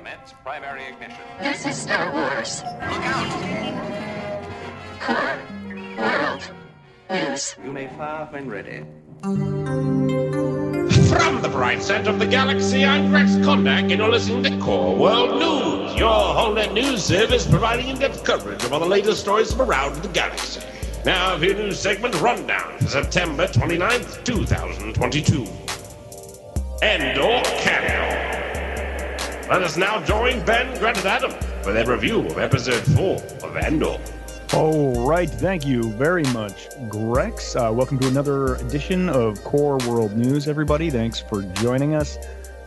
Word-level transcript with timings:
Commence 0.00 0.32
primary 0.42 0.86
ignition. 0.86 1.20
This 1.40 1.66
is 1.66 1.76
Star 1.76 2.10
Wars. 2.10 2.62
Look 2.64 3.04
out! 3.04 3.28
Core 4.98 5.38
World 5.98 6.50
News. 7.10 7.54
You 7.62 7.70
may 7.70 7.86
fire 7.88 8.26
when 8.30 8.48
ready. 8.48 8.82
From 9.20 10.06
the 11.42 11.50
bright 11.50 11.82
center 11.82 12.08
of 12.08 12.18
the 12.18 12.26
galaxy, 12.26 12.82
I'm 12.82 13.12
Rex 13.12 13.32
Kondak, 13.32 13.90
and 13.90 13.90
you're 13.90 14.08
listening 14.08 14.42
to 14.44 14.56
Core 14.64 14.96
World 14.96 15.38
News, 15.38 15.94
your 15.98 16.08
whole 16.08 16.54
net 16.54 16.72
news 16.72 17.04
service 17.04 17.46
providing 17.46 17.88
in-depth 17.88 18.24
coverage 18.24 18.64
of 18.64 18.72
all 18.72 18.80
the 18.80 18.86
latest 18.86 19.20
stories 19.20 19.52
from 19.52 19.68
around 19.68 19.96
the 19.96 20.08
galaxy. 20.08 20.62
Now, 21.04 21.36
for 21.36 21.44
your 21.44 21.56
news 21.56 21.78
segment 21.78 22.18
rundown 22.22 22.78
for 22.78 22.86
September 22.86 23.48
29th, 23.48 24.24
2022. 24.24 25.46
Endor 26.82 27.42
Cameo. 27.44 28.19
Let 29.50 29.62
us 29.62 29.76
now 29.76 30.00
join 30.04 30.44
Ben, 30.44 30.78
Grant, 30.78 30.98
and 30.98 31.06
Adam 31.06 31.32
for 31.64 31.72
their 31.72 31.84
review 31.84 32.24
of 32.24 32.38
episode 32.38 32.84
4 32.94 33.16
of 33.42 33.56
Andor. 33.56 33.98
All 34.54 35.04
right, 35.04 35.28
thank 35.28 35.66
you 35.66 35.90
very 35.94 36.22
much, 36.26 36.68
Grex. 36.88 37.56
Uh, 37.56 37.72
welcome 37.72 37.98
to 37.98 38.06
another 38.06 38.54
edition 38.54 39.08
of 39.08 39.42
Core 39.42 39.78
World 39.88 40.16
News, 40.16 40.46
everybody. 40.46 40.88
Thanks 40.88 41.18
for 41.18 41.42
joining 41.42 41.96
us 41.96 42.16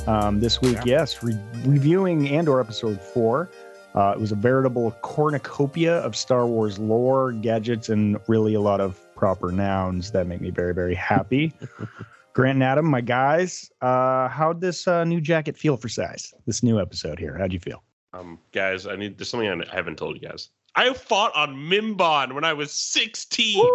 um, 0.07 0.41
this 0.41 0.59
week. 0.59 0.77
Yes, 0.83 1.23
re- 1.23 1.39
reviewing 1.63 2.27
Andor 2.27 2.59
episode 2.59 2.99
four. 2.99 3.49
Uh, 3.95 4.11
it 4.17 4.19
was 4.19 4.33
a 4.33 4.35
veritable 4.35 4.91
cornucopia 5.01 5.99
of 5.99 6.17
Star 6.17 6.45
Wars 6.45 6.79
lore, 6.79 7.31
gadgets, 7.31 7.87
and 7.87 8.19
really 8.27 8.55
a 8.55 8.61
lot 8.61 8.81
of 8.81 8.99
proper 9.15 9.53
nouns 9.53 10.11
that 10.11 10.27
make 10.27 10.41
me 10.41 10.49
very, 10.49 10.73
very 10.73 10.95
happy. 10.95 11.53
Grant 12.33 12.55
and 12.55 12.63
Adam, 12.63 12.85
my 12.85 13.01
guys, 13.01 13.69
uh, 13.81 14.27
how'd 14.27 14.59
this 14.59 14.87
uh, 14.87 15.03
new 15.03 15.21
jacket 15.21 15.55
feel 15.55 15.77
for 15.77 15.87
size? 15.87 16.33
This 16.47 16.63
new 16.63 16.79
episode 16.79 17.19
here, 17.19 17.37
how'd 17.37 17.53
you 17.53 17.59
feel? 17.59 17.83
Um, 18.13 18.39
guys, 18.51 18.87
I 18.87 18.95
need 18.95 19.19
there's 19.19 19.29
something 19.29 19.49
I 19.49 19.75
haven't 19.75 19.97
told 19.97 20.15
you 20.19 20.27
guys. 20.27 20.49
I 20.75 20.93
fought 20.93 21.35
on 21.35 21.55
Mimban 21.55 22.33
when 22.33 22.43
I 22.43 22.53
was 22.53 22.71
16. 22.71 23.63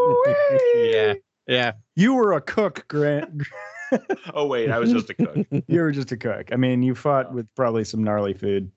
Yeah. 0.74 1.14
Yeah. 1.46 1.72
You 1.94 2.14
were 2.14 2.32
a 2.34 2.40
cook, 2.40 2.84
Grant. 2.88 3.42
Oh 4.34 4.46
wait, 4.46 4.70
I 4.70 4.78
was 4.78 4.92
just 4.92 5.08
a 5.08 5.14
cook. 5.14 5.46
you 5.66 5.80
were 5.80 5.92
just 5.92 6.12
a 6.12 6.16
cook. 6.18 6.52
I 6.52 6.56
mean, 6.56 6.82
you 6.82 6.94
fought 6.94 7.32
with 7.32 7.46
probably 7.54 7.84
some 7.84 8.04
gnarly 8.04 8.34
food 8.34 8.70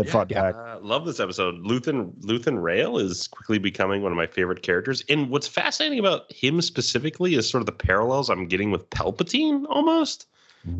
that 0.00 0.06
Yeah, 0.06 0.12
fought 0.12 0.28
back. 0.28 0.54
Uh, 0.54 0.78
love 0.80 1.04
this 1.04 1.20
episode. 1.20 1.56
Luthen 1.64 2.12
Luthen 2.22 2.62
Rael 2.62 2.98
is 2.98 3.28
quickly 3.28 3.58
becoming 3.58 4.02
one 4.02 4.12
of 4.12 4.16
my 4.16 4.26
favorite 4.26 4.62
characters. 4.62 5.04
And 5.08 5.30
what's 5.30 5.46
fascinating 5.46 5.98
about 5.98 6.30
him 6.32 6.60
specifically 6.60 7.34
is 7.34 7.48
sort 7.48 7.60
of 7.62 7.66
the 7.66 7.72
parallels 7.72 8.30
I'm 8.30 8.46
getting 8.46 8.70
with 8.70 8.88
Palpatine 8.90 9.64
almost. 9.68 10.26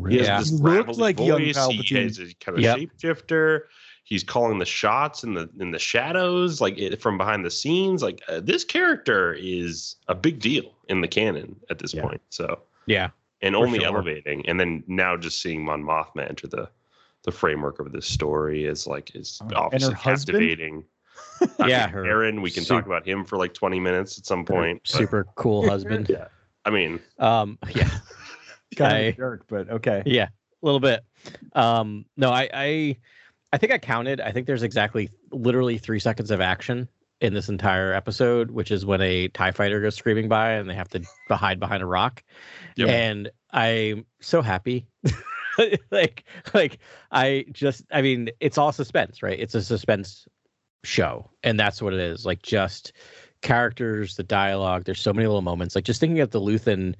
He 0.09 0.17
has 0.17 0.27
Yeah. 0.27 0.39
this 0.39 0.49
He 0.49 0.55
looked 0.57 0.63
gravelly 0.85 0.97
like 0.97 1.19
young 1.19 1.39
voice. 1.43 1.55
He 1.67 1.77
Palpatine. 1.95 2.05
is 2.05 2.19
a 2.19 2.33
kind 2.35 2.57
of 2.57 2.63
Yep. 2.63 2.77
shapeshifter. 2.77 3.61
He's 4.03 4.23
calling 4.23 4.59
the 4.59 4.65
shots 4.65 5.23
in 5.23 5.35
the 5.35 5.49
in 5.59 5.71
the 5.71 5.79
shadows, 5.79 6.59
like 6.59 6.77
it, 6.77 7.01
from 7.01 7.17
behind 7.17 7.45
the 7.45 7.51
scenes. 7.51 8.01
Like 8.03 8.21
uh, 8.27 8.39
this 8.41 8.63
character 8.65 9.33
is 9.39 9.95
a 10.07 10.15
big 10.15 10.39
deal 10.39 10.73
in 10.89 11.01
the 11.01 11.07
canon 11.07 11.55
at 11.69 11.79
this 11.79 11.93
Yeah. 11.93 12.01
point. 12.01 12.21
So 12.29 12.59
Yeah. 12.87 13.09
and 13.41 13.55
only 13.55 13.79
sure. 13.79 13.87
elevating. 13.87 14.47
And 14.47 14.59
then 14.59 14.83
now 14.87 15.15
just 15.17 15.41
seeing 15.41 15.63
Mon 15.63 15.81
Mothma 15.83 16.27
enter 16.29 16.47
the 16.47 16.69
the 17.23 17.31
framework 17.31 17.79
of 17.79 17.91
this 17.91 18.05
story 18.05 18.65
is 18.65 18.87
like 18.87 19.15
is 19.15 19.39
and 19.41 19.53
obviously 19.53 19.93
her 19.93 19.95
husband? 19.99 20.37
captivating. 20.39 20.83
Yeah, 21.67 21.87
Dr. 21.87 21.91
her 21.97 22.05
Aaron, 22.05 22.41
we 22.41 22.51
can 22.51 22.63
sup- 22.63 22.77
talk 22.77 22.85
about 22.85 23.05
him 23.07 23.25
for 23.25 23.35
like 23.37 23.53
20 23.53 23.79
minutes 23.79 24.17
at 24.19 24.25
some 24.27 24.45
point. 24.45 24.81
but, 24.83 24.91
Super 24.91 25.25
cool 25.35 25.67
husband. 25.67 26.07
Yeah. 26.09 26.27
I 26.65 26.69
mean, 26.69 26.99
Um, 27.19 27.57
yeah. 27.75 27.89
kind 28.75 28.91
of 28.91 28.97
I- 28.97 28.99
a 29.07 29.11
jerk, 29.13 29.45
but 29.47 29.69
okay. 29.69 30.03
Yeah. 30.05 30.25
A 30.27 30.65
little 30.65 30.79
bit. 30.79 31.03
Um, 31.53 32.05
no, 32.15 32.29
I, 32.31 32.47
I 32.53 32.97
I 33.53 33.57
think 33.57 33.71
I 33.71 33.79
counted. 33.79 34.21
I 34.21 34.31
think 34.31 34.45
there's 34.47 34.61
exactly 34.63 35.09
literally 35.31 35.77
three 35.79 35.99
seconds 35.99 36.29
of 36.31 36.41
action 36.41 36.87
in 37.21 37.33
this 37.33 37.49
entire 37.49 37.91
episode, 37.93 38.51
which 38.51 38.69
is 38.71 38.85
when 38.85 39.01
a 39.01 39.27
TIE 39.29 39.51
fighter 39.51 39.81
goes 39.81 39.95
screaming 39.95 40.29
by 40.29 40.51
and 40.51 40.69
they 40.69 40.75
have 40.75 40.89
to 40.89 41.01
hide 41.29 41.59
behind 41.59 41.81
a 41.83 41.87
rock. 41.87 42.23
Yep. 42.77 42.89
And 42.89 43.31
I'm 43.51 44.05
so 44.21 44.41
happy. 44.43 44.85
like 45.91 46.23
like 46.53 46.79
I 47.11 47.45
just 47.51 47.83
I 47.91 48.01
mean, 48.01 48.29
it's 48.39 48.57
all 48.57 48.71
suspense, 48.71 49.21
right? 49.23 49.39
It's 49.39 49.55
a 49.55 49.61
suspense 49.61 50.27
show. 50.83 51.29
And 51.43 51.59
that's 51.59 51.81
what 51.81 51.93
it 51.93 51.99
is. 51.99 52.25
Like 52.25 52.41
just 52.41 52.93
characters, 53.41 54.15
the 54.15 54.23
dialogue, 54.23 54.85
there's 54.85 55.01
so 55.01 55.13
many 55.13 55.27
little 55.27 55.41
moments. 55.41 55.75
Like 55.75 55.85
just 55.85 55.99
thinking 55.99 56.19
of 56.19 56.31
the 56.31 56.41
Luthen, 56.41 56.95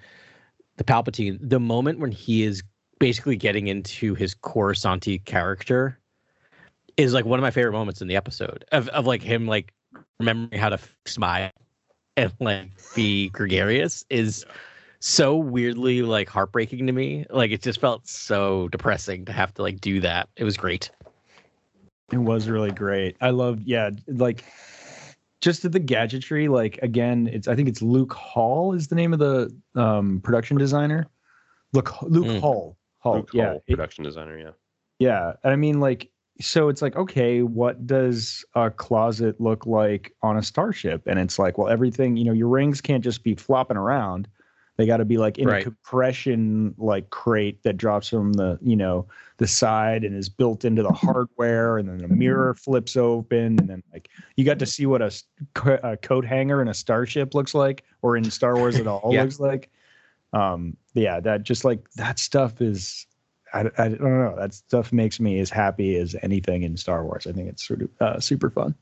the 0.77 0.83
Palpatine, 0.83 1.37
the 1.41 1.59
moment 1.59 1.99
when 1.99 2.11
he 2.11 2.43
is 2.43 2.63
basically 2.99 3.35
getting 3.35 3.67
into 3.67 4.15
his 4.15 4.35
Coruscanti 4.35 5.23
character 5.25 5.97
is 6.97 7.13
like 7.13 7.25
one 7.25 7.39
of 7.39 7.43
my 7.43 7.51
favorite 7.51 7.71
moments 7.71 8.01
in 8.01 8.07
the 8.07 8.15
episode 8.15 8.65
of, 8.71 8.87
of 8.89 9.07
like 9.07 9.23
him 9.23 9.47
like 9.47 9.73
remembering 10.19 10.59
how 10.59 10.69
to 10.69 10.79
smile 11.05 11.49
and 12.17 12.31
like 12.39 12.69
be 12.95 13.29
gregarious 13.29 14.05
is 14.09 14.45
so 15.03 15.35
weirdly 15.35 16.03
like 16.03 16.29
heartbreaking 16.29 16.85
to 16.85 16.93
me. 16.93 17.25
Like 17.31 17.51
it 17.51 17.61
just 17.63 17.81
felt 17.81 18.07
so 18.07 18.67
depressing 18.69 19.25
to 19.25 19.33
have 19.33 19.53
to 19.55 19.63
like 19.63 19.81
do 19.81 19.99
that. 20.01 20.29
It 20.37 20.43
was 20.43 20.55
great. 20.55 20.91
It 22.11 22.17
was 22.19 22.47
really 22.47 22.71
great. 22.71 23.17
I 23.19 23.31
loved, 23.31 23.63
yeah, 23.65 23.89
like 24.07 24.43
just 25.41 25.69
the 25.69 25.79
gadgetry. 25.79 26.47
Like 26.47 26.77
again, 26.83 27.27
it's 27.33 27.47
I 27.47 27.55
think 27.55 27.67
it's 27.67 27.81
Luke 27.81 28.13
Hull 28.13 28.73
is 28.73 28.89
the 28.89 28.95
name 28.95 29.11
of 29.11 29.19
the 29.19 29.51
um, 29.75 30.21
production 30.21 30.57
designer. 30.57 31.07
Luke 31.73 32.01
Luke 32.03 32.27
Mm. 32.27 32.39
Hull. 32.39 32.77
Hull. 32.99 33.15
Luke 33.15 33.29
yeah, 33.33 33.47
Hull, 33.47 33.55
it- 33.55 33.71
production 33.71 34.03
designer, 34.03 34.37
yeah. 34.37 34.51
yeah. 34.99 35.33
And 35.43 35.51
I 35.51 35.55
mean, 35.55 35.79
like, 35.79 36.11
so 36.39 36.69
it's 36.69 36.81
like, 36.81 36.95
okay, 36.95 37.41
what 37.41 37.87
does 37.87 38.45
a 38.53 38.69
closet 38.69 39.39
look 39.41 39.65
like 39.65 40.13
on 40.21 40.37
a 40.37 40.43
starship? 40.43 41.01
And 41.07 41.17
it's 41.17 41.39
like, 41.39 41.57
well, 41.57 41.69
everything, 41.69 42.17
you 42.17 42.25
know, 42.25 42.33
your 42.33 42.49
rings 42.49 42.81
can't 42.81 43.03
just 43.03 43.23
be 43.23 43.33
flopping 43.35 43.77
around. 43.77 44.27
They 44.77 44.85
got 44.85 44.97
to 44.97 45.05
be 45.05 45.17
like 45.17 45.37
in 45.37 45.47
Right. 45.47 45.61
a 45.61 45.63
compression 45.63 46.73
like 46.77 47.09
crate 47.09 47.61
that 47.63 47.77
drops 47.77 48.09
from 48.09 48.33
the, 48.33 48.57
you 48.61 48.75
know, 48.75 49.05
the 49.37 49.45
side 49.47 50.03
and 50.03 50.15
is 50.15 50.29
built 50.29 50.65
into 50.65 50.81
the 50.81 50.91
hardware. 50.91 51.77
And 51.77 51.87
then 51.89 51.97
the 51.99 52.07
mirror 52.07 52.53
flips 52.55 52.95
open. 52.95 53.59
And 53.59 53.69
then 53.69 53.83
like 53.93 54.09
you 54.37 54.45
got 54.45 54.59
to 54.59 54.65
see 54.65 54.85
what 54.85 55.01
a, 55.01 55.11
a 55.83 55.97
coat 55.97 56.25
hanger 56.25 56.61
in 56.61 56.67
a 56.67 56.73
starship 56.73 57.35
looks 57.35 57.53
like, 57.53 57.83
or 58.01 58.17
in 58.17 58.31
Star 58.31 58.55
Wars 58.55 58.77
it 58.77 58.87
all 58.87 59.09
Yeah. 59.13 59.23
looks 59.23 59.39
like. 59.39 59.69
Um, 60.33 60.77
yeah, 60.93 61.19
that 61.19 61.43
just 61.43 61.65
like 61.65 61.89
that 61.91 62.17
stuff 62.17 62.61
is 62.61 63.05
I, 63.53 63.69
I 63.77 63.89
don't 63.89 63.99
know. 64.01 64.35
That 64.37 64.53
stuff 64.53 64.93
makes 64.93 65.19
me 65.19 65.39
as 65.39 65.49
happy 65.49 65.97
as 65.97 66.15
anything 66.23 66.63
in 66.63 66.77
Star 66.77 67.03
Wars. 67.03 67.27
I 67.27 67.33
think 67.33 67.49
it's 67.49 67.67
sort 67.67 67.81
of 67.81 67.89
uh, 67.99 68.19
super 68.21 68.49
fun. 68.49 68.73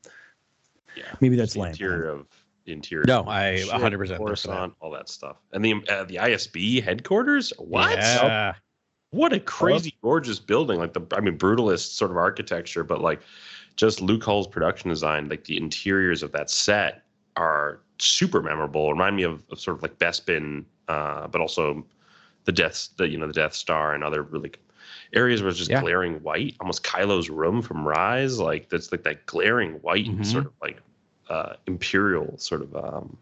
Yeah. 0.96 1.04
Maybe 1.20 1.34
that's 1.36 1.54
the 1.54 1.60
lame. 1.60 1.70
interior 1.72 2.08
of 2.08 2.26
interior. 2.72 3.04
No, 3.06 3.24
I 3.26 3.62
100% 3.66 3.98
think 3.98 4.06
so. 4.08 4.16
Coruscant, 4.18 4.74
all 4.80 4.90
that 4.92 5.08
stuff. 5.08 5.36
And 5.52 5.64
the 5.64 5.74
uh, 5.88 6.04
the 6.04 6.16
ISB 6.16 6.82
headquarters? 6.82 7.52
What? 7.58 7.96
Yeah. 7.98 8.54
What 9.12 9.32
a 9.32 9.40
crazy, 9.40 9.96
gorgeous 10.02 10.38
building! 10.38 10.78
Like 10.78 10.92
the, 10.92 11.02
I 11.16 11.20
mean, 11.20 11.36
brutalist 11.36 11.96
sort 11.96 12.12
of 12.12 12.16
architecture, 12.16 12.84
but 12.84 13.00
like 13.00 13.20
just 13.76 14.00
Luke 14.00 14.22
Hull's 14.22 14.46
production 14.46 14.88
design, 14.88 15.28
like 15.28 15.44
the 15.44 15.56
interiors 15.56 16.22
of 16.22 16.30
that 16.32 16.48
set 16.48 17.02
are 17.36 17.80
super 17.98 18.40
memorable. 18.40 18.92
Remind 18.92 19.16
me 19.16 19.24
of, 19.24 19.42
of 19.50 19.58
sort 19.58 19.76
of 19.76 19.82
like 19.82 19.98
Bespin, 19.98 20.64
uh, 20.86 21.26
but 21.26 21.40
also 21.40 21.84
the 22.44 22.52
Death, 22.52 22.88
the 22.98 23.08
you 23.08 23.18
know 23.18 23.26
the 23.26 23.32
Death 23.32 23.54
Star 23.54 23.94
and 23.94 24.04
other 24.04 24.22
really 24.22 24.52
areas 25.12 25.42
where 25.42 25.48
it's 25.48 25.58
just 25.58 25.70
Yeah. 25.70 25.80
glaring 25.80 26.22
white, 26.22 26.54
almost 26.60 26.84
Kylo's 26.84 27.28
room 27.28 27.62
from 27.62 27.86
Rise. 27.86 28.38
Like 28.38 28.68
that's 28.68 28.92
like 28.92 29.02
that 29.02 29.26
glaring 29.26 29.72
white, 29.82 30.06
Mhm. 30.06 30.24
sort 30.24 30.46
of 30.46 30.52
like 30.62 30.80
uh, 31.30 31.54
imperial 31.66 32.36
sort 32.36 32.60
of 32.62 32.76
um, 32.76 33.16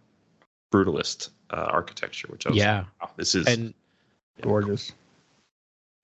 brutalist 0.73 1.31
uh, 1.51 1.69
architecture. 1.71 2.27
Which 2.31 2.47
I 2.47 2.51
was 2.51 2.59
Yeah. 2.59 2.85
wow, 3.01 3.11
this 3.17 3.35
is 3.35 3.47
And 3.47 3.75
Gorgeous. 4.43 4.93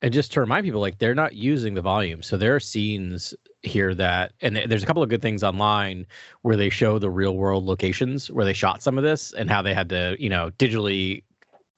and 0.02 0.12
just 0.12 0.32
to 0.32 0.40
remind 0.40 0.64
people 0.64 0.80
like 0.80 0.98
they're 0.98 1.14
not 1.14 1.34
using 1.34 1.74
the 1.74 1.80
volume 1.80 2.22
so 2.22 2.36
there 2.36 2.54
are 2.54 2.60
scenes 2.60 3.32
here 3.62 3.94
that 3.94 4.32
and 4.40 4.56
there's 4.66 4.82
a 4.82 4.86
couple 4.86 5.02
of 5.02 5.08
good 5.08 5.22
things 5.22 5.42
online 5.44 6.06
where 6.42 6.56
they 6.56 6.68
show 6.68 6.98
the 6.98 7.10
real 7.10 7.36
world 7.36 7.64
locations 7.64 8.30
where 8.30 8.44
they 8.44 8.52
shot 8.52 8.82
some 8.82 8.98
of 8.98 9.04
this 9.04 9.32
and 9.34 9.48
how 9.48 9.62
they 9.62 9.72
had 9.72 9.88
to 9.88 10.16
you 10.18 10.28
know 10.28 10.50
digitally 10.58 11.22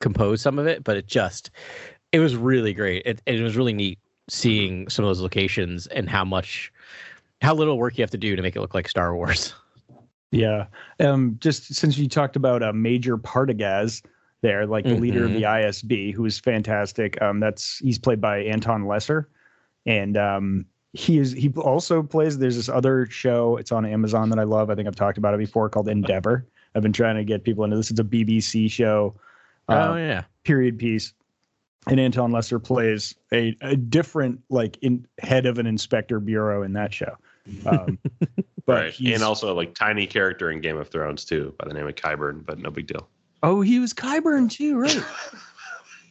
compose 0.01 0.41
some 0.41 0.59
of 0.59 0.67
it 0.67 0.83
but 0.83 0.97
it 0.97 1.07
just 1.07 1.51
it 2.13 2.19
was 2.19 2.35
really 2.37 2.73
great 2.73 3.03
it, 3.05 3.21
it 3.27 3.41
was 3.43 3.57
really 3.57 3.75
neat 3.75 3.99
seeing 4.29 4.89
some 4.89 5.05
of 5.05 5.09
those 5.11 5.21
locations 5.21 5.87
and 5.89 6.09
how 6.09 6.25
much 6.25 6.73
how 7.43 7.55
little 7.55 7.79
work 7.79 7.99
you 7.99 8.03
have 8.03 8.11
to 8.11 8.19
do 8.19 8.35
to 8.35 8.43
make 8.43 8.57
it 8.57 8.61
look 8.61 8.75
like 8.75 8.89
star 8.89 9.15
wars 9.15 9.55
Yeah. 10.37 10.67
Um, 11.01 11.37
just 11.41 11.75
since 11.75 11.99
you 11.99 12.09
talked 12.09 12.37
about 12.37 12.63
a 12.63 12.73
major 12.73 13.17
Partagaz 13.17 14.03
there, 14.43 14.67
like 14.67 14.85
the 14.85 14.95
leader 14.95 15.25
of 15.25 15.33
the 15.33 15.43
ISB, 15.43 16.13
who 16.15 16.25
is 16.25 16.39
fantastic. 16.39 17.21
Um, 17.23 17.41
that's 17.41 17.79
he's 17.79 17.99
played 17.99 18.21
by 18.21 18.39
Anton 18.39 18.87
Lesser, 18.87 19.29
and 19.87 20.17
um, 20.17 20.67
he 20.93 21.19
is 21.19 21.33
he 21.33 21.53
also 21.57 22.03
plays. 22.03 22.39
There's 22.39 22.57
this 22.57 22.69
other 22.69 23.07
show. 23.07 23.57
It's 23.57 23.73
on 23.73 23.87
Amazon 23.87 24.31
that 24.31 24.39
I 24.39 24.45
love. 24.45 24.71
I 24.71 24.75
think 24.75 24.87
I've 24.87 24.97
talked 24.97 25.19
about 25.19 25.35
it 25.35 25.39
before, 25.39 25.69
called 25.69 25.89
Endeavor. 25.89 26.47
I've 26.75 26.83
been 26.83 26.93
trying 26.93 27.17
to 27.17 27.25
get 27.25 27.43
people 27.43 27.65
into 27.65 27.77
this. 27.77 27.91
It's 27.91 28.01
a 28.01 28.05
BBC 28.05 28.71
show. 28.71 29.15
oh 29.69 29.93
uh, 29.93 29.97
yeah 29.97 30.25
period 30.45 30.79
piece 30.79 31.13
and 31.87 32.01
Anton 32.01 32.33
Lesser 32.33 32.59
plays 32.59 33.15
a, 33.33 33.57
a 33.61 33.77
different 33.77 34.41
like 34.51 34.79
in 34.83 35.07
head 35.19 35.47
of 35.47 35.59
an 35.59 35.67
inspector 35.67 36.21
bureau 36.21 36.63
in 36.63 36.73
that 36.75 36.93
show. 36.93 37.17
Um, 37.65 37.99
but 38.67 38.75
right. 38.75 38.93
he's- 38.93 39.15
And 39.15 39.23
also 39.23 39.55
like 39.55 39.75
tiny 39.75 40.07
character 40.07 40.51
in 40.51 40.61
Game 40.61 40.77
of 40.77 40.89
Thrones 40.89 41.25
too, 41.25 41.55
by 41.59 41.67
the 41.69 41.75
name 41.75 41.87
of 41.89 41.95
Qyburn, 41.95 42.45
but 42.45 42.59
no 42.59 42.71
big 42.71 42.87
deal. 42.87 43.09
oh, 43.43 43.61
he 43.63 43.79
was 43.79 43.95
Qyburn 43.95 44.51
too, 44.51 44.77
right? 44.81 45.03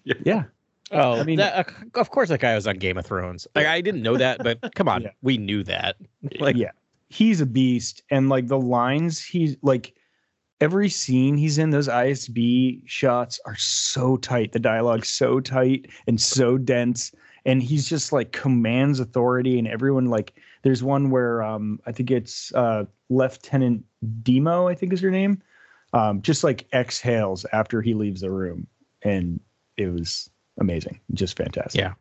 Yeah. 0.03 0.13
yeah. 0.25 0.43
Oh, 0.91 1.19
I 1.19 1.23
mean- 1.23 1.37
that, 1.37 1.67
uh, 1.67 1.99
of 1.99 2.09
course 2.11 2.29
that 2.29 2.39
guy 2.39 2.55
was 2.55 2.67
on 2.67 2.77
Game 2.77 2.97
of 2.97 3.05
Thrones. 3.05 3.47
Like 3.55 3.65
I 3.67 3.81
didn't 3.81 4.01
know 4.03 4.17
that, 4.17 4.43
but 4.43 4.59
come 4.75 4.87
on, 4.87 5.01
Yeah. 5.03 5.09
we 5.21 5.37
knew 5.37 5.63
that. 5.63 5.97
Like 6.39 6.55
yeah, 6.55 6.71
he's 7.09 7.41
a 7.41 7.45
beast, 7.45 8.03
and 8.11 8.29
like 8.29 8.47
the 8.47 8.59
lines 8.59 9.21
he's 9.23 9.57
like 9.61 9.93
every 10.61 10.87
scene 10.89 11.35
he's 11.37 11.57
in, 11.57 11.71
those 11.71 11.87
ISB 11.89 12.81
shots 12.85 13.39
are 13.45 13.57
so 13.57 14.15
tight. 14.17 14.51
The 14.53 14.59
dialogue's 14.59 15.09
so 15.09 15.39
tight 15.39 15.89
and 16.07 16.21
so 16.21 16.57
dense, 16.57 17.11
and 17.45 17.61
he's 17.63 17.89
just 17.89 18.13
like 18.13 18.31
commands 18.31 18.99
authority, 18.99 19.57
and 19.59 19.67
everyone 19.67 20.05
like. 20.05 20.35
There's 20.65 20.81
one 20.81 21.11
where 21.11 21.43
um 21.43 21.79
I 21.85 21.91
think 21.91 22.09
it's 22.09 22.51
uh 22.55 22.85
Lieutenant 23.09 23.85
Demo, 24.23 24.67
I 24.67 24.73
think 24.73 24.93
is 24.93 25.01
her 25.01 25.11
name, 25.11 25.39
um 25.93 26.23
just 26.23 26.43
like 26.43 26.65
exhales 26.73 27.45
after 27.53 27.83
he 27.83 27.93
leaves 27.93 28.21
the 28.21 28.31
room, 28.31 28.65
and 29.03 29.39
it 29.77 29.93
was 29.93 30.27
amazing, 30.59 30.99
just 31.13 31.37
fantastic. 31.37 31.79
Yeah. 31.79 31.93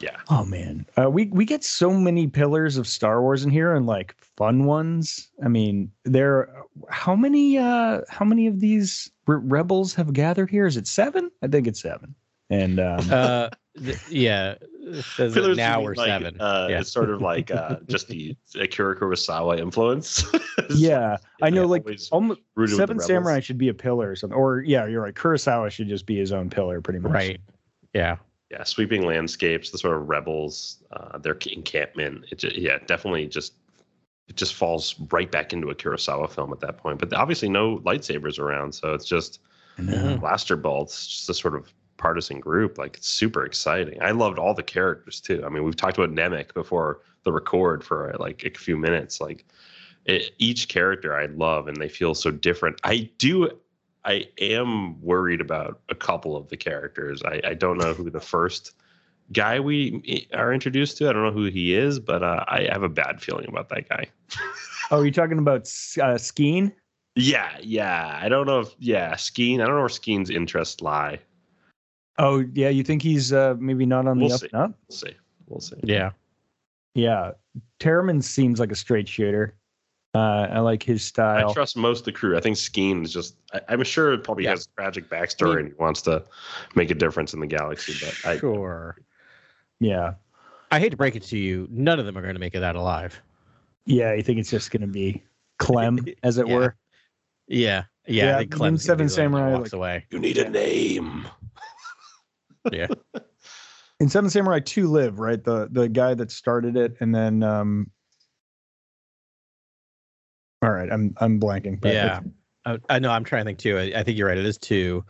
Yeah. 0.00 0.18
Oh 0.28 0.44
man, 0.44 0.84
uh, 1.00 1.08
we 1.08 1.28
we 1.28 1.46
get 1.46 1.64
so 1.64 1.94
many 1.94 2.26
pillars 2.26 2.76
of 2.76 2.86
Star 2.86 3.22
Wars 3.22 3.42
in 3.42 3.50
here, 3.50 3.74
and 3.74 3.86
like 3.86 4.14
fun 4.36 4.66
ones. 4.66 5.30
I 5.42 5.48
mean, 5.48 5.90
there. 6.04 6.54
How 6.90 7.16
many? 7.16 7.56
uh 7.56 8.02
How 8.10 8.26
many 8.26 8.46
of 8.46 8.60
these 8.60 9.10
re- 9.26 9.40
rebels 9.40 9.94
have 9.94 10.12
gathered 10.12 10.50
here? 10.50 10.66
Is 10.66 10.76
it 10.76 10.86
seven? 10.86 11.30
I 11.40 11.46
think 11.46 11.66
it's 11.66 11.80
seven. 11.80 12.14
And 12.50 12.78
um, 12.78 13.00
uh 13.10 13.48
th- 13.82 14.08
yeah. 14.08 14.54
it 14.62 15.04
says 15.04 15.34
that 15.34 15.40
Pillars 15.40 15.56
now 15.56 15.78
to 15.78 15.82
we're 15.82 15.94
like, 15.94 16.08
seven. 16.08 16.40
Uh, 16.40 16.68
yeah. 16.70 16.80
It's 16.80 16.92
sort 16.92 17.10
of 17.10 17.20
like 17.20 17.50
uh, 17.50 17.76
just 17.88 18.08
the 18.08 18.36
Akira 18.54 18.98
Kurosawa 18.98 19.58
influence. 19.58 20.24
yeah, 20.70 21.16
I 21.42 21.50
know. 21.50 21.66
Like 21.66 21.86
almost 22.10 22.40
Seven 22.68 23.00
Samurai 23.00 23.40
should 23.40 23.58
be 23.58 23.68
a 23.68 23.74
pillar 23.74 24.10
or 24.10 24.16
something. 24.16 24.36
Or 24.36 24.60
yeah, 24.60 24.86
you're 24.86 25.02
right. 25.02 25.14
Kurosawa 25.14 25.70
should 25.70 25.88
just 25.88 26.06
be 26.06 26.16
his 26.16 26.32
own 26.32 26.50
pillar, 26.50 26.80
pretty 26.80 27.00
much. 27.00 27.12
Right. 27.12 27.40
Yeah. 27.92 28.16
Yeah, 28.50 28.62
sweeping 28.62 29.04
landscapes, 29.04 29.70
the 29.70 29.78
sort 29.78 29.96
of 29.96 30.08
rebels, 30.08 30.84
uh, 30.92 31.18
their 31.18 31.36
encampment. 31.50 32.26
It 32.30 32.38
just, 32.38 32.56
yeah, 32.56 32.78
definitely 32.86 33.26
just 33.26 33.54
it 34.28 34.36
just 34.36 34.54
falls 34.54 34.94
right 35.10 35.30
back 35.30 35.52
into 35.52 35.70
a 35.70 35.74
Kurosawa 35.74 36.30
film 36.30 36.52
at 36.52 36.60
that 36.60 36.76
point. 36.76 36.98
But 36.98 37.12
obviously, 37.14 37.48
no 37.48 37.78
lightsabers 37.78 38.38
around, 38.38 38.74
so 38.74 38.94
it's 38.94 39.06
just 39.06 39.40
blaster 39.76 40.56
bolts, 40.56 41.06
just 41.06 41.28
a 41.30 41.34
sort 41.34 41.56
of 41.56 41.72
partisan 42.04 42.38
group. 42.38 42.76
Like 42.76 42.98
it's 42.98 43.08
super 43.08 43.46
exciting. 43.46 44.02
I 44.02 44.10
loved 44.10 44.38
all 44.38 44.52
the 44.52 44.62
characters 44.62 45.22
too. 45.22 45.42
I 45.42 45.48
mean, 45.48 45.64
we've 45.64 45.74
talked 45.74 45.96
about 45.96 46.14
Nemik 46.14 46.52
before 46.52 47.00
the 47.22 47.32
record 47.32 47.82
for 47.82 48.14
like 48.18 48.44
a 48.44 48.50
few 48.50 48.76
minutes. 48.76 49.22
Like 49.22 49.46
it, 50.04 50.32
each 50.36 50.68
character 50.68 51.16
I 51.16 51.26
love, 51.26 51.66
and 51.66 51.78
they 51.78 51.88
feel 51.88 52.14
so 52.14 52.30
different. 52.30 52.78
I 52.84 53.08
do. 53.16 53.48
I 54.04 54.28
am 54.38 55.00
worried 55.00 55.40
about 55.40 55.80
a 55.88 55.94
couple 55.94 56.36
of 56.36 56.50
the 56.50 56.58
characters. 56.58 57.22
I, 57.22 57.40
I 57.42 57.54
don't 57.54 57.78
know 57.78 57.94
who 57.94 58.10
the 58.10 58.20
first 58.20 58.74
guy 59.32 59.58
we 59.58 60.28
are 60.34 60.52
introduced 60.52 60.98
to. 60.98 61.08
I 61.08 61.14
don't 61.14 61.22
know 61.22 61.32
who 61.32 61.46
he 61.46 61.74
is, 61.74 61.98
but 61.98 62.22
uh, 62.22 62.44
I 62.46 62.68
have 62.70 62.82
a 62.82 62.90
bad 62.90 63.22
feeling 63.22 63.48
about 63.48 63.70
that 63.70 63.88
guy. 63.88 64.08
Oh, 64.90 65.00
you're 65.00 65.12
talking 65.12 65.38
about 65.38 65.60
uh, 65.62 66.18
Skeen? 66.18 66.70
Yeah, 67.16 67.56
yeah. 67.62 68.20
I 68.22 68.28
don't 68.28 68.46
know 68.46 68.60
if 68.60 68.74
yeah, 68.78 69.14
Skeen. 69.14 69.54
I 69.54 69.64
don't 69.64 69.76
know 69.76 69.80
where 69.80 69.88
Skeen's 69.88 70.28
interests 70.28 70.82
lie. 70.82 71.20
Oh, 72.18 72.44
yeah. 72.54 72.68
You 72.68 72.82
think 72.84 73.02
he's 73.02 73.32
uh, 73.32 73.54
maybe 73.58 73.86
not 73.86 74.06
on 74.06 74.18
the 74.18 74.24
We'll 74.26 74.34
up 74.34 74.40
see. 74.40 74.48
and 74.52 74.62
up? 74.62 74.72
We'll 74.88 74.96
see. 74.96 75.16
We'll 75.48 75.60
see. 75.60 75.76
Yeah. 75.82 76.10
Yeah, 76.94 77.32
Taramyn 77.80 78.22
seems 78.22 78.60
like 78.60 78.70
a 78.70 78.76
straight 78.76 79.08
shooter. 79.08 79.56
Uh, 80.14 80.46
I 80.48 80.60
like 80.60 80.80
his 80.80 81.02
style. 81.04 81.50
I 81.50 81.52
trust 81.52 81.76
most 81.76 81.98
of 82.00 82.04
the 82.04 82.12
crew. 82.12 82.36
I 82.36 82.40
think 82.40 82.56
Skeen 82.56 83.02
is 83.02 83.12
just. 83.12 83.34
I, 83.52 83.60
I'm 83.68 83.82
sure 83.82 84.12
it 84.12 84.22
probably 84.22 84.44
Yeah. 84.44 84.50
has 84.50 84.66
a 84.66 84.80
tragic 84.80 85.10
backstory 85.10 85.58
and 85.58 85.68
he 85.70 85.74
wants 85.74 86.02
to 86.02 86.22
make 86.76 86.92
a 86.92 86.94
difference 86.94 87.34
in 87.34 87.40
the 87.40 87.48
galaxy. 87.48 87.94
But 88.00 88.30
I, 88.30 88.38
Sure. 88.38 88.96
yeah, 89.80 90.14
I 90.70 90.78
hate 90.78 90.90
to 90.90 90.96
break 90.96 91.16
it 91.16 91.24
to 91.24 91.36
you, 91.36 91.66
none 91.68 91.98
of 91.98 92.06
them 92.06 92.16
are 92.16 92.22
going 92.22 92.34
to 92.36 92.40
make 92.40 92.54
it 92.54 92.62
out 92.62 92.76
alive. 92.76 93.20
yeah. 93.86 94.12
You 94.14 94.22
think 94.22 94.38
it's 94.38 94.50
just 94.50 94.70
gonna 94.70 94.86
be 94.86 95.20
Clem, 95.58 95.98
as 96.22 96.38
it 96.38 96.46
Yeah. 96.46 96.54
were? 96.54 96.76
Yeah. 97.48 97.84
Yeah, 98.06 98.26
Yeah. 98.26 98.36
I 98.36 98.38
think 98.40 98.52
Clem's 98.52 98.84
Seven 98.84 99.08
Seven 99.08 99.32
Samurai 99.32 99.40
Samurai, 99.46 99.58
walks 99.58 99.72
away. 99.72 100.06
you 100.10 100.20
need 100.20 100.38
a 100.38 100.48
name. 100.48 101.26
Yeah. 102.72 102.86
In 104.00 104.08
Seven 104.08 104.28
Samurai 104.28 104.60
Two, 104.60 104.88
live 104.88 105.18
right 105.20 105.42
the 105.42 105.68
the 105.70 105.88
guy 105.88 106.14
that 106.14 106.30
started 106.30 106.76
it, 106.76 106.96
and 107.00 107.14
then 107.14 107.42
um. 107.42 107.90
All 110.62 110.70
right, 110.70 110.90
I'm 110.90 111.14
I'm 111.18 111.38
blanking. 111.38 111.80
but 111.80 111.92
Yeah. 111.92 112.20
I, 112.66 112.78
I 112.88 112.98
know. 112.98 113.10
I'm 113.10 113.24
trying 113.24 113.42
to 113.42 113.48
think 113.50 113.58
too. 113.58 113.78
I, 113.78 114.00
I 114.00 114.02
think 114.02 114.16
you're 114.16 114.26
right. 114.28 114.38
It 114.38 114.46
is 114.46 114.56
two. 114.56 115.04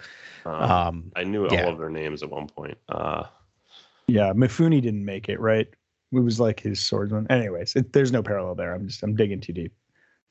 Um, 0.45 0.55
Um, 0.71 1.13
I 1.15 1.23
knew 1.23 1.47
yeah. 1.49 1.65
all 1.65 1.73
of 1.73 1.79
their 1.79 1.89
names 1.89 2.23
at 2.25 2.31
one 2.31 2.49
point. 2.49 2.77
Uh, 2.89 3.25
yeah. 4.09 4.33
Mifune 4.33 4.83
didn't 4.83 5.05
make 5.05 5.29
it, 5.29 5.39
right? 5.39 5.69
It 6.13 6.19
was 6.19 6.41
like 6.41 6.59
his 6.59 6.81
swordsman. 6.81 7.31
Anyways, 7.31 7.77
it, 7.77 7.93
there's 7.93 8.11
no 8.11 8.23
parallel 8.23 8.57
there. 8.57 8.75
I'm 8.75 8.87
just 8.89 9.03
I'm 9.05 9.15
digging 9.15 9.41
too 9.41 9.53
deep, 9.53 9.73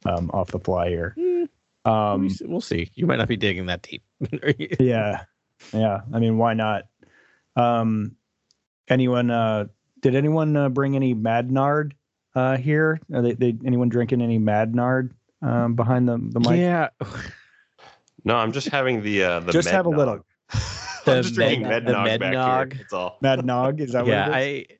um, 0.05 0.29
off 0.33 0.51
the 0.51 0.59
fly 0.59 0.89
here. 0.89 1.15
mm, 1.17 1.47
Um, 1.89 2.29
we'll 2.41 2.59
see. 2.61 2.91
You 2.93 3.07
might 3.07 3.17
not 3.17 3.29
be 3.29 3.37
digging 3.37 3.65
that 3.67 3.81
deep. 3.83 4.03
yeah 4.79 5.23
yeah 5.71 6.01
i 6.13 6.19
mean 6.19 6.37
why 6.37 6.53
not 6.53 6.83
um 7.55 8.15
anyone 8.89 9.29
uh 9.29 9.65
did 10.01 10.15
anyone 10.15 10.55
uh, 10.57 10.69
bring 10.69 10.95
any 10.95 11.15
madnard 11.15 11.93
uh 12.35 12.57
here 12.57 12.99
are 13.13 13.21
they, 13.21 13.33
they 13.33 13.55
anyone 13.65 13.89
drinking 13.89 14.21
any 14.21 14.39
madnard 14.39 15.11
um 15.41 15.75
behind 15.75 16.07
the 16.07 16.17
the 16.31 16.39
mic 16.39 16.59
yeah. 16.59 16.89
no, 18.23 18.35
I'm 18.35 18.51
just 18.51 18.69
having 18.69 19.01
the 19.01 19.23
uh, 19.23 19.39
the 19.41 19.51
just 19.51 19.69
have 19.69 19.85
a 19.85 19.89
little 19.89 20.15
Nog. 20.15 20.23
I'm 21.07 21.21
just 21.23 21.35
drinking 21.35 21.63
Med- 21.63 21.83
Med 21.83 21.85
the 21.85 21.91
Nog 21.91 22.05
Med 22.05 22.19
back 22.19 22.33
Nog. 22.33 22.73
here. 22.73 22.77
That's 22.79 22.93
all. 22.93 23.17
mad 23.21 23.45
nog 23.45 23.79
is 23.79 23.91
that 23.91 24.05
yeah. 24.05 24.29
what 24.29 24.41
it 24.41 24.61
is? 24.61 24.65
I. 24.69 24.77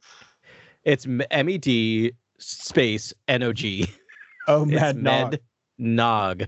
It's 0.84 1.08
M 1.32 1.50
E 1.50 1.58
D 1.58 2.12
space 2.40 3.14
N 3.28 3.44
O 3.44 3.54
G. 3.54 3.88
oh 4.48 4.64
It's 4.64 4.96
mad 4.96 4.96
nog 4.98 5.34
nog, 5.78 6.48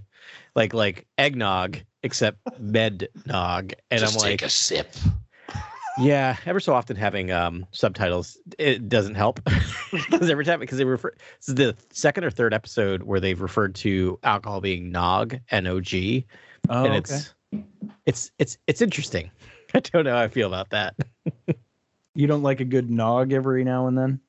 like 0.55 0.73
like 0.73 1.05
eggnog, 1.17 1.83
except 2.03 2.37
med 2.59 3.07
nog. 3.25 3.73
And 3.91 3.99
just 3.99 4.15
I'm 4.15 4.21
like, 4.21 4.39
take 4.39 4.43
a 4.43 4.49
sip. 4.49 4.87
Yeah. 5.97 6.37
Ever 6.45 6.59
so 6.59 6.73
often 6.73 6.95
having 6.95 7.31
um 7.31 7.65
subtitles, 7.71 8.37
it 8.57 8.89
doesn't 8.89 9.15
help 9.15 9.39
because 9.91 10.29
every 10.29 10.45
time 10.45 10.59
because 10.59 10.77
they 10.77 10.85
refer. 10.85 11.13
This 11.39 11.49
is 11.49 11.55
the 11.55 11.75
second 11.91 12.23
or 12.23 12.31
third 12.31 12.53
episode 12.53 13.03
where 13.03 13.19
they've 13.19 13.39
referred 13.39 13.75
to 13.75 14.19
alcohol 14.23 14.61
being 14.61 14.91
nog, 14.91 15.37
N 15.51 15.67
O 15.67 15.79
G, 15.81 16.25
oh, 16.69 16.85
and 16.85 16.93
okay. 16.93 16.97
it's 16.97 17.33
it's 18.05 18.31
it's 18.39 18.57
it's 18.67 18.81
interesting. 18.81 19.31
I 19.73 19.79
don't 19.79 20.05
know 20.05 20.15
how 20.15 20.23
I 20.23 20.27
feel 20.27 20.47
about 20.47 20.69
that. 20.69 20.95
you 22.15 22.27
don't 22.27 22.43
like 22.43 22.61
a 22.61 22.65
good 22.65 22.89
nog 22.89 23.33
every 23.33 23.63
now 23.63 23.87
and 23.87 23.97
then 23.97 24.19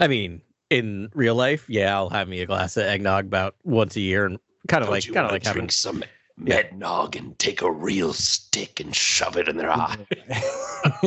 I 0.00 0.08
mean, 0.08 0.42
in 0.70 1.10
real 1.14 1.34
life, 1.34 1.64
yeah, 1.68 1.94
I'll 1.94 2.10
have 2.10 2.28
me 2.28 2.40
a 2.40 2.46
glass 2.46 2.76
of 2.76 2.84
eggnog 2.84 3.26
about 3.26 3.54
once 3.64 3.96
a 3.96 4.00
year, 4.00 4.26
and 4.26 4.38
kind 4.68 4.82
of 4.82 4.88
Don't 4.88 4.94
like 4.94 5.04
kind 5.04 5.18
of 5.18 5.22
wanna 5.24 5.32
like 5.32 5.44
having 5.44 5.70
some 5.70 6.04
Med 6.38 6.76
Nog 6.76 7.16
and 7.16 7.38
take 7.38 7.62
a 7.62 7.70
real 7.70 8.12
stick 8.12 8.78
and 8.80 8.94
shove 8.94 9.36
it 9.38 9.48
in 9.48 9.56
their 9.56 9.70
eye. 9.70 9.96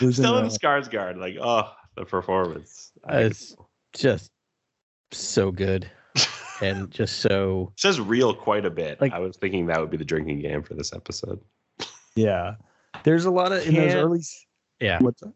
Losing, 0.00 0.24
Stellan 0.24 0.50
Skarsgård, 0.50 1.16
like 1.18 1.36
oh, 1.40 1.70
the 1.96 2.04
performance. 2.04 2.92
I- 3.04 3.20
It's 3.22 3.54
just 3.94 4.30
so 5.12 5.50
good 5.50 5.90
and 6.62 6.90
just 6.90 7.18
so 7.20 7.72
It 7.76 7.80
says 7.80 8.00
real 8.00 8.34
quite 8.34 8.64
a 8.64 8.70
bit. 8.70 9.00
Like- 9.00 9.12
I 9.12 9.18
was 9.20 9.36
thinking 9.36 9.66
that 9.66 9.80
would 9.80 9.90
be 9.90 9.96
the 9.96 10.04
drinking 10.04 10.40
game 10.40 10.62
for 10.62 10.74
this 10.74 10.92
episode. 10.92 11.40
yeah 12.16 12.54
there's 13.04 13.24
a 13.24 13.30
lot 13.30 13.52
of 13.52 13.64
in 13.66 13.74
those 13.74 13.94
early 13.94 14.20
yeah. 14.80 14.98
what's 15.00 15.20
that? 15.20 15.32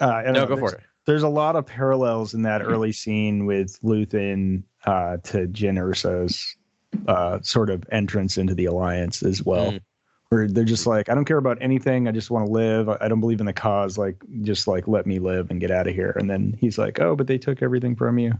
uh, 0.00 0.22
No, 0.26 0.32
know, 0.32 0.46
go 0.46 0.54
there's- 0.56 0.70
for 0.72 0.76
it. 0.78 0.84
there's 1.06 1.22
a 1.22 1.28
lot 1.28 1.56
of 1.56 1.66
parallels 1.66 2.32
in 2.34 2.42
that 2.42 2.62
early 2.62 2.92
scene 2.92 3.44
with 3.46 3.78
Luthen 3.82 4.62
uh, 4.86 5.18
to 5.24 5.46
Jyn 5.48 5.78
Erso's 5.78 6.56
uh, 7.06 7.40
sort 7.42 7.70
of 7.70 7.84
entrance 7.92 8.38
into 8.38 8.54
the 8.54 8.66
alliance 8.66 9.22
as 9.22 9.42
well. 9.44 9.72
Mm. 9.72 9.80
Where 10.30 10.46
they're 10.46 10.64
just 10.64 10.86
like, 10.86 11.08
I 11.08 11.14
don't 11.14 11.24
care 11.24 11.38
about 11.38 11.56
anything. 11.62 12.06
I 12.06 12.10
just 12.12 12.30
want 12.30 12.44
to 12.46 12.52
live. 12.52 12.90
I 12.90 12.98
I 13.00 13.08
don't 13.08 13.20
believe 13.20 13.40
in 13.40 13.46
the 13.46 13.52
cause. 13.54 13.96
Like, 13.96 14.22
just 14.42 14.68
like 14.68 14.86
let 14.86 15.06
me 15.06 15.18
live 15.18 15.50
and 15.50 15.58
get 15.58 15.70
out 15.70 15.86
of 15.86 15.94
here. 15.94 16.14
And 16.18 16.28
then 16.28 16.54
he's 16.60 16.76
like, 16.76 17.00
Oh, 17.00 17.16
but 17.16 17.26
they 17.28 17.38
took 17.38 17.62
everything 17.62 17.96
from 17.96 18.18
you. 18.18 18.34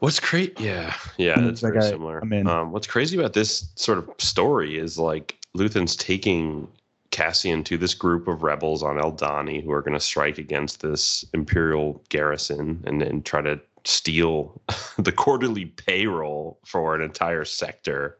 What's 0.00 0.18
crazy? 0.18 0.52
Yeah, 0.58 0.92
yeah, 1.18 1.38
And 1.38 1.62
like, 1.62 1.74
very 1.74 1.84
I- 1.86 1.90
similar. 1.90 2.18
I'm 2.18 2.32
in. 2.32 2.48
Um, 2.48 2.72
what's 2.72 2.88
crazy 2.88 3.16
about 3.16 3.34
this 3.34 3.70
sort 3.76 3.98
of 3.98 4.10
story 4.18 4.76
is 4.76 4.98
like 4.98 5.38
Luthen's 5.54 5.94
taking 5.94 6.66
Cassian 7.12 7.62
to 7.64 7.76
this 7.78 7.94
group 7.94 8.26
of 8.26 8.42
rebels 8.42 8.82
on 8.82 8.96
Aldhani 8.96 9.62
who 9.62 9.70
are 9.72 9.82
going 9.82 9.94
to 9.94 10.00
strike 10.00 10.38
against 10.38 10.80
this 10.80 11.24
imperial 11.34 12.02
garrison 12.08 12.82
and 12.86 13.02
and 13.02 13.24
try 13.24 13.40
to 13.40 13.60
steal 13.84 14.60
the 14.98 15.12
quarterly 15.12 15.66
payroll 15.66 16.58
for 16.64 16.94
an 16.94 17.02
entire 17.02 17.44
sector 17.44 18.18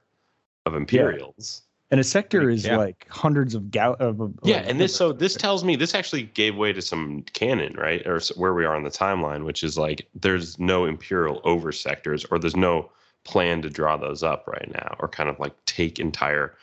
of 0.66 0.74
Imperials. 0.74 1.62
And 1.90 1.98
a 1.98 2.04
sector 2.04 2.48
is 2.48 2.64
Yeah. 2.64 2.76
like 2.76 3.06
hundreds 3.10 3.54
of 3.56 3.70
gal. 3.72 3.96
Of, 3.98 4.20
of, 4.20 4.32
Yeah, 4.44 4.58
like, 4.58 4.68
and 4.68 4.80
this 4.80 4.94
so 4.94 5.12
this 5.12 5.34
tells 5.34 5.64
me 5.64 5.74
this 5.74 5.94
actually 5.94 6.22
gave 6.22 6.56
way 6.56 6.72
to 6.72 6.80
some 6.80 7.22
canon, 7.32 7.74
right? 7.74 8.06
Or 8.06 8.20
where 8.36 8.54
we 8.54 8.64
are 8.64 8.76
on 8.76 8.84
the 8.84 8.90
timeline, 8.90 9.44
which 9.44 9.64
is 9.64 9.76
like 9.76 10.06
there's 10.14 10.58
no 10.58 10.84
imperial 10.84 11.40
over 11.44 11.72
sectors, 11.72 12.24
or 12.26 12.38
there's 12.38 12.54
no 12.54 12.90
plan 13.24 13.60
to 13.62 13.68
draw 13.70 13.96
those 13.96 14.22
up 14.22 14.46
right 14.46 14.70
now, 14.72 14.94
or 15.00 15.08
kind 15.08 15.28
of 15.28 15.40
like 15.40 15.52
take 15.66 15.98
entire 15.98 16.54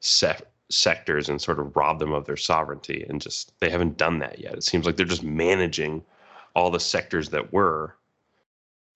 se- 0.00 0.42
sectors 0.70 1.28
and 1.28 1.40
sort 1.40 1.58
of 1.58 1.74
rob 1.74 1.98
them 1.98 2.12
of 2.12 2.24
their 2.26 2.36
sovereignty, 2.36 3.04
and 3.08 3.20
just 3.20 3.58
they 3.58 3.70
haven't 3.70 3.96
done 3.96 4.20
that 4.20 4.38
yet. 4.38 4.54
It 4.54 4.62
seems 4.62 4.86
like 4.86 4.96
they're 4.96 5.06
just 5.06 5.24
managing 5.24 6.04
all 6.54 6.70
the 6.70 6.78
sectors 6.80 7.30
that 7.30 7.52
were. 7.52 7.96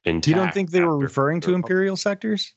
Intact 0.05 0.27
You 0.29 0.35
don't 0.35 0.53
think 0.55 0.71
they 0.71 0.81
were 0.81 0.99
referring 0.99 1.41
to 1.43 1.55
imperial 1.55 1.97
sectors? 1.97 2.53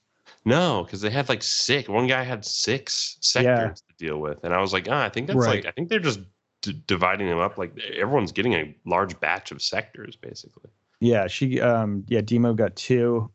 No, 0.46 0.84
because 0.84 1.02
they 1.02 1.10
had 1.10 1.30
like 1.30 1.44
six. 1.44 1.88
One 1.88 2.08
guy 2.08 2.24
had 2.24 2.44
six 2.46 3.18
sectors 3.22 3.82
to 3.82 3.94
deal 4.06 4.18
with, 4.20 4.44
and 4.44 4.54
I 4.54 4.60
was 4.62 4.74
like, 4.74 4.88
ah, 4.90 5.04
I 5.04 5.10
think 5.10 5.28
that's 5.28 5.38
Right. 5.38 5.64
like 5.64 5.66
I 5.66 5.72
think 5.72 5.90
they're 5.90 6.00
just 6.00 6.22
d- 6.62 6.82
dividing 6.88 7.28
them 7.30 7.40
up. 7.40 7.58
Like 7.58 7.78
everyone's 7.96 8.32
getting 8.32 8.54
a 8.54 8.76
large 8.86 9.20
batch 9.20 9.52
of 9.52 9.62
sectors, 9.62 10.16
basically. 10.16 10.70
Yeah, 11.00 11.28
she. 11.28 11.62
Um, 11.62 12.04
yeah, 12.08 12.22
Demo 12.22 12.54
got 12.54 12.76
two. 12.76 13.30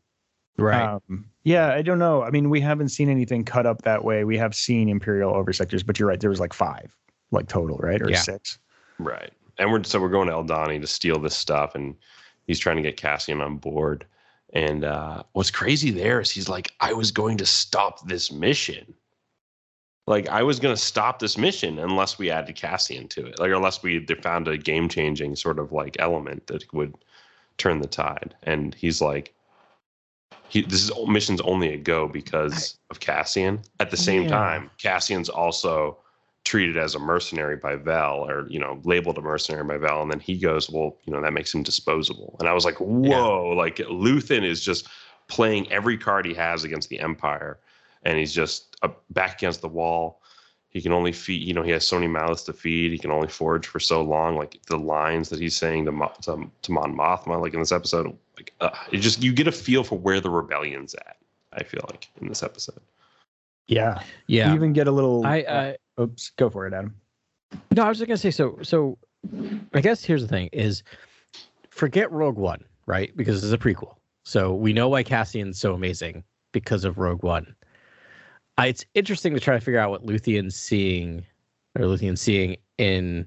Right. 0.57 0.83
Um, 0.83 1.25
yeah, 1.43 1.73
I 1.73 1.81
don't 1.81 1.99
know. 1.99 2.23
I 2.23 2.29
mean, 2.29 2.49
we 2.49 2.59
haven't 2.59 2.89
seen 2.89 3.09
anything 3.09 3.45
cut 3.45 3.65
up 3.65 3.81
that 3.83 4.03
way. 4.03 4.25
We 4.25 4.37
have 4.37 4.53
seen 4.53 4.89
imperial 4.89 5.33
over 5.33 5.53
sectors, 5.53 5.81
but 5.83 5.97
you're 5.97 6.09
right. 6.09 6.19
There 6.19 6.29
was 6.29 6.39
like 6.39 6.53
five, 6.53 6.95
like 7.31 7.47
total, 7.47 7.77
right, 7.77 8.01
or 8.01 8.09
Yeah. 8.09 8.17
six. 8.19 8.59
Right. 8.99 9.31
And 9.57 9.71
we're 9.71 9.83
so 9.83 9.99
we're 9.99 10.09
going 10.09 10.27
to 10.27 10.33
Aldhani 10.33 10.81
to 10.81 10.87
steal 10.87 11.19
this 11.19 11.35
stuff, 11.35 11.75
and 11.75 11.95
he's 12.47 12.59
trying 12.59 12.77
to 12.77 12.81
get 12.81 12.97
Cassian 12.97 13.41
on 13.41 13.57
board. 13.57 14.05
And 14.53 14.83
uh, 14.83 15.23
what's 15.33 15.51
crazy 15.51 15.91
there 15.91 16.19
is 16.19 16.29
he's 16.29 16.49
like, 16.49 16.71
I 16.79 16.93
was 16.93 17.11
going 17.11 17.37
to 17.37 17.45
stop 17.45 18.07
this 18.07 18.31
mission. 18.31 18.93
Like 20.07 20.27
I 20.27 20.43
was 20.43 20.59
going 20.59 20.75
to 20.75 20.81
stop 20.81 21.19
this 21.19 21.37
mission 21.37 21.79
unless 21.79 22.17
we 22.17 22.31
added 22.31 22.55
Cassian 22.55 23.07
to 23.09 23.27
it, 23.27 23.39
like 23.39 23.51
unless 23.51 23.81
we 23.81 23.99
they 23.99 24.15
found 24.15 24.47
a 24.47 24.57
game 24.57 24.89
changing 24.89 25.35
sort 25.35 25.59
of 25.59 25.71
like 25.71 25.95
element 25.99 26.47
that 26.47 26.71
would 26.73 26.95
turn 27.57 27.79
the 27.79 27.87
tide. 27.87 28.35
And 28.43 28.73
he's 28.75 28.99
like, 28.99 29.33
he 30.49 30.63
this 30.63 30.83
is 30.83 30.91
mission's 31.07 31.39
only 31.41 31.73
a 31.73 31.77
go 31.77 32.07
because 32.07 32.77
of 32.89 32.99
Cassian. 32.99 33.61
At 33.79 33.91
the 33.91 33.97
same 33.97 34.23
Yeah. 34.23 34.29
time, 34.29 34.71
Cassian's 34.77 35.29
also 35.29 36.00
treated 36.43 36.77
as 36.77 36.95
a 36.95 36.99
mercenary 36.99 37.55
by 37.55 37.75
Vel, 37.75 38.25
or 38.27 38.47
you 38.49 38.59
know, 38.59 38.81
labeled 38.83 39.17
a 39.17 39.21
mercenary 39.21 39.63
by 39.63 39.77
Vel, 39.77 40.01
and 40.01 40.11
then 40.11 40.19
he 40.19 40.37
goes, 40.37 40.69
"Well, 40.69 40.97
you 41.05 41.13
know, 41.13 41.21
that 41.21 41.33
makes 41.33 41.53
him 41.53 41.63
disposable." 41.63 42.35
And 42.39 42.49
I 42.49 42.53
was 42.53 42.65
like, 42.65 42.77
"Whoa!" 42.79 43.53
Like 43.55 43.77
Luthen 43.77 44.43
is 44.43 44.61
just 44.63 44.87
playing 45.27 45.71
every 45.71 45.97
card 45.97 46.25
he 46.25 46.33
has 46.33 46.63
against 46.63 46.89
the 46.89 46.99
Empire, 46.99 47.59
and 48.03 48.17
he's 48.17 48.33
just 48.33 48.75
uh, 48.81 48.89
back 49.11 49.37
against 49.37 49.61
the 49.61 49.67
wall. 49.67 50.21
He 50.69 50.81
can 50.81 50.93
only 50.93 51.11
feed, 51.11 51.43
you 51.43 51.53
know, 51.53 51.63
he 51.63 51.71
has 51.71 51.85
so 51.85 51.97
many 51.97 52.07
mouths 52.07 52.43
to 52.43 52.53
feed. 52.53 52.91
He 52.91 52.97
can 52.97 53.11
only 53.11 53.27
forage 53.27 53.67
for 53.67 53.79
so 53.79 54.01
long. 54.01 54.37
Like 54.37 54.57
the 54.67 54.77
lines 54.77 55.27
that 55.29 55.39
he's 55.39 55.55
saying 55.55 55.85
to 55.85 55.91
to, 56.21 56.49
to 56.61 56.71
Mon 56.71 56.95
Mothma, 56.95 57.41
like 57.41 57.53
in 57.53 57.59
this 57.59 57.73
episode, 57.73 58.17
like 58.37 58.53
uh, 58.61 58.69
it 58.91 58.97
just 58.97 59.21
you 59.21 59.33
get 59.33 59.47
a 59.47 59.51
feel 59.51 59.83
for 59.83 59.97
where 59.97 60.21
the 60.21 60.29
rebellion's 60.29 60.95
at. 60.95 61.17
I 61.53 61.63
feel 61.63 61.85
like 61.89 62.09
in 62.21 62.29
this 62.29 62.41
episode. 62.41 62.79
Yeah. 63.71 64.03
yeah. 64.27 64.49
You 64.49 64.55
even 64.55 64.73
get 64.73 64.87
a 64.87 64.91
little. 64.91 65.25
I, 65.25 65.41
uh, 65.43 65.73
I 65.97 66.01
oops, 66.01 66.31
go 66.31 66.49
for 66.49 66.67
it, 66.67 66.73
Adam. 66.73 66.93
No, 67.73 67.83
I 67.83 67.89
was 67.89 67.97
just 67.97 68.07
gonna 68.07 68.17
say 68.17 68.29
so. 68.29 68.59
So, 68.61 68.97
I 69.73 69.79
guess 69.79 70.03
here's 70.03 70.21
the 70.21 70.27
thing: 70.27 70.49
is 70.51 70.83
forget 71.69 72.11
Rogue 72.11 72.37
One, 72.37 72.63
right? 72.85 73.15
Because 73.15 73.43
it's 73.43 73.53
a 73.53 73.57
prequel, 73.57 73.95
so 74.25 74.53
we 74.53 74.73
know 74.73 74.89
why 74.89 75.03
Cassian's 75.03 75.57
so 75.57 75.73
amazing 75.73 76.23
because 76.51 76.83
of 76.83 76.97
Rogue 76.97 77.23
One. 77.23 77.55
Uh, 78.59 78.63
it's 78.63 78.85
interesting 78.93 79.33
to 79.33 79.39
try 79.39 79.55
to 79.55 79.61
figure 79.61 79.79
out 79.79 79.89
what 79.89 80.05
Luthen's 80.05 80.55
seeing, 80.55 81.25
or 81.79 81.85
Luthen's 81.85 82.19
seeing 82.19 82.57
in 82.77 83.25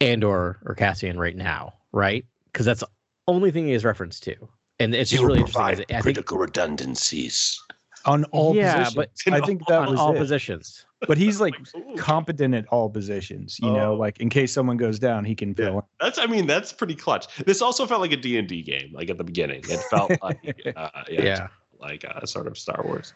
Andor 0.00 0.58
or 0.64 0.74
Cassian 0.74 1.18
right 1.18 1.36
now, 1.36 1.74
right? 1.92 2.24
Because 2.46 2.64
that's 2.64 2.80
the 2.80 2.88
only 3.28 3.50
thing 3.50 3.66
he 3.66 3.72
has 3.72 3.84
reference 3.84 4.18
to, 4.20 4.34
and 4.78 4.94
it's 4.94 5.10
just 5.10 5.22
really 5.22 5.40
interesting. 5.40 5.62
Critical 5.62 5.96
I 5.96 6.00
think, 6.00 6.30
redundancies. 6.40 7.60
On 8.06 8.24
all 8.26 8.54
Yeah, 8.54 8.84
positions. 8.84 8.94
but- 9.26 9.32
I 9.34 9.40
think 9.44 9.66
that 9.66 9.80
on 9.82 9.90
was 9.90 10.00
all 10.00 10.14
it. 10.14 10.18
positions. 10.18 10.84
But 11.06 11.18
he's 11.18 11.40
like 11.40 11.54
competent 11.96 12.54
at 12.54 12.66
all 12.68 12.88
positions. 12.88 13.58
You 13.60 13.70
know, 13.72 13.92
Oh. 13.92 13.96
like 13.96 14.18
in 14.20 14.28
case 14.30 14.52
someone 14.52 14.76
goes 14.76 14.98
down, 14.98 15.24
he 15.24 15.34
can 15.34 15.54
fill 15.54 15.78
in. 15.78 15.82
That's 16.00 16.18
I 16.18 16.26
mean 16.26 16.46
that's 16.46 16.72
pretty 16.72 16.94
clutch. 16.94 17.26
This 17.44 17.60
also 17.60 17.86
felt 17.86 18.00
like 18.00 18.12
a 18.12 18.16
D 18.16 18.38
and 18.38 18.48
D 18.48 18.62
game, 18.62 18.90
like 18.92 19.10
at 19.10 19.18
the 19.18 19.24
beginning. 19.24 19.60
It 19.68 19.80
felt 19.90 20.10
like 20.22 20.38
uh, 20.76 20.88
yeah, 21.10 21.22
Yeah. 21.22 21.48
like 21.80 22.04
uh, 22.04 22.24
sort 22.26 22.46
of 22.46 22.56
Star 22.56 22.80
Wars. 22.84 23.12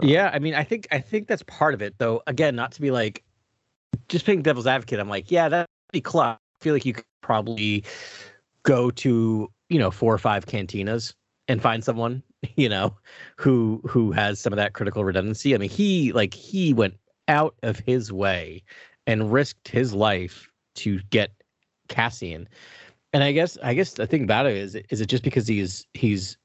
Yeah, 0.00 0.30
I 0.32 0.38
mean, 0.38 0.54
I 0.54 0.64
think 0.64 0.88
I 0.90 0.98
think 0.98 1.28
that's 1.28 1.42
part 1.44 1.74
of 1.74 1.82
it, 1.82 1.94
though. 1.98 2.22
Again, 2.26 2.56
not 2.56 2.72
to 2.72 2.80
be 2.80 2.90
like 2.90 3.22
just 4.08 4.24
playing 4.24 4.42
devil's 4.42 4.66
advocate. 4.66 4.98
I'm 4.98 5.08
like, 5.08 5.30
yeah, 5.30 5.48
that'd 5.48 5.66
be 5.92 6.00
clutch. 6.00 6.38
I 6.60 6.64
feel 6.64 6.74
like 6.74 6.84
you 6.84 6.92
could 6.94 7.04
probably 7.20 7.84
go 8.64 8.90
to 8.90 9.50
you 9.68 9.78
know 9.78 9.90
four 9.90 10.12
or 10.12 10.18
five 10.18 10.46
cantinas 10.46 11.14
and 11.48 11.62
find 11.62 11.82
someone 11.84 12.22
you 12.56 12.68
know 12.68 12.96
who 13.36 13.80
who 13.86 14.12
has 14.12 14.40
some 14.40 14.52
of 14.52 14.56
that 14.56 14.72
critical 14.72 15.04
redundancy. 15.04 15.54
I 15.54 15.58
mean, 15.58 15.70
he 15.70 16.12
like 16.12 16.34
he 16.34 16.72
went 16.72 16.94
out 17.28 17.54
of 17.62 17.78
his 17.78 18.12
way 18.12 18.62
and 19.06 19.32
risked 19.32 19.68
his 19.68 19.94
life 19.94 20.48
to 20.74 21.00
get 21.10 21.32
Cassian. 21.88 22.48
And 23.12 23.22
I 23.22 23.32
guess 23.32 23.58
I 23.62 23.74
guess 23.74 23.92
the 23.92 24.06
thing 24.06 24.24
about 24.24 24.46
it 24.46 24.56
is 24.56 24.74
is 24.74 25.00
it 25.00 25.06
just 25.06 25.22
because 25.22 25.46
he's 25.46 25.86
he's 25.94 26.36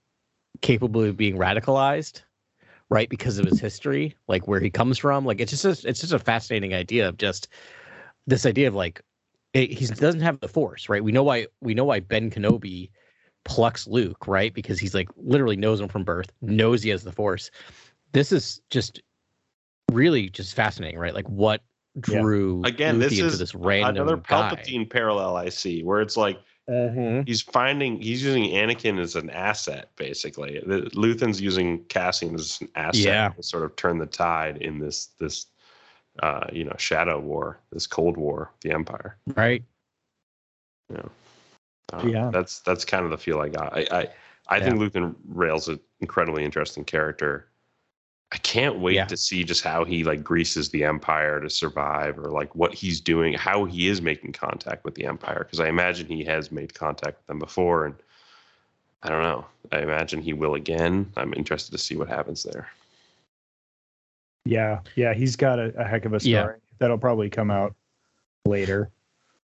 capable 0.62 1.04
of 1.04 1.18
being 1.18 1.38
radicalized 1.38 2.22
right 2.90 3.10
because 3.10 3.38
of 3.38 3.46
his 3.46 3.60
history 3.60 4.16
like 4.28 4.48
where 4.48 4.60
he 4.60 4.70
comes 4.70 4.98
from 4.98 5.26
like 5.26 5.40
it's 5.40 5.52
just 5.52 5.66
a, 5.66 5.88
it's 5.88 6.00
just 6.00 6.14
a 6.14 6.20
fascinating 6.20 6.74
idea 6.74 7.08
of 7.08 7.18
just 7.18 7.48
this 8.26 8.46
idea 8.46 8.68
of 8.68 8.74
like 8.74 9.02
he 9.54 9.86
doesn't 9.86 10.22
have 10.22 10.40
the 10.40 10.48
force 10.48 10.90
right 10.90 11.04
we 11.04 11.12
know 11.12 11.24
why 11.24 11.46
we 11.62 11.74
know 11.74 11.86
why 11.86 12.00
ben 12.00 12.32
kenobi 12.32 12.90
plucks 13.48 13.88
luke 13.88 14.28
right 14.28 14.54
because 14.54 14.80
he's 14.80 14.94
like 14.94 15.10
literally 15.18 15.56
knows 15.56 15.80
him 15.82 15.88
from 15.88 16.04
birth 16.04 16.32
knows 16.42 16.84
he 16.84 16.90
has 16.90 17.04
the 17.04 17.12
force 17.12 17.50
this 18.12 18.32
is 18.32 18.62
just 18.70 19.02
really 19.92 20.30
just 20.30 20.54
fascinating 20.56 21.00
right 21.00 21.14
like 21.14 21.28
what 21.30 21.62
Yeah. 22.08 22.22
drew 22.22 22.62
Again, 22.64 23.00
Luke 23.00 23.10
this 23.10 23.14
into 23.20 23.26
is 23.34 23.40
this 23.40 23.56
random 23.56 24.08
Another 24.08 24.18
guy. 24.18 24.56
Palpatine 24.56 24.88
parallel 24.88 25.36
I 25.36 25.50
see, 25.50 25.82
where 25.84 26.00
it's 26.02 26.16
like 26.16 26.40
Mhm. 26.70 27.26
he's 27.26 27.42
finding 27.42 28.00
he's 28.00 28.22
using 28.24 28.44
Anakin 28.52 29.00
as 29.00 29.16
an 29.16 29.30
asset, 29.32 29.90
basically. 29.96 30.60
The, 30.60 30.90
Luthen's 30.94 31.42
using 31.42 31.84
Cassian 31.86 32.36
as 32.36 32.60
an 32.62 32.70
asset 32.76 33.04
Yeah. 33.04 33.30
to 33.30 33.42
sort 33.42 33.64
of 33.64 33.76
turn 33.78 33.98
the 33.98 34.06
tide 34.06 34.58
in 34.58 34.78
this 34.78 35.08
this 35.18 35.48
uh, 36.22 36.46
you 36.52 36.66
know 36.66 36.76
shadow 36.78 37.20
war, 37.20 37.60
this 37.72 37.88
Cold 37.88 38.16
War, 38.18 38.52
the 38.62 38.72
Empire. 38.72 39.18
right 39.36 39.64
Uh, 41.94 42.04
Yeah. 42.06 42.30
that's 42.32 42.60
that's 42.60 42.84
kind 42.86 43.06
of 43.06 43.12
the 43.12 43.18
feel 43.18 43.40
I 43.40 43.50
got. 43.50 43.76
I 43.78 43.88
I, 43.92 44.08
I 44.50 44.60
think 44.60 44.80
Luthen 44.80 45.16
Rael's 45.28 45.68
an 45.68 45.80
incredibly 46.00 46.44
interesting 46.44 46.84
character. 46.84 47.48
I 48.32 48.38
can't 48.40 48.80
wait 48.80 48.96
Yeah. 48.96 49.06
to 49.06 49.16
see 49.16 49.46
just 49.46 49.64
how 49.64 49.86
he 49.86 50.04
like 50.04 50.22
greases 50.24 50.70
the 50.70 50.84
Empire 50.84 51.40
to 51.40 51.50
survive, 51.50 52.20
or 52.20 52.30
like 52.30 52.54
what 52.56 52.74
he's 52.74 53.00
doing, 53.00 53.34
how 53.34 53.64
he 53.64 53.88
is 53.88 54.02
making 54.02 54.34
contact 54.34 54.84
with 54.84 54.96
the 54.96 55.06
Empire. 55.06 55.40
Because 55.46 55.62
I 55.62 55.70
imagine 55.70 56.08
he 56.08 56.26
has 56.26 56.52
made 56.52 56.74
contact 56.74 57.20
with 57.20 57.28
them 57.28 57.40
before, 57.40 57.86
and 57.86 57.96
I 59.04 59.10
don't 59.10 59.22
know. 59.24 59.46
I 59.72 59.80
imagine 59.80 60.22
he 60.22 60.34
will 60.34 60.56
again. 60.56 61.10
I'm 61.16 61.34
interested 61.36 61.72
to 61.72 61.78
see 61.78 61.96
what 61.96 62.10
happens 62.10 62.44
there. 62.44 62.70
Yeah, 64.44 64.80
yeah, 64.96 65.14
he's 65.14 65.36
got 65.36 65.60
a, 65.60 65.74
a 65.78 65.84
heck 65.86 66.06
of 66.06 66.14
a 66.14 66.20
story 66.20 66.32
Yeah. 66.34 66.76
that'll 66.80 66.98
probably 66.98 67.30
come 67.30 67.52
out 67.52 67.76
later. 68.46 68.90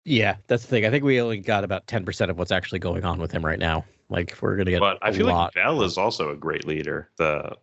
Yeah 0.06 0.36
that's 0.48 0.64
the 0.64 0.70
thing 0.70 0.86
i 0.86 0.90
think 0.90 1.04
we 1.04 1.22
only 1.22 1.38
got 1.40 1.64
about 1.64 1.86
10% 1.88 2.30
of 2.30 2.38
what's 2.38 2.52
actually 2.52 2.80
going 2.80 3.04
on 3.04 3.20
with 3.20 3.32
him 3.32 3.46
right 3.46 3.60
now 3.60 3.86
like 4.10 4.36
we're 4.42 4.56
gonna 4.58 4.72
get 4.72 4.80
But 4.80 4.98
I 5.02 5.10
a 5.10 5.14
feel 5.14 5.28
lot 5.28 5.54
like 5.56 5.64
Vel 5.64 5.84
is 5.84 5.98
also 5.98 6.32
a 6.32 6.36
great 6.36 6.66
leader. 6.68 7.10
The 7.18 7.56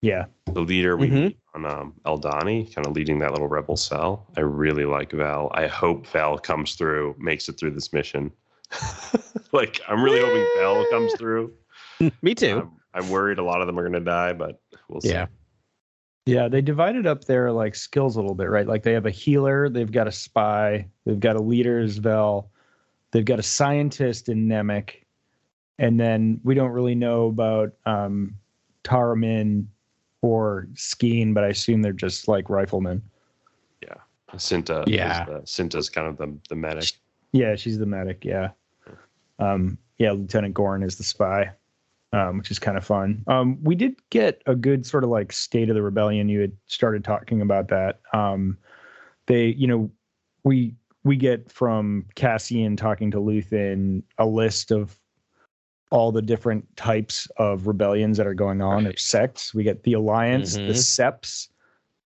Yeah, 0.00 0.26
the 0.46 0.60
leader 0.60 0.96
we 0.96 1.08
Mhm. 1.08 1.22
meet 1.24 1.38
on 1.56 1.66
um, 1.66 1.94
Aldhani, 2.04 2.72
kind 2.72 2.86
of 2.86 2.92
leading 2.92 3.18
that 3.18 3.32
little 3.32 3.48
rebel 3.48 3.76
cell. 3.76 4.28
I 4.36 4.42
really 4.42 4.84
like 4.84 5.10
Vel. 5.10 5.50
I 5.52 5.66
hope 5.66 6.06
Vel 6.06 6.38
comes 6.38 6.74
through, 6.76 7.16
makes 7.18 7.48
it 7.48 7.58
through 7.58 7.72
this 7.72 7.92
mission. 7.92 8.30
like 9.52 9.80
I'm 9.88 10.00
really 10.02 10.20
hoping 10.20 10.46
Vel 10.56 10.84
comes 10.90 11.12
through. 11.18 11.52
me 12.22 12.34
too 12.36 12.70
I'm, 12.94 13.02
I'm 13.04 13.10
worried 13.10 13.38
a 13.38 13.42
lot 13.44 13.60
of 13.60 13.66
them 13.66 13.76
are 13.78 13.82
going 13.82 13.92
to 13.94 14.00
die, 14.00 14.34
but 14.34 14.60
we'll 14.88 15.00
see. 15.00 15.08
yeah 15.08 15.26
yeah, 16.28 16.46
they 16.46 16.60
divided 16.60 17.06
up 17.06 17.24
their 17.24 17.50
like 17.50 17.74
skills 17.74 18.16
a 18.16 18.20
little 18.20 18.34
bit, 18.34 18.50
right? 18.50 18.66
Like 18.66 18.82
they 18.82 18.92
have 18.92 19.06
a 19.06 19.10
healer, 19.10 19.70
they've 19.70 19.90
got 19.90 20.06
a 20.06 20.12
spy, 20.12 20.86
they've 21.06 21.18
got 21.18 21.36
a 21.36 21.42
leader 21.42 21.78
as 21.80 21.96
Vel, 21.96 22.50
they've 23.12 23.24
got 23.24 23.38
a 23.38 23.42
scientist 23.42 24.28
in 24.28 24.46
Nemik, 24.46 25.04
and 25.78 25.98
then 25.98 26.38
we 26.44 26.54
don't 26.54 26.72
really 26.72 26.94
know 26.94 27.28
about 27.28 27.72
um, 27.86 28.34
Taramyn 28.84 29.66
or 30.20 30.68
Skeen, 30.74 31.32
but 31.32 31.44
I 31.44 31.48
assume 31.48 31.80
they're 31.80 31.92
just 31.94 32.28
like 32.28 32.50
riflemen. 32.50 33.00
Yeah, 33.82 33.94
Cinta, 34.34 34.84
Yeah. 34.86 35.22
is 35.22 35.26
the, 35.28 35.40
Cinta's 35.64 35.88
kind 35.88 36.08
of 36.08 36.18
the 36.18 36.36
the 36.50 36.56
medic. 36.56 36.92
Yeah, 37.32 37.56
she's 37.56 37.78
the 37.78 37.86
medic. 37.86 38.22
Yeah, 38.26 38.50
um, 39.38 39.78
yeah. 39.96 40.12
Lieutenant 40.12 40.52
Gorn 40.52 40.82
is 40.82 40.96
the 40.96 41.04
spy. 41.04 41.52
Um, 42.12 42.38
which 42.38 42.50
is 42.50 42.58
kind 42.58 42.76
of 42.76 42.84
fun. 42.84 43.22
Um, 43.26 43.58
we 43.62 43.74
did 43.74 43.96
get 44.10 44.42
a 44.46 44.54
good 44.54 44.86
sort 44.86 45.04
of 45.04 45.10
like 45.10 45.32
state 45.32 45.68
of 45.68 45.74
the 45.74 45.82
rebellion. 45.82 46.28
You 46.28 46.40
had 46.40 46.52
started 46.66 47.04
talking 47.04 47.40
about 47.42 47.68
that. 47.68 48.00
Um, 48.12 48.56
they, 49.26 49.46
you 49.48 49.66
know, 49.66 49.90
we 50.44 50.74
we 51.04 51.16
get 51.16 51.50
from 51.50 52.04
Cassian 52.16 52.76
talking 52.76 53.10
to 53.12 53.18
Luthen 53.18 54.02
a 54.18 54.26
list 54.26 54.70
of 54.70 54.98
all 55.90 56.12
the 56.12 56.20
different 56.20 56.66
types 56.76 57.26
of 57.38 57.66
rebellions 57.66 58.18
that 58.18 58.26
are 58.26 58.34
going 58.34 58.60
on 58.60 58.84
or 58.84 58.90
Right. 58.90 58.98
sects. 58.98 59.54
We 59.54 59.62
get 59.62 59.82
the 59.84 59.94
Alliance, 59.94 60.54
the 60.54 60.60
Mhm. 60.60 60.70
Seps, 60.74 61.48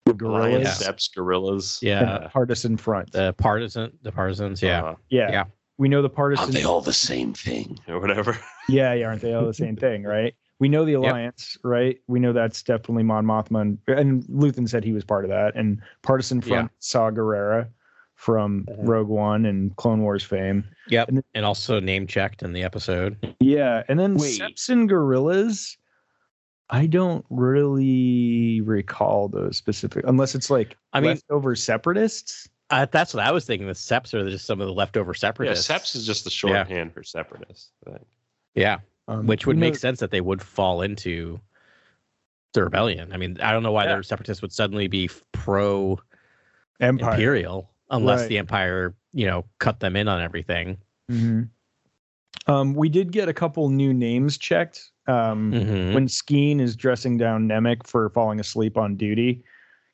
the 0.04 0.12
Alliance, 0.26 0.78
Guerrillas, 0.78 0.78
Seps, 0.82 1.14
Gorillas. 1.14 1.78
Yeah. 1.80 2.18
the 2.24 2.28
Partisan 2.28 2.76
Front. 2.76 3.12
The 3.12 3.32
partisan, 3.34 3.96
the 4.02 4.12
partisans. 4.12 4.60
Yeah. 4.62 4.84
Uh, 4.84 4.94
yeah. 5.08 5.30
yeah. 5.30 5.44
We 5.78 5.88
know 5.88 6.02
the 6.02 6.10
aren't 6.16 6.52
they 6.52 6.64
all 6.64 6.80
the 6.80 6.92
same 6.92 7.32
thing 7.34 7.78
or 7.88 7.98
whatever? 8.00 8.38
Yeah, 8.68 8.92
yeah, 8.94 9.06
aren't 9.06 9.22
they 9.22 9.34
all 9.34 9.44
the 9.46 9.52
same 9.54 9.74
thing, 9.76 10.04
right? 10.04 10.34
We 10.60 10.68
know 10.68 10.84
the 10.84 10.92
alliance, 10.92 11.58
right? 11.64 11.98
We 12.06 12.20
know 12.20 12.32
that's 12.32 12.62
definitely 12.62 13.02
Mon 13.02 13.26
Mothma, 13.26 13.60
and, 13.60 13.78
and 13.88 14.22
Luthen 14.26 14.68
said 14.68 14.84
he 14.84 14.92
was 14.92 15.04
part 15.04 15.24
of 15.24 15.30
that. 15.30 15.56
And 15.56 15.82
partisan 16.02 16.40
front 16.40 16.70
Saw 16.78 17.10
Gerrera 17.10 17.66
from 18.14 18.64
Mhm. 18.70 18.86
Rogue 18.86 19.08
One 19.08 19.44
and 19.46 19.74
Clone 19.74 20.02
Wars 20.02 20.22
fame. 20.22 20.64
Yep. 20.88 21.08
And- 21.08 21.24
And 21.34 21.44
also 21.44 21.80
name 21.80 22.06
checked 22.06 22.44
in 22.44 22.52
the 22.52 22.62
episode. 22.62 23.16
Yeah, 23.40 23.82
and 23.88 23.98
then 23.98 24.14
Wait. 24.14 24.40
Seps 24.40 24.68
and 24.68 24.88
Gorillas. 24.88 25.76
I 26.70 26.86
don't 26.86 27.24
really 27.28 28.60
recall 28.60 29.28
those 29.28 29.56
specific, 29.56 30.04
unless 30.06 30.36
it's 30.36 30.48
like 30.50 30.76
I 30.92 31.00
mean- 31.00 31.10
leftover 31.10 31.56
separatists. 31.56 32.48
Uh, 32.70 32.86
that's 32.90 33.12
what 33.12 33.24
I 33.24 33.30
was 33.32 33.44
thinking. 33.44 33.66
The 33.66 33.74
Seps 33.74 34.14
are 34.14 34.28
just 34.30 34.46
some 34.46 34.60
of 34.60 34.66
the 34.66 34.72
leftover 34.72 35.12
separatists. 35.14 35.68
Yeah, 35.68 35.76
separatists. 35.76 35.96
Seps 35.96 36.00
is 36.00 36.06
just 36.06 36.24
the 36.24 36.30
shorthand 36.30 36.94
for 36.94 37.02
separatists. 37.02 37.70
Yeah. 38.54 38.78
Um, 39.08 39.26
Which 39.26 39.46
would 39.46 39.58
make 39.58 39.74
know- 39.74 39.78
sense 39.78 40.00
that 40.00 40.10
they 40.10 40.20
would 40.20 40.40
fall 40.42 40.82
into 40.82 41.40
the 42.54 42.62
rebellion. 42.64 43.12
I 43.12 43.16
mean, 43.16 43.38
I 43.40 43.52
don't 43.52 43.62
know 43.62 43.72
why 43.72 43.84
Yeah. 43.84 43.96
the 43.96 44.04
separatists 44.04 44.42
would 44.42 44.52
suddenly 44.52 44.86
be 44.88 45.10
pro 45.32 45.98
imperial 46.80 47.70
unless 47.90 48.20
Right. 48.20 48.28
the 48.28 48.38
empire, 48.38 48.94
you 49.12 49.26
know, 49.26 49.44
cut 49.58 49.80
them 49.80 49.96
in 49.96 50.08
on 50.08 50.20
everything. 50.20 50.78
Mhm. 51.10 51.48
Um, 52.46 52.74
we 52.74 52.88
did 52.88 53.12
get 53.12 53.28
a 53.28 53.34
couple 53.34 53.68
new 53.68 53.92
names 53.94 54.38
checked. 54.38 54.90
Um, 55.06 55.52
Mhm. 55.52 55.94
when 55.94 56.06
Skeen 56.08 56.60
is 56.60 56.76
dressing 56.76 57.16
down 57.18 57.46
Nemik 57.48 57.86
for 57.86 58.08
falling 58.10 58.40
asleep 58.40 58.76
on 58.78 58.96
duty, 58.96 59.44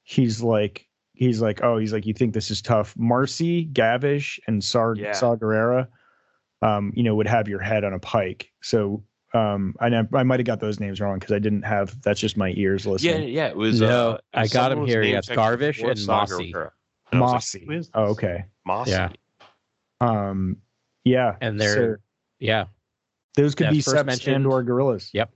he's 0.05 0.43
like, 0.43 0.87
he's 1.19 1.41
like, 1.43 1.63
oh, 1.63 1.77
he's 1.79 1.93
like, 1.93 2.07
you 2.07 2.15
think 2.15 2.33
this 2.33 2.51
is 2.51 2.63
tough? 2.63 2.95
Marcy, 2.97 3.67
Gavish, 3.67 4.39
and 4.47 4.63
Sar 4.63 4.95
Yeah. 4.95 5.13
Saw 5.13 5.37
Gerrera, 5.37 5.89
um, 6.63 6.93
you 6.95 7.03
know, 7.03 7.15
would 7.17 7.27
have 7.27 7.49
your 7.49 7.61
head 7.61 7.85
on 7.85 7.93
a 7.93 7.99
pike. 7.99 8.51
So, 8.63 9.03
um, 9.35 9.75
I 9.81 9.89
know 9.91 10.07
I 10.15 10.23
might 10.23 10.41
have 10.41 10.47
got 10.47 10.61
those 10.61 10.81
names 10.81 11.01
wrong 11.01 11.19
because 11.19 11.33
I 11.35 11.39
didn't 11.39 11.63
have. 11.63 12.01
That's 12.03 12.19
just 12.21 12.37
my 12.37 12.55
ears 12.57 12.87
listening. 12.87 13.23
Yeah, 13.25 13.29
yeah. 13.29 13.49
It 13.49 13.57
was. 13.57 13.81
No, 13.81 14.13
uh, 14.13 14.19
I 14.33 14.47
got 14.47 14.71
someone 14.71 14.79
him 14.79 14.87
here. 14.87 15.03
name 15.03 15.13
Yes, 15.15 15.29
Garvish 15.29 15.87
and 15.87 15.99
Saw 15.99 16.21
Mossy. 16.21 16.53
And 16.55 16.57
I 17.13 17.19
like, 17.19 17.33
Mossy. 17.33 17.89
oh, 17.95 18.05
okay. 18.05 18.45
Mossy. 18.67 18.91
Yeah. 18.93 19.11
Um, 20.01 20.57
yeah, 21.05 21.37
And 21.41 21.61
they're 21.61 21.75
so 21.75 21.97
yeah, 22.39 22.67
those 23.35 23.55
could 23.55 23.65
yeah, 23.65 23.71
be 23.73 23.81
first 23.81 23.97
Seps 23.97 24.07
mentioned- 24.07 24.47
or 24.47 24.63
gorillas. 24.63 25.11
Yep. 25.13 25.31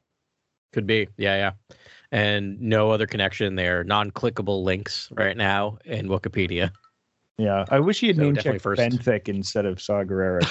could 0.72 0.86
be. 0.86 1.08
Yeah, 1.16 1.36
yeah. 1.36 1.76
And 2.12 2.60
no 2.60 2.90
other 2.90 3.06
connection 3.06 3.56
there. 3.56 3.82
Non-clickable 3.84 4.62
links 4.62 5.08
right 5.12 5.36
now 5.36 5.78
in 5.84 6.08
Wikipedia. 6.08 6.70
Yeah, 7.38 7.64
I 7.70 7.80
wish 7.80 8.00
he 8.00 8.08
had 8.08 8.16
So 8.16 8.22
name 8.22 8.34
definitely 8.34 8.58
checked 8.58 8.62
first. 8.62 8.82
Benthic 8.82 9.28
instead 9.28 9.64
of 9.64 9.80
Saw 9.80 10.04
Gerrera. 10.04 10.42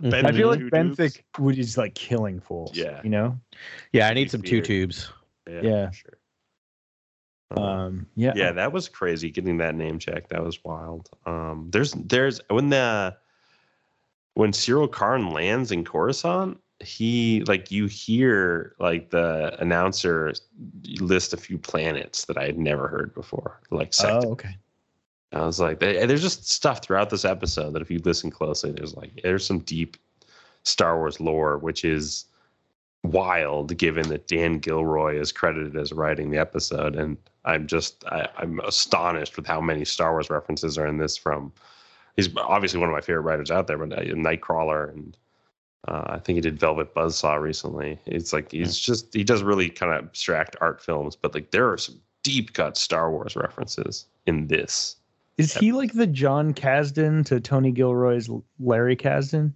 Ben 0.00 0.26
I 0.26 0.32
feel 0.32 0.48
like 0.48 0.60
Two 0.60 0.70
Benthic 0.70 0.96
Dukes. 0.96 1.22
would 1.38 1.58
is 1.58 1.76
like 1.76 1.94
killing 1.94 2.40
fools. 2.40 2.72
Yeah. 2.74 3.00
you 3.04 3.10
know. 3.10 3.38
Yeah, 3.92 4.08
I 4.08 4.14
need 4.14 4.30
some 4.30 4.42
two 4.42 4.62
tubes. 4.62 5.12
Yeah. 5.46 5.60
Yeah. 5.62 5.90
Sure. 5.90 6.18
Um, 7.56 8.06
yeah, 8.16 8.32
yeah, 8.34 8.52
that 8.52 8.72
was 8.72 8.88
crazy 8.88 9.30
getting 9.30 9.58
that 9.58 9.74
name 9.74 9.98
check. 9.98 10.28
That 10.28 10.42
was 10.42 10.62
wild. 10.64 11.10
Um, 11.26 11.68
there's 11.70 11.92
there's 11.92 12.40
when 12.48 12.70
the 12.70 13.16
when 14.34 14.52
Syril 14.52 14.90
Karn 14.90 15.30
lands 15.30 15.70
in 15.70 15.84
Coruscant, 15.84 16.58
he 16.82 17.42
like 17.46 17.70
you 17.70 17.86
hear 17.86 18.74
like 18.78 19.10
the 19.10 19.56
announcer 19.60 20.32
list 21.00 21.32
a 21.32 21.36
few 21.36 21.58
planets 21.58 22.24
that 22.26 22.36
I 22.36 22.46
had 22.46 22.58
never 22.58 22.88
heard 22.88 23.14
before, 23.14 23.60
like 23.70 23.94
sectors. 23.94 24.24
Oh, 24.24 24.32
okay. 24.32 24.56
I 25.32 25.46
was 25.46 25.58
like, 25.58 25.80
there's 25.80 26.20
just 26.20 26.50
stuff 26.50 26.82
throughout 26.82 27.08
this 27.08 27.24
episode 27.24 27.72
that 27.72 27.82
if 27.82 27.90
you 27.90 28.00
listen 28.04 28.30
closely, 28.30 28.70
there's 28.72 28.94
like 28.94 29.20
there's 29.22 29.46
some 29.46 29.60
deep 29.60 29.96
Star 30.64 30.98
Wars 30.98 31.20
lore, 31.20 31.58
which 31.58 31.84
is 31.84 32.26
wild 33.02 33.76
given 33.78 34.08
that 34.08 34.28
Dan 34.28 34.58
Gilroy 34.58 35.18
is 35.18 35.32
credited 35.32 35.76
as 35.76 35.92
writing 35.92 36.30
the 36.30 36.38
episode, 36.38 36.96
and 36.96 37.16
I'm 37.44 37.66
just 37.66 38.04
I, 38.06 38.28
I'm 38.36 38.60
astonished 38.60 39.36
with 39.36 39.46
how 39.46 39.60
many 39.60 39.84
Star 39.84 40.12
Wars 40.12 40.30
references 40.30 40.76
are 40.76 40.86
in 40.86 40.98
this. 40.98 41.16
From 41.16 41.52
he's 42.16 42.28
obviously 42.36 42.80
one 42.80 42.90
of 42.90 42.94
my 42.94 43.00
favorite 43.00 43.22
writers 43.22 43.50
out 43.50 43.66
there, 43.66 43.78
but 43.78 43.92
uh, 43.98 44.02
Nightcrawler 44.02 44.90
and. 44.92 45.16
Uh, 45.88 46.02
I 46.06 46.18
think 46.18 46.36
he 46.36 46.40
did 46.40 46.60
Velvet 46.60 46.94
Buzzsaw 46.94 47.40
recently. 47.40 47.98
It's 48.06 48.32
like 48.32 48.52
he's 48.52 48.78
just 48.78 49.12
he 49.12 49.24
does 49.24 49.42
really 49.42 49.68
kind 49.68 49.92
of 49.92 50.04
abstract 50.04 50.56
art 50.60 50.80
films, 50.80 51.16
but 51.16 51.34
like 51.34 51.50
there 51.50 51.70
are 51.70 51.78
some 51.78 52.00
deep 52.22 52.52
cut 52.52 52.76
Star 52.76 53.10
Wars 53.10 53.34
references 53.34 54.06
in 54.26 54.46
this. 54.46 54.96
Is 55.38 55.54
he 55.54 55.72
like 55.72 55.92
the 55.92 56.06
Jon 56.06 56.54
Kasdan 56.54 57.24
to 57.26 57.40
Tony 57.40 57.72
Gilroy's 57.72 58.30
Larry 58.60 58.96
Kasdan? 58.96 59.52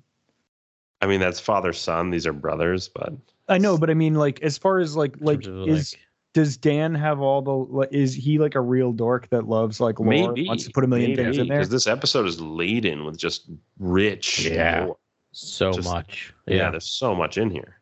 I 1.00 1.06
mean, 1.06 1.20
that's 1.20 1.38
father 1.38 1.72
son. 1.72 2.10
These 2.10 2.26
are 2.26 2.32
brothers, 2.32 2.88
but 2.88 3.12
I 3.48 3.58
know, 3.58 3.78
but 3.78 3.90
I 3.90 3.94
mean, 3.94 4.14
like 4.14 4.42
as 4.42 4.58
far 4.58 4.78
as 4.78 4.96
like 4.96 5.14
like 5.20 5.42
terms 5.42 5.62
of, 5.62 5.68
is 5.68 5.96
does 6.32 6.56
Dan 6.56 6.94
have 6.94 7.20
all 7.20 7.40
the 7.40 7.52
like, 7.52 7.92
is 7.92 8.14
he 8.14 8.38
like 8.38 8.56
a 8.56 8.60
real 8.60 8.92
dork 8.92 9.28
that 9.30 9.46
loves 9.46 9.80
like 9.80 10.00
lore 10.00 10.08
maybe 10.08 10.48
wants 10.48 10.64
to 10.64 10.70
put 10.70 10.82
a 10.82 10.86
million 10.86 11.10
maybe, 11.10 11.22
things 11.22 11.38
in 11.38 11.48
there? 11.48 11.58
because 11.58 11.70
this 11.70 11.86
episode 11.86 12.26
is 12.26 12.40
laden 12.40 13.04
with 13.04 13.16
just 13.16 13.48
rich. 13.78 14.40
Yeah. 14.44 14.86
lore. 14.86 14.96
So 15.38 15.70
Just- 15.72 15.86
much. 15.88 16.32
yeah. 16.46 16.56
Yeah. 16.56 16.70
There's 16.70 16.90
so 16.90 17.14
much 17.14 17.36
in 17.36 17.50
here. 17.50 17.78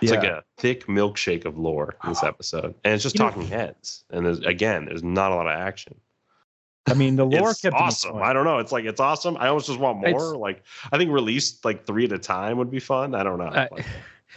It's 0.00 0.10
like 0.12 0.24
a 0.24 0.42
thick 0.56 0.86
milkshake 0.86 1.44
of 1.44 1.56
lore 1.58 1.96
in 2.02 2.10
this 2.10 2.22
ah. 2.22 2.28
episode, 2.28 2.74
and 2.84 2.94
it's 2.94 3.02
just 3.02 3.16
You 3.16 3.24
know- 3.24 3.30
talking 3.30 3.46
heads. 3.46 4.04
And 4.10 4.24
there's 4.26 4.38
again, 4.40 4.84
there's 4.86 5.02
not 5.02 5.32
a 5.32 5.34
lot 5.34 5.46
of 5.46 5.52
action. 5.52 5.94
I 6.86 6.94
mean, 6.94 7.16
the 7.16 7.24
lore 7.26 7.50
it's 7.50 7.60
kept 7.60 7.74
awesome. 7.76 8.22
I 8.22 8.32
don't 8.32 8.44
know. 8.44 8.58
It's 8.58 8.70
like 8.72 8.84
it's 8.84 9.00
awesome. 9.00 9.36
I 9.36 9.48
almost 9.48 9.66
just 9.66 9.80
want 9.80 9.98
more. 9.98 10.08
It's- 10.08 10.32
like 10.34 10.62
I 10.92 10.98
think 10.98 11.10
released 11.10 11.64
like 11.64 11.86
three 11.86 12.04
at 12.04 12.12
a 12.12 12.18
time 12.18 12.56
would 12.58 12.70
be 12.70 12.80
fun. 12.80 13.14
I 13.16 13.22
don't 13.24 13.38
know. 13.38 13.46
I- 13.46 13.68
Like, 13.70 13.86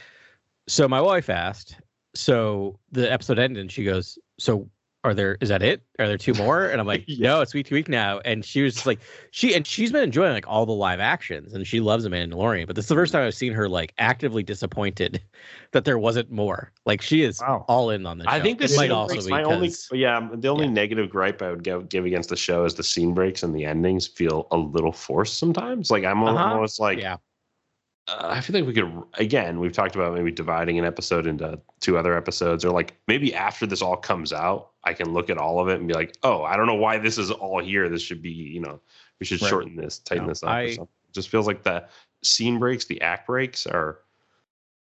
so 0.67 0.87
my 0.87 1.01
wife 1.01 1.29
asked, 1.29 1.77
so 2.15 2.79
the 2.91 3.11
episode 3.11 3.37
ended 3.39 3.61
and 3.61 3.71
she 3.71 3.83
goes, 3.83 4.17
so 4.39 4.67
are 5.05 5.13
there, 5.13 5.37
is 5.41 5.49
that 5.49 5.61
it? 5.63 5.81
Are 5.99 6.07
there 6.07 6.17
two 6.17 6.33
more? 6.33 6.67
And 6.67 6.81
I'm 6.81 6.87
like, 6.93 7.05
no, 7.07 7.41
it's 7.41 7.53
week 7.53 7.67
to 7.67 7.75
week 7.75 7.87
now. 7.87 8.19
And 8.25 8.43
she 8.43 8.61
was 8.61 8.73
just 8.73 8.85
like, 8.85 8.99
she, 9.31 9.53
and 9.55 9.65
she's 9.65 9.91
been 9.91 10.03
enjoying 10.03 10.33
like 10.33 10.47
all 10.47 10.65
the 10.65 10.71
live 10.73 10.99
actions 10.99 11.53
and 11.53 11.65
she 11.65 11.79
loves 11.79 12.03
the 12.03 12.09
Mandalorian, 12.09 12.67
but 12.67 12.75
this 12.75 12.85
is 12.85 12.89
the 12.89 12.95
first 12.95 13.13
time 13.13 13.25
I've 13.25 13.33
seen 13.35 13.53
her 13.53 13.69
like 13.69 13.93
actively 13.97 14.43
disappointed 14.43 15.21
that 15.71 15.85
there 15.85 15.97
wasn't 15.97 16.31
more. 16.31 16.71
Like 16.85 17.01
she 17.01 17.23
is 17.23 17.39
Wow. 17.41 17.65
all 17.67 17.89
in 17.91 18.05
on 18.05 18.17
this. 18.17 18.27
I 18.27 18.37
show. 18.39 18.43
think 18.43 18.59
It 18.59 18.61
this 18.67 18.77
might 18.77 18.83
scene 18.83 18.91
also 18.91 19.21
be 19.21 19.29
my 19.29 19.43
only 19.43 19.67
because- 19.67 19.89
yeah 19.93 20.27
the 20.33 20.47
only 20.47 20.65
yeah. 20.65 20.71
negative 20.71 21.09
gripe 21.09 21.41
I 21.41 21.51
would 21.51 21.63
give, 21.63 21.87
give 21.89 22.05
against 22.05 22.29
the 22.29 22.35
show 22.37 22.65
is 22.65 22.73
the 22.75 22.83
scene 22.83 23.13
breaks 23.13 23.43
and 23.43 23.55
the 23.55 23.65
endings 23.65 24.07
feel 24.07 24.47
a 24.51 24.57
little 24.57 24.91
forced 24.91 25.37
sometimes. 25.37 25.91
Like 25.91 26.03
I'm 26.03 26.23
Uh-huh. 26.23 26.53
almost 26.53 26.79
like 26.79 26.99
yeah. 26.99 27.17
uh, 28.07 28.17
I 28.29 28.41
feel 28.41 28.55
like 28.55 28.67
we 28.67 28.73
could 28.73 28.91
again 29.15 29.59
we've 29.59 29.73
talked 29.73 29.95
about 29.95 30.13
maybe 30.13 30.31
dividing 30.31 30.77
an 30.79 30.85
episode 30.85 31.25
into 31.27 31.59
two 31.79 31.97
other 31.97 32.15
episodes 32.15 32.63
or 32.63 32.71
like 32.71 32.95
maybe 33.07 33.33
after 33.33 33.65
this 33.65 33.81
all 33.81 33.97
comes 33.97 34.31
out 34.33 34.71
I 34.85 34.93
can 34.93 35.13
look 35.13 35.29
at 35.29 35.37
all 35.37 35.59
of 35.59 35.67
it 35.67 35.79
and 35.79 35.87
be 35.87 35.93
like 35.93 36.15
oh 36.23 36.43
I 36.43 36.55
don't 36.55 36.67
know 36.67 36.75
why 36.75 36.97
this 36.97 37.17
is 37.17 37.31
all 37.31 37.61
here 37.61 37.89
this 37.89 38.01
should 38.01 38.21
be 38.21 38.31
you 38.31 38.59
know 38.61 38.79
we 39.19 39.25
should 39.25 39.41
Right. 39.41 39.49
shorten 39.49 39.75
this 39.75 39.99
tighten 39.99 40.25
No, 40.25 40.29
this 40.29 40.43
up 40.43 40.49
or 40.49 40.53
I- 40.53 40.67
something. 40.75 40.83
It 41.09 41.13
just 41.13 41.29
feels 41.29 41.47
like 41.47 41.63
the 41.63 41.85
scene 42.23 42.59
breaks 42.59 42.85
the 42.85 43.01
act 43.01 43.27
breaks 43.27 43.65
are 43.65 43.99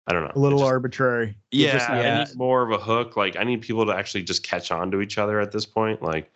I 0.08 0.14
don't 0.14 0.24
know 0.26 0.32
a 0.36 0.40
little 0.40 0.60
just- 0.60 0.70
arbitrary. 0.72 1.36
Yeah, 1.52 1.74
just- 1.74 1.90
I 1.90 2.24
need 2.26 2.36
more 2.36 2.62
of 2.64 2.72
a 2.72 2.78
hook. 2.78 3.16
Like 3.16 3.38
I 3.38 3.44
need 3.44 3.62
people 3.62 3.86
to 3.86 3.94
actually 3.94 4.24
just 4.24 4.44
catch 4.44 4.72
on 4.72 4.92
to 4.92 5.02
each 5.02 5.18
other 5.18 5.40
at 5.40 5.52
this 5.52 5.66
point. 5.66 6.02
Like 6.02 6.32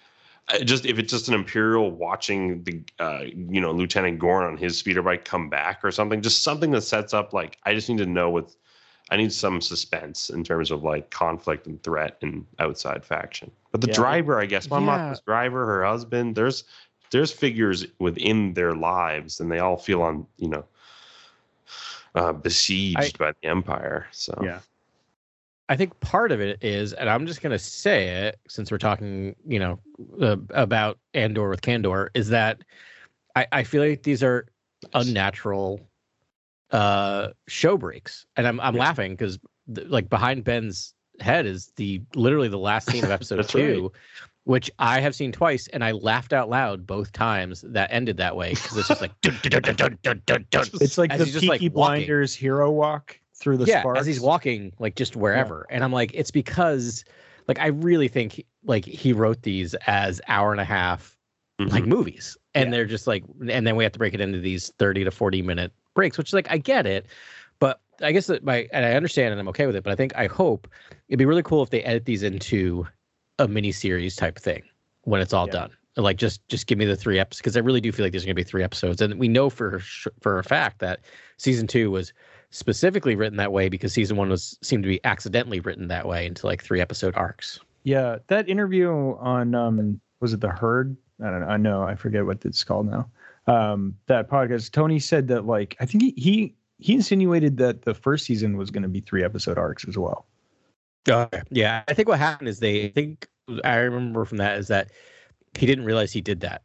just 0.63 0.85
if 0.85 0.97
it's 0.99 1.11
just 1.11 1.27
an 1.27 1.33
imperial 1.33 1.91
watching 1.91 2.63
the 2.63 2.81
uh, 2.99 3.23
you 3.25 3.59
know 3.59 3.71
Lieutenant 3.71 4.19
Gorn 4.19 4.45
on 4.45 4.55
his 4.55 4.77
speeder 4.77 5.01
bike 5.01 5.25
come 5.25 5.49
back 5.49 5.83
or 5.83 5.91
something, 5.91 6.21
just 6.21 6.43
something 6.43 6.71
that 6.71 6.81
sets 6.81 7.13
up 7.13 7.33
like 7.33 7.57
I 7.63 7.73
just 7.73 7.89
need 7.89 7.97
to 7.97 8.05
know 8.05 8.29
what 8.29 8.55
I 9.09 9.17
need 9.17 9.31
some 9.31 9.61
suspense 9.61 10.29
in 10.29 10.43
terms 10.43 10.69
of 10.71 10.83
like 10.83 11.09
conflict 11.09 11.67
and 11.67 11.81
threat 11.81 12.17
and 12.21 12.45
outside 12.59 13.05
faction. 13.05 13.51
But 13.71 13.81
the 13.81 13.87
Yeah. 13.87 13.95
driver, 13.95 14.39
I 14.39 14.45
guess, 14.45 14.69
Mon 14.69 14.83
Yeah. 14.83 14.97
Mothma's 14.97 15.21
driver, 15.21 15.65
her 15.65 15.85
husband, 15.85 16.35
there's 16.35 16.63
there's 17.09 17.31
figures 17.31 17.85
within 17.99 18.53
their 18.53 18.75
lives, 18.75 19.39
and 19.39 19.49
they 19.49 19.59
all 19.59 19.77
feel 19.77 20.01
on 20.01 20.27
you 20.37 20.49
know 20.49 20.65
uh, 22.15 22.33
besieged 22.33 23.17
by 23.17 23.31
the 23.41 23.47
Empire. 23.47 24.07
So 24.11 24.37
Yeah. 24.43 24.59
I 25.69 25.75
think 25.75 25.99
part 25.99 26.31
of 26.31 26.39
it 26.39 26.63
is, 26.63 26.93
and 26.93 27.09
I'm 27.09 27.27
just 27.27 27.41
going 27.41 27.51
to 27.51 27.59
say 27.59 28.07
it 28.27 28.39
since 28.47 28.71
we're 28.71 28.77
talking, 28.77 29.35
you 29.45 29.59
know, 29.59 29.79
uh, 30.21 30.37
about 30.51 30.97
Andor 31.13 31.49
with 31.49 31.61
Candor, 31.61 32.09
is 32.13 32.29
that 32.29 32.63
I, 33.35 33.47
I 33.51 33.63
feel 33.63 33.83
like 33.83 34.03
these 34.03 34.23
are 34.23 34.45
unnatural 34.93 35.81
uh 36.71 37.29
show 37.47 37.77
breaks, 37.77 38.25
and 38.35 38.47
I'm 38.47 38.59
I'm 38.59 38.75
Yeah. 38.75 38.81
laughing 38.81 39.13
because 39.13 39.39
th- 39.73 39.87
like 39.87 40.09
behind 40.09 40.43
Ben's 40.43 40.93
head 41.19 41.45
is 41.45 41.71
the 41.77 42.01
literally 42.15 42.47
the 42.49 42.59
last 42.59 42.89
scene 42.91 43.03
of 43.03 43.11
episode 43.17 43.47
two, 43.47 43.91
which 44.43 44.69
I 44.79 44.99
have 44.99 45.15
seen 45.15 45.31
twice, 45.31 45.67
and 45.69 45.83
I 45.83 45.91
laughed 45.91 46.33
out 46.33 46.49
loud 46.49 46.85
both 46.85 47.11
times 47.11 47.61
that 47.67 47.89
ended 47.91 48.17
that 48.17 48.35
way 48.35 48.51
because 48.51 48.77
it's 48.77 48.87
just 48.89 49.01
like 49.01 49.19
dun, 49.21 49.39
dun, 49.41 50.23
dun. 50.51 50.65
It's 50.81 50.97
like 50.97 51.17
the 51.17 51.25
just, 51.25 51.47
like, 51.47 51.59
Peaky 51.59 51.69
walking. 51.73 52.05
Blinders 52.05 52.33
hero 52.35 52.69
walk 52.71 53.19
through 53.33 53.57
the 53.57 53.65
yeah, 53.65 53.81
sparks. 53.81 53.99
as 54.01 54.05
he's 54.05 54.19
walking 54.19 54.73
like 54.79 54.95
just 54.95 55.15
wherever, 55.15 55.65
and 55.69 55.83
I'm 55.83 55.91
like, 55.93 56.11
it's 56.13 56.31
because 56.31 57.05
like 57.47 57.59
I 57.59 57.67
really 57.67 58.09
think 58.09 58.43
like 58.65 58.83
he 58.83 59.13
wrote 59.13 59.41
these 59.43 59.73
as 59.85 60.19
hour 60.27 60.51
and 60.51 60.59
a 60.59 60.65
half 60.65 61.17
like 61.59 61.85
Mhm. 61.85 61.87
movies 61.87 62.37
and 62.53 62.65
Yeah. 62.65 62.71
they're 62.77 62.85
just 62.85 63.07
like 63.07 63.23
and 63.49 63.65
then 63.65 63.75
we 63.75 63.83
have 63.83 63.91
to 63.93 63.99
break 63.99 64.13
it 64.13 64.21
into 64.21 64.39
these 64.39 64.71
30 64.77 65.05
to 65.05 65.11
40 65.11 65.41
minute 65.41 65.71
breaks 65.97 66.17
which 66.17 66.29
is 66.29 66.33
like 66.33 66.49
i 66.51 66.57
get 66.57 66.85
it 66.85 67.07
but 67.59 67.81
i 68.01 68.11
guess 68.11 68.27
that 68.27 68.43
my 68.43 68.67
and 68.71 68.85
i 68.85 68.93
understand 68.93 69.31
and 69.31 69.39
i'm 69.41 69.47
okay 69.47 69.65
with 69.65 69.75
it 69.75 69.83
but 69.83 69.91
i 69.91 69.95
think 69.95 70.15
i 70.15 70.27
hope 70.27 70.67
it'd 71.09 71.17
be 71.19 71.25
really 71.25 71.43
cool 71.43 71.63
if 71.63 71.71
they 71.71 71.81
edit 71.83 72.05
these 72.05 72.23
into 72.23 72.87
a 73.39 73.47
mini 73.47 73.71
series 73.71 74.15
type 74.15 74.37
thing 74.37 74.61
when 75.03 75.19
it's 75.21 75.33
all 75.33 75.47
Yeah. 75.47 75.53
done 75.53 75.71
like 75.97 76.17
just 76.17 76.47
just 76.47 76.67
give 76.67 76.77
me 76.77 76.85
the 76.85 76.95
three 76.95 77.17
episodes 77.19 77.41
because 77.41 77.57
i 77.57 77.59
really 77.59 77.81
do 77.81 77.91
feel 77.91 78.05
like 78.05 78.11
there's 78.13 78.23
going 78.23 78.35
to 78.35 78.39
be 78.39 78.43
three 78.43 78.63
episodes 78.63 79.01
and 79.01 79.19
we 79.19 79.27
know 79.27 79.49
for 79.49 79.79
for 80.21 80.37
a 80.37 80.43
fact 80.43 80.79
that 80.79 80.99
season 81.37 81.65
two 81.65 81.89
was 81.89 82.13
specifically 82.51 83.15
written 83.15 83.37
that 83.37 83.51
way 83.51 83.67
because 83.69 83.91
season 83.93 84.15
one 84.15 84.29
was 84.29 84.57
seemed 84.61 84.83
to 84.83 84.89
be 84.89 85.03
accidentally 85.05 85.59
written 85.59 85.87
that 85.87 86.07
way 86.07 86.27
into 86.27 86.45
like 86.45 86.63
three 86.63 86.79
episode 86.81 87.15
arcs 87.15 87.59
Yeah, 87.83 88.17
that 88.27 88.47
interview 88.49 88.89
on 89.19 89.55
um 89.55 89.99
was 90.19 90.33
it 90.33 90.41
the 90.41 90.49
herd? 90.49 90.95
I 91.23 91.29
don't 91.31 91.41
know. 91.41 91.47
I 91.47 91.57
know 91.57 91.83
I 91.83 91.95
forget 91.95 92.25
what 92.25 92.45
it's 92.45 92.63
called 92.63 92.87
now. 92.87 93.09
Um 93.47 93.95
that 94.07 94.29
podcast 94.29 94.71
Tony 94.71 94.99
said 94.99 95.27
that 95.29 95.45
like 95.45 95.75
I 95.79 95.85
think 95.85 96.03
he 96.03 96.13
he, 96.17 96.55
he 96.79 96.93
insinuated 96.93 97.57
that 97.57 97.83
the 97.83 97.93
first 97.93 98.25
season 98.25 98.57
was 98.57 98.69
going 98.69 98.83
to 98.83 98.89
be 98.89 98.99
3 98.99 99.23
episode 99.23 99.57
arcs 99.57 99.85
as 99.87 99.97
well. 99.97 100.27
Yeah, 101.49 101.83
I 101.87 101.93
think 101.93 102.07
what 102.09 102.19
happened 102.19 102.49
is 102.49 102.59
they 102.59 102.85
I 102.85 102.89
think 102.89 103.27
I 103.63 103.77
remember 103.77 104.25
from 104.25 104.37
that 104.37 104.57
is 104.57 104.67
that 104.67 104.91
he 105.57 105.65
didn't 105.65 105.85
realize 105.85 106.11
he 106.11 106.21
did 106.21 106.41
that 106.41 106.63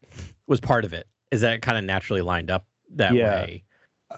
was 0.48 0.60
part 0.60 0.84
of 0.84 0.92
it. 0.92 1.06
Is 1.30 1.40
that 1.42 1.54
it 1.54 1.62
kind 1.62 1.78
of 1.78 1.84
naturally 1.84 2.20
lined 2.22 2.50
up 2.50 2.66
that 2.90 3.14
Yeah. 3.14 3.42
way, 3.42 3.64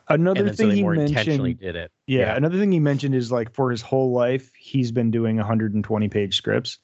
Another 0.09 0.51
thing 0.51 0.71
he 0.71 0.83
mentioned 0.83 1.59
did 1.61 1.77
it. 1.77 1.93
yeah, 2.07 2.35
another 2.35 2.59
thing 2.59 2.73
he 2.73 2.81
mentioned 2.81 3.15
is 3.15 3.31
like 3.31 3.53
for 3.53 3.71
his 3.71 3.83
whole 3.83 4.11
life 4.13 4.51
he's 4.59 4.91
been 4.91 5.11
doing 5.11 5.37
120 5.37 6.09
page 6.09 6.37
scripts. 6.37 6.79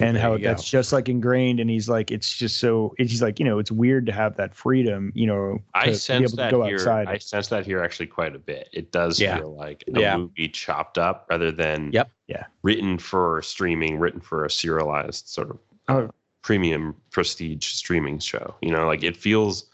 And 0.00 0.14
There 0.14 0.22
how 0.22 0.36
go. 0.36 0.44
that's 0.44 0.62
just 0.68 0.92
like 0.92 1.08
ingrained 1.08 1.58
and 1.58 1.68
he's 1.68 1.88
like 1.88 2.12
it's 2.12 2.32
just 2.36 2.58
so 2.58 2.94
it's 2.98 3.10
he's 3.10 3.20
like 3.20 3.40
you 3.40 3.44
know 3.44 3.58
it's 3.58 3.72
weird 3.72 4.06
to 4.06 4.12
have 4.12 4.36
that 4.36 4.54
freedom 4.54 5.10
you 5.16 5.26
know 5.26 5.58
I 5.74 5.90
sense 5.92 6.22
able 6.22 6.30
to 6.30 6.36
that 6.36 6.50
go 6.52 6.62
here. 6.64 6.76
outside 6.76 7.08
I 7.08 7.18
sense 7.18 7.48
that 7.48 7.66
here 7.66 7.82
actually 7.82 8.06
quite 8.06 8.36
a 8.36 8.38
bit. 8.38 8.68
It 8.72 8.92
does 8.92 9.20
Yeah. 9.20 9.38
feel 9.38 9.56
like 9.56 9.82
a 9.92 10.00
Yeah. 10.00 10.16
movie 10.16 10.48
chopped 10.48 10.98
up 10.98 11.26
rather 11.28 11.50
than 11.50 11.90
Yep. 11.92 12.10
Yeah. 12.28 12.44
written 12.62 12.98
for 12.98 13.42
streaming, 13.42 13.98
written 13.98 14.20
for 14.20 14.44
a 14.44 14.50
serialized 14.50 15.26
sort 15.28 15.50
of 15.50 15.58
Oh. 15.88 16.10
premium 16.42 16.94
prestige 17.10 17.66
streaming 17.66 18.20
show. 18.20 18.54
You 18.62 18.70
know, 18.70 18.86
like 18.86 19.02
it 19.02 19.16
feels 19.16 19.66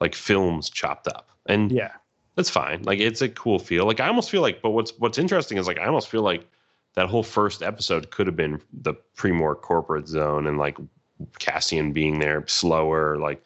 like 0.00 0.14
films 0.14 0.70
chopped 0.70 1.06
up, 1.06 1.28
and 1.46 1.70
yeah 1.70 1.92
that's 2.34 2.50
fine. 2.50 2.82
Like 2.82 2.98
it's 3.00 3.20
a 3.22 3.28
cool 3.28 3.58
feel. 3.58 3.84
Like 3.86 4.00
I 4.00 4.08
almost 4.08 4.30
feel 4.30 4.40
like, 4.42 4.62
but 4.62 4.70
what's 4.70 4.92
what's 4.98 5.18
interesting 5.18 5.58
is 5.58 5.66
like 5.66 5.78
I 5.78 5.84
almost 5.86 6.08
feel 6.08 6.22
like 6.22 6.46
that 6.96 7.08
whole 7.08 7.22
first 7.22 7.62
episode 7.62 8.10
could 8.10 8.26
have 8.26 8.36
been 8.36 8.60
the 8.82 8.94
Pre-Mor 9.14 9.54
corporate 9.54 10.08
zone 10.08 10.46
and 10.46 10.58
like 10.58 10.76
Cassian 11.38 11.92
being 11.92 12.18
there 12.18 12.44
slower, 12.48 13.16
like 13.18 13.42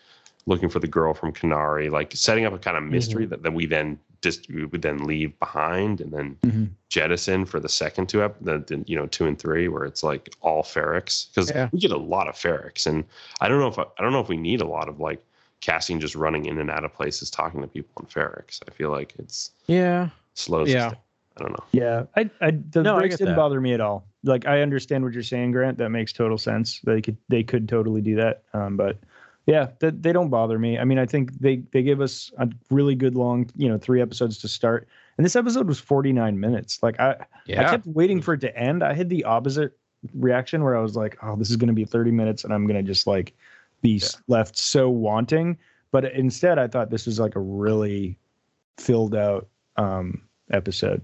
looking 0.47 0.69
for 0.69 0.79
the 0.79 0.87
girl 0.87 1.13
from 1.15 1.33
Kenari, 1.33 1.91
like 1.91 2.13
setting 2.17 2.47
up 2.47 2.53
a 2.55 2.59
kind 2.59 2.77
of 2.77 2.85
mystery 2.85 3.27
that, 3.27 3.43
that 3.43 3.53
we 3.53 3.67
then 3.67 3.99
just 4.23 4.49
we 4.51 4.65
would 4.67 4.83
then 4.83 5.05
leave 5.05 5.37
behind 5.39 6.01
and 6.01 6.13
then 6.13 6.37
Mhm. 6.43 6.69
jettison 6.91 7.47
for 7.47 7.59
the 7.59 7.69
second 7.71 8.07
two 8.09 8.23
ep 8.23 8.37
the, 8.43 8.83
you 8.87 8.95
know 8.95 9.07
two 9.07 9.27
and 9.27 9.39
three 9.39 9.67
where 9.69 9.85
it's 9.85 10.03
like 10.03 10.29
all 10.43 10.63
Ferrix 10.63 11.29
because 11.33 11.51
Yeah. 11.51 11.69
we 11.73 11.79
get 11.81 11.91
a 11.91 11.97
lot 11.97 12.29
of 12.29 12.35
Ferrix 12.35 12.87
and 12.87 13.05
I 13.41 13.49
don't 13.49 13.61
know 13.61 13.69
if 13.69 13.79
I, 13.79 13.83
I 13.99 14.03
don't 14.03 14.13
know 14.13 14.21
if 14.21 14.29
we 14.29 14.37
need 14.37 14.61
a 14.61 14.67
lot 14.67 14.89
of 14.91 15.01
like 15.01 15.25
Cassian 15.63 16.01
just 16.01 16.15
running 16.15 16.47
in 16.47 16.59
and 16.59 16.71
out 16.71 16.85
of 16.85 16.93
places 16.93 17.31
talking 17.31 17.61
to 17.63 17.67
people 17.67 17.93
on 17.97 18.07
Ferrix. 18.07 18.61
I 18.69 18.73
feel 18.73 18.91
like 18.91 19.15
it's 19.19 19.53
Yeah. 19.67 20.11
slows. 20.35 20.69
us 20.69 20.75
Yeah. 20.75 20.91
Down. 21.41 21.47
I 21.47 21.49
don't 21.49 21.53
know. 21.53 21.65
Yeah, 21.73 22.05
I, 22.41 22.47
I 22.47 22.51
the 22.71 22.83
No, 22.83 22.97
I 22.97 23.01
breaks 23.01 23.15
get 23.15 23.19
didn't 23.19 23.35
that. 23.37 23.41
bother 23.41 23.61
me 23.61 23.73
at 23.75 23.81
all. 23.81 24.07
Like 24.23 24.47
I 24.47 24.63
understand 24.63 25.05
what 25.05 25.13
you're 25.13 25.23
saying, 25.23 25.53
Grant. 25.53 25.79
That 25.79 25.91
makes 25.91 26.13
total 26.13 26.39
sense. 26.39 26.81
They 26.81 27.01
could 27.01 27.17
they 27.29 27.43
could 27.43 27.69
totally 27.69 28.01
do 28.01 28.17
that. 28.17 28.43
Um, 28.53 28.77
but 28.77 28.99
yeah, 29.47 29.69
they, 29.81 29.91
they 29.91 30.13
don't 30.13 30.29
bother 30.29 30.59
me. 30.59 30.79
I 30.79 30.85
mean, 30.85 30.99
I 30.99 31.07
think 31.07 31.33
they 31.41 31.57
they 31.73 31.83
give 31.83 32.01
us 32.01 32.31
a 32.39 32.49
really 32.71 32.95
good 32.95 33.15
long, 33.15 33.49
you 33.57 33.69
know, 33.69 33.79
three 33.79 34.01
episodes 34.03 34.39
to 34.39 34.49
start. 34.49 34.87
And 35.17 35.25
this 35.25 35.37
episode 35.37 35.67
was 35.67 35.79
49 35.81 36.39
minutes. 36.39 36.83
Like 36.83 37.01
I 37.01 37.17
I 37.67 37.71
kept 37.71 37.87
waiting 37.87 38.21
for 38.21 38.35
it 38.35 38.41
to 38.43 38.57
end. 38.57 38.83
I 38.83 38.93
had 38.93 39.09
the 39.09 39.25
opposite 39.25 39.77
reaction 40.15 40.63
where 40.65 40.77
I 40.77 40.81
was 40.81 40.97
like, 40.97 41.19
oh, 41.23 41.37
this 41.37 41.51
is 41.51 41.57
going 41.57 41.69
to 41.69 41.75
be 41.75 41.85
30 41.85 42.11
minutes, 42.11 42.45
and 42.45 42.55
I'm 42.55 42.67
going 42.67 42.83
to 42.83 42.89
just 42.89 43.07
like 43.07 43.35
be 43.83 43.97
s 43.97 44.17
left 44.29 44.59
so 44.59 44.89
wanting. 44.89 45.59
But 45.91 46.13
instead, 46.13 46.59
I 46.59 46.69
thought 46.69 46.91
this 46.91 47.07
was 47.07 47.19
like 47.19 47.37
a 47.37 47.41
really 47.41 48.17
filled 48.79 49.15
out 49.15 49.49
um, 49.77 50.23
episode. 50.53 51.03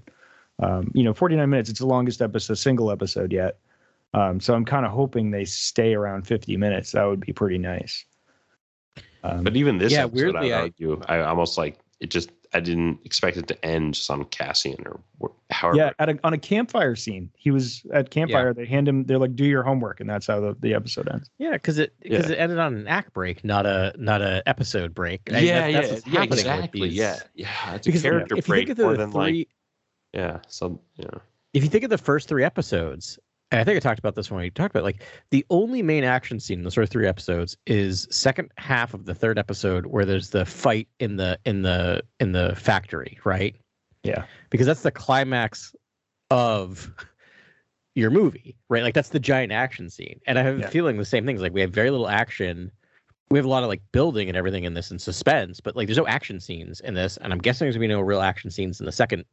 Um, 0.59 0.90
you 0.95 1.03
know, 1.03 1.12
49 1.14 1.49
minutes. 1.51 1.69
It's 1.71 1.81
the 1.81 1.87
longest 1.87 2.23
episode, 2.23 2.55
single 2.55 2.90
episode 2.90 3.33
yet. 3.33 3.59
Um, 4.14 4.40
so 4.40 4.55
I'm 4.55 4.64
kind 4.64 4.87
of 4.87 4.92
hoping 4.92 5.31
they 5.31 5.45
stay 5.45 5.95
around 5.95 6.27
50 6.27 6.57
minutes. 6.57 6.92
That 6.92 7.05
would 7.05 7.21
be 7.21 7.33
pretty 7.33 7.59
nice. 7.59 8.05
Um, 9.23 9.45
But 9.45 9.57
even 9.57 9.79
this 9.79 9.92
Yeah, 9.92 10.05
episode, 10.05 10.14
weirdly, 10.16 10.53
I 10.55 10.59
I- 10.59 10.61
argue, 10.62 11.03
I 11.07 11.21
almost 11.21 11.59
like 11.59 11.79
it 12.01 12.11
just. 12.11 12.31
I 12.55 12.61
didn't 12.61 13.01
expect 13.05 13.37
it 13.37 13.49
to 13.49 13.64
end 13.66 13.95
just 13.95 14.09
on 14.09 14.25
Cassian 14.27 14.77
or 14.87 15.01
wh- 15.21 15.53
however. 15.53 15.77
yeah, 15.79 15.90
at 15.99 16.09
a, 16.09 16.19
on 16.25 16.33
a 16.33 16.38
campfire 16.38 16.95
scene, 16.95 17.29
he 17.37 17.51
was 17.51 17.85
at 17.92 18.11
campfire. 18.11 18.55
They 18.55 18.64
hand 18.64 18.87
him. 18.88 19.05
They're 19.05 19.19
like, 19.19 19.35
"Do 19.35 19.45
your 19.45 19.64
homework," 19.64 20.01
and 20.01 20.09
that's 20.09 20.29
how 20.29 20.40
the, 20.40 20.57
the 20.61 20.73
episode 20.73 21.09
ends. 21.12 21.29
Yeah, 21.38 21.51
because 21.53 21.79
it 21.79 21.92
because 22.01 22.27
Yeah. 22.31 22.37
it 22.37 22.38
ended 22.38 22.59
on 22.59 22.75
an 22.77 22.87
act 22.87 23.12
break, 23.12 23.45
not 23.45 23.66
a 23.66 23.92
not 23.99 24.23
a 24.23 24.42
episode 24.49 24.95
break. 24.95 25.23
I- 25.31 25.40
yeah, 25.40 25.61
that- 25.61 25.71
yeah, 25.73 25.81
that's 25.81 26.07
yeah, 26.07 26.23
exactly. 26.23 26.88
Yeah, 26.88 27.19
yeah. 27.35 27.75
It's 27.75 27.87
Because 27.87 28.05
a 28.05 28.09
character 28.09 28.37
if 28.38 28.47
you 28.49 28.53
break 28.53 28.66
think 28.69 28.79
of 28.79 28.85
more 28.85 28.92
the 28.92 28.99
than 28.99 29.12
three, 29.12 29.21
like 29.38 29.49
yeah. 30.16 30.38
So 30.48 30.81
yeah. 30.96 31.11
if 31.52 31.62
you 31.62 31.68
think 31.68 31.85
of 31.85 31.90
the 31.90 31.98
first 31.98 32.26
three 32.29 32.42
episodes, 32.42 33.18
and 33.52 33.61
I 33.61 33.64
think 33.64 33.76
I 33.76 33.81
talked 33.81 33.98
about 34.00 34.14
this 34.16 34.31
when 34.31 34.40
we 34.40 34.50
talked 34.50 34.74
about 34.74 34.83
like 34.83 35.05
the 35.31 35.44
only 35.50 35.83
main 35.83 36.02
action 36.02 36.40
scene 36.40 36.59
in 36.59 36.64
the 36.64 36.70
sort 36.70 36.83
of 36.85 36.90
three 36.90 37.07
episodes 37.07 37.57
is 37.66 38.09
second 38.11 38.50
half 38.59 38.94
of 38.94 39.05
the 39.05 39.14
third 39.14 39.38
episode 39.38 39.87
where 39.87 40.05
there's 40.05 40.31
the 40.31 40.44
fight 40.44 40.88
in 40.98 41.16
the 41.16 41.38
in 41.44 41.62
the 41.62 42.02
in 42.18 42.33
the 42.33 42.57
factory, 42.57 43.18
right? 43.24 43.55
Yeah. 44.02 44.24
Because 44.50 44.66
that's 44.66 44.83
the 44.83 44.90
climax 44.90 45.74
of 46.31 46.90
your 47.94 48.11
movie, 48.11 48.57
right? 48.68 48.83
Like 48.83 48.94
that's 48.94 49.11
the 49.11 49.20
giant 49.20 49.52
action 49.52 49.90
scene. 49.90 50.20
And 50.26 50.38
I 50.38 50.42
have 50.42 50.59
Yeah. 50.59 50.66
a 50.66 50.70
feeling 50.70 50.96
the 50.96 51.05
same 51.05 51.24
things. 51.26 51.40
Like 51.40 51.52
we 51.52 51.61
have 51.61 51.70
very 51.70 51.90
little 51.90 52.09
action. 52.09 52.70
We 53.31 53.38
have 53.38 53.46
a 53.46 53.48
lot 53.48 53.62
of 53.62 53.68
like 53.68 53.83
building 53.92 54.29
and 54.29 54.37
everything 54.37 54.64
in 54.64 54.74
this 54.74 54.90
and 54.90 55.00
suspense, 55.00 55.61
but 55.61 55.76
like 55.76 55.87
there's 55.88 55.98
no 55.98 56.07
action 56.07 56.40
scenes 56.40 56.81
in 56.81 56.94
this. 56.94 57.16
And 57.18 57.33
I'm 57.33 57.38
guessing 57.38 57.66
there's 57.66 57.76
gonna 57.76 57.85
be 57.85 57.88
no 57.88 58.00
real 58.00 58.20
action 58.22 58.50
scenes 58.50 58.81
in 58.81 58.87
the 58.87 58.92
second 58.92 59.24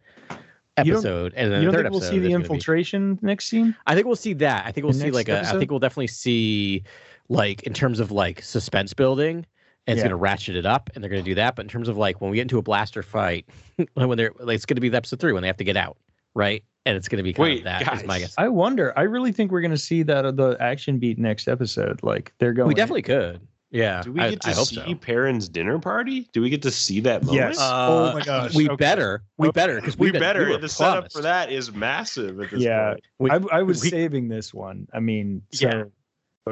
episode. 0.77 1.33
and 1.35 1.51
then 1.51 1.61
you 1.61 1.67
the 1.67 1.71
don't 1.71 1.73
third 1.73 1.83
think 1.85 1.91
we'll 1.91 1.99
episode, 2.01 2.09
see 2.11 2.19
the 2.19 2.21
there's 2.21 2.31
gonna 2.33 2.39
be- 2.39 2.45
infiltration 2.45 3.19
next 3.21 3.45
scene? 3.47 3.75
I 3.85 3.95
think 3.95 4.07
we'll 4.07 4.15
see 4.15 4.33
that. 4.33 4.65
I 4.65 4.71
think 4.71 4.83
we'll 4.85 4.93
The 4.93 4.99
see 4.99 5.11
like 5.11 5.29
a. 5.29 5.41
I 5.41 5.57
think 5.57 5.69
we'll 5.71 5.79
definitely 5.79 6.07
see 6.07 6.83
like 7.29 7.63
in 7.63 7.73
terms 7.73 7.99
of 7.99 8.11
like 8.11 8.41
suspense 8.41 8.93
building. 8.93 9.45
And 9.85 9.97
it's 9.97 10.03
Yeah. 10.03 10.11
gonna 10.11 10.15
ratchet 10.17 10.55
it 10.55 10.65
up, 10.65 10.89
and 10.95 11.03
they're 11.03 11.09
gonna 11.11 11.21
do 11.23 11.35
that. 11.35 11.57
But 11.57 11.63
in 11.65 11.69
terms 11.69 11.89
of 11.89 11.97
like 11.97 12.21
when 12.21 12.31
we 12.31 12.35
get 12.37 12.43
into 12.43 12.57
a 12.57 12.61
blaster 12.61 13.03
fight, 13.03 13.45
when 13.95 14.17
they're 14.17 14.31
like, 14.39 14.55
it's 14.55 14.65
gonna 14.65 14.79
be 14.79 14.87
the 14.87 14.95
episode 14.97 15.19
three 15.19 15.33
when 15.33 15.41
they 15.41 15.47
have 15.47 15.57
to 15.57 15.65
get 15.65 15.75
out, 15.75 15.97
right? 16.35 16.63
And 16.85 16.95
it's 16.95 17.09
gonna 17.09 17.21
be 17.23 17.33
kind 17.33 17.43
Wait, 17.49 17.57
of 17.59 17.63
that 17.65 17.81
is 17.93 18.03
my 18.05 18.13
guys. 18.19 18.27
guess. 18.27 18.35
I 18.37 18.47
wonder. 18.47 18.97
I 18.97 19.01
really 19.01 19.33
think 19.33 19.51
we're 19.51 19.59
going 19.61 19.71
to 19.71 19.77
see 19.77 20.03
that 20.03 20.25
uh, 20.25 20.31
the 20.31 20.55
action 20.61 20.99
beat 20.99 21.17
next 21.19 21.47
episode. 21.49 22.01
Like 22.03 22.31
they're 22.39 22.53
going. 22.53 22.67
We 22.69 22.73
definitely 22.73 23.01
could. 23.03 23.41
Yeah, 23.73 24.03
Do 24.03 24.11
we 24.13 24.19
I, 24.21 24.29
get 24.29 24.41
to 24.41 24.49
I 24.49 24.53
hope 24.53 24.67
see 24.67 24.75
so. 24.75 24.95
Perrin's 24.95 25.49
dinner 25.49 25.79
party? 25.79 26.29
Do 26.31 26.43
we 26.43 26.49
get 26.51 26.61
to 26.61 26.69
see 26.71 26.99
that 27.01 27.23
moment? 27.23 27.41
Yes. 27.41 27.59
Uh, 27.59 27.87
oh 27.89 28.13
my 28.13 28.21
gosh. 28.23 28.53
We 28.53 28.67
Okay. 28.69 28.75
better. 28.75 29.23
We 29.39 29.47
Okay. 29.47 29.53
better 29.55 29.75
because 29.81 29.97
we 29.97 30.11
we 30.11 30.19
better. 30.19 30.45
We 30.45 30.51
were 30.51 30.57
the 30.59 30.69
setup 30.69 31.11
for 31.11 31.21
that 31.23 31.51
is 31.51 31.73
massive 31.73 32.39
at 32.39 32.51
this 32.51 32.61
Yeah. 32.61 32.91
point. 32.91 33.01
We- 33.17 33.31
I, 33.31 33.39
I 33.59 33.63
was 33.63 33.81
we- 33.81 33.89
saving 33.89 34.27
this 34.27 34.53
one. 34.53 34.87
I 34.93 34.99
mean, 34.99 35.41
so 35.51 35.67
Yeah. 35.67 35.83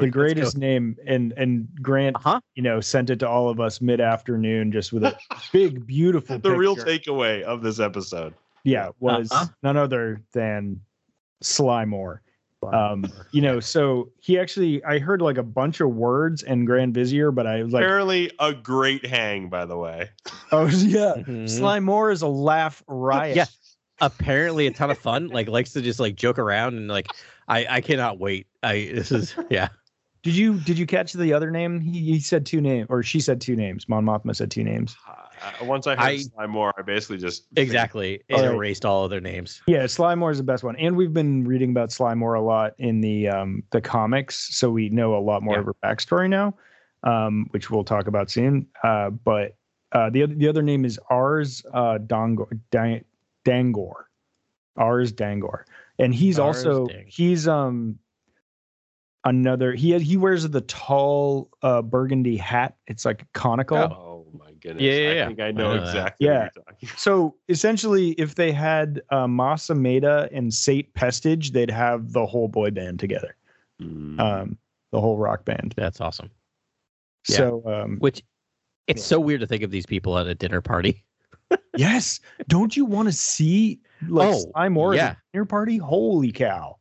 the 0.00 0.08
greatest 0.08 0.58
name, 0.58 0.96
and 1.06 1.32
and 1.36 1.68
Grant, 1.80 2.16
Uh 2.16 2.20
huh. 2.24 2.40
you 2.56 2.62
know, 2.64 2.80
sent 2.80 3.08
it 3.08 3.20
to 3.20 3.28
all 3.28 3.48
of 3.48 3.60
us 3.60 3.80
mid 3.80 4.00
afternoon, 4.00 4.72
just 4.72 4.92
with 4.92 5.04
a 5.04 5.16
big, 5.52 5.86
beautiful. 5.86 6.38
The 6.40 6.50
real 6.56 6.74
takeaway 6.74 7.42
of 7.42 7.62
this 7.62 7.78
episode. 7.78 8.34
yeah, 8.64 8.88
was 8.98 9.30
Uh-huh. 9.30 9.46
none 9.62 9.76
other 9.76 10.20
than 10.32 10.80
Sly 11.40 11.84
Moore. 11.84 12.20
Um, 12.68 13.04
you 13.32 13.40
know, 13.40 13.60
so 13.60 14.10
he 14.20 14.38
actually, 14.38 14.84
I 14.84 14.98
heard 14.98 15.20
like 15.20 15.38
a 15.38 15.42
bunch 15.42 15.80
of 15.80 15.90
words 15.90 16.42
and 16.42 16.66
Grand 16.66 16.94
Vizier, 16.94 17.30
but 17.30 17.46
I 17.46 17.62
was 17.62 17.72
like, 17.72 17.82
Apparently, 17.82 18.30
a 18.38 18.52
great 18.54 19.04
hang, 19.04 19.48
by 19.48 19.64
the 19.64 19.76
way. 19.76 20.10
oh 20.52 20.66
yeah, 20.66 21.14
Mhm. 21.16 21.48
Sly 21.48 21.80
Moore 21.80 22.10
is 22.10 22.22
a 22.22 22.28
laugh 22.28 22.82
riot. 22.86 23.36
Yeah. 23.36 23.46
Apparently, 24.00 24.66
a 24.66 24.72
ton 24.72 24.90
of 24.90 24.98
fun. 24.98 25.28
Like 25.28 25.48
likes 25.48 25.72
to 25.74 25.82
just 25.82 26.00
like 26.00 26.16
joke 26.16 26.38
around 26.38 26.76
and 26.76 26.88
like 26.88 27.08
I 27.48 27.66
I 27.68 27.80
cannot 27.80 28.18
wait. 28.18 28.46
I 28.62 28.90
this 28.92 29.12
is 29.12 29.34
yeah. 29.50 29.68
Did 30.22 30.34
you 30.36 30.54
did 30.60 30.78
you 30.78 30.86
catch 30.86 31.12
the 31.12 31.32
other 31.32 31.50
name? 31.50 31.80
He, 31.80 32.00
he 32.00 32.20
said 32.20 32.46
two 32.46 32.60
names, 32.60 32.86
or 32.90 33.02
she 33.02 33.20
said 33.20 33.40
two 33.40 33.54
names. 33.56 33.88
Mon 33.88 34.04
Mothma 34.04 34.34
said 34.34 34.50
two 34.50 34.64
names. 34.64 34.96
Once 35.62 35.86
I 35.86 35.92
heard 35.92 36.00
I- 36.00 36.16
Sly 36.18 36.72
I 36.78 36.82
basically 36.82 37.18
just 37.18 37.46
exactly. 37.56 38.22
It 38.28 38.34
All 38.34 38.42
right. 38.42 38.54
erased 38.54 38.84
all 38.84 39.04
of 39.04 39.10
their 39.10 39.20
names. 39.20 39.60
Yeah, 39.66 39.86
Sly 39.86 40.14
Moore 40.14 40.30
is 40.30 40.38
the 40.38 40.44
best 40.44 40.62
one, 40.64 40.76
and 40.76 40.96
we've 40.96 41.12
been 41.12 41.44
reading 41.44 41.70
about 41.70 41.92
Sly 41.92 42.14
Moore 42.14 42.34
a 42.34 42.40
lot 42.42 42.74
in 42.78 43.00
the 43.00 43.28
um, 43.28 43.62
the 43.70 43.80
comics, 43.80 44.54
so 44.56 44.70
we 44.70 44.88
know 44.88 45.16
a 45.16 45.20
lot 45.20 45.42
more 45.42 45.54
Yeah. 45.54 45.60
of 45.60 45.66
her 45.66 45.74
backstory 45.84 46.28
now, 46.28 46.54
um, 47.04 47.46
which 47.50 47.70
we'll 47.70 47.84
talk 47.84 48.06
about 48.06 48.30
soon. 48.30 48.66
Uh, 48.82 49.10
but 49.10 49.56
uh, 49.92 50.10
the 50.10 50.22
other 50.22 50.34
the 50.34 50.48
other 50.48 50.62
name 50.62 50.84
is 50.84 50.98
Ars 51.10 51.64
uh, 51.74 51.98
Dangor, 51.98 52.58
Dan- 52.70 53.04
Dangor, 53.44 54.04
Ars 54.76 55.12
Dangor, 55.12 55.64
and 55.98 56.14
he's 56.14 56.38
Ars 56.38 56.64
also 56.66 56.86
Dang- 56.86 57.04
he's 57.06 57.46
um 57.48 57.98
another 59.24 59.72
he 59.74 59.96
he 59.98 60.16
wears 60.16 60.48
the 60.48 60.60
tall 60.62 61.48
uh, 61.62 61.82
burgundy 61.82 62.36
hat. 62.36 62.76
It's 62.86 63.04
like 63.04 63.26
conical. 63.32 63.76
Oh 63.78 63.88
my 63.88 64.11
goodness! 64.62 64.82
Yeah, 64.82 64.92
yeah, 64.92 65.10
I 65.10 65.12
yeah. 65.14 65.26
think 65.26 65.40
I 65.40 65.46
I 65.48 65.52
know 65.52 65.74
know 65.76 65.82
exactly. 65.82 66.26
Yeah. 66.26 66.32
What 66.32 66.52
you're 66.56 66.64
talking 66.64 66.88
about. 66.88 66.98
So 67.00 67.34
essentially, 67.48 68.10
if 68.12 68.34
they 68.36 68.52
had 68.52 69.02
uh, 69.10 69.26
Mas 69.26 69.66
Amedda 69.66 70.28
and 70.32 70.52
Sate 70.54 70.92
Pestage, 70.94 71.50
they'd 71.52 71.70
have 71.70 72.12
the 72.12 72.24
whole 72.26 72.48
boy 72.48 72.70
band 72.70 72.98
together, 73.00 73.36
Mm. 73.80 74.20
um, 74.20 74.58
the 74.92 75.00
whole 75.00 75.18
rock 75.18 75.44
band. 75.44 75.74
That's 75.76 76.00
awesome. 76.00 76.30
Yeah. 77.28 77.36
So 77.36 77.62
um, 77.66 77.96
Which 77.98 78.22
it's 78.86 79.04
so 79.04 79.20
weird 79.20 79.40
to 79.40 79.46
think 79.46 79.62
of 79.62 79.70
these 79.70 79.86
people 79.86 80.18
at 80.18 80.26
a 80.26 80.34
dinner 80.34 80.60
party. 80.60 81.04
yes, 81.76 82.20
don't 82.48 82.76
you 82.76 82.84
want 82.84 83.08
to 83.08 83.12
see 83.12 83.80
like 84.08 84.28
Oh, 84.34 84.38
Sly 84.52 84.68
Moore 84.68 84.94
yeah. 84.94 85.06
at 85.06 85.12
a 85.12 85.16
dinner 85.32 85.44
party? 85.44 85.76
Holy 85.78 86.32
cow! 86.32 86.76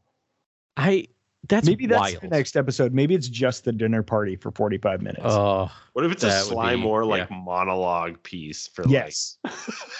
I 0.77 1.07
that's 1.51 1.67
Maybe 1.67 1.85
that's 1.85 1.99
wild. 1.99 2.21
the 2.21 2.27
next 2.29 2.55
episode. 2.55 2.93
Maybe 2.93 3.13
it's 3.13 3.27
just 3.27 3.65
the 3.65 3.73
dinner 3.73 4.01
party 4.01 4.37
for 4.37 4.51
forty-five 4.51 5.01
minutes. 5.01 5.21
Oh, 5.25 5.69
what 5.93 6.05
if 6.05 6.11
it's 6.13 6.23
a 6.23 6.27
that 6.27 6.45
would 6.45 6.53
Sly 6.53 6.75
be- 6.77 6.81
like 7.05 7.29
yeah. 7.29 7.37
monologue 7.37 8.23
piece 8.23 8.67
for 8.67 8.87
yes. 8.87 9.37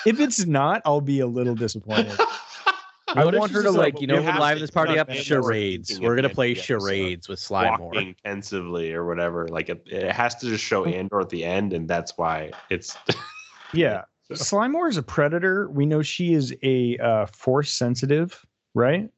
if 0.06 0.20
it's 0.20 0.46
not, 0.46 0.82
I'll 0.86 1.02
be 1.02 1.20
a 1.20 1.28
little 1.28 1.54
disappointed. 1.54 2.18
I 3.14 3.26
what 3.26 3.36
want 3.36 3.52
her 3.52 3.62
to 3.64 3.70
like. 3.72 3.96
like 3.96 4.02
you 4.02 4.08
know 4.08 4.16
you 4.16 4.22
what 4.22 4.32
have 4.32 4.42
liven 4.42 4.58
to- 4.58 4.62
this 4.62 4.72
party 4.72 4.98
up? 4.98 5.12
Charades. 5.12 6.00
We're 6.00 6.16
gonna 6.16 6.30
play 6.30 6.52
end 6.52 6.60
of 6.60 6.68
the 6.68 6.74
episode. 6.74 6.88
charades 6.88 7.28
with 7.28 7.40
Sly 7.40 7.78
Moore. 7.78 7.92
walking 7.92 8.16
or 8.94 9.06
whatever. 9.06 9.50
Like 9.50 9.68
it, 9.68 9.84
it 9.86 10.12
has 10.14 10.36
to 10.36 10.46
just 10.48 10.64
show 10.64 10.86
Andor 10.86 11.20
at 11.20 11.28
the 11.30 11.44
end, 11.44 11.74
and 11.74 11.88
that's 11.88 12.18
why 12.18 12.52
it's. 12.70 12.96
Yeah, 13.74 14.04
Sly 14.34 14.68
Moore 14.68 14.90
is 14.90 14.98
a 14.98 15.04
predator. 15.04 15.70
We 15.70 15.86
know 15.86 16.02
she 16.02 16.34
is 16.34 16.54
a 16.62 16.98
uh, 16.98 17.26
force 17.28 17.72
sensitive, 17.72 18.46
right? 18.74 19.10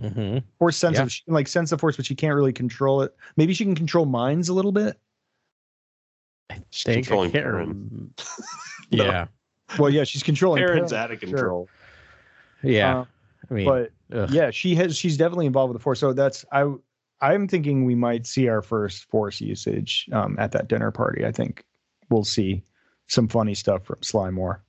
Hmm 0.00 0.38
force 0.58 0.76
sense 0.76 0.96
Yeah. 0.98 1.06
She 1.08 1.24
can 1.24 1.34
like 1.34 1.48
sense 1.48 1.70
the 1.70 1.78
force, 1.78 1.96
but 1.96 2.06
she 2.06 2.14
can't 2.14 2.34
really 2.34 2.52
control 2.52 3.02
it. 3.02 3.14
Maybe 3.36 3.52
she 3.54 3.64
can 3.64 3.74
control 3.74 4.06
minds 4.06 4.48
a 4.48 4.54
little 4.54 4.72
bit. 4.72 4.98
She's 6.70 6.84
Think 6.84 7.04
controlling 7.06 7.30
can't 7.30 7.44
Perrin. 7.44 7.68
rem- 7.68 8.14
No. 8.90 9.04
Yeah, 9.04 9.26
Well, 9.78 9.90
yeah, 9.90 10.04
she's 10.04 10.22
controlling. 10.22 10.62
Perrin's 10.62 10.92
Perrin, 10.92 11.04
out 11.04 11.10
of 11.12 11.20
sure. 11.20 11.28
control. 11.28 11.68
yeah. 12.62 13.00
Uh, 13.00 13.04
I 13.50 13.54
mean, 13.54 13.66
but 13.66 13.90
ugh. 14.16 14.30
yeah, 14.30 14.50
she 14.50 14.74
has. 14.76 14.96
She's 14.96 15.16
definitely 15.16 15.46
involved 15.46 15.72
with 15.72 15.80
the 15.80 15.82
force. 15.82 16.00
So 16.00 16.12
that's 16.12 16.44
I. 16.52 16.72
I'm 17.20 17.48
thinking 17.48 17.84
we 17.84 17.94
might 17.94 18.26
see 18.26 18.48
our 18.48 18.62
first 18.62 19.04
force 19.10 19.40
usage 19.40 20.08
um, 20.12 20.36
at 20.38 20.52
that 20.52 20.68
dinner 20.68 20.90
party. 20.90 21.24
I 21.26 21.32
think 21.32 21.64
we'll 22.10 22.24
see 22.24 22.62
some 23.08 23.26
funny 23.28 23.54
stuff 23.54 23.84
from 23.84 23.98
Sly 24.02 24.30
Moore. 24.30 24.62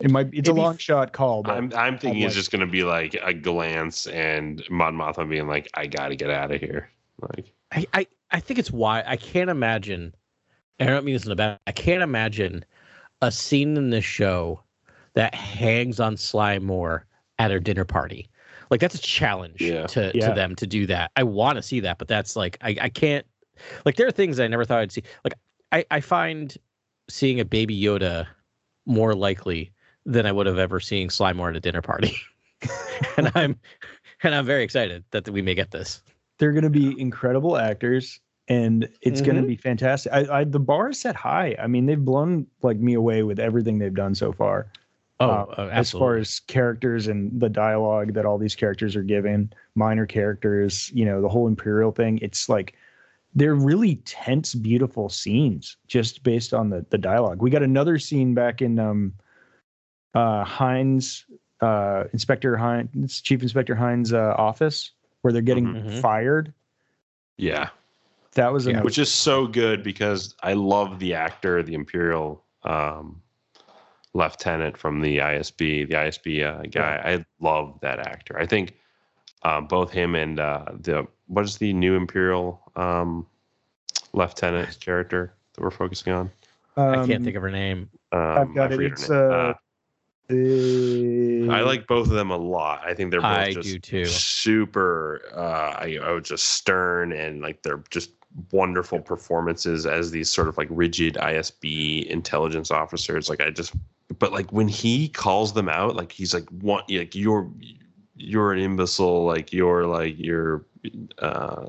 It 0.00 0.10
might. 0.10 0.26
It's 0.28 0.34
a 0.34 0.38
It'd 0.38 0.54
be 0.56 0.60
long 0.60 0.74
f- 0.74 0.80
shot 0.80 1.12
call, 1.12 1.42
but 1.42 1.52
I'm 1.56 1.72
I'm 1.76 1.98
thinking 1.98 2.20
like- 2.22 2.26
it's 2.28 2.34
just 2.34 2.50
gonna 2.50 2.66
be 2.66 2.82
like 2.84 3.16
a 3.22 3.32
glance 3.32 4.06
and 4.08 4.62
Mon 4.70 4.94
Mothma 4.96 5.28
being 5.28 5.46
like, 5.46 5.70
I 5.74 5.86
gotta 5.86 6.16
get 6.16 6.30
out 6.30 6.50
of 6.50 6.60
here. 6.60 6.90
Like 7.20 7.52
I, 7.72 7.86
I, 7.94 8.06
I 8.32 8.40
think 8.40 8.58
it's 8.58 8.70
why 8.72 9.02
I 9.06 9.16
can't 9.16 9.50
imagine. 9.50 10.14
And 10.80 10.90
I 10.90 10.92
don't 10.92 11.04
mean 11.04 11.14
this 11.14 11.24
in 11.24 11.30
a 11.32 11.36
bad. 11.36 11.60
I 11.68 11.72
can't 11.72 12.02
imagine 12.02 12.64
a 13.22 13.30
scene 13.30 13.76
in 13.76 13.90
this 13.90 14.04
show 14.04 14.60
that 15.14 15.32
hangs 15.34 16.00
on 16.00 16.16
Sly 16.16 16.58
Moore 16.58 17.06
at 17.38 17.52
her 17.52 17.60
dinner 17.60 17.84
party. 17.84 18.28
Like 18.70 18.80
that's 18.80 18.96
a 18.96 19.00
challenge 19.00 19.60
Yeah. 19.60 19.86
to 19.86 20.10
Yeah. 20.12 20.28
to 20.28 20.34
them 20.34 20.56
to 20.56 20.66
do 20.66 20.86
that. 20.86 21.12
I 21.14 21.22
want 21.22 21.56
to 21.56 21.62
see 21.62 21.78
that, 21.80 21.98
but 21.98 22.08
that's 22.08 22.34
like 22.34 22.58
I, 22.62 22.76
I 22.80 22.88
can't. 22.88 23.24
Like 23.84 23.94
there 23.94 24.08
are 24.08 24.12
things 24.12 24.40
I 24.40 24.48
never 24.48 24.64
thought 24.64 24.80
I'd 24.80 24.90
see. 24.90 25.04
Like 25.22 25.34
I, 25.70 25.84
I 25.92 26.00
find 26.00 26.56
seeing 27.08 27.38
a 27.38 27.44
baby 27.44 27.80
Yoda 27.80 28.26
more 28.86 29.14
likely 29.14 29.70
than 30.06 30.26
I 30.26 30.32
would 30.32 30.46
have 30.46 30.58
ever 30.58 30.80
seen 30.80 31.10
Sly 31.10 31.32
Moore 31.32 31.50
at 31.50 31.56
a 31.56 31.60
dinner 31.60 31.82
party. 31.82 32.16
and 33.16 33.30
I'm 33.34 33.58
and 34.22 34.34
I'm 34.34 34.46
very 34.46 34.62
excited 34.64 35.04
that 35.10 35.28
we 35.28 35.42
may 35.42 35.54
get 35.54 35.70
this. 35.70 36.02
they're 36.38 36.52
going 36.52 36.64
to 36.64 36.70
be 36.70 36.98
incredible 37.00 37.56
actors 37.56 38.20
and 38.48 38.88
it's 39.00 39.20
going 39.20 39.36
to 39.36 39.46
be 39.46 39.56
fantastic. 39.56 40.12
I, 40.12 40.40
I 40.40 40.44
the 40.44 40.60
bar 40.60 40.90
is 40.90 41.00
set 41.00 41.16
high. 41.16 41.56
I 41.58 41.66
mean, 41.66 41.86
they've 41.86 42.02
blown 42.02 42.46
like 42.62 42.76
me 42.76 42.94
away 42.94 43.22
with 43.22 43.38
everything 43.38 43.78
they've 43.78 43.94
done 43.94 44.14
so 44.14 44.32
far. 44.32 44.66
Oh, 45.20 45.30
uh, 45.30 45.54
uh, 45.58 45.68
as 45.72 45.92
far 45.92 46.16
as 46.16 46.40
characters 46.40 47.06
and 47.06 47.40
the 47.40 47.48
dialogue 47.48 48.14
that 48.14 48.26
all 48.26 48.36
these 48.36 48.56
characters 48.56 48.96
are 48.96 49.02
given, 49.02 49.52
minor 49.76 50.06
characters, 50.06 50.90
you 50.92 51.04
know, 51.04 51.22
the 51.22 51.28
whole 51.28 51.46
imperial 51.46 51.92
thing. 51.92 52.18
It's 52.20 52.48
like 52.48 52.74
they're 53.34 53.54
really 53.54 53.96
tense, 54.04 54.54
beautiful 54.54 55.08
scenes 55.08 55.76
just 55.86 56.22
based 56.22 56.52
on 56.52 56.68
the 56.68 56.84
the 56.90 56.98
dialogue. 56.98 57.40
We 57.40 57.50
got 57.50 57.62
another 57.62 57.98
scene 57.98 58.34
back 58.34 58.60
in 58.60 58.78
um 58.78 59.14
uh 60.14 60.44
Hines 60.44 61.24
uh 61.60 62.04
Inspector 62.12 62.56
Hines 62.56 63.20
Chief 63.20 63.42
Inspector 63.42 63.74
Hines 63.74 64.12
uh, 64.12 64.34
office 64.36 64.92
where 65.22 65.32
they're 65.32 65.42
getting 65.42 65.66
Mhm. 65.74 66.00
fired. 66.00 66.52
yeah. 67.36 67.70
That 68.34 68.52
was 68.52 68.66
Yeah. 68.66 68.72
another 68.72 68.84
Which 68.84 68.98
is 68.98 69.12
so 69.12 69.46
good 69.46 69.82
because 69.82 70.34
I 70.42 70.54
love 70.54 70.98
the 70.98 71.14
actor, 71.14 71.62
the 71.62 71.74
Imperial 71.74 72.44
um 72.64 73.20
lieutenant 74.14 74.76
from 74.76 75.00
the 75.00 75.18
ISB, 75.18 75.84
the 75.88 75.94
ISB 75.96 76.42
uh, 76.44 76.62
guy. 76.70 77.00
I 77.04 77.24
love 77.40 77.78
that 77.80 77.98
actor. 77.98 78.38
I 78.38 78.46
think 78.46 78.76
um, 79.42 79.66
both 79.66 79.90
him 79.90 80.14
and 80.14 80.38
uh, 80.38 80.66
the 80.80 81.06
what 81.26 81.44
is 81.44 81.58
the 81.58 81.72
new 81.72 81.96
Imperial 81.96 82.60
um, 82.76 83.26
lieutenant 84.12 84.78
character 84.80 85.34
that 85.54 85.62
we're 85.62 85.70
focusing 85.70 86.12
on? 86.12 86.30
I 86.76 87.04
can't 87.06 87.24
think 87.24 87.36
of 87.36 87.42
her 87.42 87.50
name. 87.50 87.90
Um, 88.12 88.20
I've 88.20 88.54
got 88.54 88.70
I 88.70 88.74
it. 88.74 88.76
forget 88.76 88.90
her 88.90 88.94
It's, 88.94 89.10
name. 89.10 89.54
Uh, 90.30 91.52
I 91.52 91.60
like 91.60 91.86
both 91.86 92.06
of 92.08 92.14
them 92.14 92.30
a 92.30 92.36
lot. 92.36 92.82
I 92.84 92.94
think 92.94 93.10
they're 93.10 93.20
both 93.20 93.30
I 93.30 93.52
just 93.52 93.68
do 93.68 93.78
too. 93.78 94.04
super. 94.06 95.20
Uh, 95.34 95.74
I, 95.78 95.98
I 96.02 96.10
was 96.12 96.28
just 96.28 96.46
stern 96.46 97.12
and 97.12 97.40
like 97.42 97.62
they're 97.62 97.82
just 97.90 98.10
wonderful 98.50 99.00
performances 99.00 99.86
as 99.86 100.10
these 100.10 100.30
sort 100.30 100.48
of 100.48 100.56
like 100.56 100.68
rigid 100.70 101.14
ISB 101.14 102.06
intelligence 102.06 102.70
officers. 102.70 103.28
Like 103.28 103.40
I 103.40 103.50
just, 103.50 103.74
but 104.18 104.32
like 104.32 104.50
when 104.52 104.68
he 104.68 105.08
calls 105.08 105.52
them 105.52 105.68
out, 105.68 105.94
like 105.96 106.12
he's 106.12 106.32
like, 106.32 106.48
"What? 106.48 106.90
Like 106.90 107.14
you're, 107.14 107.48
you're 108.16 108.52
an 108.52 108.58
imbecile. 108.60 109.24
Like 109.24 109.52
you're 109.52 109.86
like 109.86 110.16
you're." 110.18 110.64
Uh, 111.18 111.66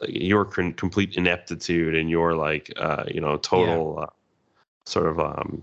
like 0.00 0.10
your 0.10 0.44
complete 0.44 1.16
ineptitude 1.16 1.94
and 1.94 2.10
your 2.10 2.34
like 2.34 2.72
uh, 2.78 3.04
you 3.06 3.20
know 3.20 3.36
total 3.36 4.00
uh, 4.00 4.06
sort 4.86 5.06
of 5.06 5.20
um 5.20 5.62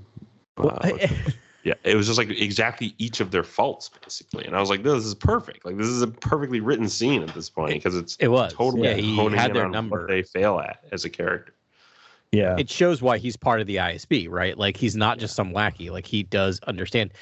uh, 0.57 0.63
Well, 0.63 0.79
what's 0.83 1.05
the- 1.05 1.33
yeah, 1.63 1.73
it 1.83 1.95
was 1.95 2.07
just 2.07 2.17
like 2.17 2.29
exactly 2.29 2.93
each 2.97 3.19
of 3.21 3.31
their 3.31 3.43
faults, 3.43 3.89
basically. 4.03 4.45
And 4.45 4.55
I 4.55 4.59
was 4.59 4.69
like, 4.69 4.83
this 4.83 5.05
is 5.05 5.15
perfect. 5.15 5.65
Like, 5.65 5.77
this 5.77 5.87
is 5.87 6.01
a 6.01 6.07
perfectly 6.07 6.59
written 6.59 6.89
scene 6.89 7.23
at 7.23 7.33
this 7.33 7.49
point 7.49 7.73
because 7.73 7.95
it's 7.95 8.15
It 8.17 8.27
was. 8.27 8.53
totally 8.53 8.87
Yeah, 8.89 8.95
he 8.95 9.15
honing 9.15 9.39
had 9.39 9.53
their 9.53 9.65
on 9.65 9.71
number. 9.71 10.01
what 10.01 10.07
they 10.09 10.23
fail 10.23 10.59
at 10.59 10.79
as 10.91 11.05
a 11.05 11.09
character. 11.09 11.53
yeah. 12.31 12.55
it 12.57 12.69
shows 12.69 13.01
why 13.01 13.17
he's 13.17 13.37
part 13.37 13.61
of 13.61 13.67
the 13.67 13.77
ISB, 13.77 14.27
right? 14.29 14.57
Like 14.57 14.75
he's 14.77 14.95
not 14.95 15.19
just 15.19 15.35
some 15.35 15.53
lackey. 15.53 15.89
Like 15.89 16.05
he 16.05 16.23
does 16.23 16.59
understand. 16.67 17.13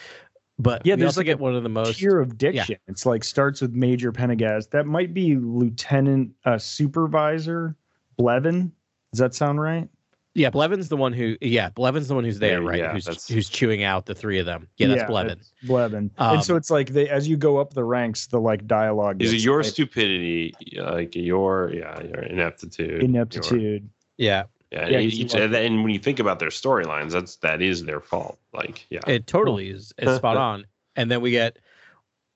But 0.59 0.85
Yeah, 0.85 0.91
yeah, 0.91 0.95
we 0.95 1.01
there's 1.01 1.17
like 1.17 1.25
get 1.27 1.39
a 1.39 1.41
one 1.43 1.55
of 1.55 1.63
the 1.63 1.69
most. 1.69 1.97
tier 1.99 2.19
of 2.19 2.37
diction. 2.37 2.77
It's 2.87 3.05
like 3.05 3.23
starts 3.23 3.61
with 3.61 3.73
Major 3.73 4.11
Pendergast. 4.11 4.71
That 4.71 4.85
might 4.85 5.13
be 5.13 5.35
Lieutenant 5.35 6.31
uh, 6.45 6.57
Supervisor 6.57 7.75
Blevin. 8.19 8.71
Does 9.11 9.19
that 9.19 9.33
sound 9.35 9.59
right? 9.61 9.87
Yeah, 10.33 10.49
Blevin's 10.49 10.87
the 10.87 10.95
one 10.95 11.11
who. 11.11 11.35
Yeah, 11.41 11.69
Blevin's 11.71 12.07
the 12.07 12.15
one 12.15 12.23
who's 12.23 12.39
there, 12.39 12.61
Yeah, 12.61 12.67
right? 12.69 12.79
yeah, 12.79 12.93
who's 12.93 13.03
that's- 13.05 13.27
who's 13.27 13.49
chewing 13.49 13.83
out 13.83 14.05
the 14.05 14.15
three 14.15 14.39
of 14.39 14.45
them. 14.45 14.67
Yeah, 14.77 14.87
that's 14.87 15.03
Blevin. 15.03 15.39
Blevin. 15.65 16.09
Um, 16.17 16.35
and 16.35 16.43
so 16.43 16.55
it's 16.55 16.69
like 16.71 16.89
they 16.89 17.09
as 17.09 17.27
you 17.27 17.35
go 17.35 17.57
up 17.57 17.73
the 17.73 17.83
ranks, 17.83 18.27
the 18.27 18.39
like 18.39 18.65
dialogue 18.65 19.21
Is 19.21 19.31
it 19.31 19.35
gets, 19.35 19.43
your 19.45 19.57
like, 19.61 19.65
stupidity, 19.71 20.53
like 20.77 21.15
your 21.15 21.71
yeah, 21.73 22.01
your 22.03 22.21
ineptitude, 22.23 22.89
your- 22.91 22.99
ineptitude. 23.01 23.89
Yeah, 24.17 24.43
yeah, 24.71 24.79
Yeah, 24.79 24.97
and, 24.99 25.05
'cause 25.11 25.17
you 25.17 25.25
each, 25.25 25.33
like- 25.33 25.43
and 25.43 25.53
then 25.53 25.83
when 25.83 25.91
you 25.91 25.99
think 25.99 26.19
about 26.19 26.39
their 26.39 26.49
storylines, 26.49 27.11
that's 27.11 27.35
that 27.37 27.61
is 27.61 27.83
their 27.83 27.99
fault. 27.99 28.39
Like, 28.53 28.85
yeah, 28.89 29.01
it 29.07 29.27
totally 29.27 29.69
is, 29.69 29.93
is 29.97 30.15
spot 30.15 30.37
on. 30.37 30.65
And 30.95 31.11
then 31.11 31.19
we 31.19 31.31
get 31.31 31.57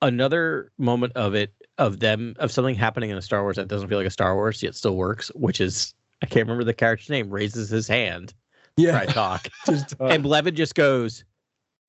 another 0.02 0.72
moment 0.78 1.14
of 1.16 1.34
it 1.34 1.54
of 1.78 2.00
them 2.00 2.36
of 2.40 2.52
something 2.52 2.76
happening 2.76 3.10
in 3.10 3.18
a 3.18 3.22
Star 3.22 3.42
Wars 3.42 3.56
that 3.56 3.68
doesn't 3.68 3.88
feel 3.88 3.98
like 3.98 4.08
a 4.08 4.12
Star 4.12 4.36
Wars 4.36 4.62
yet 4.64 4.76
still 4.76 4.96
works, 4.98 5.30
which 5.36 5.62
is 5.62 5.94
I 6.22 6.26
can't 6.26 6.46
remember 6.46 6.64
the 6.64 6.74
character's 6.74 7.10
name. 7.10 7.30
Raises 7.30 7.70
his 7.70 7.88
hand, 7.88 8.34
try 8.80 9.06
to 9.06 9.14
talk, 9.14 9.50
Just, 9.66 9.96
uh, 10.00 10.06
and 10.06 10.24
Blevin 10.24 10.54
just 10.54 10.76
goes, 10.76 11.24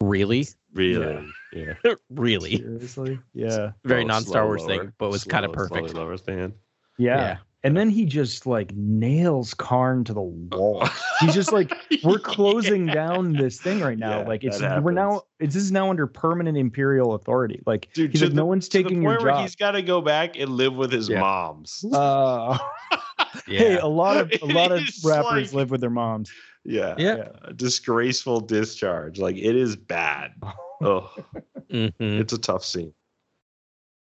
"Really, 0.01 0.47
really, 0.73 1.29
yeah. 1.53 1.75
really." 2.11 2.57
seriously. 2.59 3.19
Yeah. 3.35 3.73
Very 3.85 4.05
non 4.05 4.23
Star 4.23 4.47
Wars 4.47 4.63
lower, 4.63 4.85
thing, 4.85 4.93
but 4.99 5.11
was 5.11 5.25
kind 5.25 5.45
of 5.45 5.53
perfect. 5.53 5.91
slowly 5.91 5.93
Lowers 5.93 6.23
the 6.23 6.33
hand. 6.33 6.55
Yeah. 6.99 7.39
Yeah. 7.63 7.69
and 7.69 7.77
then 7.77 7.91
he 7.91 8.05
just 8.05 8.47
like 8.47 8.73
nails 8.75 9.55
Karn 9.55 10.05
to 10.05 10.13
the 10.15 10.21
wall. 10.21 10.87
He's 11.21 11.35
just 11.35 11.53
like, 11.53 11.73
we're 12.05 12.19
closing 12.19 12.87
down 12.87 13.33
this 13.33 13.61
thing 13.61 13.81
right 13.81 13.99
now. 13.99 14.21
Yeah, 14.21 14.29
like 14.29 14.45
it's 14.45 14.61
we're 14.61 14.93
now 14.93 15.23
it's 15.41 15.55
this 15.55 15.63
is 15.65 15.73
now 15.73 15.91
under 15.91 16.07
permanent 16.07 16.57
imperial 16.59 17.15
authority. 17.15 17.63
Like 17.67 17.89
Dude, 17.95 18.13
he's 18.13 18.21
like, 18.23 18.31
the- 18.31 18.37
no 18.37 18.45
one's 18.47 18.69
to 18.69 18.79
the 18.79 18.85
taking 18.85 19.03
your 19.03 19.13
point 19.15 19.23
where 19.25 19.33
job. 19.33 19.41
he's 19.43 19.57
got 19.57 19.73
to 19.73 19.83
go 19.83 20.01
back 20.01 20.37
and 20.39 20.51
live 20.51 20.75
with 20.75 20.93
his 20.93 21.09
Yeah. 21.09 21.21
moms. 21.21 21.85
Uh, 21.93 22.59
Yeah. 23.49 23.59
Hey, 23.59 23.77
a 23.79 23.87
lot 23.87 24.17
of 24.17 24.31
a 24.43 24.47
lot 24.47 24.73
of 24.73 24.81
rappers 25.05 25.53
like- 25.53 25.53
live 25.53 25.71
with 25.71 25.81
their 25.81 25.91
moms. 25.91 26.31
yeah, 26.65 26.95
Yeah. 26.99 27.29
A 27.43 27.53
disgraceful 27.53 28.41
discharge. 28.41 29.19
Like 29.19 29.37
it 29.37 29.55
is 29.57 29.77
bad. 29.77 30.33
Oh, 30.83 31.11
Mhm. 31.71 31.93
it's 32.01 32.33
a 32.33 32.39
tough 32.39 32.65
scene. 32.65 32.93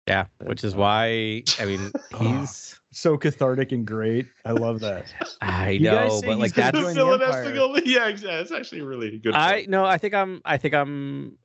Yeah. 0.08 0.26
Which 0.44 0.64
is 0.64 0.76
why 0.76 1.44
I 1.60 1.66
mean 1.66 1.92
he's 2.20 2.80
So 2.94 3.18
cathartic 3.18 3.72
and 3.72 3.86
great. 3.86 4.28
I 4.46 4.52
love 4.52 4.80
that. 4.82 5.14
I 5.42 5.72
You 5.72 5.90
know, 5.92 6.22
but 6.24 6.38
like 6.40 6.54
gonna 6.54 6.72
that's 6.72 6.80
join 6.80 6.96
The 6.96 7.02
the 7.02 7.18
villain 7.18 7.22
has 7.22 7.46
to 7.48 7.54
go- 7.54 7.76
Yeah, 7.86 8.08
exactly. 8.08 8.40
It's 8.42 8.52
actually 8.52 8.82
really 8.82 9.18
good. 9.18 9.34
I 9.36 9.56
point. 9.56 9.70
no, 9.70 9.86
I 9.86 9.98
think 9.98 10.14
I'm 10.14 10.42
I 10.46 10.58
think 10.58 10.74
I'm 10.74 11.38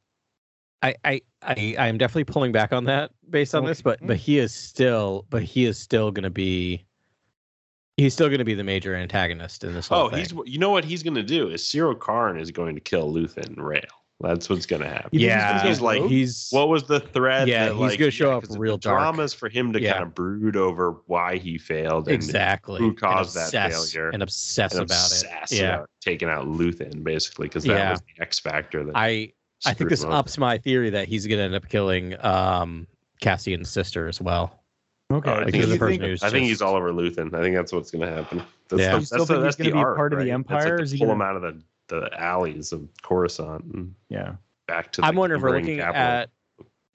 I 0.83 0.95
I 1.05 1.21
I 1.43 1.75
I 1.79 1.89
am 1.89 1.99
definitely 1.99 2.25
pulling 2.25 2.53
back 2.53 2.73
on 2.73 2.85
that 2.85 3.11
based 3.31 3.55
on 3.55 3.65
this, 3.65 3.83
but 3.83 3.99
but 4.03 4.17
he 4.17 4.39
is 4.39 4.55
still 4.55 5.27
but 5.31 5.43
he 5.43 5.65
is 5.65 5.79
still 5.79 6.11
gonna 6.11 6.31
be 6.31 6.85
he's 7.97 8.15
still 8.15 8.29
gonna 8.29 8.45
be 8.45 8.55
the 8.55 8.63
major 8.65 8.95
antagonist 8.95 9.65
in 9.65 9.73
this 9.75 9.89
whole 9.89 10.07
Oh, 10.07 10.11
thing. 10.11 10.19
he's 10.21 10.33
you 10.47 10.59
know 10.59 10.71
what 10.71 10.85
he's 10.85 11.03
going 11.03 11.17
to 11.17 11.23
do 11.25 11.49
is 11.49 11.63
Syril 11.65 11.99
Karn 11.99 12.39
is 12.39 12.51
going 12.53 12.77
to 12.77 12.81
kill 12.81 13.13
Luthen 13.13 13.55
Rael. 13.57 13.83
That's 14.21 14.49
what's 14.49 14.67
going 14.67 14.83
to 14.83 14.89
happen. 14.89 15.11
You 15.13 15.27
yeah, 15.29 15.59
gonna 15.59 15.69
he's 15.69 15.81
like- 15.81 16.03
he's 16.07 16.49
What 16.51 16.69
was 16.69 16.83
the 16.85 16.99
thread? 16.99 17.47
Yeah, 17.47 17.67
that, 17.67 17.73
he's 17.75 17.81
like, 17.81 17.99
gonna 18.01 18.11
show 18.11 18.31
yeah, 18.31 18.37
up 18.39 18.45
'cause 18.49 18.59
real 18.59 18.77
the 18.77 18.81
dark. 18.81 18.99
Dramas 18.99 19.33
for 19.33 19.49
him 19.49 19.73
to 19.75 19.81
Yeah. 19.81 19.93
kind 19.93 20.03
of 20.05 20.15
brood 20.15 20.57
over 20.57 20.97
why 21.07 21.37
he 21.37 21.57
failed 21.57 22.09
and 22.09 22.15
exactly 22.15 22.81
who 22.81 22.89
and 22.89 23.01
caused 23.01 23.37
that 23.37 23.51
failure 23.53 24.11
and 24.11 24.21
obsess 24.23 24.73
and 24.73 24.83
about 24.83 24.97
obsess 24.97 25.53
it. 25.53 25.59
Yeah, 25.61 25.75
about 25.77 25.91
taking 26.01 26.29
out 26.29 26.47
Luthen 26.47 27.05
basically 27.05 27.47
because 27.47 27.63
that 27.65 27.73
Yeah. 27.75 27.91
was 27.93 28.01
the 28.17 28.23
X 28.23 28.41
factor 28.41 28.83
that 28.85 28.93
I 28.97 29.33
I 29.67 29.75
think 29.75 29.91
this 29.91 30.03
ups 30.05 30.37
my 30.37 30.59
theory 30.59 30.91
that 30.91 31.07
he's 31.07 31.27
gonna 31.27 31.43
end 31.43 31.55
up 31.55 31.69
killing 31.69 32.15
um 32.25 32.89
Cassian's 33.21 33.71
sister 33.71 34.09
as 34.09 34.21
well. 34.21 34.65
Okay. 35.13 35.31
Oh, 35.31 35.33
I 35.33 35.37
Like, 35.37 35.45
think, 35.47 35.55
he's 35.57 35.65
he's, 35.67 35.73
the 35.75 35.79
person 35.79 36.03
I 36.03 36.07
who's 36.09 36.21
think 36.23 36.35
he's 36.43 36.51
just- 36.51 36.63
all 36.63 36.75
over 36.75 36.93
Luthen. 36.93 37.33
I 37.35 37.41
think 37.43 37.55
that's 37.57 37.73
what's 37.73 37.91
going 37.91 38.07
to 38.07 38.15
happen. 38.15 38.43
That's 38.69 38.81
Yeah. 38.83 38.89
the, 38.89 38.93
You 38.95 38.99
that's 38.99 39.07
still 39.07 39.19
the, 39.21 39.27
think 39.27 39.37
he's 39.39 39.43
that's 39.45 39.57
gonna 39.57 39.71
the 39.71 39.75
be 39.75 39.79
arc, 39.79 39.97
part 39.97 40.13
of 40.13 40.19
the 40.21 40.31
Empire, 40.31 40.75
like 40.77 40.83
is 40.85 40.91
he 40.91 40.99
pull 40.99 41.07
gonna- 41.07 41.15
him 41.17 41.23
out 41.23 41.37
of 41.37 41.43
the, 41.43 41.63
the 41.89 42.09
alleys 42.19 42.73
of 42.73 42.89
Coruscant 43.03 43.65
and 43.75 43.95
yeah. 44.09 44.35
back 44.67 44.93
to. 44.93 45.05
I'm 45.05 45.17
wondering 45.17 45.41
if 45.41 45.43
we're 45.43 45.59
looking 45.59 45.79
capital. 45.79 46.01
at 46.03 46.31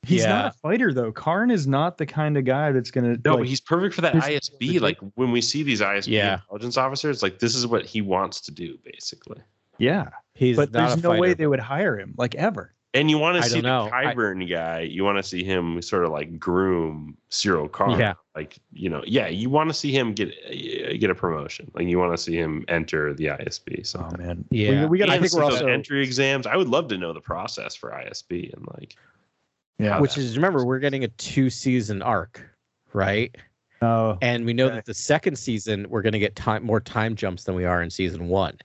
He's 0.05 0.23
Yeah. 0.23 0.29
not 0.29 0.45
a 0.47 0.57
fighter 0.57 0.93
though. 0.93 1.11
Karn 1.13 1.49
is 1.49 1.65
not 1.65 1.97
the 1.97 2.05
kind 2.05 2.37
of 2.37 2.43
guy 2.43 2.71
that's 2.73 2.91
gonna 2.91 3.15
No, 3.23 3.31
like, 3.31 3.39
but 3.39 3.47
he's 3.47 3.61
perfect 3.61 3.95
for 3.95 4.01
that 4.01 4.13
ISB. 4.15 4.79
Like 4.81 4.97
when 5.15 5.31
we 5.31 5.39
see 5.41 5.63
these 5.63 5.79
ISB 5.81 6.07
Yeah. 6.11 6.33
intelligence 6.35 6.75
officers, 6.77 7.23
like 7.23 7.39
this 7.39 7.55
is 7.55 7.65
what 7.67 7.85
he 7.85 8.01
wants 8.01 8.41
to 8.41 8.51
do, 8.51 8.77
basically. 8.83 9.41
yeah. 9.77 10.09
he's 10.35 10.57
But 10.57 10.71
not 10.71 10.89
there's 10.89 10.99
a 10.99 11.01
no 11.01 11.17
way 11.19 11.33
they 11.33 11.47
would 11.47 11.59
hire 11.61 11.97
him, 11.97 12.13
like 12.17 12.35
ever. 12.35 12.72
And 12.95 13.09
you 13.09 13.17
want 13.17 13.37
to 13.41 13.49
see 13.49 13.61
don't 13.61 13.63
the 13.63 13.89
know. 13.89 13.89
I- 13.91 14.45
guy. 14.45 14.81
You 14.81 15.03
want 15.03 15.17
to 15.17 15.23
see 15.23 15.43
him 15.43 15.81
sort 15.81 16.05
of 16.05 16.11
like 16.11 16.37
groom 16.39 17.17
Syril 17.31 17.71
Karn. 17.71 17.99
Yeah. 17.99 18.13
Like 18.35 18.59
you 18.71 18.87
know, 18.89 19.03
yeah, 19.07 19.27
you 19.27 19.49
want 19.49 19.69
to 19.69 19.73
see 19.73 19.91
him 19.91 20.13
get 20.13 20.29
uh, 20.47 20.95
get 20.99 21.09
a 21.09 21.15
promotion. 21.15 21.71
Like 21.73 21.87
you 21.87 21.97
want 21.97 22.15
to 22.15 22.21
see 22.21 22.35
him 22.37 22.65
enter 22.67 23.13
the 23.13 23.25
ISB. 23.25 23.85
So 23.85 24.07
Oh 24.11 24.17
man. 24.17 24.45
Yeah. 24.51 24.81
We, 24.81 24.85
we 24.87 24.97
got. 24.99 25.09
I 25.09 25.15
I 25.15 25.17
think 25.19 25.31
think 25.31 25.43
we're 25.43 25.49
those 25.49 25.61
also- 25.61 25.71
entry 25.71 26.03
exams. 26.03 26.45
I 26.45 26.55
would 26.55 26.67
love 26.69 26.87
to 26.89 26.97
know 26.97 27.13
the 27.13 27.21
process 27.21 27.75
for 27.75 27.89
ISB 27.91 28.53
and 28.53 28.67
like 28.77 28.95
Yeah. 29.79 29.99
which 29.99 30.17
is 30.17 30.35
remember 30.37 30.63
we're 30.65 30.79
getting 30.79 31.03
a 31.03 31.07
two 31.09 31.49
season 31.49 32.01
arc, 32.03 32.47
right? 32.93 33.35
Oh. 33.81 34.17
And 34.21 34.45
we 34.45 34.53
know 34.53 34.67
Okay. 34.67 34.75
that 34.75 34.85
the 34.85 34.93
second 34.93 35.35
season 35.37 35.87
we're 35.89 36.01
going 36.03 36.13
to 36.13 36.19
get 36.19 36.35
time 36.37 36.63
more 36.63 36.79
time 36.79 37.15
jumps 37.15 37.43
than 37.43 37.53
we 37.55 37.65
are 37.65 37.81
in 37.81 37.89
season 37.89 38.29
one. 38.29 38.57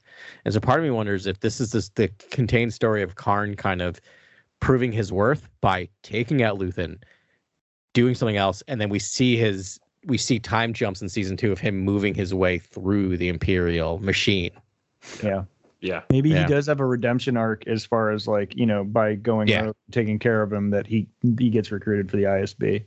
And 0.45 0.53
so 0.55 0.61
part 0.61 0.79
of 0.79 0.85
me 0.85 0.91
wonders 0.91 1.27
if 1.27 1.41
this 1.41 1.61
is 1.61 1.73
this, 1.73 1.89
the 1.89 2.09
contained 2.31 2.73
story 2.75 3.03
of 3.03 3.17
Karn 3.17 3.57
kind 3.57 3.83
of 3.83 4.01
proving 4.61 4.93
his 4.93 5.13
worth 5.13 5.49
by 5.61 5.89
taking 6.03 6.43
out 6.43 6.59
Luthen, 6.59 7.03
doing 7.95 8.15
something 8.15 8.37
else, 8.37 8.63
and 8.69 8.81
then 8.81 8.89
we 8.89 8.99
see 8.99 9.37
his 9.37 9.79
we 10.07 10.17
see 10.19 10.39
time 10.39 10.73
jumps 10.73 11.03
in 11.03 11.09
season 11.09 11.37
two 11.37 11.53
of 11.53 11.59
him 11.59 11.79
moving 11.79 12.15
his 12.15 12.33
way 12.33 12.59
through 12.59 13.17
the 13.17 13.29
Imperial 13.29 13.99
machine. 13.99 14.51
yeah. 15.23 15.45
yeah. 15.81 16.03
Maybe 16.11 16.31
Yeah. 16.31 16.43
he 16.43 16.47
does 16.49 16.67
have 16.67 16.81
a 16.81 16.87
redemption 16.87 17.37
arc 17.37 17.67
as 17.67 17.85
far 17.85 18.11
as 18.11 18.27
like 18.29 18.57
you 18.57 18.65
know 18.67 18.85
by 18.85 19.15
going 19.17 19.49
Yeah. 19.49 19.67
out, 19.69 19.77
taking 19.91 20.19
care 20.19 20.43
of 20.43 20.53
him 20.53 20.71
that 20.71 20.87
he 20.87 21.07
he 21.39 21.51
gets 21.51 21.71
recruited 21.71 22.11
for 22.11 22.17
the 22.17 22.25
ISB. 22.25 22.85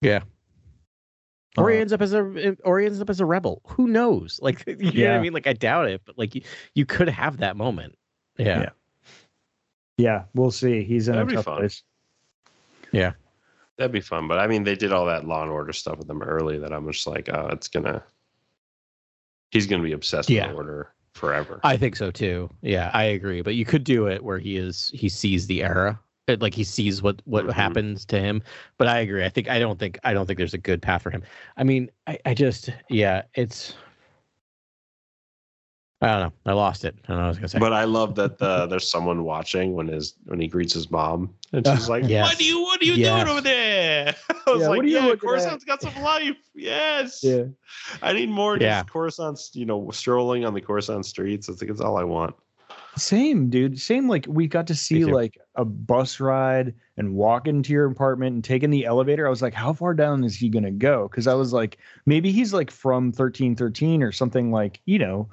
Yeah. 0.00 0.22
Or 1.58 1.70
he 1.70 1.78
Uh, 1.78 1.80
ends 1.80 1.92
up 1.92 2.02
as 2.02 2.12
a 2.12 2.56
or 2.64 2.80
he 2.80 2.86
ends 2.86 3.00
up 3.00 3.08
as 3.10 3.20
a 3.20 3.26
rebel. 3.26 3.62
Who 3.68 3.86
knows? 3.88 4.38
Like 4.42 4.64
you 4.66 4.74
know 4.76 4.84
what 4.86 4.94
Yeah. 4.94 5.16
I 5.18 5.22
mean? 5.22 5.32
Like 5.32 5.46
I 5.46 5.52
doubt 5.54 5.88
it, 5.88 6.02
but 6.04 6.18
like 6.18 6.34
you, 6.34 6.42
you 6.74 6.84
could 6.86 7.08
have 7.08 7.38
that 7.38 7.56
moment. 7.56 7.96
Yeah. 8.38 8.70
Yeah. 9.98 10.04
Yeah, 10.04 10.22
we'll 10.34 10.50
see. 10.50 10.84
He's 10.84 11.08
in 11.08 11.14
That'd 11.16 11.32
a 11.32 11.34
tough 11.36 11.44
fun. 11.46 11.58
place. 11.58 11.82
Yeah. 12.92 13.12
That'd 13.78 13.92
be 13.92 14.00
fun. 14.00 14.28
But 14.28 14.38
I 14.38 14.46
mean, 14.46 14.64
they 14.64 14.74
did 14.74 14.92
all 14.92 15.06
that 15.06 15.26
Law 15.26 15.42
and 15.42 15.50
Order 15.50 15.72
stuff 15.72 15.98
with 15.98 16.06
them 16.08 16.22
early 16.22 16.58
that 16.58 16.72
I'm 16.72 16.90
just 16.90 17.06
like, 17.06 17.28
oh, 17.28 17.48
it's 17.52 17.68
gonna. 17.68 18.02
He's 19.50 19.66
gonna 19.66 19.82
be 19.82 19.92
obsessed 19.92 20.28
Yeah. 20.30 20.48
with 20.48 20.56
Order 20.56 20.92
forever. 21.14 21.60
I 21.64 21.76
think 21.76 21.96
so 21.96 22.10
too. 22.10 22.50
Yeah, 22.62 22.90
I 22.94 23.04
agree. 23.04 23.42
But 23.42 23.54
you 23.54 23.64
could 23.64 23.84
do 23.84 24.06
it 24.06 24.22
where 24.22 24.38
he 24.38 24.56
is 24.56 24.90
he 24.94 25.08
sees 25.08 25.46
the 25.46 25.62
era. 25.62 25.98
It- 26.26 26.42
Like 26.42 26.54
he 26.54 26.64
sees 26.64 27.02
what 27.02 27.22
what 27.24 27.46
Mhm. 27.46 27.52
happens 27.52 28.04
to 28.06 28.18
him. 28.20 28.42
But 28.78 28.88
I 28.88 28.98
agree. 29.00 29.24
I 29.24 29.28
think 29.28 29.48
I 29.48 29.58
don't 29.58 29.78
think 29.78 29.98
I 30.04 30.12
don't 30.12 30.26
think 30.26 30.38
there's 30.38 30.54
a 30.54 30.58
good 30.58 30.82
path 30.82 31.02
for 31.02 31.10
him. 31.10 31.22
I 31.56 31.64
mean, 31.64 31.90
I, 32.06 32.18
I 32.26 32.34
just 32.34 32.70
yeah, 32.90 33.22
it's 33.34 33.74
I 36.06 36.20
don't 36.20 36.32
know. 36.44 36.50
I 36.52 36.54
lost 36.54 36.84
it. 36.84 36.94
I 37.04 37.08
don't 37.08 37.16
know 37.16 37.22
what 37.22 37.26
I 37.26 37.28
was 37.30 37.38
gonna 37.38 37.48
say. 37.48 37.58
But 37.58 37.72
I 37.72 37.84
love 37.84 38.14
that 38.16 38.40
uh, 38.40 38.66
there's 38.70 38.88
someone 38.88 39.24
watching 39.24 39.74
when 39.74 39.88
his 39.88 40.14
when 40.24 40.40
he 40.40 40.46
greets 40.48 40.74
his 40.74 40.90
mom, 40.90 41.34
and 41.52 41.66
she's 41.66 41.88
like, 41.94 42.04
Yes. 42.06 42.24
"What 42.24 42.40
are 42.40 42.44
you 42.44 42.60
What 42.62 42.80
are 42.80 42.84
you 42.84 42.94
Yes. 42.94 43.14
doing 43.24 43.28
over 43.28 43.40
there?" 43.40 44.14
I 44.46 44.50
was 44.50 44.60
Yeah, 44.62 44.68
like, 44.68 44.76
what 44.76 44.84
are 44.84 44.88
you 44.88 44.94
"Yeah, 44.96 45.04
looking 45.06 45.28
Coruscant's 45.28 45.64
got 45.64 45.82
some 45.82 46.02
life. 46.02 46.36
Yes, 46.54 47.20
Yeah. 47.22 47.44
I 48.02 48.12
need 48.12 48.28
more. 48.30 48.56
Yeah. 48.56 48.80
Just 48.82 48.90
Coruscant's, 48.92 49.50
you 49.54 49.66
know, 49.66 49.90
strolling 49.90 50.44
on 50.44 50.54
the 50.54 50.60
Coruscant 50.60 51.04
streets. 51.06 51.48
I 51.48 51.54
think 51.54 51.70
it's 51.70 51.80
all 51.80 51.96
I 51.96 52.04
want. 52.04 52.34
Same, 52.96 53.50
dude. 53.50 53.78
Same. 53.78 54.08
Like 54.08 54.24
we 54.26 54.46
got 54.46 54.66
to 54.68 54.74
see 54.74 55.04
like 55.04 55.36
a 55.56 55.64
bus 55.66 56.18
ride 56.18 56.72
and 56.96 57.14
walk 57.14 57.46
into 57.46 57.72
your 57.74 57.84
apartment 57.90 58.34
and 58.34 58.42
taking 58.42 58.70
the 58.70 58.86
elevator. 58.86 59.26
I 59.26 59.30
was 59.30 59.42
like, 59.42 59.52
how 59.52 59.74
far 59.74 59.92
down 59.92 60.24
is 60.24 60.34
he 60.34 60.48
gonna 60.48 60.70
go? 60.70 61.06
Because 61.08 61.26
I 61.26 61.34
was 61.34 61.52
like, 61.52 61.76
maybe 62.06 62.32
he's 62.32 62.54
like 62.54 62.70
from 62.70 63.12
thirteen 63.12 63.54
thirteen 63.54 64.02
or 64.02 64.12
something 64.12 64.50
like 64.50 64.80
you 64.86 64.98
know, 64.98 65.28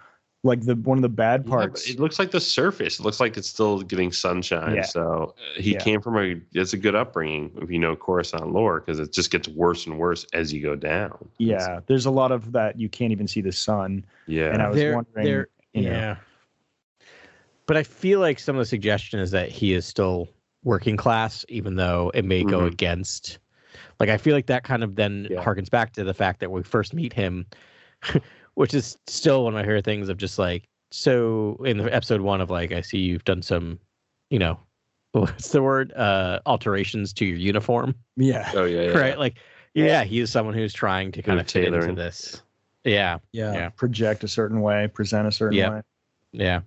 like 0.45 0.61
the 0.61 0.75
one 0.75 0.97
of 0.97 1.01
the 1.01 1.09
bad 1.09 1.45
parts. 1.45 1.83
but 1.85 1.89
it 1.93 1.99
looks 1.99 2.19
like 2.19 2.31
the 2.31 2.39
surface. 2.41 2.99
It 2.99 3.03
looks 3.03 3.19
like 3.21 3.37
it's 3.37 3.47
still 3.47 3.81
getting 3.81 4.11
sunshine. 4.11 4.75
Yeah. 4.75 4.81
So 4.83 5.33
uh, 5.37 5.61
he 5.61 5.73
Yeah. 5.73 5.79
came 5.79 6.01
from 6.01 6.17
a. 6.17 6.35
It's 6.53 6.73
a 6.73 6.77
good 6.77 6.95
upbringing 6.95 7.51
if 7.61 7.71
you 7.71 7.79
know 7.79 7.95
Coruscant 7.95 8.51
lore 8.51 8.81
because 8.81 8.99
it 8.99 9.13
just 9.13 9.31
gets 9.31 9.47
worse 9.47 9.85
and 9.87 9.97
worse 9.97 10.25
as 10.33 10.51
you 10.51 10.61
go 10.61 10.75
down. 10.75 11.11
It's- 11.11 11.27
yeah, 11.39 11.79
there's 11.87 12.05
a 12.05 12.11
lot 12.11 12.31
of 12.33 12.51
that. 12.51 12.77
You 12.79 12.89
can't 12.89 13.11
even 13.13 13.27
see 13.27 13.39
the 13.41 13.51
sun. 13.53 14.05
yeah. 14.27 14.51
And 14.51 14.61
I 14.61 14.67
was 14.67 14.77
There- 14.77 14.95
wondering, 14.95 15.25
there- 15.25 15.47
you 15.73 15.83
know, 15.83 15.89
yeah. 15.91 16.15
But 17.65 17.77
I 17.77 17.83
feel 17.83 18.19
like 18.19 18.39
some 18.39 18.55
of 18.57 18.59
the 18.59 18.65
suggestion 18.65 19.19
is 19.21 19.31
that 19.31 19.49
he 19.49 19.73
is 19.73 19.85
still 19.85 20.27
working 20.65 20.97
class, 20.97 21.45
even 21.47 21.75
though 21.75 22.11
it 22.13 22.25
may 22.25 22.43
go 22.43 22.59
Mhm. 22.61 22.67
against. 22.73 23.39
Like 23.99 24.09
I 24.09 24.17
feel 24.17 24.35
like 24.35 24.47
that 24.47 24.63
kind 24.65 24.83
of 24.83 24.95
then 24.95 25.27
Yeah. 25.31 25.41
harkens 25.43 25.69
back 25.69 25.93
to 25.93 26.03
the 26.03 26.13
fact 26.13 26.41
that 26.41 26.51
we 26.51 26.61
first 26.63 26.93
meet 26.93 27.13
him, 27.13 27.45
which 28.55 28.73
is 28.73 28.97
still 29.07 29.43
one 29.43 29.53
of 29.53 29.57
my 29.57 29.63
favorite 29.63 29.85
things 29.85 30.09
of 30.09 30.17
just 30.17 30.37
like 30.39 30.67
so 30.91 31.59
in 31.65 31.77
the 31.77 31.93
episode 31.93 32.21
one 32.21 32.39
of 32.41 32.49
like 32.49 32.71
I 32.71 32.81
see 32.81 32.99
you've 32.99 33.23
done 33.23 33.41
some, 33.41 33.79
you 34.29 34.39
know, 34.39 34.59
what's 35.13 35.49
the 35.49 35.61
word? 35.63 35.91
Uh 35.93 36.39
alterations 36.45 37.13
to 37.13 37.25
your 37.25 37.37
uniform. 37.37 37.95
yeah, 38.15 38.51
oh 38.55 38.65
yeah. 38.65 38.81
yeah. 38.83 38.97
Right? 38.99 39.17
Like 39.17 39.35
yeah, 39.73 40.03
he 40.03 40.19
is 40.19 40.29
someone 40.29 40.53
who's 40.53 40.73
trying 40.73 41.11
to 41.13 41.21
kind 41.23 41.39
Good 41.39 41.45
of 41.45 41.51
fit 41.51 41.73
into 41.73 41.95
this. 41.95 42.41
Yeah. 42.83 43.17
yeah, 43.31 43.53
Yeah. 43.53 43.69
Project 43.69 44.23
a 44.23 44.27
certain 44.27 44.61
way, 44.61 44.87
present 44.87 45.27
a 45.27 45.31
certain 45.31 45.57
Yeah. 45.57 45.69
way. 45.71 45.81
Yeah. 46.31 46.61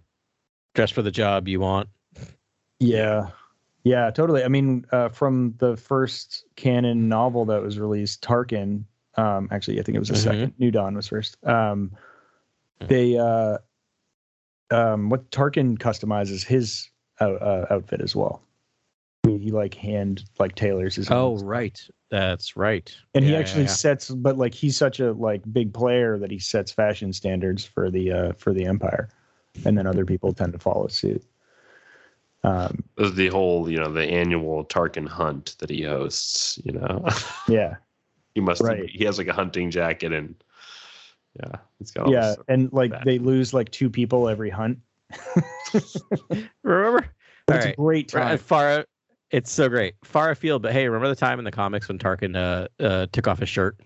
Dress 0.75 0.91
for 0.91 1.03
the 1.03 1.11
job 1.11 1.47
you 1.47 1.61
want. 1.61 1.89
Yeah. 2.81 3.29
Yeah, 3.85 4.11
totally. 4.11 4.43
I 4.43 4.49
mean, 4.49 4.85
uh, 4.91 5.09
from 5.11 5.55
the 5.59 5.77
first 5.77 6.45
canon 6.57 7.09
novel 7.09 7.45
that 7.45 7.63
was 7.63 7.79
released, 7.79 8.23
Tarkin, 8.23 8.83
um, 9.17 9.49
actually, 9.51 9.81
I 9.81 9.83
think 9.83 9.97
it 9.97 10.01
was 10.01 10.09
the 10.09 10.15
Mhm. 10.15 10.19
second, 10.23 10.55
New 10.59 10.71
Dawn 10.71 10.95
was 10.95 11.09
first. 11.09 11.37
Um, 11.47 11.91
Mhm. 12.83 12.89
they, 12.89 13.19
uh, 13.19 13.59
um, 14.71 15.09
what 15.11 15.31
Tarkin 15.31 15.79
customizes 15.79 16.45
his 16.45 16.91
uh, 17.21 17.33
uh, 17.33 17.67
outfit 17.71 18.01
as 18.03 18.15
well. 18.15 18.43
He, 19.27 19.39
he 19.39 19.51
like 19.51 19.75
hand 19.75 20.25
like 20.39 20.55
tailors 20.55 20.97
his. 20.97 21.11
Oh, 21.11 21.33
own. 21.37 21.45
right. 21.45 21.81
That's 22.11 22.57
right. 22.57 22.95
and 23.15 23.25
he 23.25 23.31
Yeah, 23.31 23.37
yeah, 23.39 23.41
actually 23.41 23.65
yeah. 23.65 23.69
sets, 23.71 24.11
but 24.11 24.37
like 24.39 24.55
he's 24.55 24.77
such 24.77 25.01
a 25.01 25.13
like 25.13 25.43
big 25.53 25.73
player 25.73 26.19
that 26.19 26.31
he 26.31 26.39
sets 26.39 26.71
fashion 26.71 27.13
standards 27.13 27.65
for 27.65 27.91
the 27.91 28.13
uh, 28.13 28.33
for 28.35 28.53
the 28.53 28.65
Empire, 28.67 29.09
and 29.65 29.77
then 29.79 29.87
other 29.87 30.05
people 30.05 30.33
tend 30.33 30.53
to 30.53 30.59
follow 30.59 30.87
suit. 30.89 31.25
Um, 32.45 32.85
the 32.97 33.29
whole, 33.29 33.69
you 33.69 33.79
know, 33.79 33.91
the 33.91 34.05
annual 34.05 34.65
Tarkin 34.65 35.09
hunt 35.09 35.57
that 35.59 35.71
he 35.71 35.83
hosts. 35.83 36.61
You 36.65 36.73
know, 36.73 37.05
yeah. 37.49 37.77
He 38.37 38.41
must. 38.43 38.61
Right. 38.61 38.87
He 38.89 39.05
has 39.07 39.17
like 39.17 39.29
a 39.29 39.33
hunting 39.33 39.71
jacket 39.71 40.13
and 40.13 40.35
Yeah, 41.41 41.53
it's 41.81 41.91
got 41.91 42.11
yeah, 42.11 42.21
this- 42.35 42.39
and 42.49 42.71
like 42.71 42.91
that. 42.91 43.07
they 43.07 43.19
lose 43.19 43.55
like 43.55 43.71
two 43.71 43.89
people 43.89 44.29
every 44.29 44.51
hunt. 44.51 44.79
Remember? 46.63 47.07
But 47.47 47.53
All 47.53 47.57
it's 47.57 47.65
right. 47.67 47.73
a 47.73 47.77
great 47.77 48.13
Right, 48.13 48.23
time. 48.29 48.39
Far, 48.39 48.85
it's 49.31 49.51
so 49.51 49.71
great. 49.71 49.95
Far 50.05 50.31
afield, 50.33 50.61
but 50.61 50.73
hey, 50.73 50.87
remember 50.87 51.09
the 51.09 51.17
time 51.17 51.39
in 51.39 51.47
the 51.47 51.51
comics 51.51 51.89
when 51.89 51.99
Tarkin 51.99 52.37
uh, 52.37 52.69
uh, 52.83 53.07
took 53.13 53.27
off 53.27 53.39
his 53.39 53.49
shirt? 53.49 53.79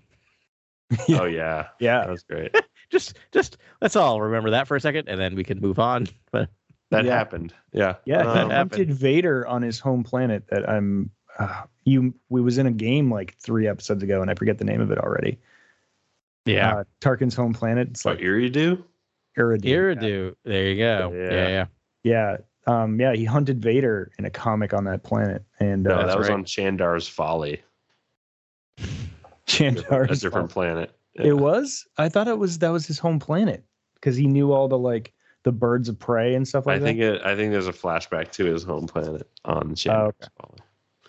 Oh 1.10 1.26
yeah, 1.26 1.68
Yeah, 1.78 2.00
that 2.00 2.10
was 2.10 2.24
great. 2.24 2.52
Just, 2.90 3.16
just 3.30 3.58
let's 3.80 3.94
all 3.94 4.20
remember 4.20 4.50
that 4.50 4.66
for 4.66 4.74
a 4.74 4.80
second, 4.80 5.08
and 5.08 5.20
then 5.20 5.36
we 5.36 5.44
can 5.44 5.60
move 5.60 5.78
on. 5.78 6.08
But 6.32 6.48
That 6.90 7.04
Yeah. 7.04 7.16
happened. 7.16 7.54
Yeah. 7.72 7.94
yeah. 8.04 8.22
Um, 8.22 8.50
he 8.50 8.56
hunted 8.56 8.92
Vader 8.92 9.46
on 9.46 9.62
his 9.62 9.78
home 9.78 10.02
planet. 10.02 10.42
That 10.50 10.68
I'm. 10.68 11.10
Uh, 11.38 11.62
you. 11.84 12.14
We 12.28 12.40
was 12.40 12.58
in 12.58 12.66
a 12.66 12.72
game 12.72 13.12
like 13.12 13.36
three 13.38 13.66
episodes 13.66 14.02
ago, 14.02 14.22
and 14.22 14.30
I 14.30 14.34
forget 14.34 14.58
the 14.58 14.64
name 14.64 14.80
of 14.80 14.90
it 14.90 14.98
already. 14.98 15.38
yeah, 16.44 16.76
uh, 16.76 16.84
Tarkin's 17.00 17.34
home 17.34 17.52
planet. 17.52 17.88
It's 17.90 18.04
what 18.04 18.16
like 18.16 18.24
Eriadu? 18.24 18.82
Eriadu. 19.38 19.64
Eriadu. 19.64 20.34
There 20.44 20.68
you 20.68 20.76
go. 20.76 21.12
Yeah. 21.14 21.32
Yeah, 21.32 21.48
yeah. 21.48 21.66
Yeah, 22.02 22.36
um, 22.66 22.98
yeah. 23.00 23.12
He 23.14 23.24
hunted 23.24 23.62
Vader 23.62 24.10
in 24.18 24.24
a 24.24 24.30
comic 24.30 24.72
on 24.72 24.84
that 24.84 25.02
planet, 25.02 25.44
and 25.60 25.82
No, 25.84 25.96
uh, 25.96 26.06
that 26.06 26.18
was 26.18 26.28
right. 26.28 26.34
on 26.34 26.44
Chandar's 26.44 27.06
Folly, 27.08 27.62
Chandar's 29.46 29.84
a 29.84 29.86
Chandar's 29.86 30.20
different 30.20 30.50
planet. 30.50 30.92
Yeah. 31.14 31.26
It 31.26 31.38
was. 31.38 31.86
I 31.98 32.08
thought 32.08 32.28
it 32.28 32.38
was 32.38 32.58
that 32.60 32.70
was 32.70 32.86
his 32.86 32.98
home 32.98 33.18
planet 33.18 33.64
because 33.94 34.16
he 34.16 34.26
knew 34.26 34.52
all 34.52 34.68
the 34.68 34.78
like 34.78 35.12
the 35.42 35.52
birds 35.52 35.88
of 35.88 35.98
prey 35.98 36.34
and 36.34 36.46
stuff 36.46 36.66
like 36.66 36.80
that. 36.80 36.86
I 36.86 36.88
think 36.88 37.00
it. 37.00 37.22
I 37.24 37.34
think 37.36 37.52
there's 37.52 37.66
a 37.68 37.72
flashback 37.72 38.30
to 38.32 38.44
his 38.44 38.62
home 38.62 38.86
planet 38.86 39.28
on 39.44 39.74
Chandar's 39.74 40.14
okay. 40.20 40.28
Folly. 40.40 40.58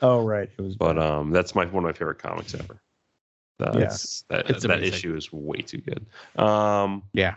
Oh 0.02 0.22
right, 0.24 0.50
it 0.58 0.62
was. 0.62 0.76
But 0.76 0.98
um, 0.98 1.32
that's 1.32 1.54
my 1.56 1.66
one 1.66 1.84
of 1.84 1.88
my 1.90 1.94
favorite 1.94 2.20
comics 2.20 2.54
ever. 2.56 2.82
That's, 3.60 4.24
that 4.30 4.50
It's 4.50 4.64
that 4.64 4.72
amazing. 4.72 4.94
issue 4.94 5.16
is 5.16 5.32
way 5.32 5.62
too 5.62 5.78
good. 5.82 6.06
Um, 6.44 7.04
Yeah. 7.14 7.36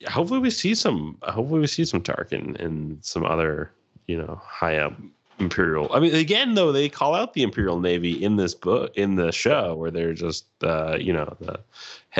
yeah, 0.00 0.10
hopefully 0.10 0.40
we 0.40 0.50
see 0.50 0.74
some. 0.74 1.18
Hopefully 1.22 1.60
we 1.60 1.66
see 1.66 1.84
some 1.84 2.02
Tarkin 2.02 2.58
and 2.58 2.98
some 3.04 3.24
other, 3.26 3.72
you 4.06 4.16
know, 4.16 4.40
high 4.42 4.78
up 4.78 4.94
Imperial. 5.38 5.92
I 5.92 6.00
mean, 6.00 6.14
again 6.14 6.54
though, 6.54 6.72
they 6.72 6.88
call 6.88 7.14
out 7.14 7.34
the 7.34 7.42
Imperial 7.42 7.78
Navy 7.78 8.24
in 8.24 8.36
this 8.36 8.54
book 8.54 8.96
in 8.96 9.16
the 9.16 9.30
show 9.30 9.74
where 9.74 9.90
they're 9.90 10.14
just, 10.14 10.46
uh, 10.62 10.96
you 10.98 11.12
know, 11.12 11.36
the 11.40 11.60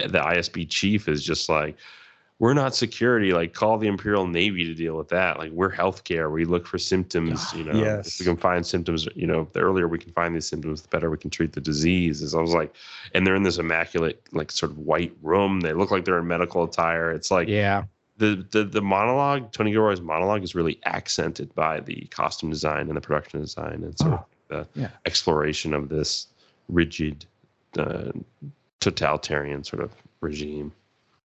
the 0.09 0.18
ISB 0.20 0.68
chief 0.68 1.09
is 1.09 1.24
just 1.24 1.49
like. 1.49 1.76
We're 2.39 2.53
not 2.53 2.74
security. 2.74 3.32
Like, 3.32 3.55
call 3.55 3.78
the 3.78 3.87
Imperial 3.87 4.26
Navy 4.26 4.66
to 4.66 4.74
deal 4.74 4.95
with 4.97 5.09
that. 5.09 5.39
Like, 5.39 5.53
we're 5.53 5.72
healthcare. 5.72 6.30
We 6.30 6.45
look 6.45 6.66
for 6.66 6.76
symptoms. 6.76 7.53
You 7.55 7.64
know, 7.64 7.72
Yes. 7.72 8.09
if 8.09 8.20
we 8.20 8.26
can 8.26 8.37
find 8.37 8.66
symptoms. 8.66 9.09
You 9.14 9.26
know, 9.26 9.49
the 9.53 9.61
earlier 9.61 9.89
we 9.89 9.99
can 9.99 10.12
find 10.12 10.34
these 10.34 10.47
symptoms, 10.47 10.82
the 10.82 10.89
better 10.89 11.09
we 11.09 11.16
can 11.16 11.30
treat 11.30 11.53
the 11.55 11.62
disease. 11.62 12.20
As 12.22 12.34
I 12.34 12.41
was 12.43 12.53
like, 12.53 12.74
and 13.14 13.26
they're 13.26 13.37
in 13.37 13.43
this 13.43 13.57
immaculate, 13.57 14.20
like, 14.32 14.53
sort 14.53 14.72
of 14.72 14.78
white 14.78 15.16
room. 15.22 15.61
They 15.61 15.72
look 15.72 15.91
like 15.91 16.05
they're 16.05 16.18
in 16.18 16.26
medical 16.26 16.62
attire. 16.64 17.11
It's 17.11 17.30
like, 17.30 17.49
yeah. 17.49 17.84
the 18.18 18.47
the 18.51 18.64
the 18.64 18.82
monologue, 18.82 19.53
Tony 19.53 19.70
Gilroy's 19.72 20.03
monologue, 20.03 20.43
is 20.43 20.55
really 20.55 20.78
accented 20.84 21.55
by 21.55 21.80
the 21.80 22.07
costume 22.11 22.51
design 22.51 22.89
and 22.89 22.97
the 22.99 23.01
production 23.01 23.41
design 23.41 23.82
and 23.82 23.99
sort 23.99 24.12
of 24.12 24.24
the 24.49 24.66
yeah. 24.74 24.91
exploration 25.07 25.72
of 25.72 25.89
this 25.89 26.26
rigid, 26.68 27.24
uh, 27.78 28.12
totalitarian 28.80 29.64
sort 29.64 29.82
of 29.82 29.93
regime. 30.20 30.70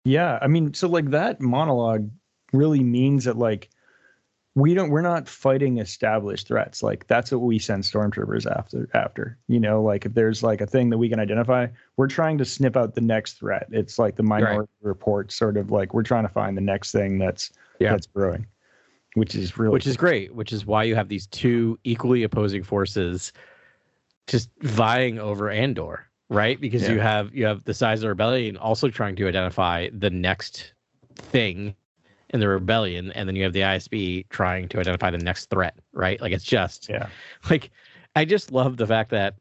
Yeah, 0.09 0.39
I 0.41 0.47
mean, 0.47 0.73
so 0.73 0.87
like 0.87 1.11
that 1.11 1.39
monologue 1.39 2.09
really 2.51 2.83
means 2.83 3.25
that 3.25 3.37
like 3.37 3.69
we 4.55 4.73
don't 4.73 4.89
we're 4.89 5.01
not 5.01 5.29
fighting 5.29 5.77
established 5.77 6.47
threats. 6.47 6.81
Like 6.81 7.05
that's 7.05 7.31
what 7.31 7.41
we 7.41 7.59
send 7.59 7.83
stormtroopers 7.83 8.49
after 8.49 8.89
after. 8.95 9.37
You 9.47 9.59
know, 9.59 9.83
like 9.83 10.07
if 10.07 10.15
there's 10.15 10.41
like 10.41 10.61
a 10.61 10.65
thing 10.65 10.89
that 10.89 10.97
we 10.97 11.09
can 11.09 11.19
identify, 11.19 11.67
we're 11.95 12.07
trying 12.07 12.39
to 12.39 12.45
snip 12.45 12.75
out 12.75 12.95
the 12.95 13.01
next 13.01 13.33
threat. 13.33 13.67
It's 13.71 13.99
like 13.99 14.15
the 14.15 14.23
minority 14.23 14.71
report 14.81 15.31
sort 15.31 15.57
of 15.57 15.69
like 15.69 15.93
we're 15.93 16.01
trying 16.01 16.23
to 16.23 16.33
find 16.33 16.57
the 16.57 16.61
next 16.61 16.91
thing 16.91 17.19
that's 17.19 17.51
Yeah. 17.79 17.91
that's 17.91 18.07
brewing. 18.07 18.47
Which 19.13 19.35
is 19.35 19.59
really 19.59 19.73
which 19.73 19.85
is 19.85 19.95
great 19.95 20.33
which 20.33 20.51
is 20.51 20.65
why 20.65 20.83
you 20.85 20.95
have 20.95 21.09
these 21.09 21.27
two 21.27 21.77
equally 21.83 22.23
opposing 22.23 22.63
forces 22.63 23.31
just 24.25 24.49
vying 24.61 25.19
over 25.19 25.49
andor 25.49 26.08
right? 26.29 26.59
Because 26.59 26.87
you 26.87 26.99
have 26.99 27.33
you 27.35 27.45
have 27.45 27.63
the 27.63 27.73
size 27.73 27.99
of 27.99 28.01
the 28.01 28.09
rebellion 28.09 28.57
also 28.57 28.89
trying 28.89 29.15
to 29.17 29.27
identify 29.27 29.89
the 29.91 30.09
next 30.09 30.73
thing 31.15 31.75
in 32.31 32.39
the 32.39 32.47
rebellion 32.47 33.11
and 33.13 33.27
then 33.27 33.35
you 33.35 33.43
have 33.43 33.53
the 33.53 33.61
isb 33.61 34.29
trying 34.29 34.67
to 34.69 34.79
identify 34.79 35.09
the 35.09 35.17
next 35.17 35.49
threat 35.49 35.77
right? 35.93 36.21
Like 36.21 36.31
it's 36.31 36.43
just 36.43 36.87
Yeah. 36.89 37.07
like 37.49 37.71
i 38.15 38.23
just 38.25 38.51
love 38.51 38.77
the 38.77 38.87
fact 38.87 39.09
that 39.11 39.35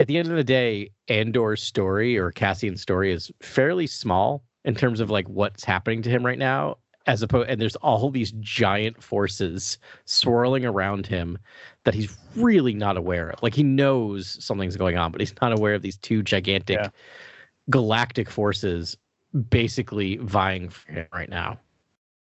at 0.00 0.06
the 0.06 0.16
end 0.16 0.28
of 0.28 0.36
the 0.36 0.44
day 0.44 0.90
andor's 1.08 1.62
story 1.62 2.18
or 2.18 2.30
cassian's 2.30 2.80
story 2.80 3.12
is 3.12 3.30
fairly 3.42 3.86
small 3.86 4.42
in 4.64 4.74
terms 4.74 5.00
of 5.00 5.10
like 5.10 5.28
what's 5.28 5.64
happening 5.64 6.02
to 6.02 6.10
him 6.10 6.24
right 6.24 6.38
now 6.38 6.76
as 7.10 7.22
opposed 7.22 7.50
and 7.50 7.60
there's 7.60 7.74
all 7.76 8.08
these 8.08 8.32
giant 8.38 9.02
forces 9.02 9.78
swirling 10.04 10.64
around 10.64 11.06
him 11.06 11.36
that 11.82 11.92
he's 11.92 12.16
really 12.36 12.72
not 12.72 12.96
aware 12.96 13.30
of 13.30 13.42
like 13.42 13.52
he 13.52 13.64
knows 13.64 14.36
something's 14.42 14.76
going 14.76 14.96
on 14.96 15.10
but 15.10 15.20
he's 15.20 15.34
not 15.42 15.52
aware 15.52 15.74
of 15.74 15.82
these 15.82 15.96
two 15.96 16.22
gigantic 16.22 16.78
Yeah. 16.78 16.88
galactic 17.68 18.30
forces 18.30 18.96
basically 19.50 20.18
vying 20.18 20.68
for 20.68 20.92
him 20.92 21.06
right 21.12 21.28
now 21.28 21.58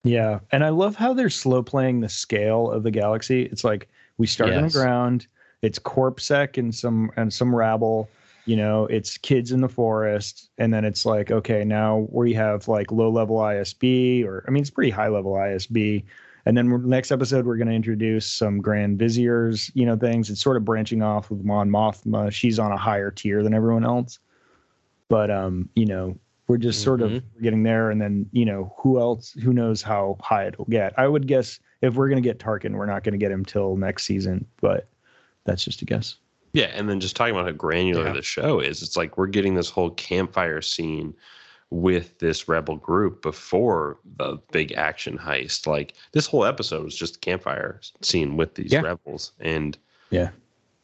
Yeah, 0.03 0.41
and 0.51 0.65
I 0.65 0.71
love 0.71 0.97
how 0.97 1.13
they're 1.13 1.29
slow 1.29 1.63
playing 1.63 2.01
the 2.01 2.09
scale 2.09 2.71
of 2.71 2.83
the 2.83 2.91
galaxy. 2.91 3.43
It's 3.53 3.65
like 3.65 3.87
we 4.17 4.27
start 4.27 4.51
on 4.55 4.63
the 4.63 4.71
ground. 4.71 5.27
It's 5.61 5.79
Corpsec 5.79 6.57
and 6.57 6.75
some 6.75 7.11
and 7.17 7.31
some 7.31 7.55
rabble. 7.55 8.09
You 8.47 8.57
know, 8.57 8.87
it's 8.87 9.19
kids 9.19 9.53
in 9.53 9.61
the 9.61 9.69
forest, 9.69 10.51
and 10.59 10.73
then 10.73 10.85
it's 10.85 11.05
like 11.05 11.31
okay, 11.31 11.65
now 11.65 12.07
we 12.11 12.33
have 12.35 12.69
like 12.69 12.91
low 12.91 13.11
level 13.11 13.37
ISB, 13.37 14.25
or 14.25 14.45
I 14.47 14.51
mean, 14.51 14.63
it's 14.63 14.71
pretty 14.71 14.91
high 14.91 15.09
level 15.09 15.33
ISB. 15.33 16.05
And 16.47 16.57
then 16.57 16.89
next 16.89 17.13
episode, 17.13 17.45
we're 17.45 17.57
going 17.57 17.69
to 17.69 17.75
introduce 17.75 18.27
some 18.27 18.63
Grand 18.63 18.99
Viziers, 18.99 19.71
you 19.75 19.85
know, 19.85 19.95
things. 19.97 20.31
It's 20.31 20.41
sort 20.41 20.57
of 20.57 20.65
branching 20.65 21.03
off 21.03 21.31
with 21.31 21.45
Mon 21.45 21.69
Mothma. 21.69 22.33
She's 22.33 22.59
on 22.59 22.73
a 22.73 22.79
higher 22.79 23.11
tier 23.11 23.43
than 23.43 23.53
everyone 23.53 23.85
else, 23.85 24.19
but 25.09 25.31
um, 25.31 25.69
you 25.75 25.85
know, 25.87 26.17
we're 26.49 26.57
just 26.57 26.83
sort 26.83 27.03
of 27.03 27.23
getting 27.43 27.63
there. 27.63 27.91
And 27.91 28.01
then 28.01 28.27
you 28.33 28.45
know, 28.45 28.75
who 28.79 28.99
else? 28.99 29.33
Who 29.33 29.53
knows 29.53 29.83
how 29.83 30.17
high 30.21 30.47
it'll 30.47 30.65
get? 30.65 30.99
I 30.99 31.07
would 31.07 31.27
guess 31.27 31.61
if 31.83 31.95
we're 31.95 32.09
going 32.09 32.23
to 32.23 32.27
get 32.29 32.39
Tarkin, 32.39 32.73
we're 32.73 32.87
not 32.87 33.05
going 33.05 33.13
to 33.13 33.19
get 33.19 33.31
him 33.31 33.45
till 33.45 33.77
next 33.77 34.05
season, 34.05 34.47
but 34.61 34.89
that's 35.45 35.65
just 35.65 35.83
a 35.83 35.85
guess. 35.85 36.17
Yeah, 36.53 36.67
and 36.75 36.89
then 36.89 36.99
just 37.01 37.15
talking 37.17 37.35
about 37.35 37.47
how 37.47 37.53
granular 37.53 38.07
Yeah. 38.07 38.13
the 38.13 38.23
show 38.23 38.61
is, 38.61 38.83
it's 38.83 38.97
like 38.97 39.17
we're 39.17 39.27
getting 39.29 39.55
this 39.55 39.71
whole 39.71 39.91
campfire 39.91 40.61
scene 40.63 41.15
with 41.71 42.19
this 42.19 42.49
rebel 42.49 42.75
group 42.77 43.23
before 43.23 43.99
the 44.17 44.37
big 44.51 44.73
action 44.73 45.17
heist. 45.17 45.67
Like 45.69 45.95
this 46.13 46.27
whole 46.27 46.45
episode 46.45 46.83
was 46.85 46.97
just 46.97 47.17
a 47.17 47.21
campfire 47.21 47.81
scene 48.03 48.37
with 48.37 48.55
these 48.57 48.73
Yeah. 48.73 48.81
rebels, 48.81 49.31
and 49.39 49.79
Yeah. 50.11 50.31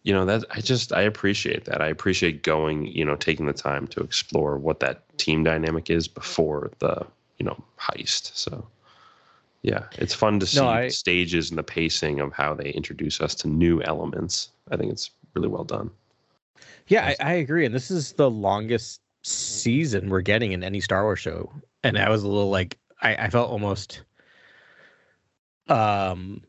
you 0.04 0.12
know 0.12 0.24
that 0.26 0.44
I 0.50 0.60
just 0.60 0.92
I 0.92 1.02
appreciate 1.02 1.64
that. 1.64 1.80
I 1.82 1.88
appreciate 1.88 2.44
going, 2.44 2.86
you 2.86 3.04
know, 3.04 3.16
taking 3.16 3.46
the 3.46 3.52
time 3.52 3.88
to 3.88 4.00
explore 4.00 4.58
what 4.58 4.78
that 4.80 5.02
team 5.18 5.42
dynamic 5.42 5.90
is 5.90 6.06
before 6.06 6.70
the 6.78 7.04
you 7.38 7.44
know 7.46 7.62
heist. 7.80 8.36
So. 8.36 8.68
Yeah, 9.62 9.86
it's 9.98 10.14
fun 10.14 10.38
to 10.38 10.46
see 10.46 10.60
No, 10.60 10.68
I- 10.68 10.88
stages 10.88 11.50
and 11.50 11.58
the 11.58 11.64
pacing 11.64 12.20
of 12.20 12.32
how 12.32 12.54
they 12.54 12.70
introduce 12.70 13.20
us 13.20 13.34
to 13.36 13.48
new 13.48 13.82
elements. 13.82 14.50
I 14.70 14.76
think 14.76 14.92
it's 14.92 15.10
really 15.36 15.48
well 15.48 15.64
done. 15.64 15.90
Yeah, 16.88 17.06
I, 17.06 17.16
I 17.20 17.32
agree. 17.34 17.64
And 17.66 17.74
this 17.74 17.90
is 17.90 18.12
the 18.14 18.30
longest 18.30 19.00
season 19.22 20.08
we're 20.08 20.22
getting 20.22 20.52
in 20.52 20.64
any 20.64 20.80
Star 20.80 21.02
Wars 21.04 21.18
show. 21.18 21.52
And 21.84 21.98
I 21.98 22.08
was 22.08 22.22
a 22.22 22.28
little 22.28 22.50
like 22.50 22.78
I, 23.02 23.14
I 23.16 23.30
felt 23.30 23.50
almost 23.50 24.02
um 25.68 26.42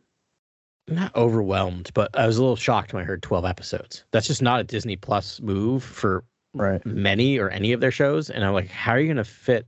not 0.87 1.13
overwhelmed, 1.15 1.91
but 1.93 2.17
I 2.17 2.25
was 2.25 2.37
a 2.37 2.41
little 2.41 2.55
shocked 2.55 2.93
when 2.93 3.03
I 3.03 3.05
heard 3.05 3.21
12 3.21 3.43
episodes. 3.45 4.05
That's 4.11 4.27
just 4.27 4.41
not 4.41 4.61
a 4.61 4.63
Disney 4.63 4.95
Plus 4.95 5.41
move 5.41 5.83
for 5.83 6.23
Right. 6.53 6.83
many 6.85 7.37
or 7.37 7.49
any 7.49 7.73
of 7.73 7.81
their 7.81 7.91
shows. 7.91 8.29
And 8.29 8.43
I'm 8.43 8.53
like, 8.53 8.69
how 8.69 8.93
are 8.93 8.99
you 8.99 9.07
going 9.07 9.17
to 9.17 9.23
fit 9.23 9.67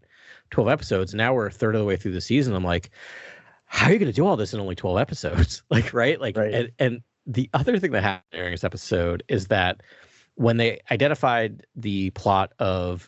12 0.51 0.69
episodes? 0.69 1.13
Now 1.13 1.33
we're 1.33 1.47
a 1.47 1.51
third 1.51 1.75
of 1.75 1.79
the 1.79 1.85
way 1.85 1.97
through 1.97 2.13
the 2.13 2.21
season. 2.21 2.55
I'm 2.55 2.63
like, 2.63 2.89
how 3.65 3.87
are 3.87 3.91
you 3.93 3.99
going 3.99 4.11
to 4.11 4.15
do 4.15 4.25
all 4.25 4.37
this 4.37 4.53
in 4.53 4.59
only 4.59 4.75
12 4.75 4.97
episodes? 4.97 5.61
like, 5.69 5.93
right? 5.93 6.19
Like, 6.19 6.37
Right. 6.37 6.53
And, 6.53 6.71
and 6.79 7.01
the 7.29 7.47
other 7.53 7.77
thing 7.77 7.91
that 7.91 8.01
happened 8.01 8.23
during 8.31 8.51
this 8.51 8.63
episode 8.63 9.23
is 9.29 9.47
that 9.47 9.81
when 10.33 10.57
they 10.57 10.79
identified 10.89 11.65
the 11.75 12.09
plot 12.11 12.53
of 12.57 13.07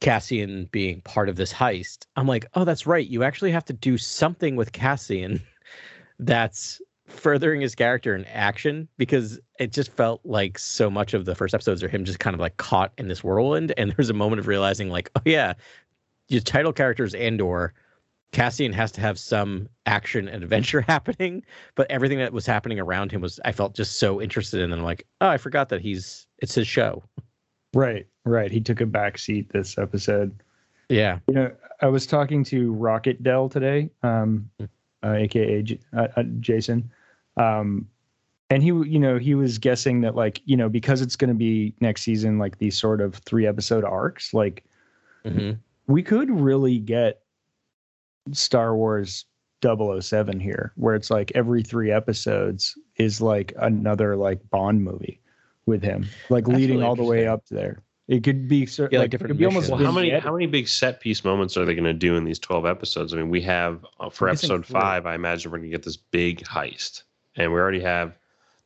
Cassian 0.00 0.68
being 0.70 1.00
part 1.00 1.30
of 1.30 1.36
this 1.36 1.50
heist, 1.50 2.04
I'm 2.16 2.26
like, 2.26 2.44
oh, 2.54 2.64
that's 2.64 2.86
right. 2.86 3.06
You 3.06 3.24
actually 3.24 3.52
have 3.52 3.64
to 3.64 3.72
do 3.72 3.96
something 3.96 4.54
with 4.54 4.72
Cassian 4.72 5.40
that's 6.18 6.82
furthering 7.06 7.62
his 7.62 7.74
character 7.74 8.14
in 8.14 8.26
action 8.26 8.86
because 8.98 9.40
it 9.58 9.72
just 9.72 9.90
felt 9.90 10.20
like 10.24 10.58
so 10.58 10.90
much 10.90 11.14
of 11.14 11.24
the 11.24 11.34
first 11.34 11.54
episodes 11.54 11.82
are 11.82 11.88
him 11.88 12.04
just 12.04 12.18
kind 12.18 12.34
of 12.34 12.40
like 12.40 12.58
caught 12.58 12.92
in 12.98 13.08
this 13.08 13.24
whirlwind. 13.24 13.72
And 13.78 13.92
there's 13.92 14.10
a 14.10 14.14
moment 14.14 14.40
of 14.40 14.46
realizing, 14.46 14.90
like, 14.90 15.10
oh, 15.16 15.22
yeah, 15.24 15.54
your 16.28 16.42
title 16.42 16.72
character 16.72 17.04
is 17.04 17.14
Andor. 17.14 17.72
Cassian 18.34 18.72
has 18.72 18.90
to 18.92 19.00
have 19.00 19.18
some 19.18 19.68
action 19.86 20.28
and 20.28 20.42
adventure 20.42 20.80
happening, 20.88 21.42
but 21.76 21.90
everything 21.90 22.18
that 22.18 22.32
was 22.32 22.44
happening 22.44 22.80
around 22.80 23.12
him 23.12 23.20
was 23.20 23.40
I 23.44 23.52
felt 23.52 23.74
just 23.74 23.98
so 23.98 24.20
interested 24.20 24.60
in. 24.60 24.72
And 24.72 24.80
I'm 24.80 24.84
like, 24.84 25.06
oh, 25.20 25.28
I 25.28 25.38
forgot 25.38 25.68
that 25.70 25.80
he's 25.80 26.26
it's 26.38 26.54
his 26.54 26.66
show. 26.66 27.04
Right, 27.72 28.06
right. 28.24 28.50
He 28.50 28.60
took 28.60 28.80
a 28.80 28.86
back 28.86 29.18
seat 29.18 29.50
this 29.52 29.78
episode. 29.78 30.42
Yeah. 30.88 31.20
You 31.28 31.34
know, 31.34 31.52
I 31.80 31.86
was 31.86 32.06
talking 32.06 32.44
to 32.44 32.72
Rocket 32.72 33.22
Dell 33.22 33.48
today, 33.48 33.88
um, 34.02 34.50
uh, 35.02 35.12
aka 35.12 35.62
J- 35.62 35.80
uh, 35.96 36.08
uh, 36.16 36.22
Jason, 36.40 36.90
um, 37.36 37.88
and 38.50 38.62
he, 38.62 38.68
you 38.68 38.98
know, 38.98 39.16
he 39.16 39.34
was 39.34 39.58
guessing 39.58 40.00
that 40.02 40.16
like, 40.16 40.40
you 40.44 40.56
know, 40.56 40.68
because 40.68 41.00
it's 41.00 41.16
going 41.16 41.28
to 41.28 41.34
be 41.34 41.72
next 41.80 42.02
season, 42.02 42.38
like 42.38 42.58
these 42.58 42.76
sort 42.76 43.00
of 43.00 43.14
three 43.14 43.46
episode 43.46 43.84
arcs, 43.84 44.34
like 44.34 44.64
hmm 45.24 45.52
we 45.86 46.02
could 46.02 46.30
really 46.30 46.78
get 46.78 47.23
Star 48.32 48.76
Wars 48.76 49.26
007 49.62 50.40
here, 50.40 50.72
where 50.76 50.94
it's 50.94 51.10
like 51.10 51.32
every 51.34 51.62
three 51.62 51.90
episodes 51.90 52.76
is 52.96 53.20
like 53.20 53.52
another 53.58 54.16
like 54.16 54.38
Bond 54.50 54.82
movie 54.82 55.20
with 55.66 55.82
him, 55.82 56.06
like 56.28 56.44
That's 56.44 56.58
leading 56.58 56.76
really 56.76 56.86
all 56.86 56.96
the 56.96 57.04
way 57.04 57.26
up 57.26 57.46
there. 57.48 57.82
It 58.06 58.22
could 58.22 58.48
be 58.48 58.66
cer- 58.66 58.90
Yeah, 58.92 58.98
like 58.98 59.04
like, 59.04 59.06
it 59.06 59.10
different 59.12 59.30
could 59.30 59.38
be 59.38 59.46
almost. 59.46 59.70
Well, 59.70 59.78
how 59.82 59.90
many 59.90 60.08
vignette- 60.08 60.22
how 60.22 60.32
many 60.32 60.46
big 60.46 60.68
set 60.68 61.00
piece 61.00 61.24
moments 61.24 61.56
are 61.56 61.64
they 61.64 61.74
going 61.74 61.84
to 61.84 61.94
do 61.94 62.16
in 62.16 62.24
these 62.24 62.38
twelve 62.38 62.66
episodes? 62.66 63.14
I 63.14 63.16
mean, 63.16 63.30
we 63.30 63.40
have 63.42 63.86
uh, 63.98 64.10
for 64.10 64.28
I'm 64.28 64.34
episode 64.34 64.66
five. 64.66 65.06
I 65.06 65.14
imagine 65.14 65.50
we're 65.50 65.58
going 65.58 65.70
to 65.70 65.74
get 65.74 65.84
this 65.84 65.96
big 65.96 66.44
heist, 66.44 67.04
and 67.36 67.50
we 67.50 67.58
already 67.58 67.80
have 67.80 68.14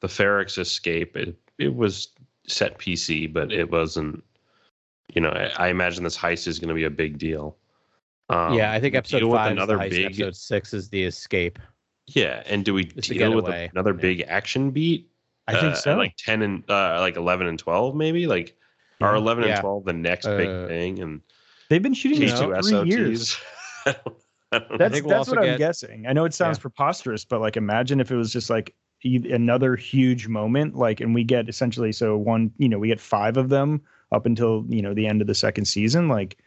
the 0.00 0.08
Ferrix 0.08 0.58
escape. 0.58 1.16
It 1.16 1.36
it 1.58 1.76
was 1.76 2.08
set 2.48 2.78
PC, 2.78 3.32
but 3.32 3.52
it 3.52 3.70
wasn't. 3.70 4.24
You 5.14 5.20
know, 5.20 5.30
I, 5.30 5.66
I 5.66 5.68
imagine 5.68 6.02
this 6.02 6.18
heist 6.18 6.48
is 6.48 6.58
going 6.58 6.68
to 6.68 6.74
be 6.74 6.84
a 6.84 6.90
big 6.90 7.18
deal. 7.18 7.56
Um, 8.30 8.54
yeah, 8.54 8.72
I 8.72 8.80
think 8.80 8.94
episode 8.94 9.20
deal 9.20 9.28
with 9.28 9.38
five 9.38 9.52
another 9.52 9.76
the 9.78 9.84
heist, 9.84 9.90
big 9.90 10.04
episode 10.06 10.36
six 10.36 10.74
is 10.74 10.88
the 10.90 11.02
escape. 11.04 11.58
yeah, 12.06 12.42
and 12.46 12.64
do 12.64 12.74
we 12.74 12.90
It's 12.96 13.08
deal 13.08 13.34
with 13.34 13.44
getaway. 13.46 13.70
another 13.72 13.92
Yeah. 13.94 14.00
big 14.00 14.20
action 14.28 14.70
beat? 14.70 15.08
I 15.46 15.52
think 15.52 15.72
uh, 15.72 15.76
so. 15.76 15.96
like 15.96 16.14
ten 16.18 16.42
and 16.42 16.62
uh, 16.70 16.98
like 17.00 17.16
eleven 17.16 17.46
and 17.46 17.58
twelve, 17.58 17.94
maybe 17.96 18.26
like. 18.26 18.54
Are 19.00 19.14
eleven 19.14 19.44
Yeah. 19.44 19.52
and 19.52 19.60
twelve 19.60 19.84
the 19.84 19.92
next 19.92 20.26
big 20.26 20.48
Uh, 20.48 20.66
thing? 20.66 20.98
And 20.98 21.20
They've 21.70 21.80
been 21.82 21.94
shooting 21.94 22.18
K 22.18 22.26
this 22.26 22.40
two 22.40 22.46
for 22.52 22.62
three 22.62 22.90
years. 22.90 23.36
SOTs. 23.36 23.40
I 23.86 23.92
don't- 23.92 24.16
I 24.50 24.58
don't 24.58 24.70
know. 24.70 24.76
That's 24.78 25.00
we'll 25.02 25.08
that's 25.10 25.18
also 25.18 25.30
what 25.32 25.38
I'm 25.40 25.44
get- 25.52 25.58
guessing. 25.58 26.06
I 26.08 26.12
know 26.12 26.24
it 26.24 26.34
sounds 26.34 26.58
Yeah. 26.58 26.62
preposterous, 26.62 27.24
but 27.24 27.40
like 27.40 27.56
imagine 27.56 28.00
if 28.00 28.10
it 28.10 28.16
was 28.16 28.32
just 28.32 28.50
like 28.50 28.74
e- 29.04 29.30
another 29.30 29.76
huge 29.76 30.26
moment, 30.26 30.74
like, 30.74 31.00
and 31.00 31.14
we 31.14 31.22
get 31.22 31.48
essentially 31.48 31.92
so 31.92 32.16
one, 32.16 32.50
you 32.58 32.68
know, 32.68 32.78
we 32.78 32.88
get 32.88 32.98
five 33.00 33.36
of 33.36 33.50
them 33.50 33.80
up 34.10 34.26
until 34.26 34.64
you 34.68 34.82
know 34.82 34.94
the 34.94 35.06
end 35.06 35.20
of 35.20 35.26
the 35.28 35.34
second 35.34 35.66
season. 35.66 36.08
Like 36.08 36.38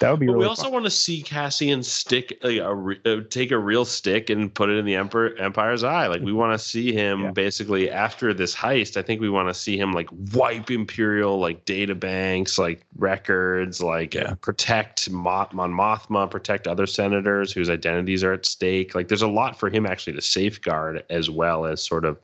that 0.00 0.10
would 0.10 0.20
be 0.20 0.26
But 0.26 0.32
really. 0.32 0.44
we 0.44 0.48
also 0.48 0.64
fun. 0.64 0.72
want 0.72 0.84
to 0.86 0.90
see 0.90 1.22
Cassian 1.22 1.82
stick 1.82 2.38
like, 2.42 2.56
a, 2.58 3.18
uh, 3.18 3.20
take 3.30 3.50
a 3.50 3.58
real 3.58 3.84
stick 3.84 4.30
and 4.30 4.52
put 4.52 4.68
it 4.70 4.76
in 4.78 4.84
the 4.86 4.94
Emperor 4.94 5.36
Empire's 5.36 5.84
eye. 5.84 6.06
Like 6.06 6.22
we 6.22 6.32
want 6.32 6.58
to 6.58 6.58
see 6.58 6.92
him 6.92 7.20
Yeah. 7.24 7.30
basically 7.32 7.90
after 7.90 8.32
this 8.34 8.54
heist. 8.56 8.96
I 8.96 9.02
think 9.02 9.20
we 9.20 9.28
want 9.30 9.48
to 9.48 9.54
see 9.54 9.78
him 9.78 9.92
like 9.92 10.08
wipe 10.34 10.70
Imperial 10.70 11.38
like 11.38 11.64
data 11.66 11.94
banks, 11.94 12.58
like 12.58 12.82
records, 12.96 13.82
like 13.82 14.14
Yeah. 14.14 14.34
protect 14.40 15.08
Mon 15.10 15.46
Mothma, 15.52 16.30
protect 16.30 16.66
other 16.66 16.86
senators 16.86 17.52
whose 17.52 17.68
identities 17.70 18.24
are 18.24 18.32
at 18.32 18.46
stake. 18.46 18.94
Like 18.94 19.08
there's 19.08 19.22
a 19.22 19.28
lot 19.28 19.58
for 19.58 19.68
him 19.70 19.84
actually 19.86 20.14
to 20.14 20.22
safeguard 20.22 21.04
as 21.10 21.28
well 21.30 21.66
as 21.66 21.82
sort 21.82 22.04
of 22.04 22.18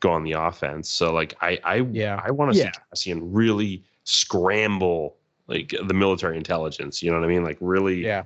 go 0.00 0.10
on 0.10 0.24
the 0.24 0.32
offense. 0.32 0.90
So 0.90 1.12
like 1.12 1.34
I 1.40 1.58
I 1.64 1.76
Yeah. 1.90 2.20
I 2.22 2.30
want 2.32 2.52
to 2.52 2.58
Yeah. 2.58 2.70
see 2.72 2.78
Cassian 2.90 3.32
really 3.32 3.82
scramble 4.04 5.16
like 5.46 5.74
the 5.86 5.94
military 5.94 6.36
intelligence. 6.36 7.02
You 7.02 7.10
know 7.10 7.18
what 7.18 7.24
I 7.24 7.28
mean? 7.28 7.44
Like 7.44 7.58
really, 7.60 8.04
Yeah. 8.04 8.24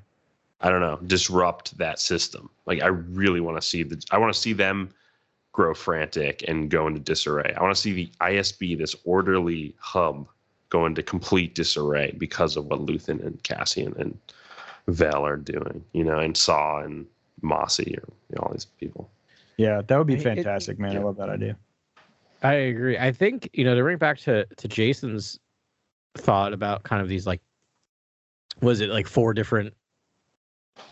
I 0.60 0.70
don't 0.70 0.80
know, 0.80 0.98
disrupt 1.06 1.76
that 1.78 2.00
system. 2.00 2.50
Like 2.66 2.82
I 2.82 2.88
really 2.88 3.40
want 3.40 3.56
to 3.60 3.66
see 3.66 3.82
the. 3.84 4.02
I 4.10 4.18
want 4.18 4.32
to 4.34 4.38
see 4.40 4.52
them 4.52 4.90
grow 5.52 5.72
frantic 5.74 6.44
and 6.48 6.68
go 6.70 6.86
into 6.86 7.00
disarray. 7.00 7.54
I 7.56 7.62
want 7.62 7.74
to 7.74 7.80
see 7.80 7.92
the 7.92 8.10
ISB, 8.20 8.76
this 8.78 8.94
orderly 9.04 9.74
hub, 9.78 10.26
go 10.70 10.84
into 10.86 11.02
complete 11.02 11.54
disarray 11.54 12.14
because 12.18 12.56
of 12.56 12.66
what 12.66 12.80
Luthen 12.80 13.24
and 13.24 13.40
Cassian 13.44 13.94
and 13.98 14.18
Vel 14.88 15.24
are 15.24 15.36
doing. 15.36 15.84
You 15.92 16.02
know, 16.04 16.18
and 16.18 16.36
Saw 16.36 16.80
and 16.80 17.06
Mossy 17.42 17.94
or 17.96 18.02
you 18.30 18.36
know, 18.36 18.42
all 18.42 18.52
these 18.52 18.64
people. 18.64 19.08
yeah, 19.58 19.80
that 19.86 19.96
would 19.96 20.06
be 20.08 20.14
I- 20.14 20.18
it- 20.18 20.22
fantastic, 20.24 20.78
man. 20.80 20.96
I 20.96 21.00
love 21.00 21.16
that 21.18 21.28
idea. 21.30 21.56
I 22.42 22.54
agree. 22.54 22.98
I 22.98 23.10
think 23.12 23.48
you 23.52 23.64
know 23.64 23.74
to 23.76 23.82
bring 23.82 23.98
back 23.98 24.18
to 24.20 24.44
to 24.44 24.68
Jason's 24.68 25.38
thought 26.16 26.52
about 26.52 26.82
kind 26.82 27.02
of 27.02 27.08
these 27.08 27.26
like 27.26 27.40
was 28.60 28.80
it 28.80 28.88
like 28.90 29.06
four 29.06 29.34
different 29.34 29.74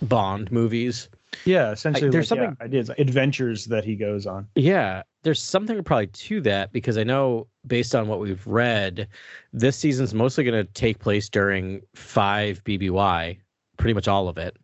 Bond 0.03 0.51
movies? 0.51 1.09
Yeah, 1.45 1.71
essentially, 1.73 2.11
there's 2.11 2.31
like, 2.31 2.39
yeah, 2.41 2.47
something- 2.47 2.65
ideas, 2.65 2.91
adventures 2.99 3.65
that 3.67 3.85
he 3.85 3.97
goes 3.97 4.27
on. 4.27 4.47
Yeah, 4.55 5.03
there's 5.23 5.43
something 5.43 5.83
probably 5.83 6.07
to 6.09 6.41
that 6.43 6.73
because 6.73 6.97
I 6.99 7.05
know 7.05 7.47
based 7.67 7.95
on 7.95 8.09
what 8.09 8.21
we've 8.21 8.45
read, 8.47 9.09
this 9.53 9.77
season's 9.77 10.15
mostly 10.15 10.45
going 10.45 10.65
to 10.65 10.73
take 10.73 10.99
place 10.99 11.29
during 11.29 11.83
five 11.95 12.63
BBY, 12.65 13.39
pretty 13.77 13.95
much 13.95 14.09
all 14.09 14.29
of 14.29 14.39
it, 14.39 14.57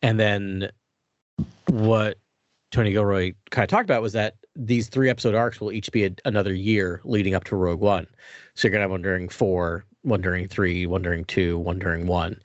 and 0.00 0.18
then 0.18 0.70
what 1.68 2.18
Tony 2.70 2.92
Gilroy 2.92 3.34
kind 3.50 3.64
of 3.64 3.68
talked 3.68 3.84
about 3.84 4.02
was 4.02 4.14
that 4.14 4.36
these 4.54 4.88
three 4.88 5.08
episode 5.08 5.34
arcs 5.34 5.60
will 5.60 5.72
each 5.72 5.90
be 5.92 6.04
a, 6.04 6.10
another 6.24 6.54
year 6.54 7.00
leading 7.04 7.34
up 7.34 7.44
to 7.44 7.56
Rogue 7.56 7.80
One. 7.80 8.06
So 8.54 8.68
you're 8.68 8.72
gonna 8.72 8.82
have 8.82 8.90
one 8.90 9.02
during 9.02 9.28
four, 9.28 9.86
one 10.02 10.20
during 10.20 10.46
three, 10.46 10.86
one 10.86 11.00
during 11.00 11.24
two, 11.24 11.58
one 11.58 11.78
during 11.78 12.06
one, 12.06 12.38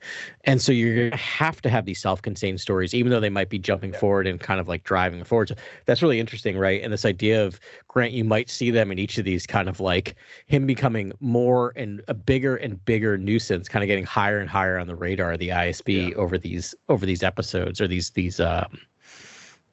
and 0.44 0.62
so 0.62 0.72
you're 0.72 1.10
gonna 1.10 1.20
have 1.20 1.60
to 1.62 1.68
have 1.68 1.84
these 1.84 2.00
self-contained 2.00 2.60
stories, 2.60 2.94
even 2.94 3.10
though 3.10 3.20
they 3.20 3.28
might 3.28 3.50
be 3.50 3.58
jumping 3.58 3.92
forward 3.92 4.26
and 4.26 4.40
kind 4.40 4.58
of 4.58 4.68
like 4.68 4.84
driving 4.84 5.22
forward. 5.22 5.48
So 5.48 5.54
that's 5.84 6.00
really 6.00 6.18
interesting, 6.18 6.56
right? 6.56 6.82
And 6.82 6.92
this 6.92 7.04
idea 7.04 7.44
of 7.44 7.60
Grant, 7.88 8.12
you 8.12 8.24
might 8.24 8.48
see 8.48 8.70
them 8.70 8.90
in 8.90 8.98
each 8.98 9.18
of 9.18 9.24
these 9.24 9.46
kind 9.46 9.68
of 9.68 9.80
like 9.80 10.14
him 10.46 10.66
becoming 10.66 11.12
more 11.20 11.74
and 11.76 12.02
a 12.08 12.14
bigger 12.14 12.56
and 12.56 12.82
bigger 12.86 13.18
nuisance, 13.18 13.68
kind 13.68 13.82
of 13.82 13.86
getting 13.88 14.04
higher 14.04 14.38
and 14.38 14.48
higher 14.48 14.78
on 14.78 14.86
the 14.86 14.96
radar 14.96 15.32
of 15.32 15.40
the 15.40 15.48
ISB 15.48 16.14
over 16.14 16.38
these 16.38 16.74
over 16.88 17.04
these 17.04 17.22
episodes 17.22 17.80
or 17.80 17.86
these 17.86 18.10
these 18.10 18.40
um 18.40 18.78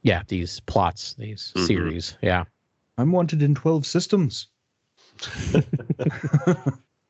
yeah 0.05 0.21
these 0.27 0.61
plots 0.61 1.13
these 1.17 1.51
Mhm. 1.55 1.67
series 1.67 2.17
yeah 2.21 2.45
I'm 2.97 3.11
wanted 3.11 3.41
in 3.43 3.53
twelve 3.55 3.85
systems. 3.85 4.47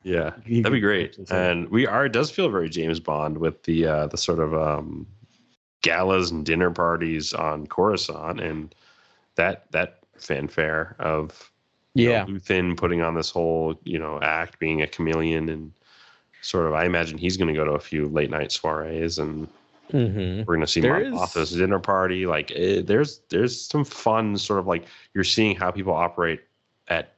Yeah, 0.02 0.30
that'd 0.46 0.70
be 0.70 0.78
great. 0.78 1.18
And 1.30 1.68
we 1.68 1.84
are. 1.84 2.06
It 2.06 2.12
does 2.12 2.30
feel 2.30 2.48
very 2.48 2.68
James 2.68 3.00
Bond 3.00 3.38
with 3.38 3.64
the 3.64 3.86
uh, 3.86 4.06
the 4.06 4.16
sort 4.16 4.38
of 4.38 4.54
um, 4.54 5.04
galas 5.82 6.30
and 6.30 6.46
dinner 6.46 6.70
parties 6.70 7.32
on 7.32 7.66
Coruscant, 7.66 8.40
and 8.40 8.72
that 9.34 9.64
that 9.72 9.98
fanfare 10.16 10.94
of 11.00 11.50
you 11.94 12.06
know, 12.06 12.12
yeah 12.12 12.24
Luthen 12.26 12.76
putting 12.76 13.02
on 13.02 13.16
this 13.16 13.30
whole 13.30 13.80
you 13.82 13.98
know 13.98 14.20
act, 14.22 14.60
being 14.60 14.80
a 14.80 14.86
chameleon, 14.86 15.48
and 15.48 15.72
sort 16.40 16.66
of. 16.66 16.74
I 16.74 16.84
imagine 16.84 17.18
he's 17.18 17.36
going 17.36 17.52
to 17.52 17.58
go 17.58 17.64
to 17.64 17.72
a 17.72 17.80
few 17.80 18.06
late 18.06 18.30
night 18.30 18.52
soirees, 18.52 19.18
and 19.18 19.48
hmm 19.90 20.38
we're 20.46 20.54
going 20.56 20.60
to 20.60 20.66
see 20.66 20.80
There 20.80 20.94
Mon 20.98 21.12
is- 21.14 21.18
Mothma's 21.20 21.52
dinner 21.52 21.78
party. 21.78 22.26
Like 22.26 22.52
eh, 22.54 22.82
there's 22.84 23.20
there's 23.30 23.60
some 23.60 23.84
fun 23.84 24.36
sort 24.36 24.58
of 24.58 24.66
like 24.66 24.84
you're 25.14 25.24
seeing 25.24 25.54
how 25.56 25.70
people 25.70 25.92
operate 25.94 26.40
at 26.88 27.14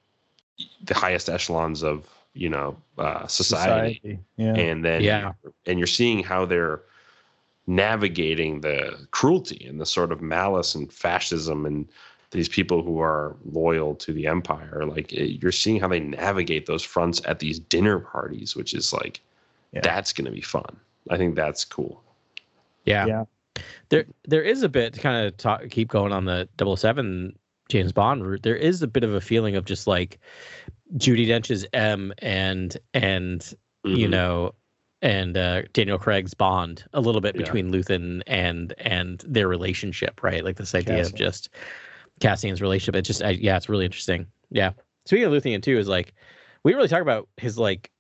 the 0.85 0.95
highest 0.95 1.29
echelons 1.29 1.83
of 1.83 2.07
you 2.35 2.49
know 2.49 2.77
uh, 2.99 3.27
society 3.27 4.19
Yeah. 4.37 4.55
and 4.55 4.85
then 4.85 5.03
Yeah. 5.03 5.33
and 5.67 5.79
you're 5.79 5.87
seeing 5.87 6.23
how 6.23 6.45
they're 6.45 6.83
navigating 7.67 8.61
the 8.63 9.07
cruelty 9.11 9.67
and 9.69 9.81
the 9.81 9.87
sort 9.87 10.11
of 10.13 10.21
malice 10.23 10.75
and 10.75 10.91
fascism 10.93 11.67
and 11.67 11.87
these 12.31 12.49
people 12.49 12.83
who 12.83 12.99
are 13.01 13.37
loyal 13.51 13.95
to 13.97 14.13
the 14.13 14.27
empire 14.27 14.85
like 14.87 15.13
it, 15.13 15.43
you're 15.43 15.53
seeing 15.53 15.79
how 15.81 15.89
they 15.89 16.01
navigate 16.01 16.67
those 16.67 16.83
fronts 16.83 17.21
at 17.27 17.39
these 17.41 17.59
dinner 17.59 17.99
parties 17.99 18.57
which 18.57 18.73
is 18.75 18.93
like 18.93 19.21
Yeah. 19.73 19.81
that's 19.83 20.13
going 20.15 20.25
to 20.27 20.31
be 20.31 20.41
fun 20.41 20.77
i 21.11 21.17
think 21.19 21.35
that's 21.37 21.65
cool 21.65 22.03
yeah 22.89 23.07
Yeah. 23.07 23.25
there 23.91 24.05
there 24.27 24.43
is 24.43 24.63
a 24.63 24.69
bit 24.69 24.95
to 24.95 25.01
kind 25.01 25.27
of 25.27 25.37
talk 25.37 25.69
keep 25.71 25.89
going 25.89 26.13
on 26.13 26.25
the 26.25 26.49
007 26.59 27.37
James 27.69 27.93
Bond 27.93 28.27
route 28.27 28.43
there 28.43 28.57
is 28.57 28.83
a 28.83 28.87
bit 28.89 29.05
of 29.05 29.13
a 29.15 29.21
feeling 29.21 29.57
of 29.57 29.65
just 29.65 29.87
like 29.87 30.19
Judi 30.97 31.27
Dench's 31.27 31.67
M 31.73 32.13
and 32.19 32.77
and 32.95 33.55
you 33.85 34.07
Mhm. 34.09 34.11
know 34.11 34.55
and 35.01 35.37
uh, 35.37 35.63
Daniel 35.75 35.99
Craig's 35.99 36.35
Bond 36.35 36.85
a 36.93 37.01
little 37.01 37.21
bit 37.21 37.37
Yeah. 37.37 37.43
between 37.43 37.71
Luthen 37.71 38.23
and 38.27 38.75
and 38.79 39.23
their 39.27 39.47
relationship 39.49 40.23
right 40.23 40.43
like 40.45 40.57
this 40.57 40.75
idea 40.75 41.01
of 41.01 41.13
Cassian. 41.13 41.17
just 41.19 41.49
Cassian's 42.21 42.61
relationship 42.63 42.97
It's 42.97 43.07
just 43.07 43.23
I, 43.23 43.31
yeah 43.31 43.57
it's 43.57 43.69
really 43.69 43.85
interesting 43.85 44.27
yeah 44.51 44.73
speaking 45.05 45.27
of 45.27 45.33
Luthen 45.33 45.63
too 45.63 45.79
is 45.79 45.89
like 45.89 46.15
we 46.65 46.73
didn't 46.73 46.79
really 46.79 46.89
talk 46.89 47.03
about 47.03 47.29
his 47.37 47.59
like 47.59 47.91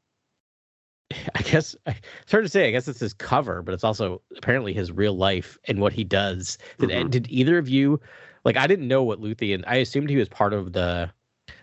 I 1.34 1.42
guess 1.42 1.74
it's 1.86 2.30
hard 2.32 2.44
to 2.44 2.48
say. 2.50 2.68
I 2.68 2.70
guess 2.70 2.86
it's 2.88 3.00
his 3.00 3.14
cover, 3.14 3.62
but 3.62 3.72
it's 3.74 3.84
also 3.84 4.20
apparently 4.36 4.72
his 4.72 4.92
real 4.92 5.16
life 5.16 5.56
and 5.66 5.80
what 5.80 5.92
he 5.92 6.04
does. 6.04 6.58
Did 6.78 6.90
Mhm. 6.90 7.10
did 7.10 7.26
either 7.30 7.58
of 7.58 7.68
you 7.68 8.00
like? 8.44 8.56
I 8.56 8.66
didn't 8.66 8.88
know 8.88 9.02
what 9.02 9.20
Luthien. 9.20 9.64
I 9.66 9.76
assumed 9.76 10.10
he 10.10 10.16
was 10.16 10.28
part 10.28 10.52
of 10.52 10.72
the. 10.72 11.10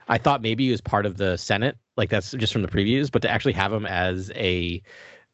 I 0.08 0.18
thought 0.18 0.42
maybe 0.42 0.66
he 0.66 0.72
was 0.72 0.82
part 0.82 1.06
of 1.06 1.18
the 1.18 1.38
Senate, 1.38 1.78
like 1.98 2.10
that's 2.10 2.32
just 2.32 2.54
from 2.54 2.62
the 2.64 2.68
previews. 2.68 3.12
But 3.12 3.22
to 3.24 3.30
actually 3.30 3.54
have 3.54 3.72
him 3.72 3.86
as 3.86 4.32
a 4.36 4.82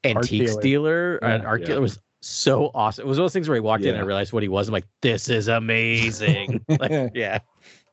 antiques 0.03 0.55
dealer. 0.57 0.61
dealer, 0.61 1.15
an 1.17 1.41
Yeah. 1.41 1.47
art 1.47 1.61
Yeah. 1.61 1.67
dealer 1.67 1.81
was 1.81 1.99
so 2.21 2.69
awesome. 2.73 3.05
It 3.05 3.07
was 3.09 3.17
one 3.17 3.23
of 3.23 3.25
those 3.25 3.33
things 3.33 3.49
where 3.49 3.55
he 3.55 3.61
walked 3.61 3.83
in 3.83 3.89
and 3.89 3.97
I 3.99 4.05
realized 4.05 4.31
what 4.33 4.43
he 4.43 4.49
was. 4.49 4.67
I'm 4.67 4.73
like, 4.73 4.87
this 5.01 5.29
is 5.29 5.47
amazing. 5.47 6.63
like, 6.79 7.11
yeah, 7.13 7.39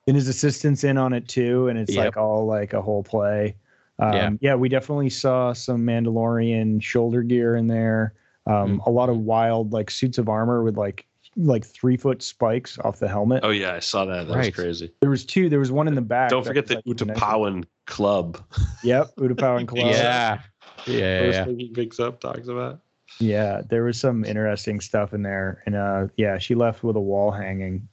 and 0.07 0.17
his 0.17 0.29
assistant's 0.29 0.85
in 0.85 0.99
on 0.99 1.13
it 1.13 1.29
too, 1.29 1.69
and 1.69 1.79
it's 1.79 1.93
Yep. 1.93 2.05
like 2.05 2.17
all 2.17 2.45
like 2.47 2.73
a 2.73 2.83
whole 2.83 3.03
play. 3.03 3.55
Um, 3.99 4.13
Yeah. 4.13 4.31
yeah. 4.41 4.55
we 4.55 4.69
definitely 4.69 5.11
saw 5.11 5.53
some 5.53 5.85
Mandalorian 5.87 6.83
shoulder 6.83 7.23
gear 7.23 7.57
in 7.57 7.67
there. 7.67 8.15
Um, 8.47 8.81
a 8.87 8.91
lot 8.91 9.11
of 9.11 9.19
wild 9.19 9.73
like 9.73 9.91
suits 9.91 10.17
of 10.17 10.29
armor 10.29 10.63
with 10.63 10.79
like 10.79 11.07
like 11.37 11.65
three 11.65 11.97
foot 11.97 12.23
spikes 12.23 12.79
off 12.81 12.99
the 12.99 13.09
helmet. 13.09 13.41
Oh 13.45 13.51
yeah, 13.51 13.75
I 13.75 13.79
saw 13.79 14.05
that. 14.07 14.27
That 14.29 14.37
was 14.37 14.51
crazy. 14.51 14.91
There 15.01 15.11
was 15.11 15.25
two. 15.25 15.49
There 15.49 15.59
was 15.59 15.71
one 15.71 15.87
in 15.87 15.95
the 15.95 16.01
back. 16.01 16.31
Don't 16.31 16.45
forget 16.45 16.65
was, 16.65 16.69
the 16.69 16.77
like, 16.77 16.99
connected. 16.99 17.23
Utapawan 17.23 17.65
Club. 17.87 18.43
Yep, 18.83 19.15
Utapawan 19.19 19.69
Club. 19.69 19.87
Yeah. 19.93 20.41
Yeah. 20.87 21.21
First 21.21 21.39
yeah. 21.39 21.45
thing 21.45 21.59
he 21.59 21.69
picks 21.69 22.01
up, 22.01 22.21
talks 22.21 22.49
about. 22.49 22.81
Yeah, 23.21 23.63
there 23.69 23.85
was 23.85 23.99
some 23.99 24.25
interesting 24.25 24.81
stuff 24.81 25.13
in 25.13 25.23
there, 25.23 25.63
and 25.67 25.75
uh, 25.75 26.09
yeah, 26.17 26.39
she 26.39 26.55
left 26.55 26.83
with 26.83 26.97
a 26.97 27.01
wall 27.01 27.31
hanging, 27.31 27.89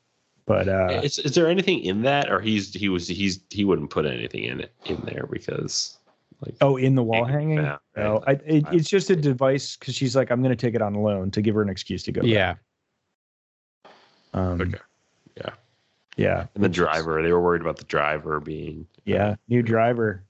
but 0.45 0.67
uh, 0.67 1.01
is, 1.03 1.17
is 1.19 1.33
there 1.33 1.49
anything 1.49 1.79
in 1.83 2.01
that, 2.03 2.31
or 2.31 2.39
he's 2.39 2.73
he 2.73 2.89
was 2.89 3.07
he's 3.07 3.39
he 3.49 3.65
wouldn't 3.65 3.89
put 3.89 4.05
anything 4.05 4.43
in 4.43 4.59
it 4.59 4.71
in 4.85 5.01
there 5.05 5.27
because 5.31 5.97
like 6.45 6.55
oh, 6.61 6.77
in 6.77 6.95
the 6.95 7.03
wall 7.03 7.25
Yeah, 7.25 7.31
hanging. 7.31 7.57
yeah, 7.57 7.77
No, 7.95 8.23
I, 8.27 8.31
it, 8.33 8.65
it's 8.71 8.89
just 8.89 9.09
a 9.09 9.15
device 9.15 9.77
because 9.77 9.95
she's 9.95 10.15
like, 10.15 10.29
I'm 10.31 10.41
going 10.43 10.55
to 10.55 10.55
take 10.55 10.75
it 10.75 10.81
on 10.81 10.93
loan 10.93 11.31
to 11.31 11.41
give 11.41 11.55
her 11.55 11.61
an 11.61 11.69
excuse 11.69 12.03
to 12.03 12.11
go. 12.11 12.21
back. 12.21 12.29
Yeah. 12.29 12.55
Um, 14.33 14.61
Okay. 14.61 14.77
Yeah. 15.37 15.49
Yeah. 16.17 16.47
and 16.55 16.63
the 16.63 16.69
driver 16.69 17.23
they 17.23 17.31
were 17.31 17.41
worried 17.41 17.61
about 17.61 17.77
the 17.77 17.85
driver 17.85 18.39
being 18.39 18.85
Yeah. 19.05 19.35
New 19.47 19.63
driver. 19.63 20.24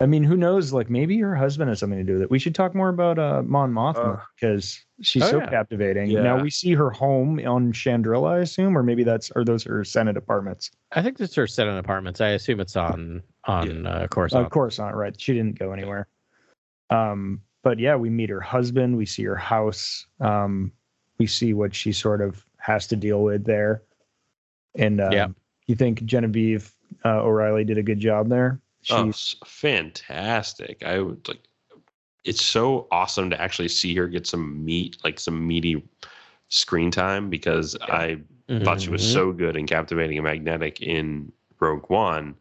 Yeah. 0.00 0.04
I 0.04 0.06
mean, 0.06 0.24
who 0.24 0.36
knows? 0.36 0.72
Like 0.72 0.90
maybe 0.90 1.18
her 1.20 1.34
husband 1.34 1.68
has 1.68 1.78
something 1.78 1.98
to 1.98 2.04
do 2.04 2.14
with 2.14 2.22
it. 2.22 2.30
We 2.30 2.38
should 2.38 2.54
talk 2.54 2.74
more 2.74 2.88
about 2.88 3.18
uh, 3.18 3.42
Mon 3.44 3.72
Mothma 3.72 4.18
Uh, 4.18 4.22
because 4.34 4.84
she's 5.02 5.22
oh, 5.22 5.30
so 5.30 5.38
yeah. 5.38 5.50
captivating. 5.50 6.10
Yeah. 6.10 6.22
Now 6.22 6.40
we 6.42 6.50
see 6.50 6.74
her 6.74 6.90
home 6.90 7.38
on 7.46 7.72
Chandrila, 7.72 8.30
I 8.32 8.38
assume, 8.40 8.76
or 8.76 8.82
maybe 8.82 9.04
that's 9.04 9.30
or 9.36 9.44
those 9.44 9.66
are 9.66 9.84
Senate 9.84 10.16
apartments. 10.16 10.70
I 10.92 11.02
think 11.02 11.18
that's 11.18 11.34
her 11.36 11.46
Senate 11.46 11.78
apartments. 11.78 12.20
I 12.20 12.28
assume 12.30 12.60
it's 12.60 12.76
on 12.76 13.22
on 13.44 13.86
uh, 13.86 14.06
Coruscant. 14.10 14.44
Of 14.44 14.50
course 14.50 14.78
not, 14.78 14.96
right? 14.96 15.18
She 15.20 15.32
didn't 15.32 15.58
go 15.58 15.72
anywhere. 15.72 16.08
Um, 16.90 17.40
but 17.62 17.78
yeah, 17.78 17.96
we 17.96 18.10
meet 18.10 18.30
her 18.30 18.40
husband. 18.40 18.96
We 18.96 19.06
see 19.06 19.24
her 19.24 19.36
house. 19.36 20.06
Um, 20.20 20.72
we 21.18 21.26
see 21.26 21.54
what 21.54 21.74
she 21.74 21.92
sort 21.92 22.20
of 22.20 22.44
has 22.58 22.86
to 22.88 22.96
deal 22.96 23.22
with 23.22 23.44
there. 23.44 23.82
And 24.74 25.00
um, 25.00 25.12
Yeah. 25.12 25.28
you 25.66 25.76
think 25.76 26.04
Genevieve 26.04 26.74
uh, 27.04 27.22
O'Reilly 27.22 27.64
did 27.64 27.78
a 27.78 27.82
good 27.82 28.00
job 28.00 28.28
there? 28.28 28.60
She, 28.84 28.94
oh 28.94 29.12
fantastic 29.44 30.82
i 30.84 30.98
would 31.00 31.26
like 31.26 31.40
it's 32.24 32.42
so 32.42 32.86
awesome 32.90 33.30
to 33.30 33.40
actually 33.40 33.68
see 33.68 33.94
her 33.96 34.06
get 34.08 34.26
some 34.26 34.64
meat 34.64 34.96
like 35.04 35.18
some 35.18 35.46
meaty 35.46 35.82
screen 36.48 36.90
time 36.90 37.30
because 37.30 37.76
i 37.82 38.18
thought 38.62 38.80
she 38.80 38.90
was 38.90 39.02
Mhm. 39.02 39.12
so 39.12 39.32
good 39.32 39.56
and 39.56 39.66
captivating 39.66 40.18
and 40.18 40.24
magnetic 40.24 40.82
in 40.82 41.32
Rogue 41.60 41.88
One. 41.88 42.34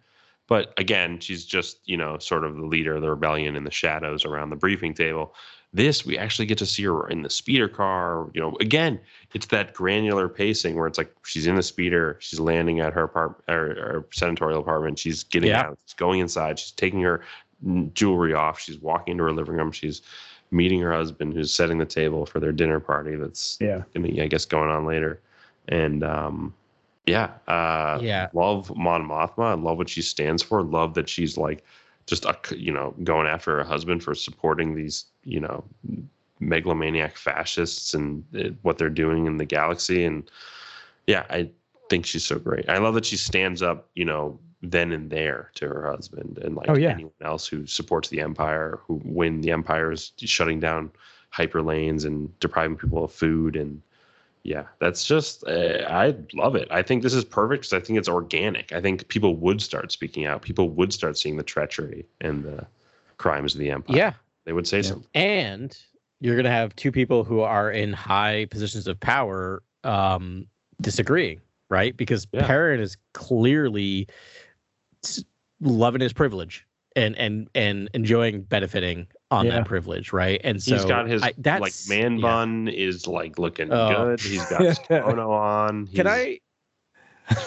But 0.47 0.73
again, 0.77 1.21
she's 1.21 1.45
just, 1.45 1.79
you 1.85 1.95
know, 1.95 2.17
sort 2.17 2.43
of 2.43 2.57
the 2.57 2.65
leader 2.65 2.95
of 2.95 3.01
the 3.01 3.09
rebellion 3.09 3.55
in 3.55 3.63
the 3.63 3.71
shadows 3.71 4.25
around 4.25 4.49
the 4.49 4.57
briefing 4.57 4.93
table. 4.93 5.33
This, 5.71 6.05
we 6.05 6.17
actually 6.17 6.45
get 6.45 6.57
to 6.57 6.65
see 6.65 6.83
her 6.83 7.07
in 7.07 7.21
the 7.21 7.29
speeder 7.29 7.69
car. 7.69 8.29
You 8.33 8.41
know, 8.41 8.57
again, 8.59 8.99
it's 9.33 9.47
that 9.47 9.73
granular 9.73 10.29
pacing 10.29 10.75
where 10.75 10.87
it's 10.87 10.97
like 10.97 11.13
she's 11.25 11.47
in 11.47 11.55
the 11.55 11.63
speeder, 11.63 12.17
she's 12.19 12.39
landing 12.39 12.79
at 12.79 12.93
her 12.93 13.03
apartment 13.03 13.43
or, 13.47 13.71
or 13.71 14.05
senatorial 14.11 14.59
apartment, 14.59 14.99
she's 14.99 15.23
getting 15.23 15.49
Yeah. 15.49 15.61
out, 15.61 15.79
she's 15.85 15.95
going 15.95 16.19
inside, 16.19 16.59
she's 16.59 16.71
taking 16.71 17.01
her 17.01 17.21
jewelry 17.93 18.33
off, 18.33 18.59
she's 18.59 18.77
walking 18.79 19.13
into 19.13 19.23
her 19.23 19.31
living 19.31 19.55
room, 19.55 19.71
she's 19.71 20.01
meeting 20.51 20.79
her 20.81 20.93
husband 20.93 21.33
who's 21.33 21.51
setting 21.51 21.79
the 21.79 21.85
table 21.85 22.25
for 22.25 22.39
their 22.39 22.51
dinner 22.51 22.79
party 22.79 23.15
that's 23.15 23.57
yeah, 23.59 23.81
gonna, 23.93 24.09
I 24.21 24.27
guess, 24.27 24.45
going 24.45 24.69
on 24.69 24.85
later. 24.85 25.19
And 25.67 26.03
um, 26.03 26.53
yeah, 27.07 27.31
uh, 27.47 27.99
Yeah. 28.01 28.27
love 28.33 28.75
Mon 28.75 29.03
Mothma. 29.07 29.43
I 29.45 29.53
love 29.53 29.77
what 29.77 29.89
she 29.89 30.01
stands 30.01 30.43
for. 30.43 30.61
Love 30.61 30.93
that 30.93 31.09
she's 31.09 31.37
like 31.37 31.63
just 32.05 32.25
you 32.51 32.71
know 32.71 32.93
going 33.03 33.27
after 33.27 33.57
her 33.57 33.63
husband 33.63 34.03
for 34.03 34.13
supporting 34.13 34.75
these 34.75 35.05
you 35.23 35.39
know 35.39 35.63
megalomaniac 36.47 37.17
fascists 37.17 37.93
and 37.93 38.23
uh, 38.37 38.49
what 38.61 38.77
they're 38.77 38.89
doing 38.89 39.25
in 39.25 39.37
the 39.37 39.45
galaxy. 39.45 40.03
And 40.03 40.29
yeah, 41.07 41.25
I 41.29 41.49
think 41.89 42.05
she's 42.05 42.23
so 42.25 42.39
great. 42.39 42.67
I 42.69 42.77
love 42.77 42.93
that 42.95 43.05
she 43.05 43.17
stands 43.17 43.61
up, 43.61 43.89
you 43.95 44.05
know, 44.05 44.39
then 44.61 44.91
and 44.93 45.09
there 45.09 45.51
to 45.55 45.67
her 45.67 45.85
husband 45.91 46.37
and 46.41 46.55
like 46.55 46.69
Oh, 46.69 46.75
yeah. 46.77 46.91
anyone 46.91 47.11
else 47.21 47.45
who 47.45 47.65
supports 47.67 48.09
the 48.09 48.21
empire, 48.21 48.79
who 48.87 48.95
when 49.03 49.41
the 49.41 49.51
empire 49.51 49.91
is 49.91 50.11
shutting 50.17 50.59
down 50.59 50.91
hyper 51.31 51.61
lanes 51.61 52.05
and 52.05 52.37
depriving 52.39 52.77
people 52.77 53.03
of 53.03 53.11
food 53.11 53.55
and 53.55 53.81
yeah, 54.45 54.63
that's 54.79 55.05
just 55.05 55.45
uh, 55.47 55.85
I 55.89 56.15
love 56.33 56.55
it. 56.55 56.67
I 56.69 56.81
think 56.81 57.01
this 57.01 57.13
is 57.13 57.23
perfect 57.23 57.61
because 57.63 57.73
I 57.73 57.79
think 57.79 57.97
it's 57.97 58.09
organic. 58.09 58.73
I 58.73 58.81
think 58.81 59.07
people 59.07 59.35
would 59.37 59.61
start 59.61 59.89
speaking 59.91 60.25
out. 60.25 60.41
People 60.41 60.69
would 60.69 60.91
start 60.91 61.17
seeing 61.17 61.37
the 61.37 61.43
treachery 61.43 62.05
and 62.19 62.43
the 62.43 62.65
crimes 63.17 63.53
of 63.55 63.59
the 63.61 63.71
empire. 63.71 63.95
Yeah. 63.95 64.13
they 64.45 64.51
would 64.51 64.67
say 64.67 64.77
Yeah. 64.77 64.83
something. 64.83 65.09
and 65.15 65.77
you're 66.23 66.35
going 66.35 66.45
to 66.45 66.49
have 66.51 66.73
two 66.77 66.89
people 66.91 67.25
who 67.25 67.41
are 67.41 67.69
in 67.69 67.91
high 67.91 68.45
positions 68.49 68.87
of 68.87 68.97
power 69.01 69.61
um, 69.83 70.47
disagreeing, 70.79 71.41
right? 71.69 71.97
Because 71.97 72.25
Yeah. 72.31 72.47
Perrin 72.47 72.79
is 72.79 72.95
clearly 73.13 74.07
loving 75.59 76.01
his 76.01 76.13
privilege 76.13 76.65
and 76.95 77.17
and 77.17 77.49
and 77.55 77.89
enjoying 77.93 78.43
benefiting 78.43 79.07
on 79.31 79.45
Yeah. 79.47 79.51
that 79.57 79.65
privilege, 79.65 80.13
right? 80.13 80.39
And 80.45 80.63
so 80.63 80.75
He's 80.75 80.85
got 80.85 81.09
his 81.09 81.21
I, 81.23 81.33
that's, 81.39 81.61
like 81.61 81.73
man 81.89 82.17
yeah. 82.17 82.21
bun 82.21 82.67
is 82.69 83.05
like 83.05 83.37
looking 83.37 83.69
Oh. 83.71 84.05
good. 84.05 84.21
He's 84.21 84.45
got 84.45 84.61
his 84.61 84.79
kimono 84.87 85.29
on. 85.31 85.87
Can 85.87 86.07
I 86.07 86.39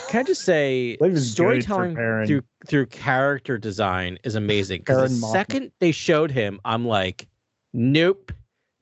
can 0.08 0.20
I 0.20 0.22
just 0.24 0.42
say 0.42 0.98
Life 1.00 1.12
is 1.12 1.34
good 1.34 1.36
for 1.36 1.60
storytelling 1.62 1.94
through 2.26 2.42
through 2.66 2.86
character 2.86 3.56
design 3.56 4.18
is 4.24 4.34
amazing. 4.34 4.80
Because 4.80 5.18
the 5.20 5.26
Mothma. 5.26 5.32
second 5.32 5.72
they 5.80 5.92
showed 5.92 6.30
him, 6.30 6.60
I'm 6.64 6.84
like, 6.84 7.26
nope, 7.72 8.32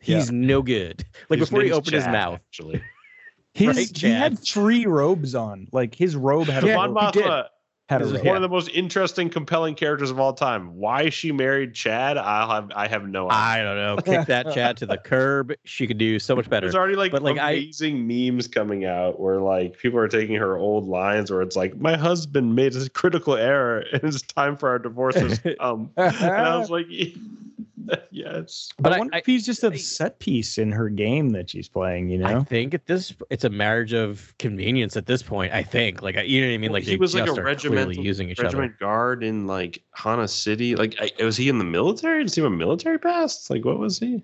he's 0.04 0.30
no 0.30 0.62
good. 0.62 1.04
Like 1.28 1.38
his 1.40 1.48
before 1.48 1.62
he 1.62 1.68
name's 1.68 1.78
opened 1.78 1.94
his 1.94 2.06
mouth. 2.06 2.40
Actually, 2.48 2.82
his 3.54 3.76
Right, 3.76 3.96
he 3.96 4.10
had 4.10 4.38
three 4.38 4.86
robes 4.86 5.34
on. 5.34 5.68
Like 5.72 5.94
his 5.94 6.16
robe 6.16 6.48
had 6.48 6.64
a 6.64 6.66
robe. 6.68 6.92
Mon 6.92 7.06
he 7.06 7.12
did. 7.12 7.24
Mothma 7.24 7.46
Had 7.90 8.00
a 8.00 8.04
is 8.06 8.12
robe. 8.14 8.24
one 8.24 8.36
of 8.36 8.42
the 8.42 8.48
most 8.48 8.70
interesting, 8.70 9.28
compelling 9.28 9.74
characters 9.74 10.10
of 10.10 10.18
all 10.18 10.32
time. 10.32 10.74
Why 10.76 11.10
she 11.10 11.32
married 11.32 11.74
Chad, 11.74 12.16
I 12.16 12.46
have 12.54 12.70
I 12.74 12.88
have 12.88 13.06
no 13.06 13.26
idea. 13.30 13.38
I 13.38 13.62
don't 13.62 13.76
know. 13.76 13.96
Kick 14.02 14.26
that 14.28 14.52
Chad 14.54 14.76
to 14.78 14.86
the 14.86 14.96
curb. 15.04 15.52
She 15.64 15.86
could 15.86 15.98
do 15.98 16.18
so 16.18 16.34
much 16.34 16.48
better. 16.48 16.66
There's 16.66 16.74
already 16.74 16.96
like, 16.96 17.12
But, 17.12 17.22
like, 17.22 17.36
I- 17.38 17.52
amazing 17.52 18.06
memes 18.06 18.48
coming 18.48 18.86
out 18.86 19.20
where 19.20 19.38
like 19.40 19.76
people 19.78 19.98
are 19.98 20.08
taking 20.08 20.36
her 20.36 20.56
old 20.56 20.86
lines 20.86 21.30
where 21.30 21.42
it's 21.42 21.56
like, 21.56 21.76
my 21.76 21.96
husband 21.96 22.54
made 22.56 22.74
a 22.74 22.88
critical 22.88 23.34
error 23.36 23.84
and 23.92 24.02
it's 24.02 24.22
time 24.22 24.56
for 24.56 24.70
our 24.70 24.78
divorces. 24.78 25.38
um 25.60 25.90
and 25.96 26.24
I 26.24 26.56
was 26.56 26.70
like, 26.70 26.86
yes. 28.10 28.68
But 28.78 28.92
I 28.92 28.96
I- 28.96 28.98
wonder 28.98 29.14
I- 29.14 29.18
if 29.18 29.26
he's 29.26 29.44
just 29.46 29.62
a 29.64 29.72
I- 29.72 29.76
set 29.76 30.18
piece 30.18 30.58
in 30.58 30.70
her 30.72 30.88
game 30.88 31.30
that 31.30 31.50
she's 31.50 31.68
playing. 31.68 32.08
You 32.10 32.18
know, 32.18 32.40
I 32.40 32.44
think 32.44 32.74
at 32.74 32.86
this, 32.86 33.14
it's 33.30 33.44
a 33.44 33.50
marriage 33.50 33.92
of 33.92 34.32
convenience 34.38 34.96
at 34.96 35.06
this 35.06 35.22
point. 35.22 35.52
I 35.52 35.62
think, 35.62 36.02
like, 36.02 36.16
you 36.24 36.40
know 36.40 36.48
what 36.48 36.54
I 36.54 36.58
mean? 36.58 36.70
Well, 36.72 36.80
Like, 36.80 36.84
he 36.88 36.96
was 36.96 37.14
like 37.14 37.28
a 37.28 37.32
are 37.32 37.42
regimental 37.42 37.94
using 37.94 38.30
each 38.30 38.38
regiment 38.38 38.78
guard 38.78 39.22
in 39.22 39.46
like 39.46 39.82
Hanna 39.92 40.28
City. 40.28 40.76
Like, 40.76 40.96
I, 41.00 41.24
was 41.24 41.36
he 41.36 41.48
in 41.48 41.58
the 41.58 41.64
military? 41.64 42.22
Does 42.24 42.34
he 42.34 42.42
have 42.42 42.52
a 42.52 42.54
military 42.56 42.98
past? 42.98 43.50
Like, 43.50 43.64
what 43.64 43.78
was 43.78 43.98
he? 43.98 44.22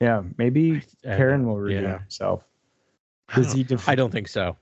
yeah. 0.00 0.22
Maybe 0.36 0.82
other. 1.04 1.16
Perrin 1.16 1.46
will 1.46 1.58
redeem 1.58 1.84
yeah. 1.84 1.98
himself. 2.00 2.42
I 3.28 3.36
Does 3.36 3.46
don't 3.48 3.56
he? 3.56 3.64
Def- 3.64 3.88
I 3.88 3.94
don't 3.94 4.10
think 4.12 4.28
so. 4.28 4.56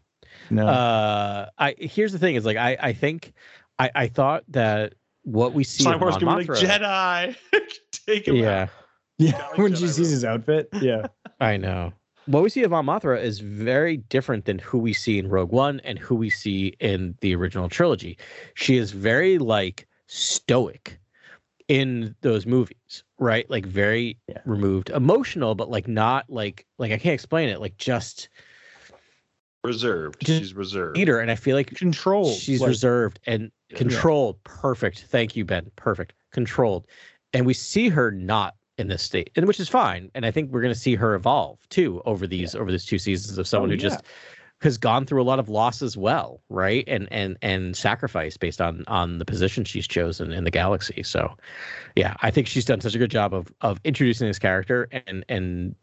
no. 0.51 0.67
Uh, 0.67 1.49
I 1.59 1.75
here's 1.79 2.13
the 2.13 2.19
thing: 2.19 2.35
is 2.37 2.45
like 2.45 2.57
I 2.57 2.77
I 2.81 2.93
think 2.93 3.33
I 3.79 3.91
I 3.95 4.09
thought 4.09 4.45
that 4.49 4.95
what 5.23 5.53
we 5.55 5.65
see 5.65 5.83
Star 5.83 5.95
of 5.97 6.01
Wars 6.01 6.21
Mon 6.21 6.45
can 6.45 6.47
be 6.47 6.53
like 6.53 6.81
Jedi. 6.81 7.37
Take 8.07 8.29
him 8.29 8.37
yeah, 8.37 8.63
out. 8.63 8.69
yeah. 9.19 9.47
like 9.49 9.59
When 9.59 9.75
she 9.75 9.89
sees 9.89 10.11
his 10.11 10.25
outfit. 10.25 10.69
Yeah. 10.81 11.07
I 11.41 11.57
know. 11.57 11.93
What 12.27 12.43
we 12.43 12.49
see 12.49 12.63
of 12.63 12.71
Mon 12.71 12.87
Mothma 12.87 13.21
is 13.23 13.41
very 13.41 13.99
different 13.99 14.47
than 14.47 14.59
who 14.59 14.79
we 14.79 14.95
see 14.95 15.19
in 15.19 15.29
Rogue 15.29 15.53
One 15.53 15.81
and 15.81 15.99
who 15.99 16.15
we 16.15 16.31
see 16.31 16.69
in 16.81 17.15
the 17.21 17.35
original 17.35 17.69
trilogy. 17.69 18.17
She 18.55 18.79
is 18.79 18.93
very 18.93 19.37
like 19.39 19.87
stoic 20.07 20.99
in 21.69 22.15
those 22.23 22.47
movies, 22.47 23.05
right? 23.19 23.49
Like 23.51 23.67
very 23.67 24.17
Yeah. 24.29 24.39
removed, 24.47 24.89
emotional, 24.91 25.55
but 25.55 25.71
like 25.71 25.87
not 25.87 26.25
like 26.31 26.67
like 26.79 26.93
I 26.93 26.99
can't 26.99 27.15
explain 27.15 27.49
it. 27.51 27.61
Like 27.61 27.77
just 27.77 28.29
Reserved. 29.63 30.21
Just 30.21 30.41
She's 30.41 30.55
reserved. 30.55 30.97
leader, 30.99 31.21
and 31.21 31.31
I 31.31 31.37
feel 31.37 31.57
like 31.57 31.75
Controlled. 31.75 32.35
She's 32.37 32.61
like, 32.61 32.69
reserved 32.69 33.19
and 33.27 33.51
Yeah. 33.71 33.79
controlled. 33.79 34.43
Perfect. 34.45 35.07
Thank 35.09 35.37
you, 35.37 35.47
Ben. 35.47 35.71
Perfect. 35.77 36.13
Controlled. 36.33 36.87
And 37.35 37.45
we 37.45 37.55
see 37.55 37.89
her 37.89 38.11
not 38.11 38.55
in 38.79 38.89
this 38.89 39.03
state, 39.03 39.31
and 39.37 39.47
which 39.47 39.61
is 39.61 39.69
fine. 39.69 40.11
And 40.15 40.25
I 40.27 40.31
think 40.31 40.51
we're 40.51 40.63
going 40.63 40.75
to 40.75 40.79
see 40.79 40.95
her 40.95 41.15
evolve 41.15 41.59
too 41.69 42.03
over 42.07 42.27
these 42.27 42.55
over 42.55 42.71
these 42.71 42.85
two 42.85 42.99
seasons 42.99 43.39
of 43.39 43.47
someone 43.47 43.71
Oh, 43.71 43.73
who 43.73 43.77
just 43.77 44.03
has 44.63 44.79
gone 44.79 45.05
through 45.05 45.23
a 45.23 45.25
lot 45.25 45.39
of 45.39 45.49
loss 45.49 45.83
as 45.83 45.97
well, 45.97 46.41
right? 46.49 46.85
And 46.89 47.07
and 47.11 47.37
and 47.43 47.77
sacrifice 47.77 48.37
based 48.37 48.61
on 48.61 48.85
on 48.89 49.19
the 49.19 49.25
position 49.25 49.65
she's 49.65 49.87
chosen 49.87 50.33
in 50.33 50.45
the 50.45 50.51
galaxy. 50.51 51.03
So, 51.03 51.37
yeah, 51.97 52.15
I 52.23 52.31
think 52.31 52.47
she's 52.47 52.65
done 52.65 52.81
such 52.81 52.95
a 52.95 52.99
good 52.99 53.11
job 53.11 53.35
of 53.35 53.53
of 53.61 53.81
introducing 53.85 54.27
this 54.27 54.39
character 54.39 54.89
and 55.07 55.25
and 55.29 55.75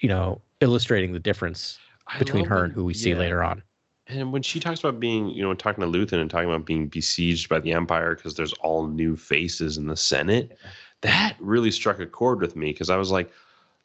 you 0.00 0.08
know 0.08 0.40
illustrating 0.60 1.12
the 1.12 1.18
difference 1.18 1.78
between 2.18 2.44
her 2.44 2.64
and 2.64 2.72
who 2.72 2.84
we 2.84 2.94
see 2.94 3.10
yeah. 3.10 3.18
later 3.18 3.42
on. 3.42 3.62
And 4.08 4.32
when 4.32 4.42
she 4.42 4.60
talks 4.60 4.78
about 4.78 5.00
being, 5.00 5.30
you 5.30 5.42
know, 5.42 5.52
talking 5.54 5.82
to 5.82 5.90
Luthen 5.90 6.20
and 6.20 6.30
talking 6.30 6.48
about 6.48 6.64
being 6.64 6.86
besieged 6.86 7.48
by 7.48 7.58
the 7.58 7.72
Empire 7.72 8.14
because 8.14 8.34
there's 8.34 8.52
all 8.54 8.86
new 8.86 9.16
faces 9.16 9.78
in 9.78 9.88
the 9.88 9.96
Senate, 9.96 10.56
that 11.02 11.36
really 11.38 11.70
struck 11.70 12.00
a 12.00 12.06
chord 12.06 12.40
with 12.40 12.56
me 12.56 12.72
because 12.72 12.90
I 12.90 12.96
was 12.96 13.10
like, 13.10 13.30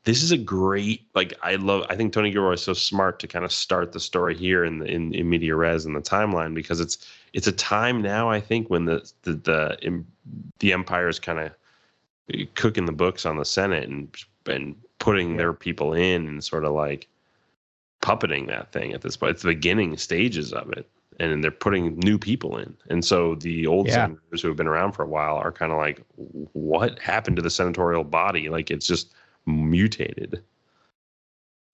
this 0.04 0.24
is 0.24 0.32
a 0.32 0.38
great 0.38 1.06
like 1.14 1.34
I 1.44 1.56
love 1.56 1.86
I 1.90 1.96
think 1.96 2.14
Tony 2.14 2.32
Gilroy 2.32 2.54
is 2.54 2.64
so 2.64 2.74
smart 2.74 3.20
to 3.20 3.28
kind 3.28 3.46
of 3.46 3.52
start 3.52 3.92
the 3.92 4.00
story 4.00 4.36
here 4.36 4.64
in 4.64 4.80
the 4.80 4.86
in, 4.86 5.14
in 5.14 5.30
media 5.30 5.56
res 5.56 5.86
in 5.86 5.94
the 5.94 6.02
timeline 6.02 6.56
because 6.56 6.80
it's 6.80 7.08
it's 7.34 7.48
a 7.48 7.52
time 7.52 8.02
now 8.02 8.30
I 8.30 8.40
think 8.40 8.70
when 8.70 8.86
the 8.86 9.12
the 9.24 9.34
the, 9.34 10.04
the 10.60 10.74
empire 10.74 11.08
is 11.08 11.20
kind 11.20 11.40
of 11.40 11.52
eh, 12.34 12.46
cooking 12.56 12.86
the 12.86 12.92
books 12.92 13.26
on 13.26 13.38
the 13.38 13.46
Senate 13.46 13.90
and 13.90 14.16
and 14.48 14.76
putting 14.98 15.38
their 15.38 15.54
people 15.54 15.94
in 15.94 16.28
and 16.28 16.44
sort 16.44 16.66
of 16.66 16.74
like 16.74 17.08
puppeting 18.02 18.48
that 18.48 18.72
thing 18.72 18.94
at 18.94 19.02
this 19.02 19.18
point. 19.18 19.32
It's 19.32 19.44
the 19.44 19.50
beginning 19.50 19.98
stages 19.98 20.52
of 20.52 20.72
it. 20.72 20.90
And 21.20 21.44
they're 21.44 21.52
putting 21.52 21.98
new 22.00 22.18
people 22.18 22.58
in. 22.58 22.76
And 22.90 23.04
so 23.04 23.36
the 23.36 23.68
old 23.68 23.88
Yeah. 23.88 23.94
senators 23.96 24.42
who 24.42 24.48
have 24.48 24.58
been 24.58 24.68
around 24.68 24.94
for 24.94 25.04
a 25.04 25.08
while 25.08 25.36
are 25.36 25.52
kind 25.52 25.72
of 25.72 25.78
like, 25.78 26.02
what 26.16 26.98
happened 27.00 27.36
to 27.36 27.42
the 27.42 27.50
senatorial 27.50 28.04
body? 28.04 28.50
Like 28.50 28.72
it's 28.72 28.88
just 28.88 29.14
mutated. 29.46 30.42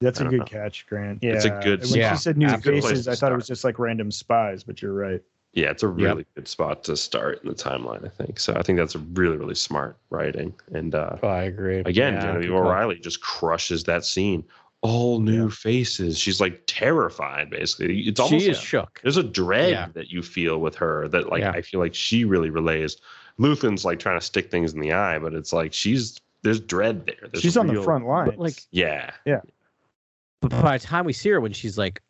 That's 0.01 0.19
a 0.19 0.25
good 0.25 0.39
know. 0.39 0.45
catch, 0.45 0.85
Grant. 0.88 1.23
Yeah. 1.23 1.33
It's 1.33 1.45
a 1.45 1.49
good 1.49 1.81
When 1.89 1.99
Yeah. 1.99 2.13
she 2.13 2.21
said 2.21 2.38
new 2.38 2.45
It's 2.47 2.55
a 2.55 2.57
good 2.61 2.81
place 2.81 2.91
faces, 2.91 3.07
I 3.07 3.15
thought 3.15 3.31
it 3.31 3.35
was 3.35 3.47
just 3.47 3.63
like 3.63 3.79
random 3.79 4.11
spies, 4.11 4.63
but 4.63 4.81
you're 4.81 4.93
right. 4.93 5.21
Yeah, 5.53 5.71
it's 5.71 5.81
a 5.81 5.88
really 5.88 6.25
good 6.35 6.47
spot 6.47 6.83
to 6.83 6.95
start 6.97 7.41
in 7.41 7.49
the 7.49 7.55
timeline, 7.55 8.05
I 8.05 8.09
think. 8.09 8.39
So 8.39 8.53
I 8.55 8.61
think 8.61 8.77
that's 8.77 8.93
a 8.93 8.99
really, 8.99 9.38
really 9.38 9.55
smart 9.55 9.97
writing. 10.11 10.53
And 10.71 10.93
uh, 10.93 11.17
Oh, 11.23 11.27
I 11.29 11.43
agree. 11.43 11.79
again, 11.79 12.15
Yeah, 12.15 12.21
Genevieve. 12.21 12.51
O'Reilly 12.51 12.99
just 12.99 13.21
crushes 13.21 13.83
that 13.85 14.05
scene. 14.05 14.43
All 14.88 15.19
new 15.19 15.43
Yeah. 15.45 15.49
faces. 15.51 16.17
She's 16.17 16.39
like 16.39 16.61
terrified, 16.67 17.49
basically. 17.49 18.01
It's 18.01 18.19
almost 18.19 18.43
She 18.45 18.49
is 18.51 18.57
like- 18.57 18.65
shook. 18.65 18.99
there's 19.03 19.17
a 19.17 19.23
dread 19.23 19.71
Yeah. 19.71 19.88
that 19.93 20.09
you 20.11 20.21
feel 20.21 20.59
with 20.59 20.75
her 20.75 21.07
that 21.09 21.29
like 21.29 21.41
Yeah. 21.41 21.51
I 21.51 21.61
feel 21.61 21.79
like 21.79 21.93
she 21.93 22.23
really 22.25 22.49
relays. 22.49 22.97
Luthen's 23.38 23.83
like 23.85 23.99
trying 23.99 24.19
to 24.19 24.25
stick 24.25 24.49
things 24.49 24.73
in 24.73 24.79
the 24.79 24.93
eye, 24.93 25.19
but 25.19 25.33
it's 25.33 25.51
like 25.53 25.73
she's 25.73 26.19
there's 26.43 26.59
dread 26.59 27.05
there. 27.05 27.29
There's 27.31 27.41
She's 27.41 27.57
on 27.57 27.67
the 27.67 27.81
front 27.83 28.05
lines. 28.07 28.29
But, 28.29 28.39
like, 28.39 28.63
Yeah. 28.71 29.11
Yeah. 29.25 29.41
But 30.41 30.51
by 30.51 30.77
the 30.77 30.83
time 30.85 31.05
we 31.05 31.13
see 31.13 31.29
her, 31.29 31.41
when 31.41 31.51
she's 31.51 31.77
like 31.77 32.01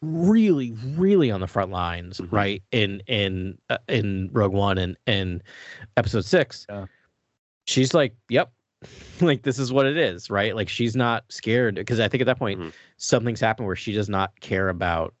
really, 0.00 0.72
really 0.96 1.30
on 1.30 1.40
the 1.40 1.46
front 1.46 1.70
lines, 1.70 2.18
Mhm. 2.18 2.32
right 2.32 2.62
in 2.72 3.00
in 3.06 3.58
uh, 3.70 3.78
in 3.88 4.30
Rogue 4.32 4.52
One 4.52 4.78
and 4.78 4.96
and 5.06 5.42
Episode 5.96 6.24
Six, 6.24 6.64
Yeah. 6.68 6.86
she's 7.66 7.92
like, 7.94 8.14
"Yep, 8.28 8.50
like 9.20 9.42
this 9.42 9.58
is 9.58 9.72
what 9.72 9.86
it 9.86 9.96
is," 9.96 10.30
right? 10.30 10.54
Like 10.54 10.68
she's 10.68 10.96
not 10.96 11.24
scared 11.28 11.74
because 11.76 12.00
I 12.00 12.08
think 12.08 12.20
at 12.20 12.26
that 12.26 12.38
point 12.38 12.60
Mhm. 12.60 12.72
something's 12.96 13.40
happened 13.40 13.66
where 13.66 13.76
she 13.76 13.92
does 13.92 14.08
not 14.08 14.38
care 14.40 14.68
about 14.68 15.14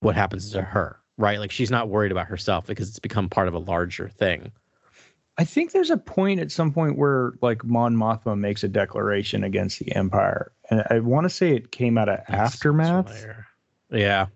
what 0.00 0.14
happens 0.14 0.50
to 0.52 0.62
her, 0.62 0.98
right? 1.16 1.38
Like 1.38 1.50
she's 1.50 1.70
not 1.70 1.88
worried 1.88 2.12
about 2.12 2.26
herself 2.26 2.66
because 2.66 2.88
it's 2.88 2.98
become 2.98 3.28
part 3.28 3.48
of 3.48 3.54
a 3.54 3.58
larger 3.58 4.08
thing. 4.08 4.52
I 5.38 5.44
think 5.44 5.72
there's 5.72 5.90
a 5.90 5.98
point 5.98 6.40
at 6.40 6.50
some 6.50 6.72
point 6.72 6.96
where 6.96 7.32
like 7.42 7.62
Mon 7.64 7.94
Mothma 7.94 8.38
makes 8.38 8.64
a 8.64 8.68
declaration 8.68 9.44
against 9.44 9.78
the 9.78 9.94
Empire, 9.94 10.52
and 10.70 10.82
I 10.90 11.00
want 11.00 11.24
to 11.24 11.30
say 11.30 11.54
it 11.54 11.72
came 11.72 11.98
out 11.98 12.08
of 12.08 12.20
aftermath. 12.28 13.06
Familiar. 13.06 13.46
Yeah, 13.90 14.26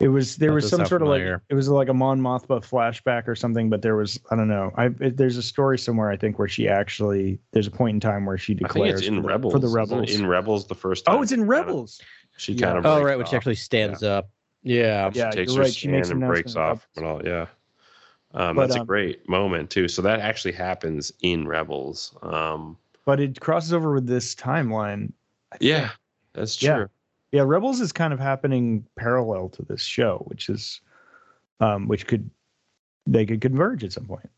It 0.00 0.08
was 0.08 0.36
there 0.36 0.50
That 0.50 0.54
was 0.54 0.68
some 0.68 0.78
sound 0.78 0.88
sort 0.88 1.02
of 1.02 1.08
like 1.08 1.22
it 1.48 1.54
was 1.54 1.68
like 1.68 1.88
a 1.88 1.94
Mon 1.94 2.20
Mothma 2.20 2.60
flashback 2.64 3.26
or 3.26 3.34
something, 3.34 3.68
but 3.68 3.82
there 3.82 3.96
was 3.96 4.20
I 4.30 4.36
don't 4.36 4.46
know. 4.46 4.70
I 4.76 4.86
it, 5.00 5.16
there's 5.16 5.36
a 5.36 5.42
story 5.42 5.76
somewhere 5.76 6.08
I 6.10 6.16
think 6.16 6.38
where 6.38 6.46
she 6.46 6.68
actually 6.68 7.40
there's 7.50 7.66
a 7.66 7.70
point 7.72 7.94
in 7.96 8.00
time 8.00 8.24
where 8.24 8.38
she 8.38 8.52
I 8.52 8.56
think 8.58 8.68
declares 8.68 9.00
it's 9.00 9.08
in 9.08 9.16
for, 9.16 9.22
the- 9.22 9.28
Rebels. 9.28 9.52
for 9.52 9.58
the 9.58 9.66
isn't 9.66 9.76
rebels. 9.76 10.10
In 10.14 10.26
Rebels 10.26 10.66
the 10.68 10.74
first 10.76 11.04
Time. 11.04 11.16
oh, 11.16 11.22
it's 11.22 11.32
in 11.32 11.38
she 11.38 11.40
kinda- 11.40 11.50
Rebels. 11.50 12.00
She 12.36 12.52
Yeah. 12.52 12.66
kind 12.66 12.78
of 12.78 12.86
Oh, 12.86 13.02
right, 13.02 13.16
when 13.16 13.26
she 13.26 13.30
off. 13.30 13.40
actually 13.40 13.56
stands 13.56 14.04
up. 14.04 14.28
Yeah. 14.62 15.10
She 15.10 15.18
Yeah, 15.18 15.30
takes 15.30 15.54
her 15.54 15.62
right, 15.62 15.74
she 15.74 15.88
makes 15.88 16.06
stand 16.06 16.18
an 16.18 16.22
and 16.28 16.32
breaks 16.32 16.54
off 16.54 16.86
and 16.96 17.04
all 17.04 17.20
yeah. 17.26 17.46
Um, 18.34 18.54
But, 18.54 18.66
that's 18.68 18.76
a 18.76 18.80
um, 18.82 18.86
great 18.86 19.28
moment 19.28 19.70
too. 19.70 19.88
So 19.88 20.00
that 20.02 20.20
actually 20.20 20.52
happens 20.52 21.10
in 21.22 21.48
Rebels. 21.48 22.16
Um, 22.22 22.76
But 23.04 23.18
it 23.18 23.40
crosses 23.40 23.72
over 23.72 23.92
with 23.94 24.06
this 24.06 24.36
timeline. 24.36 25.10
Yeah, 25.60 25.90
that's 26.34 26.54
true. 26.54 26.68
Yeah. 26.68 26.84
Yeah, 27.32 27.42
Rebels 27.42 27.80
is 27.80 27.92
kind 27.92 28.12
of 28.12 28.18
happening 28.18 28.86
parallel 28.96 29.50
to 29.50 29.62
this 29.62 29.82
show, 29.82 30.22
which 30.26 30.48
is 30.48 30.80
um 31.60 31.88
which 31.88 32.06
could 32.06 32.30
they 33.06 33.26
could 33.26 33.40
converge 33.40 33.84
at 33.84 33.92
some 33.92 34.06
point. 34.06 34.28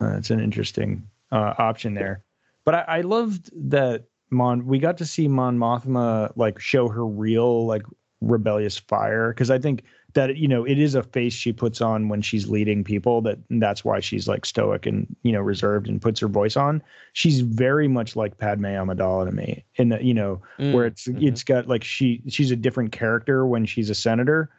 Uh, 0.00 0.16
it's 0.16 0.30
an 0.30 0.40
interesting 0.40 1.08
uh, 1.32 1.54
option 1.58 1.94
there. 1.94 2.22
But 2.64 2.74
I, 2.74 2.98
I 2.98 3.00
loved 3.02 3.50
that 3.70 4.04
Mon 4.30 4.66
we 4.66 4.78
got 4.78 4.98
to 4.98 5.06
see 5.06 5.28
Mon 5.28 5.58
Mothma 5.58 6.32
like 6.36 6.58
show 6.58 6.88
her 6.88 7.06
real 7.06 7.66
like 7.66 7.82
rebellious 8.20 8.78
fire 8.78 9.32
because 9.32 9.50
I 9.50 9.58
think 9.58 9.84
that 10.14 10.36
you 10.36 10.48
know 10.48 10.64
it 10.64 10.78
is 10.78 10.94
a 10.94 11.02
face 11.02 11.34
she 11.34 11.52
puts 11.52 11.80
on 11.80 12.08
when 12.08 12.22
she's 12.22 12.48
leading 12.48 12.82
people 12.82 13.20
that 13.20 13.38
that's 13.50 13.84
why 13.84 14.00
she's 14.00 14.26
like 14.26 14.46
stoic 14.46 14.86
and 14.86 15.06
you 15.22 15.32
know 15.32 15.40
reserved 15.40 15.86
and 15.88 16.00
puts 16.00 16.20
her 16.20 16.28
voice 16.28 16.56
on. 16.56 16.82
She's 17.12 17.40
very 17.40 17.88
much 17.88 18.16
like 18.16 18.38
Padme 18.38 18.66
Amidala 18.66 19.26
to 19.26 19.32
me 19.32 19.64
in 19.76 19.90
that 19.90 20.04
you 20.04 20.14
know 20.14 20.40
where 20.56 20.86
it's 20.86 21.06
Mhm. 21.06 21.22
it's 21.22 21.44
got 21.44 21.68
like 21.68 21.84
she 21.84 22.22
she's 22.28 22.50
a 22.50 22.56
different 22.56 22.92
character 22.92 23.46
when 23.46 23.66
she's 23.66 23.90
a 23.90 23.94
senator 23.94 24.50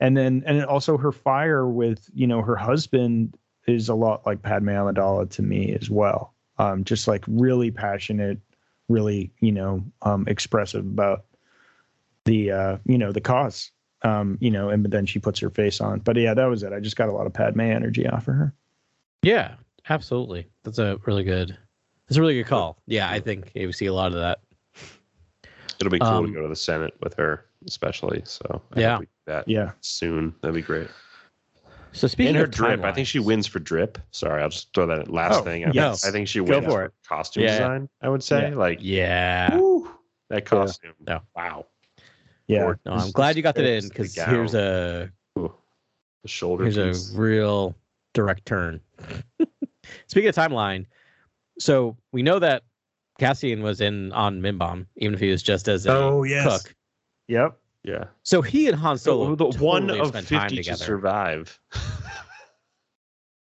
and 0.00 0.16
then 0.16 0.42
and 0.46 0.64
also 0.64 0.98
her 0.98 1.12
fire 1.12 1.66
with 1.66 2.08
you 2.14 2.26
know 2.26 2.42
her 2.42 2.56
husband 2.56 3.34
is 3.66 3.88
a 3.88 3.94
lot 3.94 4.26
like 4.26 4.42
Padme 4.42 4.68
Amidala 4.70 5.28
to 5.30 5.42
me 5.42 5.74
as 5.80 5.88
well 5.90 6.34
um 6.58 6.84
just 6.84 7.08
like 7.08 7.24
really 7.26 7.70
passionate 7.70 8.38
really 8.88 9.30
you 9.40 9.52
know 9.52 9.82
um 10.02 10.24
expressive 10.28 10.84
about 10.84 11.24
the 12.24 12.50
uh 12.50 12.76
you 12.84 12.98
know 12.98 13.10
the 13.12 13.20
cause 13.20 13.72
um 14.02 14.38
you 14.40 14.50
know 14.50 14.68
and 14.68 14.82
but 14.82 14.92
then 14.92 15.04
she 15.06 15.18
puts 15.18 15.40
her 15.40 15.50
face 15.50 15.80
on 15.80 15.98
but 16.00 16.16
yeah 16.16 16.32
that 16.34 16.46
was 16.46 16.62
it 16.62 16.72
i 16.72 16.78
just 16.78 16.96
got 16.96 17.08
a 17.08 17.12
lot 17.12 17.26
of 17.26 17.32
Padme 17.32 17.60
energy 17.62 18.06
off 18.06 18.28
of 18.28 18.34
her 18.34 18.54
Yeah, 19.22 19.54
absolutely. 19.88 20.46
That's 20.62 20.78
a 20.78 20.98
really 21.06 21.24
good. 21.24 21.56
That's 22.06 22.16
a 22.16 22.20
really 22.20 22.34
good 22.34 22.46
call. 22.46 22.78
Yeah, 22.86 23.10
I 23.10 23.18
think 23.20 23.50
we 23.54 23.72
see 23.72 23.86
a 23.86 23.92
lot 23.92 24.12
of 24.12 24.18
that. 24.18 24.38
It'll 25.80 25.90
be 25.90 25.98
cool 25.98 26.08
Um, 26.08 26.26
to 26.26 26.32
go 26.32 26.42
to 26.42 26.48
the 26.48 26.54
Senate 26.56 26.94
with 27.00 27.14
her, 27.14 27.44
especially. 27.66 28.22
So 28.24 28.62
I 28.76 28.80
Yeah. 28.80 28.90
hope 28.92 29.00
we 29.00 29.06
do 29.06 29.10
that 29.26 29.48
yeah 29.48 29.72
soon. 29.80 30.34
That'd 30.40 30.54
be 30.54 30.62
great. 30.62 30.88
So 31.92 32.06
speaking 32.06 32.28
and 32.28 32.36
her 32.38 32.44
of 32.44 32.50
drip, 32.52 32.84
I 32.84 32.92
think 32.92 33.08
she 33.08 33.18
wins 33.18 33.46
for 33.48 33.58
drip. 33.58 33.98
Sorry, 34.12 34.40
I'll 34.42 34.48
just 34.50 34.72
throw 34.74 34.86
that 34.86 35.10
last 35.10 35.40
Oh, 35.40 35.42
thing. 35.42 35.64
I, 35.64 35.70
yes. 35.72 36.02
think, 36.02 36.08
I 36.08 36.12
think 36.16 36.28
she 36.28 36.40
wins 36.40 36.64
for 36.64 36.70
for, 36.70 36.84
it. 36.84 36.92
costume 37.08 37.42
Yeah. 37.42 37.52
design. 37.58 37.88
I 38.00 38.08
would 38.08 38.22
say, 38.22 38.50
Yeah. 38.50 38.54
like, 38.56 38.78
Yeah. 38.80 39.56
woo, 39.56 39.90
that 40.30 40.44
costume. 40.44 40.94
No. 41.06 41.20
Wow, 41.34 41.66
yeah 42.48 42.64
Or- 42.64 42.80
No, 42.84 42.92
I'm 42.92 43.10
glad 43.12 43.36
you 43.36 43.42
got 43.42 43.54
that 43.54 43.64
in 43.64 43.86
because 43.88 44.14
here's 44.14 44.54
a 44.54 45.10
the 45.36 45.50
shoulder 46.28 46.64
here's 46.64 46.76
a 47.14 47.16
real 47.18 47.76
direct 48.14 48.44
turn. 48.46 48.80
Speaking 50.08 50.28
of 50.28 50.34
timeline, 50.34 50.86
so 51.58 51.96
we 52.12 52.22
know 52.22 52.38
that 52.40 52.64
Cassian 53.18 53.62
was 53.62 53.80
in 53.80 54.12
on 54.12 54.40
Mimban, 54.40 54.86
even 54.96 55.14
if 55.14 55.20
he 55.20 55.30
was 55.30 55.42
just 55.42 55.68
as 55.68 55.86
a 55.86 55.92
Oh, 55.92 56.22
yes. 56.24 56.62
cook. 56.62 56.74
yep 57.28 57.56
yeah. 57.84 58.04
So 58.24 58.42
he 58.42 58.66
and 58.66 58.76
Han 58.76 58.98
Solo, 58.98 59.34
the 59.36 59.46
one 59.64 59.82
totally 59.86 60.00
of 60.00 60.12
fifty 60.12 60.34
time 60.36 60.50
to 60.50 60.76
survive. 60.76 61.58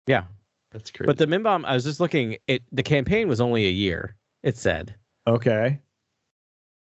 Yeah, 0.08 0.26
That's 0.72 0.92
crazy. 0.92 1.08
but 1.08 1.18
the 1.18 1.26
Mimban, 1.26 1.66
I 1.66 1.74
was 1.74 1.84
just 1.84 2.00
looking. 2.00 2.38
It 2.48 2.62
the 2.72 2.84
campaign 2.84 3.28
was 3.28 3.42
only 3.42 3.66
a 3.66 3.72
year. 3.72 4.16
It 4.44 4.56
said, 4.58 4.94
okay 5.26 5.80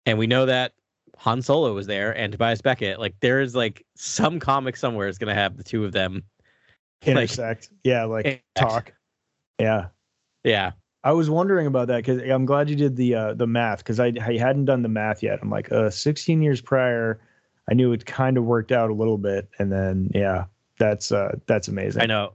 and 0.05 0.17
we 0.19 0.27
know 0.27 0.45
that 0.45 0.73
Han 1.17 1.41
Solo 1.41 1.73
was 1.73 1.87
there 1.87 2.15
and 2.17 2.31
Tobias 2.31 2.61
Beckett. 2.61 2.99
Like 2.99 3.15
there 3.21 3.41
is 3.41 3.55
like 3.55 3.85
some 3.95 4.39
comic 4.39 4.75
somewhere 4.75 5.07
is 5.07 5.17
gonna 5.17 5.33
have 5.33 5.57
the 5.57 5.63
two 5.63 5.85
of 5.85 5.91
them. 5.91 6.23
Like, 7.05 7.17
intersect 7.17 7.69
yeah 7.83 8.05
like 8.05 8.25
Intersect. 8.25 8.55
talk 8.55 8.93
yeah 9.59 9.87
yeah, 10.45 10.71
I 11.03 11.11
was 11.11 11.29
wondering 11.29 11.67
about 11.67 11.87
that 11.87 11.97
because 11.97 12.21
I'm 12.21 12.45
glad 12.45 12.69
you 12.69 12.75
did 12.75 12.95
the 12.95 13.15
uh, 13.15 13.33
the 13.33 13.47
math 13.47 13.79
because 13.79 13.99
I, 13.99 14.13
I 14.21 14.37
hadn't 14.37 14.65
done 14.65 14.83
the 14.83 14.89
math 14.89 15.23
yet. 15.23 15.39
I'm 15.41 15.49
like, 15.49 15.71
uh, 15.71 15.89
16 15.89 16.41
years 16.41 16.61
prior, 16.61 17.19
I 17.69 17.73
knew 17.73 17.91
it 17.91 18.05
kind 18.05 18.37
of 18.37 18.45
worked 18.45 18.71
out 18.71 18.91
a 18.91 18.93
little 18.93 19.17
bit, 19.17 19.49
and 19.57 19.71
then 19.71 20.11
yeah, 20.13 20.45
that's 20.77 21.11
uh, 21.11 21.35
that's 21.47 21.67
amazing. 21.67 22.03
I 22.03 22.05
know. 22.05 22.33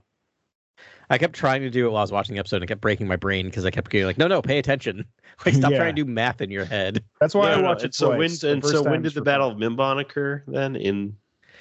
I 1.11 1.17
kept 1.17 1.35
trying 1.35 1.61
to 1.61 1.69
do 1.69 1.85
it 1.85 1.89
while 1.89 1.99
I 1.99 2.01
was 2.03 2.11
watching 2.11 2.35
the 2.35 2.39
episode 2.39 2.57
and 2.57 2.63
it 2.63 2.67
kept 2.67 2.81
breaking 2.81 3.07
my 3.07 3.17
brain 3.17 3.45
because 3.47 3.65
I 3.65 3.71
kept 3.71 3.91
getting 3.91 4.07
like, 4.07 4.17
no, 4.17 4.27
no, 4.27 4.41
pay 4.41 4.57
attention. 4.57 5.05
Like, 5.45 5.55
stop 5.55 5.71
Yeah. 5.71 5.77
trying 5.79 5.95
to 5.95 6.03
do 6.03 6.09
math 6.09 6.39
in 6.41 6.51
your 6.51 6.65
head. 6.65 7.03
That's 7.19 7.33
why 7.33 7.49
No, 7.49 7.57
I 7.57 7.61
no, 7.61 7.69
watched 7.69 7.83
it 7.85 7.95
so 7.95 8.09
when 8.09 8.17
twice. 8.19 8.39
The 8.41 8.51
and 8.51 8.63
so 8.63 8.81
when 8.83 9.01
did 9.01 9.13
the 9.15 9.21
Battle 9.21 9.49
fun. 9.49 9.63
of 9.63 9.71
Mimban 9.73 9.99
occur 9.99 10.43
then 10.47 10.75
in 10.75 11.17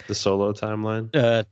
the 0.07 0.15
solo 0.15 0.53
timeline? 0.53 1.09
Uh, 1.15 1.45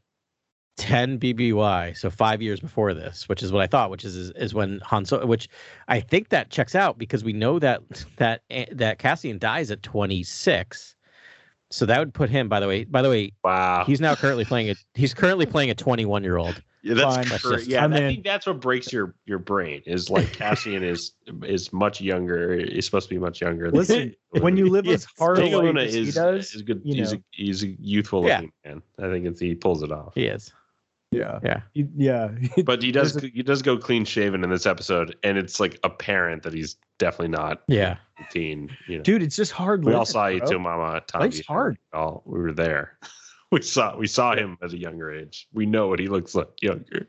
10 0.76 1.18
BBY, 1.18 1.96
so 1.96 2.10
five 2.10 2.40
years 2.42 2.60
before 2.60 2.92
this, 2.94 3.28
which 3.28 3.42
is 3.42 3.50
what 3.50 3.62
I 3.62 3.66
thought, 3.66 3.90
which 3.90 4.04
is 4.04 4.14
is, 4.14 4.30
is 4.32 4.54
when 4.54 4.78
Han 4.84 5.04
Solo, 5.06 5.26
which 5.26 5.48
I 5.88 6.00
think 6.00 6.28
that 6.28 6.50
checks 6.50 6.74
out 6.74 6.98
because 6.98 7.24
we 7.24 7.32
know 7.32 7.58
that 7.58 7.82
that 8.18 8.42
that 8.72 8.98
Cassian 8.98 9.38
dies 9.38 9.70
at 9.70 9.82
26. 9.82 10.94
So 11.70 11.84
that 11.86 11.98
would 11.98 12.14
put 12.14 12.30
him, 12.30 12.48
by 12.48 12.60
the 12.60 12.68
way, 12.68 12.84
by 12.84 13.02
the 13.02 13.10
way, 13.10 13.32
Wow, 13.42 13.84
he's 13.86 14.00
now 14.00 14.14
currently 14.14 14.44
playing 14.44 14.70
a 14.70 14.74
he's 14.94 15.14
currently 15.14 15.46
playing 15.46 15.70
a 15.70 15.74
21 15.74 16.22
year 16.22 16.36
old. 16.36 16.62
Yeah, 16.82 16.94
that's 16.94 17.16
fine. 17.16 17.52
That's 17.52 17.66
yeah. 17.66 17.84
I'm 17.84 17.92
I 17.92 17.96
in. 17.98 18.12
think 18.14 18.24
that's 18.24 18.46
what 18.46 18.60
breaks 18.60 18.92
your 18.92 19.14
your 19.26 19.38
brain 19.38 19.82
is 19.86 20.10
like 20.10 20.32
Cassian 20.32 20.82
is 20.82 21.12
is 21.42 21.72
much 21.72 22.00
younger. 22.00 22.52
Is 22.54 22.84
supposed 22.86 23.08
to 23.08 23.14
be 23.14 23.18
much 23.20 23.40
younger. 23.40 23.70
than- 23.70 23.78
Listen, 23.78 24.14
when 24.40 24.56
you 24.56 24.68
live 24.68 24.86
Yes. 24.86 25.04
as 25.04 25.06
hard 25.18 25.38
a 25.38 25.42
Diego 25.42 25.56
life 25.58 25.64
Luna 25.66 25.82
as 25.82 25.94
he 25.94 26.00
is 26.02 26.14
does, 26.14 26.54
is 26.54 26.62
good. 26.62 26.80
you 26.84 26.94
He's 26.94 27.12
know. 27.12 27.18
a, 27.18 27.22
he's 27.30 27.62
a 27.64 27.68
youthful 27.80 28.26
Yeah. 28.26 28.36
looking 28.36 28.52
man. 28.64 28.82
I 28.98 29.10
think 29.10 29.26
it's, 29.26 29.40
he 29.40 29.54
pulls 29.54 29.82
it 29.82 29.90
off. 29.92 30.12
He 30.14 30.26
is. 30.26 30.52
Yeah. 31.10 31.38
Yeah. 31.42 31.60
He- 31.74 31.88
yeah. 31.96 32.30
But 32.64 32.82
he 32.82 32.92
does 32.92 33.14
There's 33.14 33.32
he 33.32 33.42
does 33.42 33.62
go 33.62 33.76
clean 33.78 34.04
shaven 34.04 34.44
in 34.44 34.50
this 34.50 34.66
episode, 34.66 35.16
and 35.22 35.38
it's 35.38 35.58
like 35.58 35.78
apparent 35.84 36.42
that 36.42 36.52
he's 36.52 36.76
definitely 36.98 37.28
not 37.28 37.62
Yeah. 37.66 37.96
18. 38.28 38.70
You 38.88 38.98
know, 38.98 39.02
Dude, 39.04 39.22
it's 39.22 39.36
just 39.36 39.52
hard. 39.52 39.84
we 39.84 39.94
all 39.94 40.04
saw 40.04 40.26
you 40.26 40.40
too, 40.46 40.58
Mama. 40.58 41.00
Tommy. 41.06 41.24
Life's 41.26 41.46
hard. 41.46 41.78
Oh, 41.92 42.22
we 42.26 42.38
were 42.40 42.52
there. 42.52 42.98
we 43.52 43.62
saw 43.62 43.96
we 43.96 44.06
saw 44.06 44.34
him 44.34 44.58
at 44.62 44.72
a 44.72 44.78
younger 44.78 45.12
age. 45.12 45.48
We 45.52 45.66
know 45.66 45.88
what 45.88 45.98
he 45.98 46.06
looks 46.08 46.34
like 46.34 46.48
younger. 46.62 47.08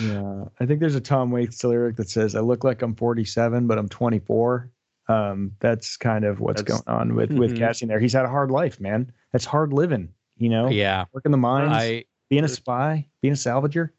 Yeah, 0.00 0.44
I 0.58 0.66
think 0.66 0.80
there's 0.80 0.96
a 0.96 1.00
Tom 1.00 1.30
Waits 1.30 1.62
lyric 1.62 1.96
that 1.96 2.10
says, 2.10 2.34
"I 2.34 2.40
look 2.40 2.64
like 2.64 2.82
I'm 2.82 2.94
47, 2.94 3.66
but 3.66 3.78
I'm 3.78 3.88
24." 3.88 4.68
Um, 5.08 5.52
that's 5.60 5.96
kind 5.96 6.24
of 6.24 6.40
what's 6.40 6.62
That's- 6.62 6.82
going 6.82 6.96
on 6.98 7.14
with 7.14 7.32
with 7.32 7.52
Mhm. 7.54 7.58
Cassian 7.58 7.88
there. 7.88 8.00
He's 8.00 8.12
had 8.12 8.24
a 8.24 8.28
hard 8.28 8.50
life, 8.50 8.80
man. 8.80 9.12
That's 9.32 9.44
hard 9.44 9.72
living. 9.72 10.08
You 10.38 10.48
know, 10.48 10.68
Yeah. 10.68 11.04
working 11.12 11.32
the 11.32 11.38
mines, 11.38 11.70
I 11.72 12.04
being 12.28 12.44
a 12.44 12.48
spy, 12.48 13.06
being 13.22 13.32
a 13.32 13.36
salvager. 13.36 13.90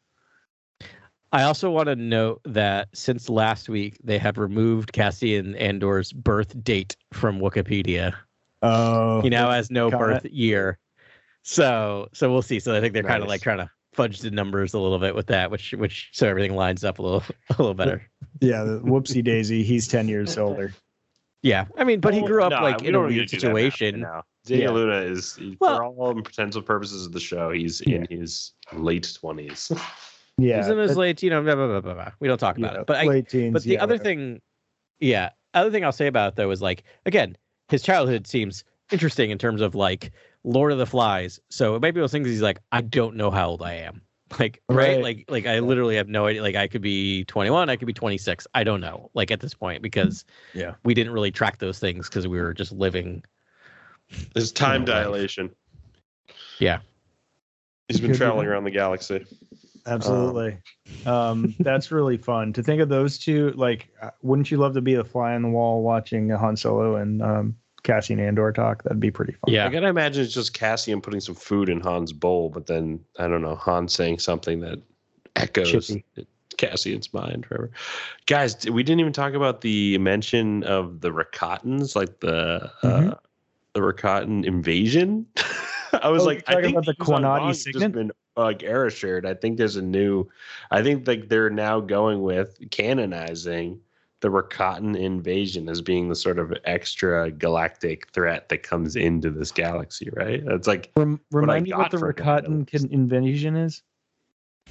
I 1.34 1.44
also 1.44 1.70
want 1.70 1.86
to 1.86 1.96
note 1.96 2.42
that 2.44 2.88
since 2.92 3.30
last 3.30 3.68
week 3.70 3.96
they 4.04 4.18
have 4.18 4.36
removed 4.36 4.92
Cassian 4.92 5.54
Andor's 5.54 6.12
birth 6.12 6.62
date 6.62 6.96
from 7.14 7.38
Wikipedia. 7.40 8.12
Oh, 8.60 9.22
He 9.22 9.30
now 9.30 9.50
has 9.50 9.70
no 9.70 9.90
comment. 9.90 10.22
birth 10.24 10.32
year. 10.32 10.78
So 11.42 12.08
so 12.12 12.32
we'll 12.32 12.42
see. 12.42 12.60
So 12.60 12.74
I 12.76 12.80
think 12.80 12.94
they're 12.94 13.02
kind 13.02 13.22
of 13.22 13.28
like 13.28 13.42
trying 13.42 13.58
to 13.58 13.70
fudge 13.92 14.20
the 14.20 14.30
numbers 14.30 14.74
a 14.74 14.78
little 14.78 14.98
bit 14.98 15.14
with 15.14 15.26
that, 15.26 15.50
which 15.50 15.72
which 15.72 16.10
so 16.12 16.28
everything 16.28 16.54
lines 16.54 16.84
up 16.84 16.98
a 16.98 17.02
little 17.02 17.22
a 17.50 17.54
little 17.58 17.74
better. 17.74 18.02
yeah, 18.40 18.62
the 18.64 18.80
whoopsie 18.80 19.22
daisy. 19.24 19.62
He's 19.62 19.88
10 19.88 20.08
years 20.08 20.38
older. 20.38 20.72
Yeah. 21.42 21.66
I 21.76 21.84
mean, 21.84 22.00
but 22.00 22.14
he 22.14 22.22
grew 22.22 22.42
up 22.42 22.50
no, 22.52 22.62
like 22.62 22.80
we 22.82 22.88
in 22.88 22.94
a 22.94 23.00
weird 23.00 23.28
to 23.28 23.36
do 23.36 23.40
that 23.40 23.46
now, 23.48 23.54
situation. 23.54 24.00
Now, 24.00 24.22
Daniel 24.46 24.72
Yeah. 24.72 24.78
Luna 24.78 24.96
is 25.00 25.34
he- 25.36 25.56
Well- 25.60 25.76
for 25.78 25.84
all 25.84 26.14
potential 26.22 26.62
purposes 26.62 27.04
of 27.06 27.12
the 27.12 27.20
show, 27.20 27.50
he's 27.50 27.80
in 27.80 28.06
his 28.10 28.52
late 28.72 29.12
twenties. 29.18 29.70
Yeah, 30.38 30.56
He's 30.56 30.68
in 30.68 30.78
his 30.78 30.96
late, 30.96 31.22
you 31.22 31.28
know, 31.28 31.42
blah, 31.42 31.54
blah, 31.54 31.66
blah, 31.66 31.80
blah, 31.82 31.92
blah. 31.92 32.10
we 32.18 32.26
don't 32.26 32.38
talk 32.38 32.56
about 32.56 32.72
yeah, 32.72 32.80
it. 32.80 32.86
But 32.86 32.96
I, 32.96 33.04
late 33.04 33.28
teens. 33.28 33.52
but 33.52 33.62
the 33.64 33.72
yeah, 33.74 33.82
other 33.82 33.94
whatever. 33.94 34.02
thing, 34.04 34.40
yeah, 34.98 35.28
other 35.52 35.70
thing 35.70 35.84
I'll 35.84 35.92
say 35.92 36.06
about 36.06 36.28
it 36.32 36.36
though 36.36 36.50
is 36.50 36.62
like 36.62 36.84
again, 37.04 37.36
his 37.68 37.82
childhood 37.82 38.26
seems 38.26 38.64
interesting 38.90 39.30
in 39.30 39.36
terms 39.36 39.60
of 39.60 39.74
like 39.74 40.10
Lord 40.44 40.72
of 40.72 40.78
the 40.78 40.86
Flies. 40.86 41.38
So 41.50 41.74
it 41.76 41.82
might 41.82 41.92
be 41.94 42.00
those 42.00 42.12
things 42.12 42.28
he's 42.28 42.42
like, 42.42 42.60
I 42.72 42.80
don't 42.80 43.16
know 43.16 43.30
how 43.30 43.48
old 43.50 43.62
I 43.62 43.74
am. 43.74 44.02
Like 44.38 44.62
right, 44.66 44.94
Right. 44.96 45.02
like 45.02 45.24
like 45.28 45.46
I 45.46 45.58
literally 45.58 45.96
have 45.96 46.08
no 46.08 46.24
idea. 46.24 46.40
Like 46.40 46.54
I 46.54 46.66
could 46.66 46.80
be 46.80 47.22
21, 47.26 47.68
I 47.68 47.76
could 47.76 47.84
be 47.84 47.92
26. 47.92 48.46
I 48.54 48.64
don't 48.64 48.80
know. 48.80 49.10
Like 49.12 49.30
at 49.30 49.40
this 49.40 49.52
point 49.52 49.82
because 49.82 50.24
Yeah. 50.54 50.72
we 50.84 50.94
didn't 50.94 51.12
really 51.12 51.30
track 51.30 51.58
those 51.58 51.78
things 51.78 52.08
because 52.08 52.26
we 52.26 52.40
were 52.40 52.54
just 52.54 52.72
living. 52.72 53.22
His 54.34 54.50
time 54.50 54.86
know, 54.86 54.92
life. 54.94 55.04
dilation. 55.04 55.50
Yeah. 56.58 56.78
He's 57.88 58.00
been 58.00 58.14
traveling 58.14 58.46
around 58.46 58.64
the 58.64 58.70
galaxy. 58.70 59.26
Absolutely. 59.86 60.56
Um, 61.04 61.54
that's 61.60 61.90
really 61.92 62.16
fun 62.16 62.54
to 62.54 62.62
think 62.62 62.80
of 62.80 62.88
those 62.88 63.18
two. 63.18 63.50
Like, 63.50 63.90
uh, 64.00 64.10
wouldn't 64.22 64.50
you 64.50 64.56
love 64.56 64.72
to 64.74 64.80
be 64.80 64.94
a 64.94 65.04
fly 65.04 65.34
on 65.34 65.42
the 65.42 65.48
wall 65.50 65.82
watching 65.82 66.30
Han 66.30 66.56
Solo 66.56 66.96
and 66.96 67.22
um, 67.22 67.56
Cassian 67.82 68.20
Andor 68.20 68.52
talk? 68.52 68.82
That'd 68.84 69.00
be 69.00 69.10
pretty 69.10 69.32
fun. 69.32 69.52
Yeah. 69.52 69.66
I 69.66 69.68
gotta 69.68 69.88
imagine 69.88 70.24
it's 70.24 70.34
just 70.34 70.54
Cassian 70.54 71.00
putting 71.00 71.20
some 71.20 71.34
food 71.34 71.68
in 71.68 71.80
Han's 71.80 72.12
bowl, 72.12 72.48
but 72.48 72.66
then 72.66 73.00
I 73.18 73.26
don't 73.28 73.42
know, 73.42 73.56
Han 73.56 73.88
saying 73.88 74.18
something 74.20 74.60
that 74.60 74.78
echoes 75.36 75.88
Chippy. 75.88 76.04
Cassian's 76.58 77.12
mind, 77.12 77.46
forever. 77.46 77.70
Guys, 78.26 78.68
we 78.70 78.82
didn't 78.82 79.00
even 79.00 79.12
talk 79.12 79.32
about 79.34 79.62
the 79.62 79.98
mention 79.98 80.62
of 80.64 81.00
the 81.00 81.10
Rakatans, 81.10 81.96
like 81.96 82.20
the 82.20 82.70
uh, 82.82 82.86
Mhm. 83.00 83.18
the 83.74 83.80
Rakatan 83.80 84.44
invasion. 84.44 85.26
I 86.02 86.08
was 86.08 86.22
Oh, 86.22 86.26
like, 86.26 86.48
you're 86.48 86.58
I 86.58 86.62
think 86.62 86.74
about 86.74 86.86
the 86.86 86.94
Yuuzhan 86.94 87.20
Quanati 87.20 87.38
Vong's 87.40 87.64
just 87.64 87.78
signet? 87.78 87.92
been 87.92 88.12
like 88.36 88.62
era 88.62 88.90
shared. 88.90 89.26
I 89.26 89.34
think 89.34 89.58
there's 89.58 89.76
a 89.76 89.82
new. 89.82 90.28
I 90.70 90.82
think 90.82 91.06
like 91.08 91.28
they're 91.28 91.50
now 91.50 91.80
going 91.80 92.22
with 92.22 92.58
canonizing 92.70 93.80
the 94.22 94.28
Rakatan 94.30 94.96
invasion 94.96 95.68
as 95.68 95.82
being 95.82 96.08
the 96.08 96.14
sort 96.14 96.38
of 96.38 96.54
extra 96.64 97.30
galactic 97.30 98.08
threat 98.12 98.48
that 98.48 98.62
comes 98.62 98.96
into 98.96 99.30
this 99.30 99.50
galaxy, 99.50 100.08
right? 100.14 100.42
It's 100.46 100.68
like 100.68 100.92
Rem- 100.96 101.20
What 101.30 101.40
I 101.40 101.42
remind 101.42 101.64
me 101.64 101.74
what 101.74 101.90
the 101.90 101.98
Rakatan 101.98 102.72
is- 102.72 102.82
con- 102.82 102.90
invasion 102.92 103.56
is. 103.56 103.82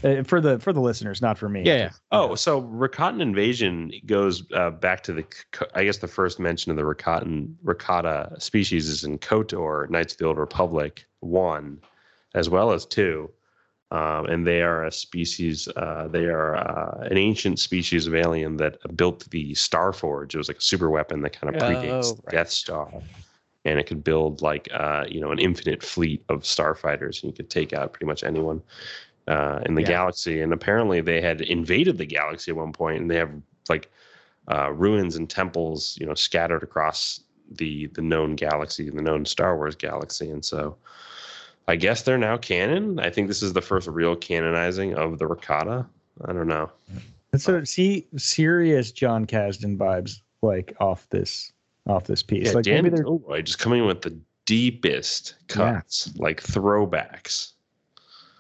Uh, 0.06 0.24
for 0.24 0.40
the 0.40 0.58
for 0.60 0.72
the 0.72 0.80
listeners, 0.80 1.22
not 1.22 1.38
for 1.38 1.50
me. 1.50 1.64
Yeah, 1.66 1.76
yeah. 1.76 1.90
oh, 2.14 2.34
so 2.34 2.62
Rakatan 2.62 3.22
invasion 3.22 3.92
goes 4.06 4.42
uh, 4.54 4.70
back 4.72 5.04
to 5.04 5.14
the 5.14 5.26
I 5.76 5.84
guess 5.84 5.98
the 5.98 6.08
first 6.08 6.40
mention 6.40 6.72
of 6.72 6.78
the 6.78 6.84
Rakatan 6.84 7.54
Rakata 7.64 8.42
species 8.42 8.88
is 8.88 9.04
in 9.04 9.20
KOTOR, 9.20 9.90
Knights 9.90 10.14
of 10.14 10.20
the 10.20 10.26
Old 10.26 10.38
Republic 10.38 11.06
one, 11.20 11.82
as 12.34 12.50
well 12.50 12.72
as 12.72 12.86
two. 12.86 13.30
Um, 13.92 14.26
and 14.28 14.48
they 14.48 14.62
are 14.62 14.86
a 14.86 14.92
species. 14.92 15.68
Uh, 15.76 16.08
they 16.10 16.26
are 16.26 16.56
uh, 16.56 17.08
an 17.12 17.18
ancient 17.18 17.60
species 17.60 18.08
of 18.08 18.16
alien 18.16 18.56
that 18.58 18.78
built 18.96 19.30
the 19.32 19.54
Star 19.54 19.92
Forge. 19.92 20.34
It 20.34 20.38
was 20.38 20.48
like 20.48 20.60
a 20.60 20.62
super 20.62 20.90
weapon 20.90 21.22
that 21.22 21.40
kind 21.40 21.54
of 21.54 21.58
Oh, 21.62 21.62
predates 21.62 22.16
right. 22.26 22.32
Death 22.32 22.50
Star, 22.50 22.90
and 23.66 23.80
it 23.80 23.88
could 23.88 24.04
build 24.04 24.42
like 24.42 24.70
uh, 24.74 25.06
you 25.10 25.20
know 25.20 25.32
an 25.32 25.40
infinite 25.40 25.84
fleet 25.84 26.24
of 26.30 26.44
starfighters, 26.44 27.22
and 27.22 27.32
you 27.32 27.34
could 27.34 27.50
take 27.50 27.74
out 27.74 27.92
pretty 27.94 28.06
much 28.06 28.24
anyone 28.24 28.62
uh, 29.28 29.60
in 29.66 29.76
the 29.76 29.82
Yeah. 29.82 29.92
galaxy. 29.92 30.42
And 30.42 30.54
apparently, 30.54 31.02
they 31.02 31.22
had 31.22 31.42
invaded 31.42 31.98
the 31.98 32.06
galaxy 32.06 32.52
at 32.52 32.58
one 32.58 32.72
point, 32.74 33.02
and 33.02 33.12
they 33.12 33.18
have 33.18 33.32
like 33.70 33.92
uh, 34.52 34.72
ruins 34.72 35.18
and 35.18 35.30
temples, 35.30 35.98
you 36.00 36.06
know, 36.06 36.16
scattered 36.16 36.64
across 36.64 37.22
the 37.52 37.88
the 37.88 38.02
known 38.02 38.36
galaxy, 38.36 38.90
the 38.90 39.02
known 39.02 39.26
Star 39.26 39.58
Wars 39.58 39.76
galaxy, 39.76 40.30
and 40.30 40.46
so. 40.46 40.78
I 41.72 41.78
guess 41.78 42.02
they're 42.02 42.18
now 42.18 42.36
canon. 42.36 43.00
I 43.00 43.10
think 43.10 43.30
this 43.30 43.42
is 43.42 43.54
the 43.54 43.62
first 43.62 43.88
real 43.88 44.14
canonizing 44.14 44.94
of 44.94 45.20
the 45.20 45.26
Rakata. 45.26 45.88
I 46.26 46.34
don't 46.34 46.50
know. 46.50 46.70
That's 47.32 47.48
a 47.48 47.66
see 47.66 48.06
serious 48.18 48.92
Jon 48.92 49.26
Kasdan 49.26 49.78
vibes 49.78 50.20
like 50.42 50.76
off 50.82 51.08
this 51.12 51.54
off 51.88 52.04
this 52.04 52.24
piece. 52.24 52.48
Yeah, 52.48 52.54
like 52.56 52.66
Dan 52.66 52.84
maybe 52.84 52.96
they're 52.96 53.06
Gilroy 53.06 53.42
just 53.42 53.60
coming 53.60 53.86
with 53.86 54.02
the 54.02 54.14
deepest 54.46 55.36
cuts, 55.48 56.12
like 56.18 56.44
throwbacks. 56.44 57.54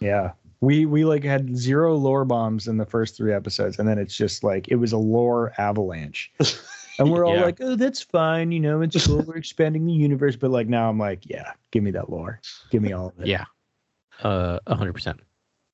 yeah. 0.02 0.32
We 0.60 0.86
we 0.86 1.06
like 1.06 1.24
had 1.24 1.56
zero 1.58 1.96
lore 1.96 2.26
bombs 2.26 2.68
in 2.68 2.76
the 2.76 2.86
first 2.86 3.16
three 3.16 3.34
episodes, 3.34 3.80
and 3.80 3.88
then 3.88 3.98
it's 3.98 4.16
just 4.16 4.44
like 4.44 4.68
it 4.68 4.76
was 4.76 4.92
a 4.92 4.98
lore 4.98 5.54
avalanche. 5.58 6.34
And 7.00 7.12
we're 7.12 7.26
all 7.26 7.36
Yeah. 7.36 7.44
like, 7.46 7.58
oh, 7.62 7.76
that's 7.76 8.02
fine, 8.02 8.52
you 8.52 8.60
know, 8.60 8.82
it's 8.82 9.06
cool. 9.08 9.22
We're 9.24 9.38
expanding 9.38 9.86
the 9.86 9.94
universe. 9.94 10.36
But 10.36 10.52
like 10.52 10.68
now 10.68 10.90
I'm 10.90 11.00
like, 11.00 11.28
yeah, 11.30 11.54
give 11.72 11.84
me 11.84 11.92
that 11.92 12.10
lore. 12.10 12.40
Give 12.70 12.82
me 12.84 12.92
all 12.94 13.08
of 13.08 13.20
it. 13.20 13.28
Yeah. 13.28 13.46
Uh, 14.22 14.60
a 14.68 14.76
hundred 14.76 14.94
percent. 14.94 15.20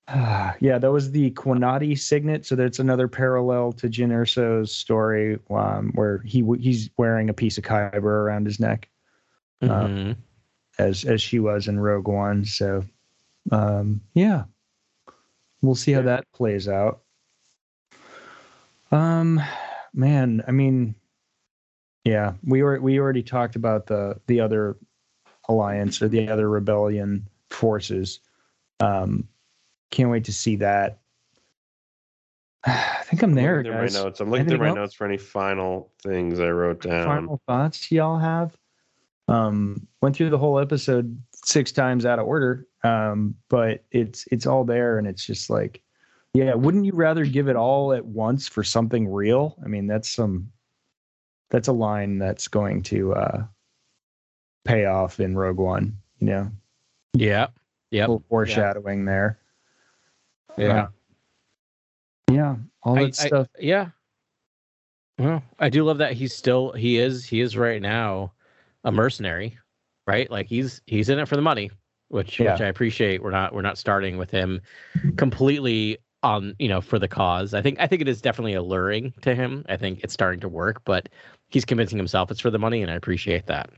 yeah, 0.62 0.78
that 0.80 0.92
was 0.92 1.12
the 1.12 1.32
Quanati 1.32 1.98
signet. 2.00 2.46
So 2.46 2.56
that's 2.56 2.80
another 2.80 3.08
parallel 3.10 3.74
to 3.74 3.90
Jyn 3.90 4.10
Erso's 4.12 4.74
story, 4.74 5.38
um, 5.50 5.92
where 5.96 6.20
he 6.20 6.46
he's 6.60 6.90
wearing 6.98 7.30
a 7.30 7.34
piece 7.34 7.58
of 7.58 7.66
kyber 7.66 8.04
around 8.04 8.46
his 8.46 8.60
neck, 8.60 8.88
Uh, 9.62 9.68
Mhm. 9.88 10.18
as 10.80 11.04
as 11.04 11.22
she 11.22 11.40
was 11.40 11.68
in 11.68 11.80
Rogue 11.80 12.08
One. 12.08 12.46
So, 12.46 12.86
um, 13.52 14.00
yeah, 14.14 14.44
we'll 15.62 15.76
see 15.76 15.92
how 15.92 16.04
that 16.04 16.24
plays 16.32 16.70
out. 16.70 17.02
Um, 18.92 19.42
man, 19.94 20.44
I 20.48 20.52
mean, 20.52 20.96
yeah, 22.08 22.34
we 22.46 22.64
were 22.64 22.80
we 22.80 23.00
already 23.00 23.22
talked 23.22 23.58
about 23.58 23.88
the 23.88 24.18
the 24.28 24.40
other 24.40 24.78
alliance 25.50 26.02
or 26.02 26.08
the 26.08 26.30
other 26.30 26.50
rebellion 26.50 27.28
forces. 27.50 28.22
Um, 28.80 29.28
can't 29.92 30.10
wait 30.10 30.24
to 30.26 30.34
see 30.34 30.56
that. 30.58 31.00
I 32.66 33.02
think 33.04 33.24
I'm 33.24 33.34
there, 33.34 33.58
looking 33.58 33.72
through 33.74 33.82
guys. 33.82 33.94
my 33.94 34.04
notes. 34.04 34.20
I'm 34.22 34.32
looking 34.32 34.48
through 34.48 34.58
my 34.60 34.70
else? 34.70 34.76
notes 34.78 34.94
for 34.94 35.06
any 35.06 35.18
final 35.18 35.92
things 36.02 36.40
I 36.40 36.50
wrote 36.50 36.82
down. 36.82 37.06
Final 37.06 37.42
thoughts 37.46 37.92
y'all 37.92 38.20
have? 38.20 38.56
Um, 39.28 39.86
went 40.02 40.16
through 40.16 40.30
the 40.30 40.38
whole 40.38 40.60
episode 40.60 41.22
six 41.44 41.74
times 41.74 42.06
out 42.06 42.20
of 42.20 42.26
order, 42.26 42.68
um, 42.86 43.36
but 43.50 43.84
it's 43.92 44.26
it's 44.32 44.46
all 44.46 44.64
there, 44.64 44.98
and 44.98 45.06
it's 45.06 45.26
just 45.26 45.50
like, 45.50 45.82
yeah, 46.34 46.54
wouldn't 46.54 46.86
you 46.86 46.94
rather 46.94 47.26
give 47.26 47.50
it 47.50 47.58
all 47.58 47.92
at 47.92 48.06
once 48.06 48.48
for 48.48 48.64
something 48.64 49.12
real? 49.12 49.58
I 49.62 49.68
mean, 49.68 49.88
that's 49.88 50.10
some 50.10 50.54
that's 51.50 51.68
a 51.68 51.74
line 51.74 52.18
that's 52.18 52.48
going 52.48 52.84
to 52.84 53.14
uh, 53.14 53.46
pay 54.66 54.86
off 54.86 55.20
in 55.20 55.36
Rogue 55.38 55.58
One. 55.58 55.98
You 56.20 56.28
know, 56.28 56.52
Yeah. 57.14 57.48
Little 57.92 58.24
foreshadowing 58.30 59.06
there. 59.06 59.40
Yeah. 60.58 60.88
Yeah, 62.30 62.56
all 62.84 62.96
that 62.96 63.04
I- 63.06 63.12
stuff. 63.12 63.48
Yeah. 63.60 63.90
Well, 65.20 65.42
I 65.58 65.70
do 65.70 65.84
love 65.84 65.98
that 66.00 66.14
he's 66.14 66.36
still 66.36 66.74
he 66.74 66.98
is 67.00 67.26
he 67.26 67.42
is 67.42 67.58
right 67.58 67.82
now 67.82 68.34
a 68.84 68.92
mercenary, 68.92 69.58
right? 70.06 70.30
Like 70.30 70.48
he's 70.48 70.82
he's 70.86 71.10
in 71.10 71.18
it 71.20 71.28
for 71.28 71.36
the 71.38 71.42
money, 71.42 71.72
which 72.10 72.40
Yeah. 72.40 72.52
which 72.54 72.62
I 72.62 72.68
appreciate. 72.68 73.24
We're 73.24 73.32
not 73.32 73.54
we're 73.54 73.62
not 73.64 73.78
starting 73.80 74.18
with 74.18 74.30
him 74.30 74.62
completely 75.16 75.98
on 76.24 76.56
you 76.60 76.68
know 76.68 76.82
for 76.82 77.00
the 77.00 77.08
cause. 77.08 77.54
I 77.54 77.62
think 77.62 77.80
I 77.80 77.88
think 77.88 78.02
it 78.02 78.08
is 78.08 78.22
definitely 78.22 78.54
alluring 78.54 79.14
to 79.22 79.36
him. 79.36 79.66
I 79.70 79.78
think 79.78 80.02
it's 80.04 80.14
starting 80.14 80.40
to 80.42 80.50
work, 80.50 80.82
but 80.86 81.10
he's 81.50 81.66
convincing 81.66 81.98
himself 81.98 82.32
it's 82.32 82.40
for 82.40 82.52
the 82.52 82.60
money, 82.60 82.82
and 82.82 82.92
I 82.92 82.96
appreciate 82.96 83.46
that. 83.48 83.70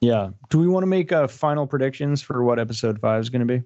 Yeah. 0.00 0.30
Do 0.48 0.58
we 0.58 0.68
want 0.68 0.82
to 0.84 0.86
make 0.86 1.10
uh, 1.10 1.26
final 1.26 1.66
predictions 1.66 2.22
for 2.22 2.44
what 2.44 2.58
episode 2.58 3.00
five 3.00 3.20
is 3.20 3.30
going 3.30 3.46
to 3.46 3.58
be? 3.58 3.64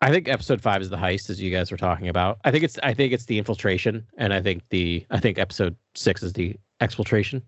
I 0.00 0.10
think 0.10 0.28
episode 0.28 0.60
five 0.60 0.80
is 0.80 0.90
the 0.90 0.96
heist, 0.96 1.28
as 1.28 1.40
you 1.40 1.50
guys 1.50 1.70
were 1.70 1.76
talking 1.76 2.08
about. 2.08 2.38
I 2.44 2.50
think 2.50 2.62
it's 2.64 2.78
I 2.82 2.94
think 2.94 3.12
it's 3.12 3.24
the 3.24 3.38
infiltration, 3.38 4.06
and 4.16 4.32
I 4.32 4.40
think 4.40 4.62
the 4.70 5.04
I 5.10 5.18
think 5.18 5.38
episode 5.38 5.76
six 5.94 6.22
is 6.22 6.32
the 6.32 6.54
exfiltration. 6.80 7.42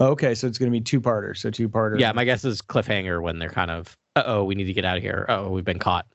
Okay, 0.00 0.34
so 0.34 0.46
it's 0.46 0.56
going 0.56 0.70
to 0.70 0.78
be 0.78 0.82
two 0.82 1.00
parter. 1.00 1.36
So 1.36 1.50
two 1.50 1.68
parter. 1.68 1.98
Yeah, 1.98 2.12
my 2.12 2.24
guess 2.24 2.44
is 2.44 2.62
cliffhanger 2.62 3.20
when 3.20 3.38
they're 3.38 3.50
kind 3.50 3.70
of, 3.70 3.96
uh 4.14 4.22
oh, 4.24 4.44
we 4.44 4.54
need 4.54 4.64
to 4.64 4.72
get 4.72 4.84
out 4.84 4.96
of 4.96 5.02
here. 5.02 5.26
Oh, 5.28 5.50
we've 5.50 5.64
been 5.64 5.78
caught. 5.78 6.06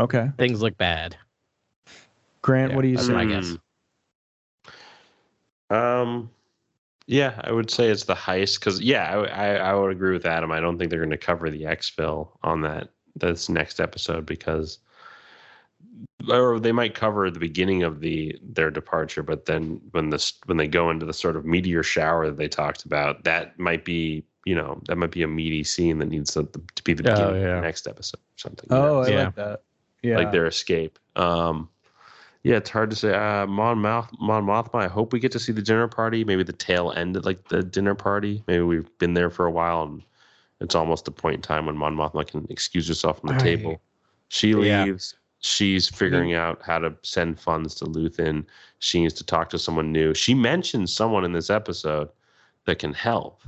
Okay. 0.00 0.30
Things 0.38 0.62
look 0.62 0.76
bad. 0.78 1.16
Grant, 2.42 2.70
Yeah, 2.70 2.76
what 2.76 2.82
do 2.82 2.88
you 2.88 2.96
that's 2.96 3.08
say? 3.08 3.14
my 3.14 3.24
guess. 3.26 3.58
Um, 5.68 6.30
yeah, 7.06 7.40
I 7.44 7.52
would 7.52 7.70
say 7.70 7.88
it's 7.88 8.04
the 8.04 8.14
heist 8.14 8.58
because 8.58 8.80
yeah, 8.80 9.10
I, 9.10 9.24
I 9.26 9.54
I 9.70 9.74
would 9.74 9.90
agree 9.92 10.12
with 10.12 10.26
Adam. 10.26 10.50
I 10.50 10.60
don't 10.60 10.78
think 10.78 10.90
they're 10.90 11.00
going 11.00 11.10
to 11.10 11.16
cover 11.18 11.50
the 11.50 11.62
exfil 11.62 12.30
on 12.42 12.62
that 12.62 12.88
this 13.14 13.48
next 13.48 13.78
episode 13.80 14.24
because, 14.26 14.78
or 16.28 16.58
they 16.58 16.72
might 16.72 16.94
cover 16.94 17.30
the 17.30 17.38
beginning 17.40 17.82
of 17.82 18.00
the 18.00 18.36
their 18.42 18.70
departure, 18.70 19.22
but 19.22 19.46
then 19.46 19.80
when 19.90 20.10
this 20.10 20.32
when 20.46 20.56
they 20.56 20.68
go 20.68 20.90
into 20.90 21.04
the 21.06 21.12
sort 21.12 21.36
of 21.36 21.44
meteor 21.44 21.82
shower 21.82 22.26
that 22.26 22.36
they 22.36 22.48
talked 22.48 22.84
about, 22.84 23.22
that 23.24 23.58
might 23.58 23.84
be 23.84 24.24
you 24.46 24.54
know 24.54 24.80
that 24.86 24.96
might 24.96 25.10
be 25.10 25.22
a 25.22 25.28
meaty 25.28 25.62
scene 25.62 25.98
that 25.98 26.06
needs 26.08 26.32
to, 26.34 26.48
to 26.74 26.82
be 26.84 26.94
the 26.94 27.02
Oh, 27.02 27.10
beginning 27.12 27.44
of 27.44 27.54
the 27.56 27.60
next 27.60 27.86
episode 27.86 28.18
or 28.20 28.38
something. 28.38 28.70
you 28.70 28.82
know? 28.82 28.94
Oh, 28.96 29.00
I 29.02 29.08
Yeah. 29.10 29.24
like 29.24 29.34
that. 29.34 29.62
Yeah. 30.02 30.16
like 30.16 30.32
their 30.32 30.46
escape. 30.46 30.98
Um, 31.16 31.68
yeah, 32.42 32.56
it's 32.56 32.70
hard 32.70 32.88
to 32.90 32.96
say. 32.96 33.12
Uh, 33.14 33.46
Mon 33.46 33.78
Moth, 33.78 34.10
Mon 34.18 34.44
Mothma. 34.46 34.76
I 34.84 34.88
hope 34.88 35.12
we 35.12 35.20
get 35.20 35.32
to 35.32 35.38
see 35.38 35.52
the 35.52 35.60
dinner 35.62 35.88
party. 35.88 36.24
Maybe 36.24 36.42
the 36.42 36.54
tail 36.54 36.90
end 36.92 37.16
of 37.16 37.26
like 37.26 37.48
the 37.48 37.62
dinner 37.62 37.94
party. 37.94 38.42
Maybe 38.46 38.62
we've 38.62 38.88
been 38.98 39.12
there 39.14 39.28
for 39.30 39.44
a 39.46 39.50
while, 39.50 39.82
and 39.82 40.02
it's 40.60 40.74
almost 40.74 41.04
the 41.04 41.10
point 41.10 41.36
in 41.36 41.42
time 41.42 41.66
when 41.66 41.76
Mon 41.76 41.94
Mothma 41.94 42.26
can 42.26 42.46
excuse 42.48 42.88
herself 42.88 43.20
from 43.20 43.28
the 43.28 43.34
Right. 43.34 43.42
table. 43.42 43.82
She 44.28 44.50
Yeah. 44.52 44.84
leaves. 44.84 45.14
She's 45.42 45.88
figuring 45.88 46.34
out 46.34 46.60
how 46.62 46.78
to 46.78 46.94
send 47.02 47.40
funds 47.40 47.74
to 47.76 47.86
Luthen. 47.86 48.44
She 48.78 49.00
needs 49.00 49.14
to 49.14 49.24
talk 49.24 49.48
to 49.50 49.58
someone 49.58 49.90
new. 49.92 50.12
She 50.14 50.34
mentions 50.34 50.92
someone 50.94 51.24
in 51.24 51.32
this 51.32 51.48
episode 51.50 52.08
that 52.66 52.78
can 52.78 52.92
help, 52.92 53.40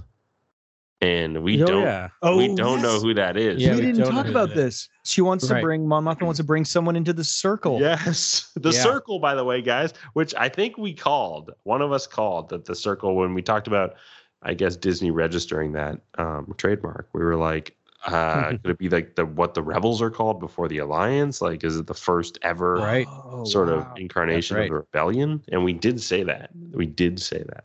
and 1.03 1.42
we 1.42 1.61
oh, 1.62 1.66
don't. 1.66 1.82
yeah. 1.82 2.09
we 2.22 2.48
Oh, 2.48 2.57
don't 2.57 2.80
know 2.80 3.00
who 3.00 3.12
that 3.14 3.36
is. 3.36 3.61
Yeah, 3.61 3.70
we 3.72 3.76
we 3.80 3.82
didn't 3.92 4.09
talk 4.11 4.28
about 4.28 4.55
this. 4.55 4.88
She 5.05 5.20
wants 5.20 5.46
to 5.48 5.61
bring 5.61 5.86
Mon 5.86 6.05
Mothma 6.05 6.22
wants 6.22 6.38
to 6.38 6.44
bring 6.44 6.64
someone 6.64 6.94
into 6.94 7.12
the 7.12 7.24
circle. 7.24 7.80
Yes, 7.80 8.50
the 8.55 8.70
Yeah. 8.70 8.80
circle, 8.82 9.18
by 9.18 9.34
the 9.34 9.44
way, 9.44 9.61
guys, 9.61 9.92
which 10.12 10.32
I 10.38 10.48
think 10.48 10.78
we 10.78 10.94
called. 10.94 11.50
One 11.64 11.82
of 11.82 11.90
us 11.92 12.07
called 12.07 12.48
that 12.50 12.64
the 12.64 12.74
circle 12.76 13.16
when 13.16 13.34
we 13.34 13.42
talked 13.42 13.66
about, 13.66 13.94
I 14.42 14.55
guess 14.55 14.76
Disney 14.76 15.11
registering 15.11 15.72
that 15.72 16.00
um, 16.18 16.55
trademark. 16.57 17.09
We 17.12 17.20
were 17.20 17.36
like, 17.36 17.76
uh, 18.07 18.50
could 18.62 18.70
it 18.70 18.78
be 18.78 18.88
like 18.88 19.16
the 19.16 19.26
what 19.26 19.55
the 19.55 19.62
rebels 19.62 20.00
are 20.00 20.11
called 20.11 20.38
before 20.38 20.68
the 20.68 20.78
alliance? 20.78 21.42
Like, 21.42 21.64
is 21.64 21.76
it 21.78 21.88
the 21.88 21.94
first 21.94 22.38
ever 22.42 22.74
Right. 22.76 23.09
Oh, 23.11 23.44
sort 23.44 23.68
wow. 23.68 23.90
of 23.92 23.98
incarnation 23.98 24.57
right. 24.57 24.64
of 24.64 24.68
the 24.68 24.74
rebellion? 24.76 25.42
And 25.50 25.64
we 25.64 25.72
did 25.72 26.00
say 26.00 26.22
that. 26.22 26.50
We 26.70 26.86
did 26.86 27.20
say 27.20 27.42
that. 27.48 27.64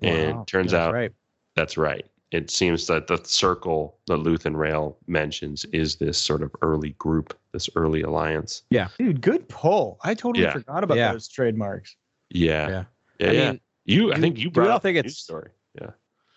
And 0.00 0.46
turns 0.46 0.72
That's 0.72 0.80
out 0.88 0.94
right. 0.94 1.12
that's 1.54 1.76
right. 1.76 2.04
It 2.32 2.50
seems 2.50 2.86
that 2.88 3.06
the 3.06 3.18
circle 3.24 3.98
that 4.08 4.18
Luthen 4.18 4.56
Rael 4.56 4.98
mentions 5.06 5.64
is 5.66 5.96
this 5.96 6.18
sort 6.18 6.42
of 6.42 6.54
early 6.60 6.90
group, 6.98 7.38
this 7.52 7.70
early 7.76 8.02
alliance. 8.02 8.62
Yeah. 8.70 8.88
Dude, 8.98 9.20
good 9.20 9.48
pull. 9.48 9.98
I 10.02 10.14
totally 10.14 10.44
Yeah. 10.44 10.52
forgot 10.54 10.82
about 10.82 10.98
Yeah. 10.98 11.12
those 11.12 11.28
trademarks. 11.28 11.94
Yeah. 12.30 12.68
Yeah. 12.68 12.84
Yeah. 13.20 13.28
I 13.28 13.32
yeah. 13.32 13.50
mean, 13.52 13.60
You, 13.84 14.12
I 14.12 14.18
think 14.20 14.38
you 14.38 14.44
do 14.46 14.50
brought 14.50 14.70
all 14.70 14.76
up 14.76 14.82
think 14.82 14.96
the 14.96 15.02
news 15.04 15.12
it's- 15.12 15.22
story. 15.22 15.50
Yeah. 15.80 15.90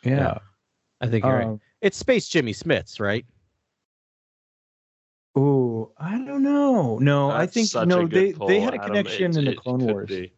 Yeah. 0.03 0.37
I 1.01 1.07
think 1.07 1.23
you're 1.25 1.33
right. 1.33 1.47
Um, 1.47 1.61
It's 1.81 1.97
Space 1.97 2.27
Jimmy 2.27 2.53
Smits, 2.53 2.99
right? 2.99 3.25
Ooh, 5.37 5.91
I 5.97 6.11
don't 6.17 6.43
know. 6.43 6.97
No, 6.99 7.31
I 7.31 7.45
think 7.45 7.73
no. 7.87 8.05
They 8.07 8.33
pull, 8.33 8.47
they 8.47 8.59
had 8.59 8.73
a 8.73 8.77
Adam. 8.77 8.87
connection 8.87 9.31
It- 9.31 9.37
in 9.37 9.45
the 9.45 9.55
Clone 9.55 9.79
could 9.79 9.89
Wars. 9.91 10.09
be. 10.09 10.33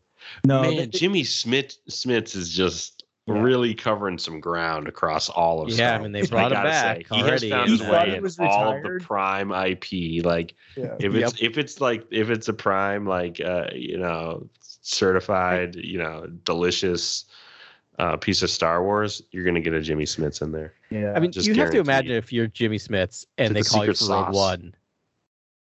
No, 0.46 0.62
Man, 0.62 0.76
they- 0.78 0.88
Jimmy 0.88 1.24
Smith 1.24 1.78
Smits 1.90 2.36
is 2.36 2.50
just 2.54 3.01
Yeah. 3.28 3.40
really 3.40 3.76
covering 3.76 4.18
some 4.18 4.40
ground 4.40 4.88
across 4.88 5.30
all 5.30 5.62
of 5.62 5.70
them. 5.70 5.78
Yeah, 5.78 5.90
Star 5.90 6.00
I 6.00 6.02
mean, 6.02 6.12
they 6.12 6.22
Wars, 6.22 6.30
brought 6.32 6.52
him 6.52 6.58
gotta 6.58 6.70
back 6.70 7.08
He 7.08 7.20
has 7.20 7.44
found 7.44 7.70
He 7.70 7.78
his 7.78 7.82
way 7.88 8.10
he 8.10 8.16
in 8.16 8.24
was 8.24 8.40
all 8.40 8.76
of 8.76 8.84
the 8.84 9.00
prime 9.00 9.52
IP. 9.52 10.26
Like 10.26 10.56
yeah. 10.76 10.96
if 11.00 11.14
it's 11.14 11.40
if 11.40 11.58
it's 11.58 11.80
like 11.80 12.04
if 12.10 12.30
it's 12.32 12.48
a 12.48 12.54
prime 12.54 13.06
like 13.06 13.40
uh 13.40 13.68
you 13.74 13.98
know 13.98 14.50
certified 14.82 15.76
you 15.76 16.00
know 16.00 16.26
delicious 16.46 17.26
uh 18.00 18.18
piece 18.18 18.42
of 18.42 18.50
Star 18.50 18.84
Wars, 18.84 19.22
you're 19.32 19.46
gonna 19.46 19.62
get 19.62 19.74
a 19.76 19.82
Jimmy 19.82 20.06
Smits 20.06 20.42
in 20.42 20.52
there. 20.52 20.74
yeah. 20.90 21.14
I 21.16 21.20
mean, 21.20 21.32
just 21.32 21.48
you 21.48 21.54
have 21.56 21.72
to 21.72 21.80
imagine 21.80 22.14
if 22.14 22.34
you're 22.34 22.48
Jimmy 22.48 22.80
Smits 22.80 23.26
and 23.38 23.56
they 23.56 23.62
the 23.62 23.70
call 23.70 23.86
you 23.86 23.94
secret 23.94 24.08
for 24.08 24.14
Rogue. 24.14 24.34
One, 24.34 24.74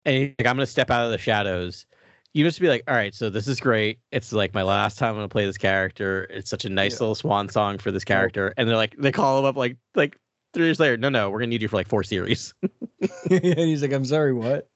and 0.06 0.16
you're 0.16 0.28
like, 0.38 0.48
I'm 0.48 0.56
going 0.56 0.66
to 0.66 0.72
step 0.72 0.92
out 0.92 1.06
of 1.06 1.12
the 1.12 1.18
shadows. 1.18 1.86
You 2.34 2.44
just 2.46 2.60
be 2.62 2.68
like, 2.68 2.84
all 2.88 2.94
right, 2.96 3.14
so 3.16 3.30
this 3.30 3.48
is 3.48 3.60
great. 3.60 4.00
It's 4.12 4.32
like 4.32 4.54
my 4.54 4.62
last 4.64 4.98
time 5.00 5.10
I'm 5.10 5.16
going 5.16 5.28
to 5.28 5.32
play 5.32 5.46
this 5.46 5.58
character. 5.58 6.28
It's 6.30 6.50
such 6.50 6.64
a 6.66 6.70
nice 6.70 6.94
Yeah. 6.94 7.00
little 7.00 7.16
swan 7.16 7.50
song 7.50 7.78
for 7.80 7.92
this 7.92 8.04
character. 8.04 8.54
And 8.56 8.70
they're 8.70 8.76
like, 8.76 8.96
they 8.98 9.12
call 9.12 9.40
him 9.40 9.46
up 9.46 9.56
like 9.58 9.78
like 9.96 10.16
three 10.54 10.66
years 10.66 10.80
later. 10.80 10.96
No, 10.98 11.10
no, 11.10 11.30
we're 11.30 11.40
going 11.40 11.50
to 11.50 11.56
need 11.56 11.62
you 11.64 11.68
for 11.68 11.78
like 11.78 11.88
four 11.88 12.04
series. 12.04 12.54
and 13.32 13.42
he's 13.60 13.82
like, 13.82 13.94
I'm 13.94 14.06
sorry, 14.06 14.34
what? 14.34 14.70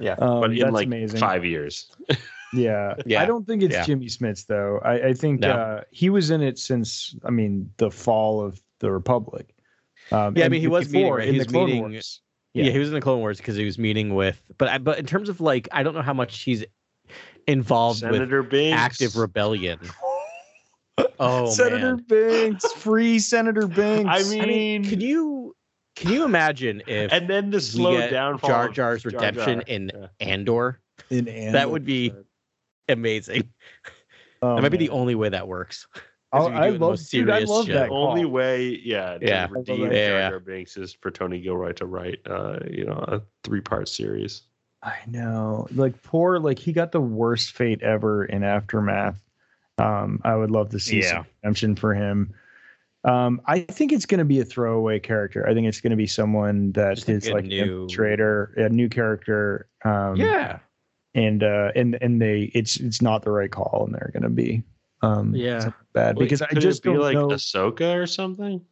Yeah. 0.00 0.14
Um, 0.18 0.40
but 0.40 0.50
in 0.52 0.58
that's 0.58 0.72
like 0.72 0.86
amazing. 0.86 1.20
five 1.20 1.44
years. 1.44 1.90
Yeah. 2.54 2.94
Yeah. 3.04 3.20
I 3.20 3.26
don't 3.26 3.44
think 3.46 3.62
it's 3.64 3.74
Yeah. 3.74 3.84
Jimmy 3.84 4.06
Smits 4.06 4.46
though. 4.46 4.78
I, 4.82 5.08
I 5.08 5.12
think 5.14 5.40
No. 5.40 5.50
uh, 5.50 5.80
he 5.90 6.08
was 6.10 6.30
in 6.30 6.40
it 6.42 6.58
since 6.58 7.14
I 7.24 7.30
mean 7.30 7.70
the 7.76 7.90
fall 7.90 8.40
of 8.40 8.62
the 8.78 8.90
Republic. 8.92 9.52
Um, 10.12 10.36
Yeah, 10.36 10.46
I 10.46 10.48
mean, 10.48 10.60
he 10.60 10.68
was 10.68 10.86
meeting, 10.86 11.02
before, 11.02 11.16
right? 11.18 11.28
in 11.28 11.34
the 11.34 11.38
was 11.40 11.46
Clone 11.48 11.66
meeting- 11.66 11.82
Wars. 11.90 12.20
Yeah. 12.56 12.64
Yeah. 12.64 12.72
he 12.72 12.78
was 12.78 12.88
in 12.88 12.94
the 12.94 13.00
Clone 13.00 13.18
Wars 13.20 13.36
because 13.38 13.56
he 13.56 13.64
was 13.64 13.78
meeting 13.78 14.14
with, 14.14 14.40
but 14.56 14.68
I, 14.68 14.78
but 14.78 14.98
in 14.98 15.04
terms 15.06 15.28
of 15.28 15.40
like, 15.40 15.68
I 15.72 15.82
don't 15.82 15.94
know 15.94 16.02
how 16.02 16.14
much 16.14 16.40
he's 16.42 16.64
involved 17.46 18.02
with 18.02 18.12
Senator 18.14 18.42
Binks. 18.42 18.78
active 18.78 19.16
rebellion. 19.16 19.78
Oh 21.18 21.50
Senator 21.50 21.96
man. 21.96 22.04
Binks, 22.08 22.72
free 22.72 23.18
Senator 23.18 23.66
Binks. 23.66 24.08
I 24.10 24.22
mean, 24.30 24.42
I 24.42 24.46
mean, 24.46 24.84
can 24.84 25.00
you 25.02 25.54
can 25.94 26.10
you 26.10 26.24
imagine 26.24 26.82
if 26.86 27.12
and 27.12 27.28
then 27.28 27.50
the 27.50 27.60
slow 27.60 27.98
get 27.98 28.10
downfall 28.10 28.48
Jar 28.48 28.68
Jar's 28.70 29.04
redemption 29.04 29.58
Jar. 29.60 29.62
in 29.66 29.90
Yeah. 29.94 30.06
Andor? 30.20 30.80
in 31.10 31.28
Andor, 31.28 31.52
That 31.52 31.70
would 31.70 31.84
be 31.84 32.14
amazing. 32.88 33.50
Oh, 34.40 34.54
that 34.54 34.62
might 34.62 34.70
be 34.70 34.78
the 34.78 34.88
only 34.90 35.14
way 35.14 35.28
that 35.28 35.46
works. 35.48 35.86
If 36.44 36.52
you 36.52 36.58
I 36.58 36.66
do 36.70 36.72
the 36.78 36.78
love, 36.84 36.90
most 36.92 37.10
dude, 37.10 37.30
I 37.30 37.38
love 37.40 37.66
shit. 37.66 37.74
that. 37.74 37.88
The 37.88 37.94
only 37.94 38.22
call. 38.22 38.30
way, 38.32 38.80
yeah, 38.84 39.18
to 39.18 39.26
Yeah. 39.26 39.46
redeem 39.50 39.82
Yeah, 39.82 39.88
Jar 39.88 40.18
yeah. 40.18 40.28
Jar 40.30 40.40
Binks 40.40 40.76
is 40.76 40.92
for 41.00 41.10
Tony 41.10 41.40
Gilroy 41.40 41.72
to 41.72 41.86
write, 41.86 42.20
uh, 42.26 42.58
you 42.70 42.84
know, 42.84 43.04
a 43.08 43.22
three-part 43.44 43.88
series. 43.88 44.42
I 44.82 44.96
know. 45.06 45.66
Like 45.74 46.00
poor, 46.02 46.38
like 46.38 46.58
he 46.58 46.72
got 46.72 46.92
the 46.92 47.00
worst 47.00 47.52
fate 47.52 47.82
ever 47.82 48.24
in 48.26 48.44
Aftermath. 48.44 49.20
Um, 49.78 50.20
I 50.24 50.36
would 50.36 50.50
love 50.50 50.70
to 50.70 50.78
see 50.78 51.00
Yeah. 51.00 51.10
some 51.10 51.26
redemption 51.42 51.76
for 51.76 51.94
him. 51.94 52.32
Um, 53.04 53.40
I 53.46 53.60
think 53.60 53.92
it's 53.92 54.06
going 54.06 54.18
to 54.18 54.24
be 54.24 54.40
a 54.40 54.44
throwaway 54.44 54.98
character. 54.98 55.46
I 55.48 55.54
think 55.54 55.66
it's 55.68 55.80
going 55.80 55.90
to 55.90 55.96
be 55.96 56.06
someone 56.08 56.72
that 56.72 56.96
Just 56.96 57.08
like 57.08 57.16
is 57.16 57.28
a 57.28 57.32
like 57.34 57.44
an 57.44 57.48
new- 57.50 57.86
infiltrator, 57.86 58.56
a 58.56 58.68
new 58.68 58.88
character. 58.88 59.68
Um, 59.84 60.16
yeah. 60.16 60.58
and 61.14 61.42
uh, 61.42 61.70
and 61.76 61.96
and 62.00 62.20
they, 62.20 62.50
it's 62.54 62.78
it's 62.78 63.00
not 63.00 63.22
the 63.22 63.30
right 63.30 63.50
call, 63.50 63.84
and 63.86 63.94
they're 63.94 64.10
going 64.12 64.22
to 64.24 64.28
be 64.28 64.62
um, 65.02 65.34
Yeah. 65.34 65.60
something 65.60 65.80
bad 65.92 66.16
Wait, 66.16 66.24
because 66.24 66.42
I 66.42 66.46
could 66.46 66.60
just 66.60 66.80
it 66.80 66.84
be 66.84 66.92
don't 66.92 67.00
like 67.02 67.14
know. 67.14 67.28
Ahsoka 67.28 67.94
or 67.94 68.06
something. 68.06 68.64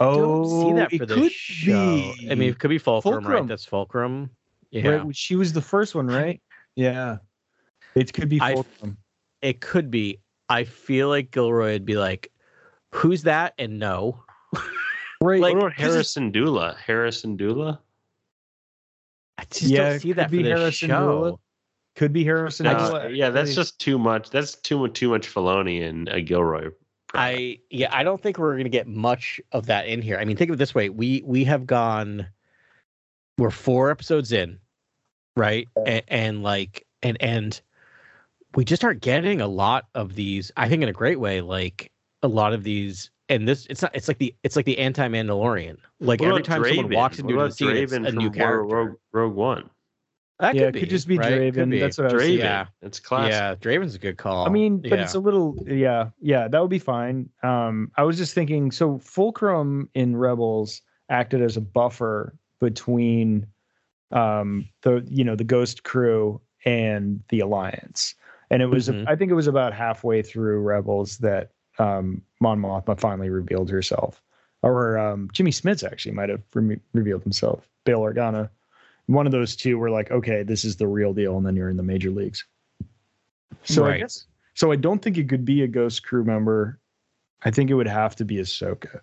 oh, 0.00 0.16
don't 0.44 0.48
see 0.48 0.72
that 0.80 0.92
it 0.92 0.98
for 0.98 1.06
could 1.06 1.24
this 1.24 1.32
show. 1.32 2.12
I 2.30 2.34
mean, 2.34 2.50
it 2.50 2.58
could 2.58 2.70
be 2.70 2.78
Fulcrum, 2.78 3.26
right? 3.26 3.46
That's 3.46 3.64
Fulcrum. 3.64 4.30
Yeah. 4.70 4.88
right, 4.88 5.16
she 5.16 5.34
was 5.36 5.52
the 5.52 5.62
first 5.62 5.94
one, 5.94 6.06
right? 6.06 6.40
Yeah, 6.76 7.16
it 7.96 8.12
could 8.12 8.28
be 8.28 8.40
I- 8.40 8.54
Fulcrum. 8.54 8.96
It 9.42 9.60
could 9.60 9.90
be. 9.90 10.20
I 10.48 10.62
feel 10.64 11.08
like 11.08 11.30
Gilroy 11.32 11.72
would 11.72 11.84
be 11.84 11.96
like, 11.96 12.30
"Who's 12.94 13.22
that?" 13.24 13.54
and 13.58 13.78
no. 13.80 14.22
right, 15.20 15.40
like- 15.40 15.54
what 15.54 15.64
about 15.64 15.76
'cause 15.76 15.94
it's- 15.96 16.14
Hera 16.14 16.30
Syndulla? 16.32 16.76
Hera 16.78 17.08
Syndulla? 17.10 17.78
I 19.38 19.44
just 19.44 19.62
Yeah, 19.62 19.90
don't 19.90 20.00
see 20.00 20.12
that 20.12 20.26
for 20.30 20.36
be 20.36 20.42
this 20.44 20.58
Harrison 20.58 20.88
show. 20.90 21.00
Dula. 21.24 21.38
Could 21.98 22.12
be 22.12 22.24
Harrison. 22.24 22.66
Uh, 22.66 22.88
Dula, 22.88 23.10
yeah, 23.10 23.28
that's 23.28 23.54
just 23.54 23.80
too 23.80 23.98
much. 23.98 24.30
That's 24.30 24.54
too 24.54 24.78
much. 24.78 24.94
Too 24.94 25.10
much 25.10 25.26
Filoni 25.26 25.86
and 25.86 26.08
uh, 26.08 26.20
Gilroy. 26.20 26.70
I 27.12 27.58
yeah, 27.70 27.88
I 27.90 28.04
don't 28.04 28.22
think 28.22 28.38
we're 28.38 28.56
gonna 28.56 28.68
get 28.68 28.86
much 28.86 29.40
of 29.52 29.66
that 29.66 29.88
in 29.88 30.00
here. 30.00 30.16
I 30.16 30.24
mean, 30.24 30.36
think 30.36 30.50
of 30.50 30.54
it 30.54 30.58
this 30.58 30.74
way: 30.74 30.88
we 30.90 31.22
we 31.26 31.44
have 31.44 31.66
gone, 31.66 32.26
we're 33.36 33.50
four 33.50 33.90
episodes 33.90 34.30
in, 34.30 34.58
right? 35.36 35.66
And, 35.86 36.02
and 36.08 36.42
like 36.42 36.86
and 37.02 37.16
and 37.20 37.60
we 38.54 38.64
just 38.64 38.84
aren't 38.84 39.00
getting 39.00 39.40
a 39.40 39.48
lot 39.48 39.86
of 39.94 40.14
these. 40.14 40.52
I 40.56 40.68
think 40.68 40.82
in 40.82 40.88
a 40.88 40.92
great 40.92 41.18
way, 41.18 41.40
like 41.40 41.90
a 42.22 42.28
lot 42.28 42.52
of 42.52 42.62
these. 42.62 43.10
And 43.30 43.46
this, 43.46 43.66
it's 43.68 43.82
not. 43.82 43.90
It's 43.94 44.08
like 44.08 44.18
the. 44.18 44.34
It's 44.42 44.56
like 44.56 44.64
the 44.64 44.78
anti-Mandalorian. 44.78 45.76
Like 46.00 46.22
every 46.22 46.36
about 46.36 46.44
time 46.44 46.64
someone 46.64 46.94
walks 46.94 47.18
into 47.18 47.34
the 47.34 47.38
about 47.40 47.54
scene, 47.54 47.76
it's 47.76 47.92
a 47.92 48.12
new 48.12 48.30
character. 48.30 48.64
Rogue, 48.64 48.96
Rogue 49.12 49.34
One. 49.34 49.68
That 50.40 50.54
yeah, 50.54 50.60
could 50.60 50.68
it 50.68 50.72
be, 50.74 50.80
could 50.80 50.90
just 50.90 51.08
be 51.08 51.18
right? 51.18 51.32
Draven. 51.32 51.70
be. 51.70 51.80
That's 51.80 51.98
what 51.98 52.10
I 52.10 52.14
was 52.14 52.22
Draven. 52.22 52.26
saying. 52.26 52.38
Yeah. 52.38 52.66
It's 52.82 53.00
classic. 53.00 53.32
Yeah, 53.32 53.54
Draven's 53.56 53.94
a 53.96 53.98
good 53.98 54.18
call. 54.18 54.46
I 54.46 54.50
mean, 54.50 54.78
but 54.78 54.92
Yeah. 54.92 55.02
it's 55.02 55.14
a 55.14 55.18
little, 55.20 55.56
yeah, 55.66 56.10
yeah, 56.20 56.46
that 56.46 56.60
would 56.60 56.70
be 56.70 56.78
fine. 56.78 57.28
Um, 57.42 57.90
I 57.96 58.04
was 58.04 58.16
just 58.16 58.34
thinking, 58.34 58.70
so 58.70 58.98
Fulcrum 58.98 59.88
in 59.94 60.16
Rebels 60.16 60.80
acted 61.10 61.42
as 61.42 61.56
a 61.56 61.60
buffer 61.60 62.34
between 62.60 63.46
um, 64.12 64.68
the 64.82 65.04
you 65.08 65.22
know 65.24 65.34
the 65.36 65.44
Ghost 65.44 65.82
Crew 65.84 66.40
and 66.64 67.22
the 67.28 67.40
Alliance, 67.40 68.14
and 68.50 68.62
it 68.62 68.66
was 68.66 68.88
Mhm. 68.88 69.04
I 69.06 69.16
think 69.16 69.30
it 69.30 69.34
was 69.34 69.46
about 69.46 69.72
halfway 69.74 70.22
through 70.22 70.60
Rebels 70.60 71.18
that 71.18 71.50
um, 71.78 72.22
Mon 72.40 72.58
Mothma 72.60 72.98
finally 72.98 73.28
revealed 73.28 73.68
herself, 73.70 74.22
or 74.62 74.98
um, 74.98 75.28
Jimmy 75.32 75.50
Smits 75.50 75.84
actually 75.84 76.12
might 76.12 76.28
have 76.30 76.42
re- 76.54 76.80
revealed 76.94 77.22
himself. 77.22 77.68
Bail 77.84 78.00
Organa, 78.00 78.48
one 79.08 79.26
of 79.26 79.32
those 79.32 79.56
two 79.56 79.76
were 79.78 79.90
like, 79.90 80.10
okay, 80.10 80.42
this 80.44 80.64
is 80.64 80.76
the 80.76 80.86
real 80.86 81.12
deal, 81.12 81.36
and 81.36 81.44
then 81.44 81.56
you're 81.56 81.70
in 81.70 81.76
the 81.76 81.82
major 81.82 82.10
leagues. 82.10 82.46
So 83.64 83.84
I 83.84 83.88
Right. 83.88 84.00
guess 84.00 84.26
so. 84.54 84.70
I 84.70 84.76
don't 84.76 85.02
think 85.02 85.18
it 85.18 85.28
could 85.28 85.44
be 85.44 85.62
a 85.62 85.66
Ghost 85.68 86.02
Crew 86.04 86.24
member. 86.24 86.78
I 87.42 87.50
think 87.50 87.70
it 87.70 87.74
would 87.74 87.88
have 87.88 88.14
to 88.16 88.24
be 88.24 88.36
Ahsoka. 88.36 89.00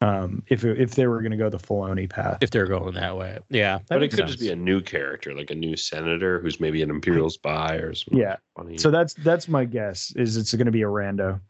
Um, 0.00 0.42
if 0.48 0.64
if 0.64 0.94
they 0.96 1.06
were 1.06 1.20
going 1.20 1.30
to 1.32 1.36
go 1.38 1.48
the 1.48 1.58
Filoni 1.58 2.08
path, 2.10 2.38
if 2.42 2.50
they're 2.50 2.66
going 2.66 2.94
that 2.94 3.16
way. 3.16 3.38
Yeah, 3.48 3.78
that 3.78 3.86
But 3.88 3.96
it 3.96 4.00
makes 4.00 4.14
could 4.16 4.26
just 4.26 4.40
be 4.40 4.50
a 4.50 4.56
new 4.56 4.80
character, 4.80 5.34
like 5.34 5.50
a 5.50 5.54
new 5.54 5.76
senator 5.76 6.40
who's 6.40 6.60
maybe 6.60 6.82
an 6.82 6.90
imperial 6.90 7.30
spy 7.30 7.76
or 7.76 7.94
something. 7.94 8.18
yeah. 8.18 8.36
Funny. 8.56 8.76
So 8.78 8.90
that's 8.90 9.14
that's 9.14 9.48
my 9.48 9.64
guess. 9.64 10.12
Is 10.16 10.36
it's 10.36 10.52
going 10.54 10.66
to 10.66 10.72
be 10.72 10.82
a 10.82 10.86
rando. 10.86 11.40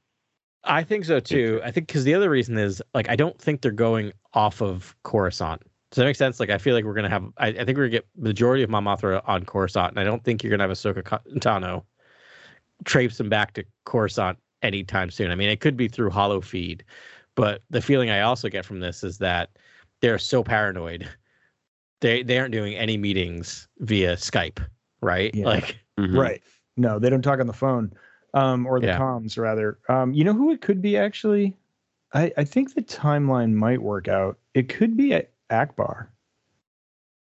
I 0.62 0.82
think 0.84 1.05
so 1.05 1.20
too. 1.20 1.61
I 1.64 1.70
think 1.72 1.88
because 1.88 2.05
the 2.05 2.14
other 2.14 2.30
reason 2.30 2.57
is 2.57 2.80
like 2.95 3.09
I 3.09 3.16
don't 3.16 3.38
think 3.38 3.61
they're 3.61 3.70
going 3.72 4.12
off 4.34 4.62
of 4.62 4.95
Coruscant. 5.03 5.62
Does 5.95 6.03
that 6.03 6.07
make 6.07 6.16
sense? 6.16 6.40
Like 6.40 6.51
I 6.51 6.59
feel 6.59 6.74
like 6.74 6.84
we're 6.84 6.95
gonna 6.95 7.09
have. 7.09 7.24
I, 7.36 7.47
I 7.51 7.64
think 7.64 7.78
we're 7.78 7.84
gonna 7.84 7.90
get 7.90 8.07
majority 8.18 8.64
of 8.64 8.68
Mon 8.70 8.82
Mothma 8.82 9.22
on 9.28 9.45
Coruscant, 9.45 9.90
and 9.90 10.01
I 10.01 10.03
don't 10.03 10.24
think 10.24 10.42
you're 10.42 10.51
gonna 10.51 10.64
have 10.64 10.72
Ahsoka 10.72 11.05
Ka- 11.05 11.20
Tano 11.36 11.84
traipse 12.84 13.16
them 13.16 13.28
back 13.28 13.53
to 13.53 13.64
Coruscant 13.84 14.36
anytime 14.62 15.09
soon. 15.09 15.30
I 15.30 15.36
mean, 15.36 15.49
it 15.49 15.61
could 15.61 15.76
be 15.76 15.86
through 15.86 16.11
Hollow 16.11 16.40
Feed, 16.40 16.82
but 17.36 17.62
the 17.70 17.80
feeling 17.80 18.11
I 18.11 18.22
also 18.22 18.49
get 18.49 18.66
from 18.66 18.80
this 18.80 19.05
is 19.05 19.18
that 19.18 19.51
they're 20.01 20.18
so 20.18 20.42
paranoid. 20.42 21.09
They 22.01 22.24
they 22.24 22.38
aren't 22.40 22.51
doing 22.53 22.74
any 22.74 22.97
meetings 22.97 23.68
via 23.78 24.16
Skype, 24.16 24.59
right? 25.01 25.32
Yeah. 25.32 25.47
Like 25.47 25.78
Mhm. 25.97 26.18
Right. 26.18 26.42
No, 26.76 26.99
they 26.99 27.09
don't 27.09 27.22
talk 27.22 27.38
on 27.38 27.47
the 27.47 27.53
phone, 27.53 27.92
um, 28.34 28.66
or 28.66 28.80
the 28.80 28.88
Yeah. 28.88 28.99
comms 28.99 29.38
rather. 29.38 29.78
Um, 29.88 30.12
you 30.12 30.24
know 30.24 30.32
who 30.34 30.51
it 30.51 30.61
could 30.61 30.82
be 30.82 30.97
actually? 30.97 31.55
I 32.12 32.32
I 32.36 32.42
think 32.42 32.74
the 32.74 32.82
timeline 32.82 33.53
might 33.53 33.80
work 33.80 34.09
out. 34.09 34.38
It 34.55 34.68
could 34.68 34.97
be 34.97 35.12
a- 35.12 35.26
Ackbar, 35.51 36.09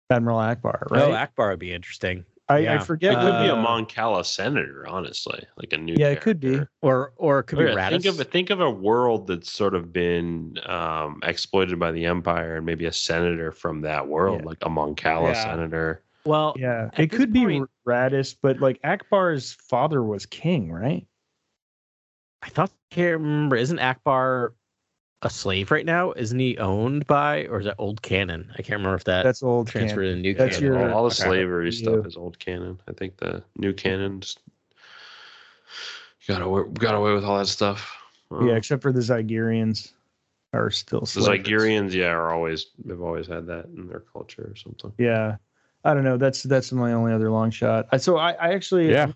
Admiral 0.09 0.39
Ackbar, 0.39 0.89
right? 0.91 1.01
oh, 1.01 1.11
Ackbar 1.11 1.51
would 1.51 1.59
be 1.59 1.73
interesting. 1.73 2.25
I, 2.47 2.67
I 2.67 2.77
forget. 2.79 3.13
It 3.13 3.17
could 3.17 3.43
be 3.43 3.49
a 3.49 3.53
Uh, 3.53 3.61
Mon 3.61 3.85
Cala 3.85 4.25
senator, 4.25 4.87
honestly, 4.87 5.45
like 5.57 5.71
a 5.71 5.77
new. 5.77 5.93
Yeah, 5.95 6.07
it 6.07 6.21
could 6.21 6.39
be. 6.39 6.59
Or 6.81 7.13
or 7.15 7.39
it 7.39 7.43
could 7.43 7.59
be 7.59 7.65
Yeah, 7.65 7.89
think 7.89 8.05
of 8.05 8.15
think 8.31 8.49
of 8.49 8.59
a 8.59 8.69
world 8.71 9.27
that's 9.27 9.51
sort 9.51 9.75
of 9.75 9.93
been 9.93 10.57
um, 10.65 11.19
exploited 11.21 11.77
by 11.77 11.91
the 11.91 12.05
Empire, 12.07 12.55
and 12.57 12.65
maybe 12.65 12.85
a 12.85 12.91
senator 12.91 13.51
from 13.51 13.81
that 13.81 14.07
world, 14.07 14.39
Yeah. 14.41 14.47
like 14.47 14.57
a 14.63 14.69
Mon 14.69 14.95
Cala 14.95 15.29
Yeah. 15.29 15.43
senator. 15.43 16.01
well, 16.25 16.55
yeah, 16.57 16.89
it 16.97 17.11
this 17.11 17.17
could 17.19 17.31
be 17.31 17.43
point- 17.45 17.69
Raddus, 17.87 18.35
but 18.41 18.59
like 18.59 18.81
Ackbar's 18.81 19.53
father 19.69 20.01
was 20.03 20.25
king, 20.25 20.71
right? 20.71 21.05
I 22.41 22.49
thought 22.49 22.71
I 22.71 22.95
can't 22.95 23.21
remember. 23.21 23.57
Isn't 23.57 23.77
Ackbar 23.79 24.53
a 25.21 25.29
slave 25.29 25.69
right 25.71 25.85
now? 25.85 26.11
Isn't 26.13 26.39
he 26.39 26.57
owned 26.57 27.05
by 27.07 27.45
or 27.47 27.59
is 27.59 27.65
that 27.65 27.75
old 27.77 28.01
canon? 28.01 28.49
I 28.53 28.61
can't 28.61 28.77
remember 28.77 28.95
if 28.95 29.03
that 29.05 29.23
That's 29.23 29.43
old. 29.43 29.67
transferred 29.67 30.03
canon. 30.03 30.15
to 30.15 30.21
new 30.21 30.33
That's 30.33 30.57
canon. 30.59 30.73
your- 30.73 30.89
all, 30.91 30.97
all 30.97 31.03
the 31.09 31.15
Okay. 31.15 31.23
slavery 31.23 31.65
You- 31.67 31.71
stuff 31.73 32.05
is 32.05 32.15
old 32.15 32.39
canon. 32.39 32.79
I 32.87 32.93
think 32.93 33.17
the 33.17 33.43
new 33.57 33.73
canon 33.73 34.21
just 34.21 34.39
got 36.27 36.41
away 36.41 36.63
got 36.73 36.95
away 36.95 37.13
with 37.13 37.23
all 37.25 37.37
that 37.39 37.47
stuff. 37.47 37.95
Um, 38.31 38.47
Yeah, 38.47 38.55
except 38.55 38.81
for 38.81 38.91
the 38.91 38.99
Zygerians 39.01 39.91
are 40.53 40.69
still 40.71 41.01
the 41.01 41.05
slaves. 41.07 41.27
Zygerians, 41.47 41.93
yeah, 41.93 42.07
are 42.07 42.31
always 42.31 42.67
they've 42.85 43.01
always 43.01 43.27
had 43.27 43.45
that 43.47 43.65
in 43.75 43.87
their 43.87 44.01
culture 44.13 44.47
or 44.51 44.55
something. 44.55 44.93
Yeah, 44.97 45.35
I 45.83 45.93
don't 45.93 46.03
know. 46.03 46.17
That's 46.17 46.43
that's 46.43 46.71
my 46.71 46.93
only 46.93 47.11
other 47.13 47.29
long 47.29 47.51
shot. 47.51 47.87
So 48.01 48.17
I, 48.17 48.31
I 48.33 48.53
actually, 48.53 48.89
Yeah. 48.91 49.11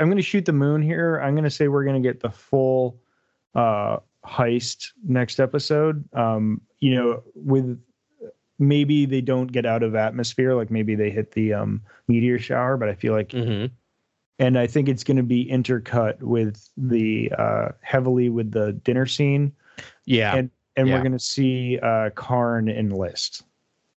I'm 0.00 0.06
going 0.08 0.16
to 0.16 0.22
shoot 0.22 0.44
the 0.44 0.52
moon 0.52 0.82
here. 0.82 1.18
I'm 1.22 1.34
going 1.34 1.44
to 1.44 1.50
say 1.50 1.68
we're 1.68 1.84
going 1.84 2.00
to 2.02 2.06
get 2.08 2.20
the 2.20 2.30
full 2.30 3.00
uh, 3.54 3.98
heist 4.28 4.92
next 5.06 5.40
episode. 5.40 6.04
Um, 6.14 6.60
you 6.80 6.94
know, 6.94 7.22
with 7.34 7.80
maybe 8.58 9.06
they 9.06 9.20
don't 9.20 9.50
get 9.50 9.64
out 9.66 9.82
of 9.82 9.94
atmosphere, 9.94 10.54
like 10.54 10.70
maybe 10.70 10.94
they 10.94 11.10
hit 11.10 11.32
the 11.32 11.52
um, 11.54 11.82
meteor 12.08 12.38
shower, 12.38 12.76
but 12.76 12.88
I 12.88 12.94
feel 12.94 13.12
like, 13.12 13.28
Mhm. 13.30 13.70
and 14.38 14.58
I 14.58 14.66
think 14.66 14.88
it's 14.88 15.04
going 15.04 15.16
to 15.16 15.22
be 15.22 15.46
intercut 15.46 16.20
with 16.20 16.68
the 16.76 17.32
uh, 17.38 17.68
heavily 17.82 18.28
with 18.30 18.50
the 18.52 18.72
dinner 18.72 19.06
scene, 19.06 19.52
Yeah, 20.06 20.34
and 20.36 20.50
and 20.76 20.88
Yeah. 20.88 20.94
we're 20.94 21.02
going 21.02 21.12
to 21.12 21.18
see 21.18 21.78
uh, 21.78 22.10
Karn 22.10 22.68
enlist. 22.68 23.42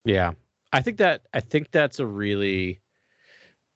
yeah. 0.04 0.32
I 0.72 0.80
think 0.80 0.96
that 0.98 1.22
I 1.34 1.40
think 1.40 1.70
that's 1.70 1.98
a 2.00 2.06
really, 2.06 2.80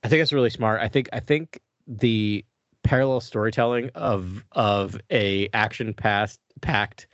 I 0.03 0.09
think 0.09 0.21
that's 0.21 0.33
really 0.33 0.49
smart. 0.51 0.81
I 0.81 0.89
think 0.89 1.09
I 1.13 1.21
think 1.21 1.61
the 1.87 2.43
parallel 2.85 3.21
storytelling 3.21 3.91
of 3.95 4.43
of 4.53 4.99
a 5.11 5.49
action 5.53 5.93
past 5.93 6.41
packed, 6.61 7.07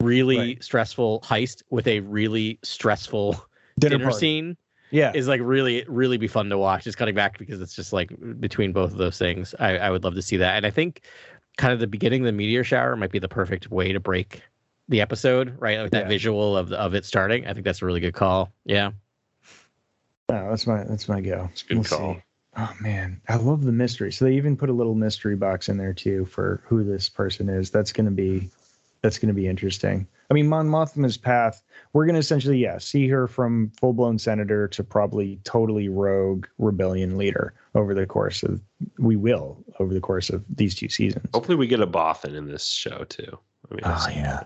really 0.00 0.36
Right. 0.38 0.62
stressful 0.64 1.20
heist 1.20 1.62
with 1.70 1.86
a 1.86 2.00
really 2.00 2.58
stressful 2.62 3.44
Dinner, 3.78 3.98
dinner, 3.98 4.10
scene 4.12 4.56
Yeah, 4.90 5.12
is 5.14 5.28
like 5.28 5.40
really 5.42 5.84
really 5.88 6.16
be 6.18 6.26
fun 6.28 6.48
to 6.50 6.58
watch 6.58 6.84
just 6.84 6.98
cutting 6.98 7.14
back 7.14 7.38
because 7.38 7.60
it's 7.60 7.74
just 7.74 7.92
like 7.92 8.10
between 8.40 8.72
both 8.72 8.92
of 8.92 8.98
those 8.98 9.18
things 9.18 9.54
I, 9.58 9.78
I 9.78 9.90
would 9.90 10.04
love 10.04 10.14
to 10.14 10.22
see 10.22 10.36
that 10.38 10.56
and 10.56 10.66
i 10.66 10.70
think 10.70 11.02
kind 11.56 11.72
of 11.72 11.80
the 11.80 11.86
beginning 11.86 12.22
of 12.22 12.26
the 12.26 12.32
meteor 12.32 12.64
shower 12.64 12.96
might 12.96 13.10
be 13.12 13.18
the 13.18 13.28
perfect 13.28 13.70
way 13.70 13.92
to 13.92 14.00
break 14.00 14.42
the 14.88 15.00
episode 15.00 15.54
right 15.58 15.78
like 15.78 15.92
that 15.92 16.02
Yeah. 16.04 16.08
visual 16.08 16.56
of 16.56 16.72
of 16.72 16.94
it 16.94 17.04
starting 17.04 17.46
i 17.46 17.52
think 17.54 17.64
that's 17.64 17.80
a 17.80 17.86
really 17.86 18.00
good 18.00 18.14
call 18.14 18.52
yeah 18.64 18.90
No, 20.28 20.48
that's 20.50 20.66
my 20.66 20.84
that's 20.84 21.08
my 21.08 21.20
go. 21.20 21.48
It's 21.52 21.62
a 21.62 21.66
good 21.66 21.84
call. 21.86 22.14
see. 22.14 22.22
Oh 22.56 22.72
man, 22.80 23.20
I 23.28 23.36
love 23.36 23.64
the 23.64 23.72
mystery. 23.72 24.12
So 24.12 24.24
they 24.24 24.34
even 24.34 24.56
put 24.56 24.70
a 24.70 24.72
little 24.72 24.94
mystery 24.94 25.36
box 25.36 25.68
in 25.68 25.76
there 25.76 25.92
too 25.92 26.24
for 26.26 26.62
who 26.66 26.82
this 26.82 27.08
person 27.08 27.48
is. 27.48 27.70
That's 27.70 27.92
gonna 27.92 28.10
be 28.10 28.50
that's 29.02 29.18
gonna 29.18 29.34
be 29.34 29.46
interesting. 29.46 30.06
I 30.30 30.34
mean, 30.34 30.48
Mon 30.48 30.68
Mothma's 30.68 31.16
path. 31.16 31.62
We're 31.92 32.06
gonna 32.06 32.18
essentially, 32.18 32.58
yeah, 32.58 32.78
see 32.78 33.08
her 33.08 33.26
from 33.26 33.72
full 33.80 33.92
blown 33.92 34.18
senator 34.18 34.68
to 34.68 34.84
probably 34.84 35.40
totally 35.44 35.88
rogue 35.88 36.46
rebellion 36.58 37.16
leader 37.16 37.54
over 37.74 37.94
the 37.94 38.06
course 38.06 38.42
of. 38.42 38.60
We 38.98 39.16
will 39.16 39.58
over 39.78 39.92
the 39.94 40.00
course 40.00 40.30
of 40.30 40.44
these 40.54 40.74
two 40.74 40.88
seasons. 40.88 41.28
Hopefully, 41.34 41.56
we 41.56 41.66
get 41.66 41.80
a 41.80 41.86
Bothan 41.86 42.34
in 42.34 42.46
this 42.46 42.66
show 42.66 43.04
too. 43.04 43.38
I 43.70 43.74
mean, 43.74 43.82
Oh 43.84 44.06
yeah, 44.10 44.42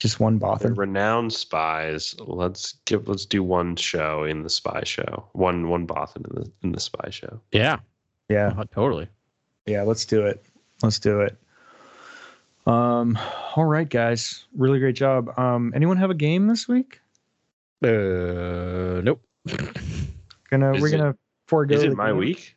just 0.00 0.18
one 0.18 0.38
They're 0.38 0.48
Bothan. 0.50 0.76
renowned 0.76 1.32
spies. 1.32 2.16
Let's 2.18 2.74
give 2.86 3.06
let's 3.06 3.24
do 3.26 3.42
one 3.44 3.76
show 3.76 4.24
in 4.24 4.42
the 4.42 4.50
spy 4.50 4.82
show. 4.84 5.28
One 5.32 5.68
one 5.68 5.86
Bothan 5.86 6.26
in 6.28 6.34
the 6.42 6.50
in 6.62 6.72
the 6.72 6.80
spy 6.80 7.10
show. 7.10 7.40
yeah 7.52 7.78
Yeah, 8.28 8.52
oh, 8.58 8.64
totally 8.74 9.06
Yeah, 9.66 9.82
let's 9.82 10.04
do 10.06 10.26
it. 10.26 10.44
Let's 10.82 10.98
do 10.98 11.20
it. 11.20 11.36
Um, 12.66 13.18
all 13.56 13.64
right, 13.64 13.88
guys. 13.88 14.44
Really 14.56 14.78
great 14.78 14.94
job. 14.96 15.38
Um, 15.38 15.72
anyone 15.74 15.96
have 15.98 16.10
a 16.10 16.14
game 16.14 16.46
this 16.48 16.66
week? 16.66 17.00
uh 17.82 19.00
nope 19.02 19.22
Gonna 20.50 20.74
Is 20.74 20.82
we're 20.82 20.88
it- 20.88 20.90
gonna 20.98 21.16
forego. 21.46 21.74
Is 21.76 21.82
it 21.84 21.96
my 21.96 22.08
game. 22.08 22.16
week? 22.18 22.56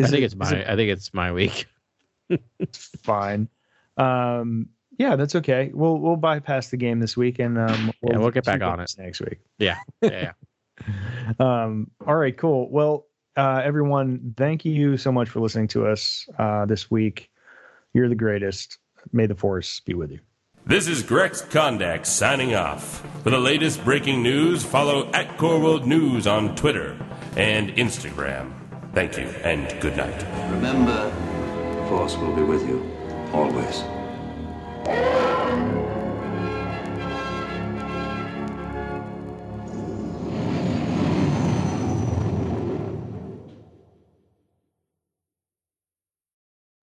i 0.00 0.04
Is 0.04 0.10
think 0.10 0.22
it- 0.22 0.24
it's 0.26 0.34
my 0.34 0.50
it 0.50 0.66
i 0.68 0.74
think 0.74 0.90
it's 0.90 1.14
my 1.14 1.30
week 1.32 1.66
fine. 2.72 3.48
Um, 3.96 4.68
yeah, 4.98 5.16
that's 5.16 5.34
okay. 5.36 5.70
We'll 5.74 5.98
we'll 5.98 6.16
bypass 6.16 6.68
the 6.68 6.76
game 6.76 7.00
this 7.00 7.16
week 7.16 7.38
and 7.38 7.58
um, 7.58 7.92
Yeah, 8.02 8.18
we'll 8.18 8.30
get 8.30 8.44
back 8.44 8.62
on 8.62 8.80
it 8.80 8.94
next 8.98 9.20
week. 9.20 9.38
yeah 9.58 9.78
yeah 10.02 10.32
um, 11.38 11.90
all 12.06 12.16
right, 12.16 12.36
cool. 12.36 12.68
Well, 12.70 13.06
uh, 13.36 13.60
everyone, 13.64 14.34
thank 14.36 14.64
you 14.64 14.96
so 14.96 15.12
much 15.12 15.28
for 15.28 15.40
listening 15.40 15.68
to 15.68 15.86
us 15.86 16.28
uh, 16.38 16.66
this 16.66 16.90
week. 16.90 17.30
You're 17.92 18.08
the 18.08 18.14
greatest. 18.14 18.78
May 19.12 19.26
the 19.26 19.34
force 19.34 19.80
be 19.80 19.94
with 19.94 20.10
you. 20.10 20.20
This 20.66 20.88
is 20.88 21.02
Grex 21.02 21.42
Kondak 21.42 22.06
signing 22.06 22.54
off. 22.54 23.06
For 23.22 23.30
the 23.30 23.38
latest 23.38 23.84
breaking 23.84 24.22
news, 24.22 24.64
follow 24.64 25.10
at 25.12 25.36
Core 25.36 25.60
World 25.60 25.86
News 25.86 26.26
on 26.26 26.56
Twitter 26.56 26.96
and 27.36 27.70
Instagram. 27.76 28.52
Thank 28.94 29.18
you 29.18 29.26
and 29.44 29.78
good 29.80 29.96
night. 29.96 30.24
Remember, 30.50 31.10
the 31.74 31.86
Force 31.88 32.16
will 32.16 32.34
be 32.34 32.42
with 32.42 32.66
you 32.66 32.90
always. 33.32 33.82
Yeah. 34.86 35.23